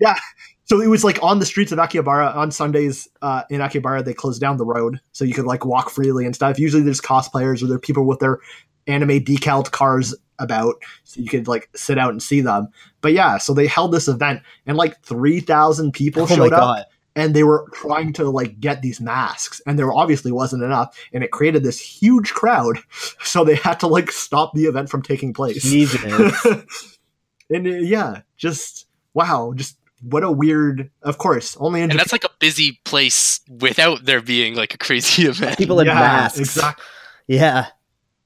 What? 0.00 0.24
So 0.66 0.80
it 0.80 0.88
was 0.88 1.04
like 1.04 1.22
on 1.22 1.38
the 1.38 1.46
streets 1.46 1.72
of 1.72 1.78
Akihabara 1.78 2.34
on 2.34 2.50
Sundays 2.50 3.08
uh, 3.22 3.42
in 3.50 3.60
Akihabara. 3.60 4.04
They 4.04 4.14
closed 4.14 4.40
down 4.40 4.56
the 4.56 4.64
road 4.64 5.00
so 5.12 5.24
you 5.24 5.34
could 5.34 5.44
like 5.44 5.64
walk 5.64 5.90
freely 5.90 6.24
and 6.24 6.34
stuff. 6.34 6.58
Usually 6.58 6.82
there's 6.82 7.00
cosplayers 7.00 7.62
or 7.62 7.66
there 7.66 7.76
are 7.76 7.80
people 7.80 8.06
with 8.06 8.20
their 8.20 8.38
anime 8.86 9.20
decaled 9.20 9.70
cars 9.72 10.14
about, 10.38 10.76
so 11.04 11.20
you 11.20 11.28
could 11.28 11.46
like 11.46 11.68
sit 11.74 11.98
out 11.98 12.10
and 12.10 12.22
see 12.22 12.40
them. 12.40 12.68
But 13.02 13.12
yeah, 13.12 13.38
so 13.38 13.52
they 13.54 13.66
held 13.66 13.92
this 13.92 14.08
event 14.08 14.42
and 14.66 14.76
like 14.76 15.00
three 15.02 15.40
thousand 15.40 15.92
people 15.92 16.22
Oh 16.22 16.26
showed 16.26 16.52
up 16.52 16.86
and 17.16 17.34
they 17.34 17.44
were 17.44 17.66
trying 17.72 18.12
to 18.14 18.28
like 18.28 18.58
get 18.60 18.82
these 18.82 19.00
masks 19.00 19.60
and 19.66 19.78
there 19.78 19.92
obviously 19.92 20.32
wasn't 20.32 20.62
enough 20.62 20.96
and 21.12 21.22
it 21.22 21.30
created 21.30 21.62
this 21.62 21.80
huge 21.80 22.32
crowd 22.32 22.78
so 23.22 23.44
they 23.44 23.54
had 23.54 23.80
to 23.80 23.86
like 23.86 24.10
stop 24.10 24.52
the 24.54 24.64
event 24.64 24.88
from 24.88 25.02
taking 25.02 25.32
place 25.32 25.62
Jesus. 25.62 26.02
and 27.50 27.66
uh, 27.66 27.70
yeah 27.70 28.22
just 28.36 28.86
wow 29.12 29.52
just 29.54 29.76
what 30.08 30.22
a 30.22 30.30
weird 30.30 30.90
of 31.02 31.18
course 31.18 31.56
only 31.58 31.80
in 31.80 31.84
and 31.84 31.92
Japan. 31.92 31.98
that's 31.98 32.12
like 32.12 32.24
a 32.24 32.30
busy 32.40 32.80
place 32.84 33.40
without 33.48 34.04
there 34.04 34.20
being 34.20 34.54
like 34.54 34.74
a 34.74 34.78
crazy 34.78 35.22
event. 35.28 35.58
People 35.58 35.80
in 35.80 35.86
yeah, 35.86 35.94
masks. 35.94 36.38
exactly 36.38 36.84
Yeah. 37.26 37.66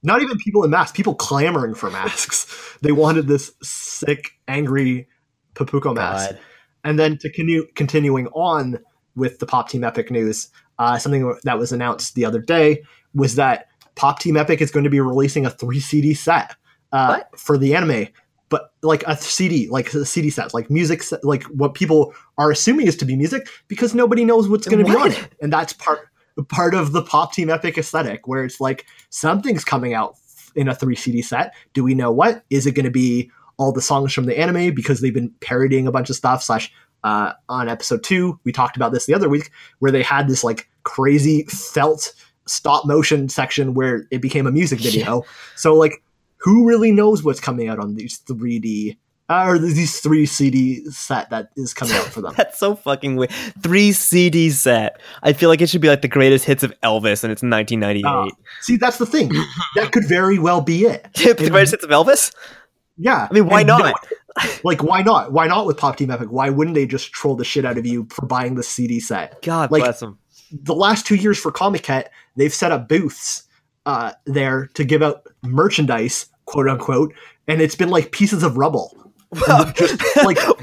not 0.03 0.23
even 0.23 0.39
people 0.39 0.65
in 0.65 0.71
masks 0.71 0.97
people 0.97 1.15
clamoring 1.15 1.75
for 1.75 1.91
masks 1.91 2.47
they 2.83 2.93
wanted 2.93 3.27
this 3.29 3.53
sick 3.63 4.31
angry 4.47 5.09
Popuko 5.55 5.95
mask 5.95 6.31
God. 6.31 6.39
And 6.85 6.99
then 6.99 7.19
to 7.19 7.29
continue 7.31 7.67
continuing 7.75 8.29
on 8.29 8.79
with 9.17 9.41
the 9.41 9.47
Pop 9.47 9.69
Team 9.69 9.83
Epic 9.83 10.11
news, 10.13 10.49
uh, 10.79 10.97
something 10.97 11.35
that 11.43 11.59
was 11.59 11.73
announced 11.73 12.15
the 12.15 12.25
other 12.25 12.39
day 12.41 12.83
was 13.13 13.35
that 13.35 13.67
Pop 13.97 14.21
Team 14.21 14.37
Epic 14.37 14.61
is 14.61 14.71
going 14.71 14.85
to 14.85 14.91
be 14.91 15.01
releasing 15.01 15.45
a 15.45 15.51
three 15.51 15.81
CD 15.81 16.15
set 16.15 16.55
uh, 16.93 17.19
for 17.37 17.59
the 17.59 17.75
anime, 17.75 18.07
but 18.49 18.73
like 18.83 19.03
a 19.07 19.17
CD, 19.17 19.69
like 19.69 19.93
a 19.95 20.05
CD 20.05 20.31
set, 20.31 20.55
like 20.55 20.71
music, 20.71 21.03
like 21.23 21.45
what 21.45 21.75
people 21.75 22.15
are 22.39 22.51
assuming 22.51 22.87
is 22.87 22.97
to 22.97 23.05
be 23.05 23.17
music 23.17 23.49
because 23.69 23.95
nobody 23.95 24.25
knows 24.25 24.49
what's 24.49 24.67
going 24.67 24.85
to 24.85 24.91
be 24.91 24.97
on 24.97 25.13
it, 25.13 25.29
and 25.43 25.53
that's 25.53 25.73
part 25.73 26.09
part 26.49 26.75
of 26.75 26.93
the 26.93 27.03
Pop 27.03 27.33
Team 27.33 27.51
Epic 27.51 27.77
aesthetic, 27.79 28.27
where 28.29 28.45
it's 28.45 28.61
like 28.61 28.87
something's 29.11 29.65
coming 29.65 29.95
out 29.95 30.17
in 30.55 30.69
a 30.69 30.75
three 30.75 30.97
CD 30.97 31.23
set. 31.23 31.55
Do 31.75 31.85
we 31.85 31.95
know 31.95 32.11
what? 32.11 32.45
Is 32.51 32.67
it 32.67 32.73
going 32.73 32.85
to 32.85 32.91
be 32.91 33.31
all 33.57 33.73
the 33.73 33.83
songs 33.83 34.13
from 34.13 34.27
the 34.27 34.39
anime 34.39 34.75
because 34.75 35.01
they've 35.01 35.15
been 35.15 35.33
parodying 35.41 35.87
a 35.87 35.93
bunch 35.93 36.11
of 36.11 36.17
stuff? 36.17 36.43
Slash, 36.43 36.73
uh, 37.05 37.33
on 37.49 37.69
episode 37.69 38.03
two, 38.03 38.39
we 38.45 38.53
talked 38.53 38.77
about 38.77 38.93
this 38.93 39.07
the 39.07 39.15
other 39.15 39.29
week, 39.29 39.51
where 39.81 39.93
they 39.93 40.03
had 40.03 40.29
this 40.29 40.45
like 40.45 40.69
crazy 40.85 41.45
felt 41.45 42.13
stop 42.47 42.87
motion 42.87 43.29
section 43.29 43.75
where 43.75 44.07
it 44.11 44.23
became 44.23 44.47
a 44.47 44.53
music 44.53 44.81
video. 44.81 45.23
So 45.57 45.75
like, 45.75 46.03
who 46.39 46.67
really 46.67 46.93
knows 46.93 47.23
what's 47.23 47.41
coming 47.41 47.69
out 47.69 47.79
on 47.79 47.95
these 47.95 48.19
3D 48.21 48.97
uh, 49.31 49.45
or 49.47 49.59
these 49.59 50.01
three 50.01 50.25
CD 50.25 50.85
set 50.91 51.29
that 51.31 51.51
is 51.57 51.75
coming 51.75 51.95
out 51.97 52.05
for 52.07 52.21
them? 52.23 52.33
That's 52.37 52.59
so 52.59 52.75
fucking 52.75 53.17
weird. 53.17 53.31
Three 53.63 53.93
CD 53.93 54.51
set. 54.51 55.01
I 55.23 55.33
feel 55.35 55.49
like 55.51 55.61
it 55.61 55.69
should 55.69 55.81
be 55.83 55.89
like 55.89 56.03
the 56.03 56.09
greatest 56.09 56.45
hits 56.47 56.63
of 56.63 56.73
Elvis, 56.81 57.23
and 57.25 57.31
it's 57.33 57.43
1998. 57.43 58.05
Uh, 58.05 58.31
See, 58.63 58.77
that's 58.77 58.99
the 58.99 59.07
thing. 59.07 59.31
That 59.77 59.93
could 59.93 60.07
very 60.09 60.39
well 60.39 60.61
be 60.63 60.85
it. 60.85 61.07
the 61.15 61.49
greatest 61.51 61.73
hits 61.73 61.85
of 61.85 61.91
Elvis. 61.91 62.35
Yeah. 62.97 63.29
I 63.31 63.35
mean, 63.35 63.47
why 63.47 63.61
And 63.61 63.69
not? 63.69 63.83
no- 63.83 64.49
like, 64.65 64.83
why 64.83 65.03
not? 65.03 65.33
Why 65.33 65.47
not 65.47 65.67
with 65.67 65.77
Pop 65.77 65.97
Team 65.97 66.11
Epic? 66.11 66.29
Why 66.31 66.49
wouldn't 66.51 66.75
they 66.75 66.87
just 66.87 67.13
troll 67.13 67.35
the 67.37 67.45
shit 67.45 67.65
out 67.65 67.77
of 67.77 67.85
you 67.85 68.07
for 68.11 68.25
buying 68.27 68.55
the 68.55 68.63
CD 68.63 68.99
set? 69.01 69.43
God 69.43 69.71
Like- 69.71 69.83
bless 69.83 70.01
him. 70.03 70.19
The 70.51 70.75
last 70.75 71.07
two 71.07 71.17
years 71.17 71.39
for 71.39 71.53
Comiket, 71.53 72.07
they've 72.37 72.55
set 72.55 72.73
up 72.73 72.89
booths 72.89 73.43
uh, 73.89 74.13
there 74.27 74.67
to 74.75 74.85
give 74.85 75.03
out 75.03 75.27
merchandise, 75.43 76.27
quote 76.45 76.69
unquote, 76.69 77.15
and 77.49 77.63
it's 77.63 77.75
been 77.75 77.89
like 77.89 78.13
pieces 78.13 78.43
of 78.43 78.59
rubble. 78.59 78.95
just 79.75 80.01
like 80.25 80.39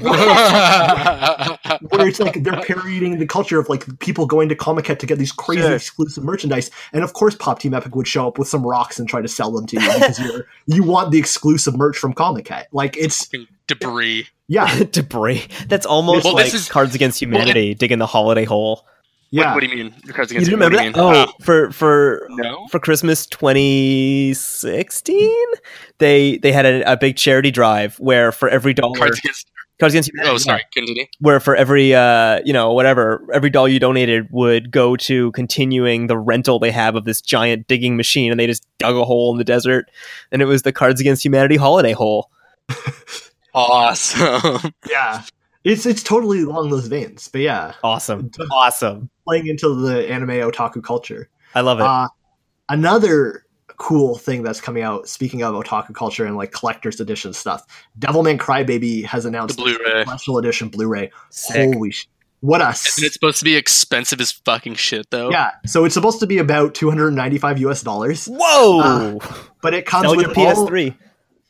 where 1.90 2.08
it's 2.08 2.18
like 2.20 2.42
they're 2.42 2.60
parodying 2.62 3.18
the 3.18 3.26
culture 3.26 3.58
of 3.60 3.68
like 3.68 3.84
people 4.00 4.26
going 4.26 4.48
to 4.48 4.54
Comiket 4.56 4.98
to 5.00 5.06
get 5.06 5.18
these 5.18 5.32
crazy 5.32 5.62
Sure. 5.62 5.74
exclusive 5.74 6.24
merchandise, 6.24 6.70
and 6.92 7.02
of 7.04 7.12
course, 7.12 7.34
Pop 7.34 7.58
Team 7.60 7.74
Epic 7.74 7.94
would 7.96 8.08
show 8.08 8.26
up 8.28 8.38
with 8.38 8.48
some 8.48 8.64
rocks 8.66 8.98
and 8.98 9.08
try 9.08 9.20
to 9.20 9.28
sell 9.28 9.50
them 9.52 9.66
to 9.66 9.76
you 9.80 9.86
because 9.92 10.18
you're 10.20 10.46
you 10.66 10.82
want 10.84 11.10
the 11.10 11.18
exclusive 11.18 11.76
merch 11.76 11.96
from 11.98 12.14
Comiket. 12.14 12.64
Like 12.72 12.96
it's 12.96 13.28
Debris. 13.66 14.28
yeah, 14.48 14.84
Debris. 14.84 15.46
That's 15.68 15.86
almost 15.86 16.24
Well, 16.24 16.34
like 16.34 16.44
this 16.46 16.54
is- 16.54 16.68
Cards 16.68 16.94
Against 16.94 17.20
Humanity 17.20 17.74
digging 17.74 17.98
the 17.98 18.06
holiday 18.06 18.44
hole. 18.44 18.86
Yeah. 19.36 19.46
What, 19.46 19.54
what 19.54 19.60
do 19.60 19.66
you 19.68 19.76
mean? 19.84 19.94
Your 20.04 20.14
cards 20.14 20.30
You 20.32 20.36
against 20.38 20.52
remember 20.52 20.76
what 20.76 20.92
that? 20.94 21.00
you 21.00 21.10
mean? 21.10 21.26
Oh, 21.28 21.32
for 21.44 21.70
for 21.72 22.24
Uh, 22.30 22.34
no. 22.36 22.66
for 22.70 22.78
Christmas 22.80 23.26
2016, 23.26 25.44
they 25.98 26.38
they 26.38 26.52
had 26.52 26.66
a, 26.66 26.92
a 26.92 26.96
big 26.96 27.16
charity 27.16 27.50
drive 27.50 27.96
where 27.96 28.32
for 28.32 28.48
every 28.48 28.74
dollar 28.74 28.98
Cards 28.98 29.18
against. 29.18 29.50
Cards 29.78 29.92
Against 29.92 30.08
Humanity, 30.08 30.34
Oh, 30.34 30.38
sorry. 30.38 30.62
Continue. 30.72 31.04
where 31.20 31.38
for 31.38 31.54
every 31.54 31.94
uh 31.94 32.40
you 32.46 32.52
know 32.54 32.72
whatever 32.72 33.22
every 33.34 33.50
dollar 33.50 33.68
you 33.68 33.78
donated 33.78 34.26
would 34.30 34.70
go 34.70 34.96
to 34.96 35.30
continuing 35.32 36.06
the 36.06 36.16
rental 36.16 36.58
they 36.58 36.70
have 36.70 36.96
of 36.96 37.04
this 37.04 37.20
giant 37.20 37.66
digging 37.68 37.94
machine 37.94 38.30
and 38.30 38.40
they 38.40 38.46
just 38.46 38.66
dug 38.78 38.96
a 38.96 39.04
hole 39.04 39.32
in 39.32 39.38
the 39.38 39.44
desert 39.44 39.90
and 40.32 40.40
it 40.40 40.46
was 40.46 40.62
the 40.62 40.72
Cards 40.72 40.98
Against 40.98 41.22
Humanity 41.26 41.56
holiday 41.56 41.92
hole. 41.92 42.30
Awesome. 43.54 44.72
yeah. 44.90 45.22
It's 45.64 45.86
it's 45.86 46.02
totally 46.02 46.42
along 46.42 46.70
those 46.70 46.86
veins, 46.88 47.28
but 47.28 47.40
yeah, 47.40 47.72
Awesome, 47.82 48.30
awesome. 48.50 49.08
Playing 49.26 49.46
into 49.46 49.74
the 49.74 50.10
anime 50.10 50.28
otaku 50.30 50.82
culture. 50.82 51.28
I 51.54 51.60
love 51.62 51.78
it. 51.80 51.84
Uh, 51.84 52.08
another 52.68 53.44
cool 53.78 54.16
thing 54.16 54.42
that's 54.42 54.60
coming 54.60 54.82
out, 54.82 55.08
speaking 55.08 55.42
of 55.42 55.54
otaku 55.54 55.94
culture 55.94 56.24
and 56.24 56.36
like 56.36 56.52
collector's 56.52 57.00
edition 57.00 57.32
stuff, 57.32 57.64
Devilman 57.98 58.38
Crybaby 58.38 59.04
has 59.04 59.24
the 59.24 59.28
announced 59.28 59.56
Blu-ray. 59.58 60.04
special 60.04 60.38
edition 60.38 60.68
Blu-ray. 60.68 61.10
Sick. 61.30 61.74
Holy 61.74 61.90
sh! 61.90 62.06
What 62.40 62.60
a 62.60 62.66
s- 62.68 62.86
Isn't 62.98 63.04
it 63.06 63.12
supposed 63.14 63.38
to 63.38 63.44
be 63.44 63.56
expensive 63.56 64.20
as 64.20 64.32
fucking 64.32 64.74
shit 64.74 65.10
though? 65.10 65.30
yeah. 65.30 65.52
So 65.66 65.84
it's 65.84 65.94
supposed 65.94 66.20
to 66.20 66.26
be 66.26 66.38
about 66.38 66.74
295 66.74 67.58
US 67.60 67.82
dollars, 67.82 68.26
Whoa! 68.26 69.18
but 69.62 69.74
it 69.74 69.84
comes 69.86 70.04
Sell 70.08 70.16
with 70.16 70.26
your 70.26 70.34
PS3. 70.34 70.94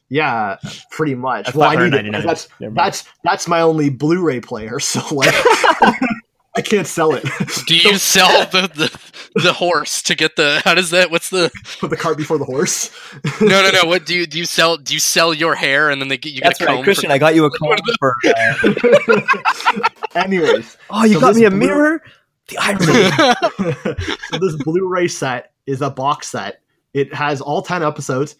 yeah, 0.08 0.56
pretty 0.92 1.14
much. 1.14 1.46
That's 1.46 1.56
well, 1.56 1.70
I 1.70 1.74
need 1.88 1.94
it 1.94 2.12
that's 2.24 2.48
that's 2.60 3.04
that's 3.24 3.46
my 3.48 3.60
only 3.60 3.88
Blu-ray 3.90 4.40
player, 4.40 4.78
so 4.80 5.00
like 5.14 5.34
I 6.56 6.62
can't 6.62 6.86
sell 6.86 7.12
it. 7.14 7.24
Do 7.66 7.76
you 7.76 7.98
sell 7.98 8.46
the, 8.46 8.62
the 8.74 9.40
the 9.42 9.52
horse 9.52 10.00
to 10.04 10.14
get 10.14 10.36
the? 10.36 10.62
How 10.64 10.74
does 10.74 10.90
that? 10.90 11.10
What's 11.10 11.28
the? 11.30 11.50
Put 11.80 11.90
the 11.90 11.96
cart 11.96 12.16
before 12.16 12.38
the 12.38 12.44
horse. 12.44 12.90
No, 13.40 13.62
no, 13.62 13.70
no. 13.70 13.84
What 13.88 14.06
do 14.06 14.14
you 14.14 14.26
do? 14.26 14.38
You 14.38 14.44
sell? 14.46 14.76
Do 14.78 14.94
you 14.94 15.00
sell 15.00 15.34
your 15.34 15.54
hair 15.54 15.90
and 15.90 16.00
then 16.00 16.08
they 16.08 16.16
get 16.16 16.32
you 16.32 16.40
That's 16.40 16.58
get 16.58 16.64
a 16.64 16.68
right, 16.68 16.76
comb? 16.76 16.84
Christian. 16.84 17.08
For, 17.10 17.14
I 17.14 17.18
got 17.18 17.34
you 17.34 17.44
a 17.44 17.50
comb 17.50 17.68
What 17.68 17.80
are 17.80 17.82
the- 17.84 18.96
for. 19.04 19.14
Uh, 20.14 20.20
Anyways, 20.24 20.76
oh, 20.90 21.04
you 21.04 21.14
So 21.14 21.20
got 21.20 21.34
me 21.36 21.44
a 21.44 21.50
Blu- 21.50 21.58
mirror. 21.58 22.02
The 22.48 22.58
irony. 22.58 24.16
so 24.30 24.38
this 24.38 24.56
Blu-ray 24.62 25.08
set 25.08 25.52
is 25.66 25.82
a 25.82 25.90
box 25.90 26.28
set. 26.28 26.60
It 26.94 27.12
has 27.12 27.40
all 27.40 27.60
10 27.62 27.82
episodes, 27.82 28.36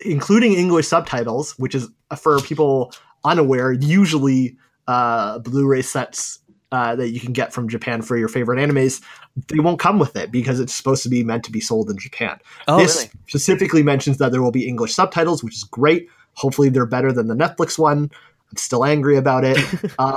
including 0.00 0.52
English 0.54 0.88
subtitles, 0.88 1.52
which 1.58 1.74
is 1.74 1.88
for 2.18 2.40
people 2.40 2.92
unaware, 3.24 3.72
usually 3.72 4.56
uh, 4.88 5.38
Blu-ray 5.38 5.82
sets 5.82 6.40
uh, 6.76 6.94
that 6.94 7.08
you 7.08 7.18
can 7.18 7.32
get 7.32 7.54
from 7.54 7.70
Japan 7.70 8.02
for 8.02 8.18
your 8.18 8.28
favorite 8.28 8.58
animes, 8.58 9.02
they 9.48 9.60
won't 9.60 9.78
come 9.78 9.98
with 9.98 10.14
it 10.14 10.30
because 10.30 10.60
it's 10.60 10.74
supposed 10.74 11.02
to 11.02 11.08
be 11.08 11.24
meant 11.24 11.42
to 11.42 11.50
be 11.50 11.58
sold 11.58 11.88
in 11.88 11.96
Japan. 11.96 12.38
oh, 12.68 12.76
this 12.76 12.96
really? 12.96 13.10
specifically 13.28 13.82
mentions 13.82 14.18
that 14.18 14.30
there 14.30 14.42
will 14.42 14.50
be 14.50 14.68
English 14.68 14.94
subtitles, 14.94 15.42
which 15.42 15.54
is 15.54 15.64
great. 15.64 16.06
Hopefully, 16.34 16.68
they're 16.68 16.84
better 16.84 17.12
than 17.12 17.28
the 17.28 17.34
Netflix 17.34 17.78
one. 17.78 18.10
I'm 18.50 18.56
still 18.58 18.84
angry 18.84 19.16
about 19.16 19.42
it. 19.44 19.56
uh, 19.98 20.16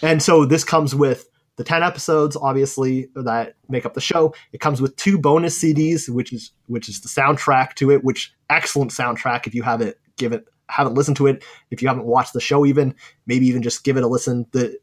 and 0.00 0.22
so 0.22 0.44
this 0.44 0.62
comes 0.62 0.94
with 0.94 1.28
the 1.56 1.64
10 1.64 1.82
episodes 1.84 2.36
obviously 2.36 3.08
that 3.14 3.54
make 3.68 3.86
up 3.86 3.94
the 3.94 4.00
show 4.00 4.34
it 4.52 4.58
comes 4.60 4.82
with 4.82 4.96
two 4.96 5.16
bonus 5.16 5.56
cds 5.62 6.08
which 6.08 6.32
is 6.32 6.50
which 6.66 6.88
is 6.88 7.00
the 7.02 7.08
soundtrack 7.08 7.74
to 7.74 7.92
it 7.92 8.02
which 8.02 8.34
excellent 8.50 8.90
soundtrack 8.90 9.46
if 9.46 9.54
you 9.54 9.62
haven't 9.62 9.96
given 10.16 10.42
haven't 10.68 10.94
listened 10.94 11.16
to 11.16 11.28
it 11.28 11.44
if 11.70 11.80
you 11.80 11.86
haven't 11.86 12.06
watched 12.06 12.32
the 12.32 12.40
show 12.40 12.66
even 12.66 12.92
maybe 13.26 13.46
even 13.46 13.62
just 13.62 13.84
give 13.84 13.96
it 13.96 14.02
a 14.02 14.08
listen 14.08 14.44
the 14.50 14.76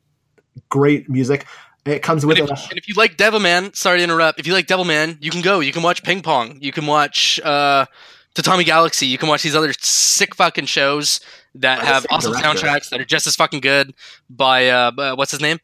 great 0.70 1.10
music 1.10 1.46
it 1.86 2.04
comes 2.04 2.26
with 2.26 2.38
and 2.38 2.48
if, 2.48 2.60
a, 2.60 2.70
and 2.70 2.78
if 2.78 2.88
you 2.88 2.94
like 2.94 3.18
Devilman, 3.18 3.76
sorry 3.76 3.98
to 3.98 4.04
interrupt. 4.04 4.40
If 4.40 4.46
you 4.46 4.54
like 4.54 4.68
Devilman, 4.68 5.18
you 5.20 5.32
can 5.32 5.42
go. 5.42 5.62
You 5.62 5.72
can 5.72 5.82
watch 5.82 6.04
Ping 6.04 6.22
Pong. 6.22 6.60
You 6.62 6.72
can 6.72 6.86
watch 6.86 7.40
uh, 7.44 7.88
Tatami 8.36 8.64
Galaxy. 8.64 9.08
You 9.08 9.18
can 9.18 9.28
watch 9.28 9.42
these 9.42 9.56
other 9.56 9.74
sick 9.80 10.36
fucking 10.36 10.66
shows 10.68 11.22
that 11.56 11.80
By 11.80 11.86
the 11.86 11.88
have 11.92 12.06
awesome 12.12 12.34
director. 12.34 12.48
soundtracks 12.68 12.90
that 12.90 13.02
are 13.02 13.06
just 13.06 13.26
as 13.26 13.36
fucking 13.36 13.62
good. 13.62 13.96
By 14.30 14.68
uh, 14.68 14.92
by- 14.92 15.14
what's 15.14 15.32
his 15.32 15.42
name? 15.42 15.58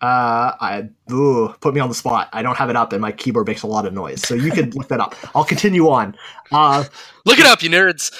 uh 0.00 0.52
i 0.60 0.88
ooh, 1.12 1.54
put 1.60 1.72
me 1.72 1.78
on 1.80 1.88
the 1.88 1.94
spot 1.94 2.28
i 2.32 2.42
don't 2.42 2.56
have 2.56 2.68
it 2.68 2.74
up 2.74 2.92
and 2.92 3.00
my 3.00 3.12
keyboard 3.12 3.46
makes 3.46 3.62
a 3.62 3.66
lot 3.66 3.86
of 3.86 3.94
noise 3.94 4.20
so 4.20 4.34
you 4.34 4.50
can 4.50 4.68
look 4.70 4.88
that 4.88 4.98
up 4.98 5.14
i'll 5.36 5.44
continue 5.44 5.88
on 5.88 6.16
uh 6.50 6.82
Look 7.24 7.38
it 7.38 7.46
up, 7.46 7.62
you 7.62 7.70
nerds. 7.70 8.12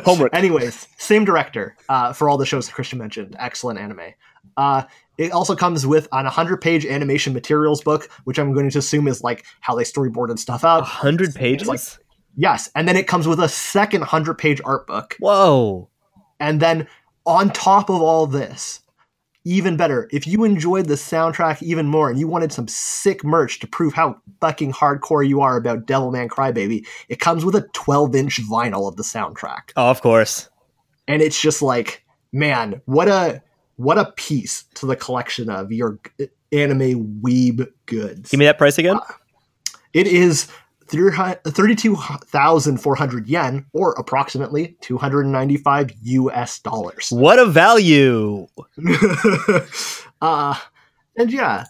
Homework. 0.04 0.34
Anyways, 0.34 0.88
same 0.98 1.24
director 1.24 1.76
uh, 1.88 2.12
for 2.12 2.28
all 2.28 2.36
the 2.36 2.44
shows 2.46 2.66
that 2.66 2.72
Christian 2.74 2.98
mentioned. 2.98 3.36
Excellent 3.38 3.78
anime. 3.78 4.12
Uh, 4.56 4.82
it 5.18 5.32
also 5.32 5.54
comes 5.54 5.86
with 5.86 6.06
an 6.12 6.24
100 6.24 6.60
page 6.60 6.84
animation 6.86 7.32
materials 7.32 7.82
book, 7.82 8.08
which 8.24 8.38
I'm 8.38 8.52
going 8.52 8.68
to 8.70 8.78
assume 8.78 9.06
is 9.08 9.22
like 9.22 9.44
how 9.60 9.74
they 9.74 9.84
storyboard 9.84 10.30
and 10.30 10.38
stuff 10.40 10.64
out. 10.64 10.82
hundred 10.84 11.34
pages. 11.34 11.68
like- 11.68 11.80
Yes. 12.36 12.68
And 12.74 12.88
then 12.88 12.96
it 12.96 13.06
comes 13.06 13.28
with 13.28 13.38
a 13.38 13.48
second 13.48 14.00
100 14.00 14.34
page 14.38 14.60
art 14.64 14.86
book. 14.88 15.16
Whoa. 15.20 15.88
And 16.40 16.58
then 16.60 16.88
on 17.26 17.50
top 17.50 17.88
of 17.90 18.02
all 18.02 18.26
this, 18.26 18.80
even 19.44 19.76
better, 19.76 20.08
if 20.10 20.26
you 20.26 20.42
enjoyed 20.42 20.86
the 20.86 20.94
soundtrack 20.94 21.62
even 21.62 21.86
more 21.86 22.10
and 22.10 22.18
you 22.18 22.26
wanted 22.26 22.50
some 22.50 22.66
sick 22.66 23.22
merch 23.22 23.60
to 23.60 23.66
prove 23.68 23.92
how 23.94 24.16
fucking 24.40 24.72
hardcore 24.72 25.24
you 25.26 25.42
are 25.42 25.56
about 25.56 25.86
Devilman 25.86 26.28
Crybaby, 26.28 26.84
it 27.08 27.20
comes 27.20 27.44
with 27.44 27.54
a 27.54 27.68
12 27.72 28.16
inch 28.16 28.40
vinyl 28.50 28.88
of 28.88 28.96
the 28.96 29.02
soundtrack 29.04 29.70
Oh, 29.76 29.90
of 29.90 30.00
course. 30.02 30.48
and 31.06 31.22
it's 31.22 31.40
just 31.40 31.60
like 31.62 32.04
man 32.32 32.80
what 32.86 33.06
a 33.06 33.42
what 33.76 33.98
a 33.98 34.06
piece 34.12 34.64
to 34.74 34.86
the 34.86 34.96
collection 34.96 35.50
of 35.50 35.72
your 35.72 35.98
anime 36.52 37.20
weeb 37.22 37.66
goods 37.86 38.30
Give 38.30 38.38
me 38.38 38.46
that 38.46 38.58
price 38.58 38.78
again. 38.78 38.98
it 39.92 40.06
is 40.06 40.46
32,400 40.88 43.26
yen 43.28 43.66
or 43.72 43.92
approximately 43.98 44.76
295 44.80 45.90
US 46.02 46.58
dollars 46.60 47.08
What 47.10 47.38
a 47.38 47.46
value. 47.46 48.46
uh 50.20 50.54
and 51.16 51.32
yeah 51.32 51.64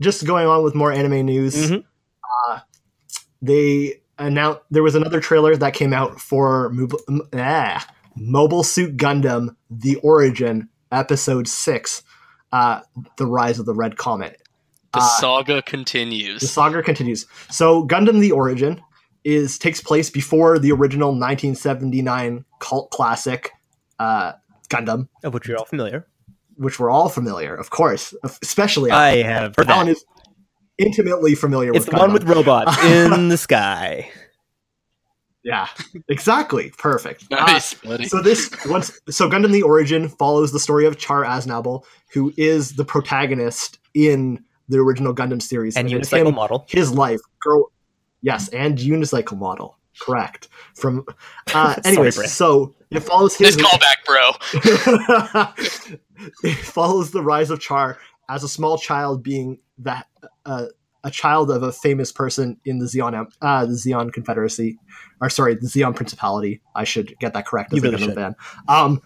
just 0.00 0.24
going 0.26 0.46
on 0.46 0.62
with 0.62 0.74
more 0.74 0.90
anime 0.92 1.24
news 1.26 1.54
Mhm. 1.70 1.84
uh 2.48 2.60
they 3.42 4.00
announced 4.18 4.60
there 4.70 4.82
was 4.82 4.94
another 4.94 5.20
trailer 5.20 5.54
that 5.56 5.74
came 5.74 5.92
out 5.92 6.18
for 6.20 6.70
Mob- 6.70 6.94
m- 7.08 7.22
ah, 7.34 7.86
mobile 8.16 8.62
suit 8.62 8.96
gundam 8.96 9.54
the 9.70 9.96
origin 9.96 10.68
episode 10.94 11.46
6 11.48 12.02
uh 12.52 12.80
the 13.18 13.26
rise 13.26 13.58
of 13.58 13.66
the 13.66 13.74
red 13.74 13.96
comet 13.96 14.40
The 14.92 15.00
Uh, 15.00 15.20
saga 15.20 15.62
continues. 15.62 16.40
the 16.40 16.46
saga 16.46 16.82
continues 16.82 17.26
so 17.50 17.86
gundam 17.86 18.20
the 18.20 18.32
origin 18.32 18.80
is 19.24 19.58
takes 19.58 19.80
place 19.80 20.10
before 20.10 20.58
the 20.58 20.70
original 20.72 21.08
1979 21.10 22.44
cult 22.60 22.90
classic 22.90 23.52
uh 23.98 24.32
gundam 24.68 25.08
Of 25.22 25.34
which 25.34 25.48
you're 25.48 25.58
all 25.58 25.64
familiar. 25.64 26.06
which 26.56 26.78
we're 26.78 26.90
all 26.90 27.08
familiar 27.08 27.54
of 27.56 27.70
course 27.70 28.14
especially 28.42 28.90
I 28.90 29.22
have 29.22 29.54
heard 29.56 29.68
Alan 29.68 29.86
that. 29.86 29.92
is 29.92 30.04
intimately 30.78 31.34
familiar 31.34 31.70
It's 31.74 31.86
with 31.86 31.94
the 31.94 32.00
one 32.00 32.12
with 32.12 32.24
robots 32.24 32.76
in 32.84 33.28
the 33.28 33.36
sky. 33.36 34.10
Yeah 35.44 35.68
exactly 36.08 36.72
perfect 36.78 37.24
Uh, 37.30 37.36
nice, 37.46 37.74
buddy. 37.74 38.04
so 38.06 38.20
this 38.22 38.50
once 38.66 38.98
so 39.10 39.28
Gundam 39.28 39.52
the 39.52 39.62
Origin 39.62 40.08
follows 40.08 40.52
the 40.52 40.58
story 40.60 40.86
of 40.86 40.96
Char 40.98 41.22
Aznable, 41.24 41.84
who 42.12 42.32
is 42.36 42.74
the 42.76 42.84
protagonist 42.84 43.78
in 43.94 44.42
the 44.68 44.78
original 44.78 45.14
Gundam 45.14 45.42
series, 45.42 45.76
And 45.76 45.92
it's 45.92 46.08
unicycle 46.10 46.28
him, 46.28 46.34
model. 46.34 46.64
his 46.68 46.90
life, 46.92 47.20
grow, 47.40 47.70
yes, 48.22 48.48
and 48.48 48.78
unicycle 48.78 49.36
model, 49.36 49.78
correct. 50.00 50.48
From 50.74 51.04
uh, 51.54 51.76
anyways, 51.84 52.16
Brett. 52.16 52.30
so 52.30 52.74
it 52.90 53.00
follows 53.00 53.38
Nice 53.38 53.56
his 53.56 53.62
callback, 53.64 54.04
bro. 54.06 54.30
it 56.44 56.56
follows 56.56 57.10
the 57.10 57.22
rise 57.22 57.50
of 57.50 57.60
Char 57.60 57.98
as 58.28 58.42
a 58.44 58.48
small 58.48 58.78
child 58.78 59.22
being 59.22 59.58
that 59.78 60.06
uh, 60.46 60.66
a 61.04 61.10
child 61.10 61.50
of 61.50 61.62
a 61.62 61.70
famous 61.70 62.10
person 62.10 62.58
in 62.64 62.78
the 62.78 62.86
Zeon 62.86 63.30
uh, 63.42 63.66
the 63.66 63.72
Zeon 63.72 64.12
Confederacy, 64.12 64.78
or 65.20 65.28
sorry, 65.28 65.54
the 65.54 65.66
Zeon 65.66 65.94
Principality. 65.94 66.62
I 66.74 66.84
should 66.84 67.16
get 67.20 67.34
that 67.34 67.46
correct. 67.46 67.72
as 67.72 67.76
You 67.76 67.82
really 67.82 68.02
should. 68.02 68.34
Um, 68.66 69.02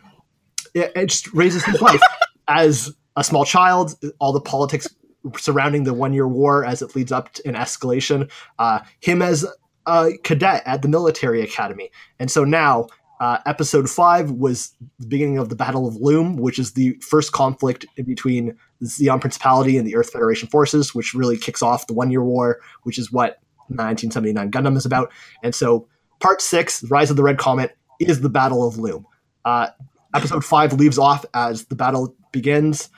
it, 0.75 0.93
it 0.95 1.07
just 1.07 1.33
raises 1.35 1.65
his 1.65 1.83
life 1.83 2.01
as 2.49 2.95
a 3.17 3.25
small 3.25 3.45
child. 3.45 3.95
All 4.21 4.33
the 4.33 4.41
politics 4.41 4.89
surrounding 5.37 5.83
the 5.85 5.93
one 5.93 6.15
year 6.15 6.29
war 6.29 6.65
as 6.65 6.81
it 6.81 6.95
leads 6.95 7.11
up 7.11 7.33
to 7.35 7.49
an 7.49 7.55
escalation. 7.55 8.31
Uh, 8.59 8.79
him 9.01 9.21
as 9.21 9.45
a 9.87 10.13
cadet 10.23 10.63
at 10.67 10.83
the 10.83 10.89
military 10.89 11.43
academy, 11.43 11.91
and 12.21 12.31
so 12.31 12.45
now 12.45 12.87
uh, 13.21 13.39
episode 13.47 13.91
five 13.91 14.31
was 14.31 14.75
the 15.01 15.07
beginning 15.07 15.39
of 15.39 15.49
the 15.49 15.57
Battle 15.57 15.89
of 15.89 15.97
Loum, 15.97 16.37
which 16.37 16.59
is 16.59 16.73
the 16.73 16.93
first 17.01 17.33
conflict 17.33 17.85
in 17.97 18.05
between 18.05 18.57
the 18.81 18.87
Zeon 18.87 19.21
Principality 19.21 19.77
and 19.77 19.87
the 19.87 19.97
Earth 19.97 20.11
Federation 20.11 20.49
forces, 20.49 20.95
which 20.95 21.15
really 21.15 21.37
kicks 21.37 21.63
off 21.63 21.87
the 21.87 21.95
One 21.95 22.11
Year 22.11 22.23
War, 22.23 22.61
which 22.83 22.99
is 22.99 23.13
what 23.13 23.41
1979 23.69 24.51
Gundam 24.51 24.77
is 24.77 24.87
about. 24.87 25.13
And 25.43 25.55
so, 25.55 25.87
part 26.21 26.41
six, 26.41 26.83
Rise 26.85 27.11
of 27.11 27.17
the 27.17 27.23
Red 27.23 27.39
Comet, 27.39 27.77
is 28.01 28.21
the 28.21 28.29
Battle 28.29 28.67
of 28.67 28.79
Loum. 28.79 29.07
Uh, 29.45 29.69
episode 30.15 30.45
five 30.45 30.73
leaves 30.73 30.99
off 30.99 31.25
as 31.35 31.67
the 31.67 31.75
battle 31.75 32.15
begins. 32.33 32.89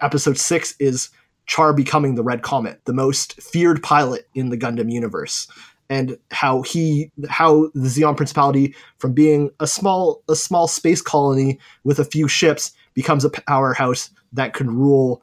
Episode 0.00 0.38
six 0.38 0.74
is 0.78 1.10
Char 1.46 1.72
becoming 1.72 2.14
the 2.14 2.22
Red 2.22 2.42
Comet, 2.42 2.80
the 2.84 2.92
most 2.92 3.40
feared 3.40 3.82
pilot 3.82 4.28
in 4.34 4.50
the 4.50 4.56
Gundam 4.56 4.92
universe. 4.92 5.48
And 5.88 6.16
how 6.30 6.62
he, 6.62 7.10
how 7.28 7.70
the 7.74 7.88
Zeon 7.88 8.16
Principality, 8.16 8.76
from 8.98 9.12
being 9.12 9.50
a 9.58 9.66
small, 9.66 10.22
a 10.28 10.36
small 10.36 10.68
space 10.68 11.02
colony 11.02 11.58
with 11.82 11.98
a 11.98 12.04
few 12.04 12.28
ships, 12.28 12.72
becomes 12.94 13.24
a 13.24 13.30
powerhouse 13.30 14.10
that 14.32 14.54
could 14.54 14.70
rule 14.70 15.22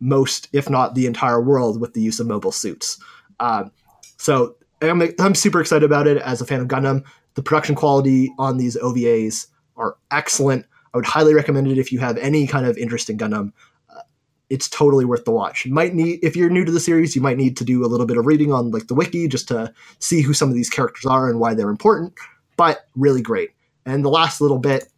most, 0.00 0.48
if 0.52 0.68
not 0.68 0.94
the 0.94 1.06
entire 1.06 1.40
world, 1.40 1.80
with 1.80 1.94
the 1.94 2.00
use 2.00 2.20
of 2.20 2.26
mobile 2.26 2.52
suits. 2.52 2.98
Um, 3.38 3.70
so 4.16 4.56
I'm, 4.82 5.02
I'm 5.18 5.34
super 5.34 5.60
excited 5.60 5.84
about 5.84 6.06
it 6.06 6.18
as 6.18 6.40
a 6.40 6.46
fan 6.46 6.60
of 6.60 6.68
Gundam. 6.68 7.04
The 7.34 7.42
production 7.42 7.74
quality 7.74 8.32
on 8.38 8.56
these 8.56 8.76
OVAs 8.76 9.46
are 9.76 9.96
excellent. 10.10 10.66
I 10.92 10.98
would 10.98 11.06
highly 11.06 11.34
recommend 11.34 11.68
it 11.68 11.78
if 11.78 11.92
you 11.92 11.98
have 12.00 12.16
any 12.18 12.46
kind 12.46 12.66
of 12.66 12.76
interest 12.76 13.08
in 13.08 13.18
Gundam. 13.18 13.52
Uh, 13.88 14.00
it's 14.48 14.68
totally 14.68 15.04
worth 15.04 15.24
the 15.24 15.30
watch. 15.30 15.64
You 15.64 15.72
might 15.72 15.94
need, 15.94 16.18
if 16.22 16.34
you're 16.34 16.50
new 16.50 16.64
to 16.64 16.72
the 16.72 16.80
series, 16.80 17.14
you 17.14 17.22
might 17.22 17.36
need 17.36 17.56
to 17.58 17.64
do 17.64 17.84
a 17.84 17.88
little 17.88 18.06
bit 18.06 18.16
of 18.16 18.26
reading 18.26 18.52
on 18.52 18.70
like 18.70 18.88
the 18.88 18.94
wiki 18.94 19.28
just 19.28 19.48
to 19.48 19.72
see 20.00 20.22
who 20.22 20.34
some 20.34 20.48
of 20.48 20.54
these 20.54 20.70
characters 20.70 21.06
are 21.06 21.30
and 21.30 21.38
why 21.38 21.54
they're 21.54 21.70
important. 21.70 22.14
But 22.56 22.88
really 22.96 23.22
great. 23.22 23.50
And 23.86 24.04
the 24.04 24.10
last 24.10 24.40
little 24.40 24.58
bit 24.58 24.88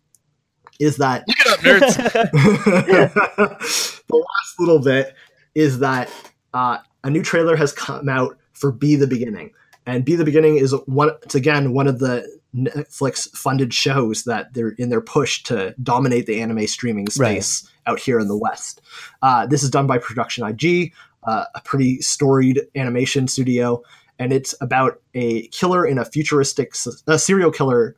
is 0.80 0.96
that 0.98 1.24
Look 1.26 1.36
it 1.40 1.46
up, 1.48 1.60
nerds. 1.60 1.96
the 4.06 4.16
last 4.16 4.60
little 4.60 4.78
bit 4.78 5.14
is 5.54 5.80
that 5.80 6.10
uh, 6.54 6.78
a 7.04 7.10
new 7.10 7.22
trailer 7.22 7.56
has 7.56 7.72
come 7.72 8.08
out 8.08 8.36
for 8.52 8.72
Be 8.72 8.96
the 8.96 9.06
Beginning, 9.06 9.50
and 9.86 10.04
Be 10.04 10.16
the 10.16 10.24
Beginning 10.24 10.56
is 10.56 10.74
one. 10.86 11.10
It's 11.22 11.34
again 11.34 11.72
one 11.72 11.86
of 11.86 11.98
the 11.98 12.26
Netflix 12.54 13.30
funded 13.30 13.72
shows 13.72 14.24
that 14.24 14.52
they're 14.54 14.70
in 14.70 14.90
their 14.90 15.00
push 15.00 15.42
to 15.44 15.74
dominate 15.82 16.26
the 16.26 16.40
anime 16.40 16.66
streaming 16.66 17.08
space 17.08 17.68
out 17.86 17.98
here 17.98 18.18
in 18.20 18.28
the 18.28 18.36
West. 18.36 18.80
Uh, 19.22 19.46
this 19.46 19.62
is 19.62 19.70
done 19.70 19.86
by 19.86 19.98
Production 19.98 20.44
IG, 20.46 20.92
uh, 21.24 21.44
a 21.54 21.60
pretty 21.62 22.00
storied 22.00 22.60
animation 22.76 23.26
studio, 23.26 23.82
and 24.18 24.32
it's 24.32 24.54
about 24.60 25.00
a 25.14 25.46
killer 25.48 25.86
in 25.86 25.98
a 25.98 26.04
futuristic, 26.04 26.74
a 27.06 27.18
serial 27.18 27.50
killer 27.50 27.96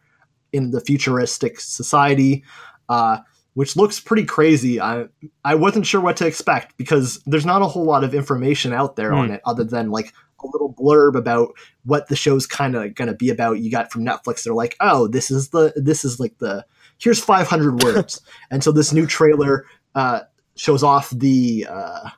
in 0.54 0.70
the 0.70 0.80
futuristic 0.80 1.60
society. 1.60 2.44
Uh, 2.88 3.18
which 3.54 3.76
looks 3.76 4.00
pretty 4.00 4.24
crazy. 4.24 4.80
I 4.80 5.06
I 5.44 5.54
wasn't 5.54 5.86
sure 5.86 6.00
what 6.00 6.16
to 6.16 6.26
expect 6.26 6.76
because 6.76 7.22
there's 7.24 7.46
not 7.46 7.62
a 7.62 7.66
whole 7.66 7.84
lot 7.84 8.02
of 8.02 8.12
information 8.12 8.72
out 8.72 8.96
there 8.96 9.14
on 9.14 9.30
it 9.30 9.40
other 9.46 9.62
than 9.62 9.90
like 9.90 10.12
a 10.44 10.46
little 10.52 10.74
blurb 10.74 11.16
about 11.16 11.54
what 11.84 12.08
the 12.08 12.16
show's 12.16 12.46
kind 12.46 12.74
of 12.74 12.94
going 12.94 13.08
to 13.08 13.14
be 13.14 13.30
about. 13.30 13.60
You 13.60 13.70
got 13.70 13.90
from 13.90 14.04
Netflix. 14.04 14.42
They're 14.42 14.54
like, 14.54 14.76
"Oh, 14.80 15.06
this 15.06 15.30
is 15.30 15.50
the 15.50 15.72
this 15.76 16.04
is 16.04 16.20
like 16.20 16.36
the 16.38 16.66
here's 16.98 17.20
500 17.20 17.82
words." 17.82 18.20
and 18.50 18.62
so 18.62 18.72
this 18.72 18.92
new 18.92 19.06
trailer 19.06 19.66
uh, 19.94 20.20
shows 20.56 20.82
off 20.82 21.10
the 21.10 21.66
uh, 21.68 22.10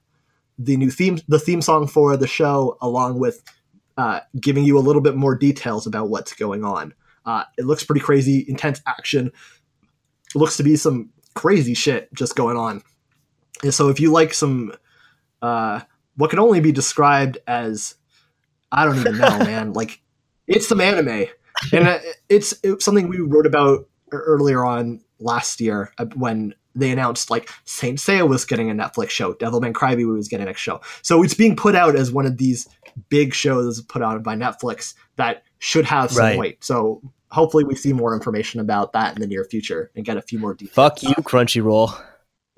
the 0.59 0.77
new 0.77 0.91
theme 0.91 1.19
the 1.29 1.39
theme 1.39 1.63
song 1.63 1.87
for 1.87 2.17
the 2.17 2.27
show 2.27 2.77
along 2.81 3.19
with 3.19 3.43
uh, 3.97 4.21
giving 4.41 4.65
you 4.65 4.79
a 4.79 4.81
little 4.81 5.03
bit 5.03 5.17
more 5.17 5.35
details 5.35 5.87
about 5.87 6.09
what's 6.09 6.35
going 6.35 6.65
on. 6.65 6.95
Uh, 7.27 7.45
it 7.59 7.65
looks 7.67 7.85
pretty 7.85 8.01
crazy, 8.01 8.45
intense 8.49 8.81
action. 8.87 9.33
It 10.35 10.39
looks 10.39 10.57
to 10.59 10.63
be 10.63 10.77
some 10.77 11.11
crazy 11.35 11.75
shit 11.75 12.13
just 12.15 12.37
going 12.37 12.57
on. 12.57 12.83
And 13.63 13.75
so 13.75 13.89
if 13.89 14.01
you 14.01 14.11
like 14.13 14.33
some 14.33 14.73
uh, 15.43 15.81
what 16.17 16.31
can 16.31 16.39
only 16.39 16.61
be 16.61 16.73
described 16.73 17.39
as 17.47 17.95
I 18.73 18.85
don't 18.85 18.99
even 18.99 19.19
know, 19.19 19.39
man. 19.39 19.73
Like 19.73 20.01
it's 20.47 20.69
some 20.69 20.81
anime, 20.81 21.27
and 21.73 21.89
uh, 21.89 21.99
it's, 22.29 22.55
it's 22.63 22.85
something 22.85 23.09
we 23.09 23.19
wrote 23.19 23.47
about 23.47 23.89
earlier 24.13 24.65
on 24.65 25.01
last 25.19 25.61
year 25.61 25.93
uh, 25.99 26.07
when 26.15 26.55
they 26.75 26.91
announced 26.91 27.31
like 27.31 27.51
Saint 27.65 27.99
Seiya 27.99 28.29
was 28.29 28.45
getting 28.45 28.71
a 28.71 28.75
Netflix 28.75 29.11
show, 29.11 29.33
Devilman 29.35 29.73
Crybaby 29.73 30.07
was 30.13 30.29
getting 30.29 30.45
a 30.45 30.47
next 30.47 30.61
show. 30.61 30.81
So 31.03 31.23
it's 31.23 31.35
being 31.35 31.57
put 31.57 31.75
out 31.75 31.97
as 31.97 32.13
one 32.13 32.27
of 32.27 32.37
these 32.37 32.69
big 33.09 33.35
shows 33.35 33.81
put 33.83 34.03
out 34.03 34.23
by 34.23 34.37
Netflix 34.37 34.95
that 35.17 35.43
should 35.59 35.87
have 35.87 36.11
some 36.11 36.25
Right. 36.25 36.39
weight. 36.39 36.65
So 36.65 37.03
hopefully 37.31 37.65
we 37.65 37.75
see 37.75 37.93
more 37.93 38.15
information 38.15 38.61
about 38.61 38.93
that 38.93 39.15
in 39.15 39.21
the 39.21 39.27
near 39.27 39.45
future 39.45 39.91
and 39.97 40.05
get 40.05 40.17
a 40.17 40.23
few 40.23 40.39
more 40.39 40.55
details. 40.55 40.75
Fuck 40.75 41.03
you, 41.03 41.15
Crunchyroll. 41.17 41.99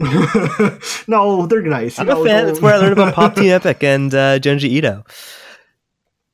no, 1.08 1.46
they're 1.46 1.62
nice. 1.62 1.98
I'm 1.98 2.06
you 2.08 2.20
a 2.20 2.24
fan. 2.24 2.46
That's 2.46 2.60
where 2.60 2.74
I 2.74 2.78
learned 2.78 2.92
about 2.92 3.14
Pop 3.14 3.34
Team 3.34 3.50
Epic 3.50 3.82
and 3.82 4.14
uh, 4.14 4.38
Junji 4.38 4.64
Ito. 4.64 5.04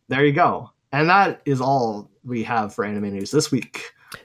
there 0.09 0.25
you 0.25 0.33
go. 0.33 0.71
And 0.93 1.09
that 1.09 1.41
is 1.45 1.61
all 1.61 2.11
we 2.25 2.43
have 2.45 2.75
for 2.75 2.85
anime 2.85 3.13
news 3.13 3.31
this 3.31 3.51
week. 3.51 3.83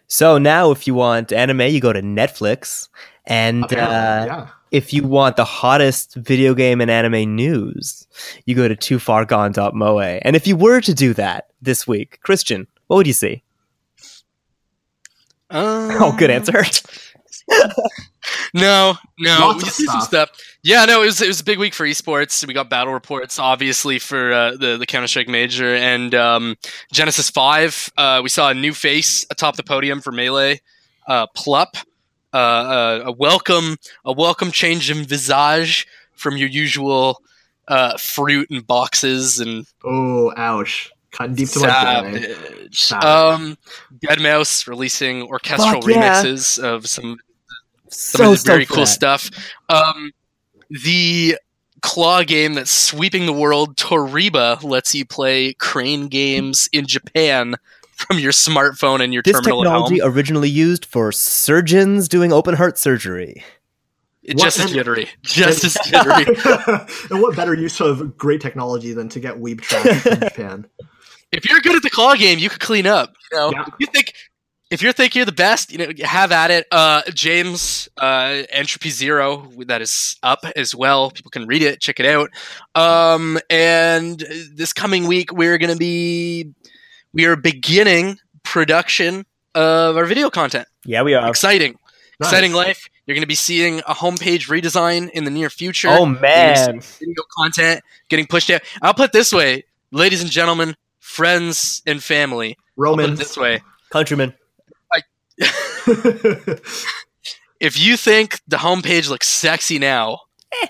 So 0.08 0.38
now, 0.38 0.72
if 0.72 0.88
you 0.88 0.94
want 0.94 1.32
anime, 1.32 1.62
you 1.62 1.80
go 1.80 1.94
to 1.94 2.02
Netflix, 2.02 2.90
and 3.26 3.64
Apparently, 3.64 3.96
uh, 3.96 4.26
yeah. 4.26 4.48
if 4.72 4.94
you 4.94 5.04
want 5.04 5.36
the 5.36 5.46
hottest 5.46 6.16
video 6.16 6.54
game 6.54 6.82
and 6.82 6.92
anime 6.92 7.36
news, 7.36 8.08
you 8.46 8.56
go 8.56 8.68
to 8.68 8.76
toofargone.moe. 8.76 10.20
And 10.22 10.36
if 10.36 10.46
you 10.48 10.56
were 10.56 10.82
to 10.82 10.94
do 10.94 11.14
that 11.14 11.48
this 11.62 11.88
week, 11.88 12.20
Christian, 12.22 12.68
what 12.88 12.98
would 12.98 13.08
you 13.08 13.14
see? 13.14 13.44
Um, 15.50 15.92
Oh, 16.02 16.16
good 16.18 16.30
answer. 16.30 16.64
No, 18.54 18.96
no, 19.18 19.40
Lots 19.40 19.64
we 19.64 19.70
of 19.70 19.74
see 19.74 19.86
some 19.86 20.02
stuff. 20.02 20.30
stuff. 20.30 20.42
Yeah, 20.64 20.86
no, 20.86 21.02
it 21.02 21.08
was 21.08 21.22
it 21.22 21.28
was 21.28 21.42
a 21.42 21.44
big 21.44 21.58
week 21.58 21.74
for 21.74 21.86
esports. 21.86 22.46
We 22.46 22.54
got 22.54 22.70
battle 22.70 22.94
reports, 22.94 23.40
obviously 23.40 23.98
for 23.98 24.32
uh, 24.34 24.52
the 24.52 24.78
the 24.78 24.86
Counter 24.86 25.08
Strike 25.08 25.28
Major 25.28 25.74
and 25.76 26.14
um, 26.14 26.56
Genesis 26.92 27.30
Five. 27.30 27.90
Uh, 27.98 28.20
we 28.22 28.30
saw 28.30 28.50
a 28.50 28.54
new 28.54 28.74
face 28.74 29.26
atop 29.32 29.56
the 29.56 29.64
podium 29.64 30.00
for 30.02 30.12
Melee, 30.12 30.62
uh, 31.08 31.26
Plup. 31.36 31.84
Uh, 32.34 32.38
uh, 32.38 33.02
a 33.06 33.12
welcome 33.12 33.78
a 34.06 34.12
welcome 34.14 34.52
change 34.52 34.92
in 34.92 35.04
visage 35.06 35.88
from 36.16 36.38
your 36.38 36.50
usual 36.50 37.22
uh, 37.68 37.98
fruit 37.98 38.48
and 38.52 38.68
boxes 38.68 39.40
and 39.40 39.66
Oh, 39.84 40.32
ouch. 40.38 40.92
Cutting 41.12 41.36
deep 41.36 41.50
to 41.50 41.60
my 41.60 41.66
joy. 41.68 41.72
savage. 42.22 42.78
Savage. 42.80 43.06
Um, 43.06 43.58
deadmau5 44.00 44.68
releasing 44.68 45.24
orchestral 45.24 45.82
Fuck 45.82 45.90
yeah. 45.90 46.22
remixes 46.24 46.60
of 46.64 46.86
some 46.88 47.18
some 47.90 48.20
so 48.26 48.32
of 48.34 48.44
the 48.44 48.52
very 48.52 48.66
cool 48.66 48.78
that. 48.78 48.88
stuff. 48.88 49.30
Um, 49.70 50.12
the 50.70 51.36
claw 51.82 52.24
game 52.24 52.54
that's 52.54 52.70
sweeping 52.72 53.26
the 53.26 53.34
world, 53.34 53.76
Toreba, 53.78 54.62
lets 54.64 54.94
you 54.94 55.06
play 55.06 55.54
crane 55.54 56.08
games 56.08 56.70
in 56.72 56.86
Japan 56.86 57.56
from 57.96 58.20
your 58.20 58.32
smartphone 58.32 59.02
and 59.02 59.12
your 59.14 59.24
This 59.24 59.34
terminal 59.34 59.62
at 59.62 59.66
technology 59.66 60.00
home. 60.00 60.12
originally 60.14 60.50
used 60.50 60.86
for 60.86 61.12
surgeons 61.12 62.08
doing 62.08 62.32
open 62.32 62.54
heart 62.56 62.78
surgery. 62.78 63.44
What- 64.28 64.38
just 64.38 64.60
as 64.60 64.72
jittery, 64.72 65.10
just 65.24 65.64
as 65.64 65.76
jittery. 65.86 66.26
and 67.10 67.22
what 67.22 67.36
better 67.36 67.56
use 67.56 67.80
of 67.82 68.16
great 68.18 68.42
technology 68.42 68.94
than 68.94 69.10
to 69.10 69.20
get 69.20 69.36
weeb 69.42 69.62
trash 69.62 70.02
from 70.04 70.20
Japan? 70.20 70.68
If 71.32 71.48
you're 71.50 71.60
good 71.60 71.76
at 71.76 71.84
the 71.84 71.90
claw 71.90 72.16
game, 72.16 72.40
you 72.40 72.50
could 72.50 72.60
clean 72.62 72.88
up. 72.88 73.14
You 73.32 73.38
know, 73.38 73.52
Yeah. 73.52 73.62
if 73.68 73.74
you 73.80 73.88
think 73.88 74.14
if 74.72 74.84
you 74.84 74.92
think 74.94 75.16
you're 75.16 75.26
the 75.26 75.32
best, 75.32 75.72
you 75.72 75.80
know, 75.80 75.92
have 76.06 76.32
at 76.32 76.52
it. 76.52 76.68
Uh, 76.72 77.02
James, 77.16 77.90
uh, 77.98 78.44
Entropy 78.52 78.92
Zero, 78.92 79.50
that 79.66 79.82
is 79.82 80.16
up 80.22 80.46
as 80.56 80.76
well. 80.76 81.10
People 81.10 81.32
can 81.32 81.48
read 81.48 81.64
it, 81.64 81.82
check 81.82 82.00
it 82.00 82.06
out. 82.06 82.30
Um, 82.76 83.40
and 83.50 84.24
this 84.54 84.72
coming 84.72 85.08
week, 85.08 85.32
we're 85.32 85.58
gonna 85.58 85.76
be 85.76 86.52
we 87.14 87.26
are 87.26 87.36
beginning 87.36 88.20
production 88.44 89.26
of 89.56 89.98
our 89.98 90.06
video 90.06 90.30
content. 90.30 90.68
Yeah, 90.86 91.02
we 91.02 91.16
are. 91.16 91.28
Exciting, 91.28 91.72
Nice. 92.20 92.30
exciting 92.30 92.54
life. 92.54 92.88
You're 93.08 93.16
gonna 93.16 93.26
be 93.26 93.34
seeing 93.34 93.80
a 93.88 93.96
homepage 93.96 94.50
redesign 94.50 95.10
in 95.10 95.24
the 95.24 95.32
near 95.32 95.50
future 95.50 95.90
Oh 95.90 96.06
man, 96.06 96.80
video 96.80 97.24
content 97.36 97.82
getting 98.10 98.28
pushed 98.28 98.52
out. 98.52 98.62
I'll 98.84 98.94
put 98.94 99.06
it 99.06 99.14
this 99.14 99.34
way, 99.34 99.64
ladies 99.92 100.22
and 100.22 100.30
gentlemen, 100.30 100.76
friends 101.10 101.82
and 101.86 102.04
family. 102.04 102.50
I'll 102.50 102.96
put 102.96 103.00
it 103.02 103.04
Romans. 103.04 103.20
this 103.20 103.36
way. 103.38 103.62
countrymen. 103.92 104.34
If 107.60 107.78
you 107.78 107.98
think 107.98 108.40
the 108.48 108.58
homepage 108.58 109.10
looks 109.10 109.28
sexy 109.28 109.80
now, 109.80 110.20
eh. 110.64 110.68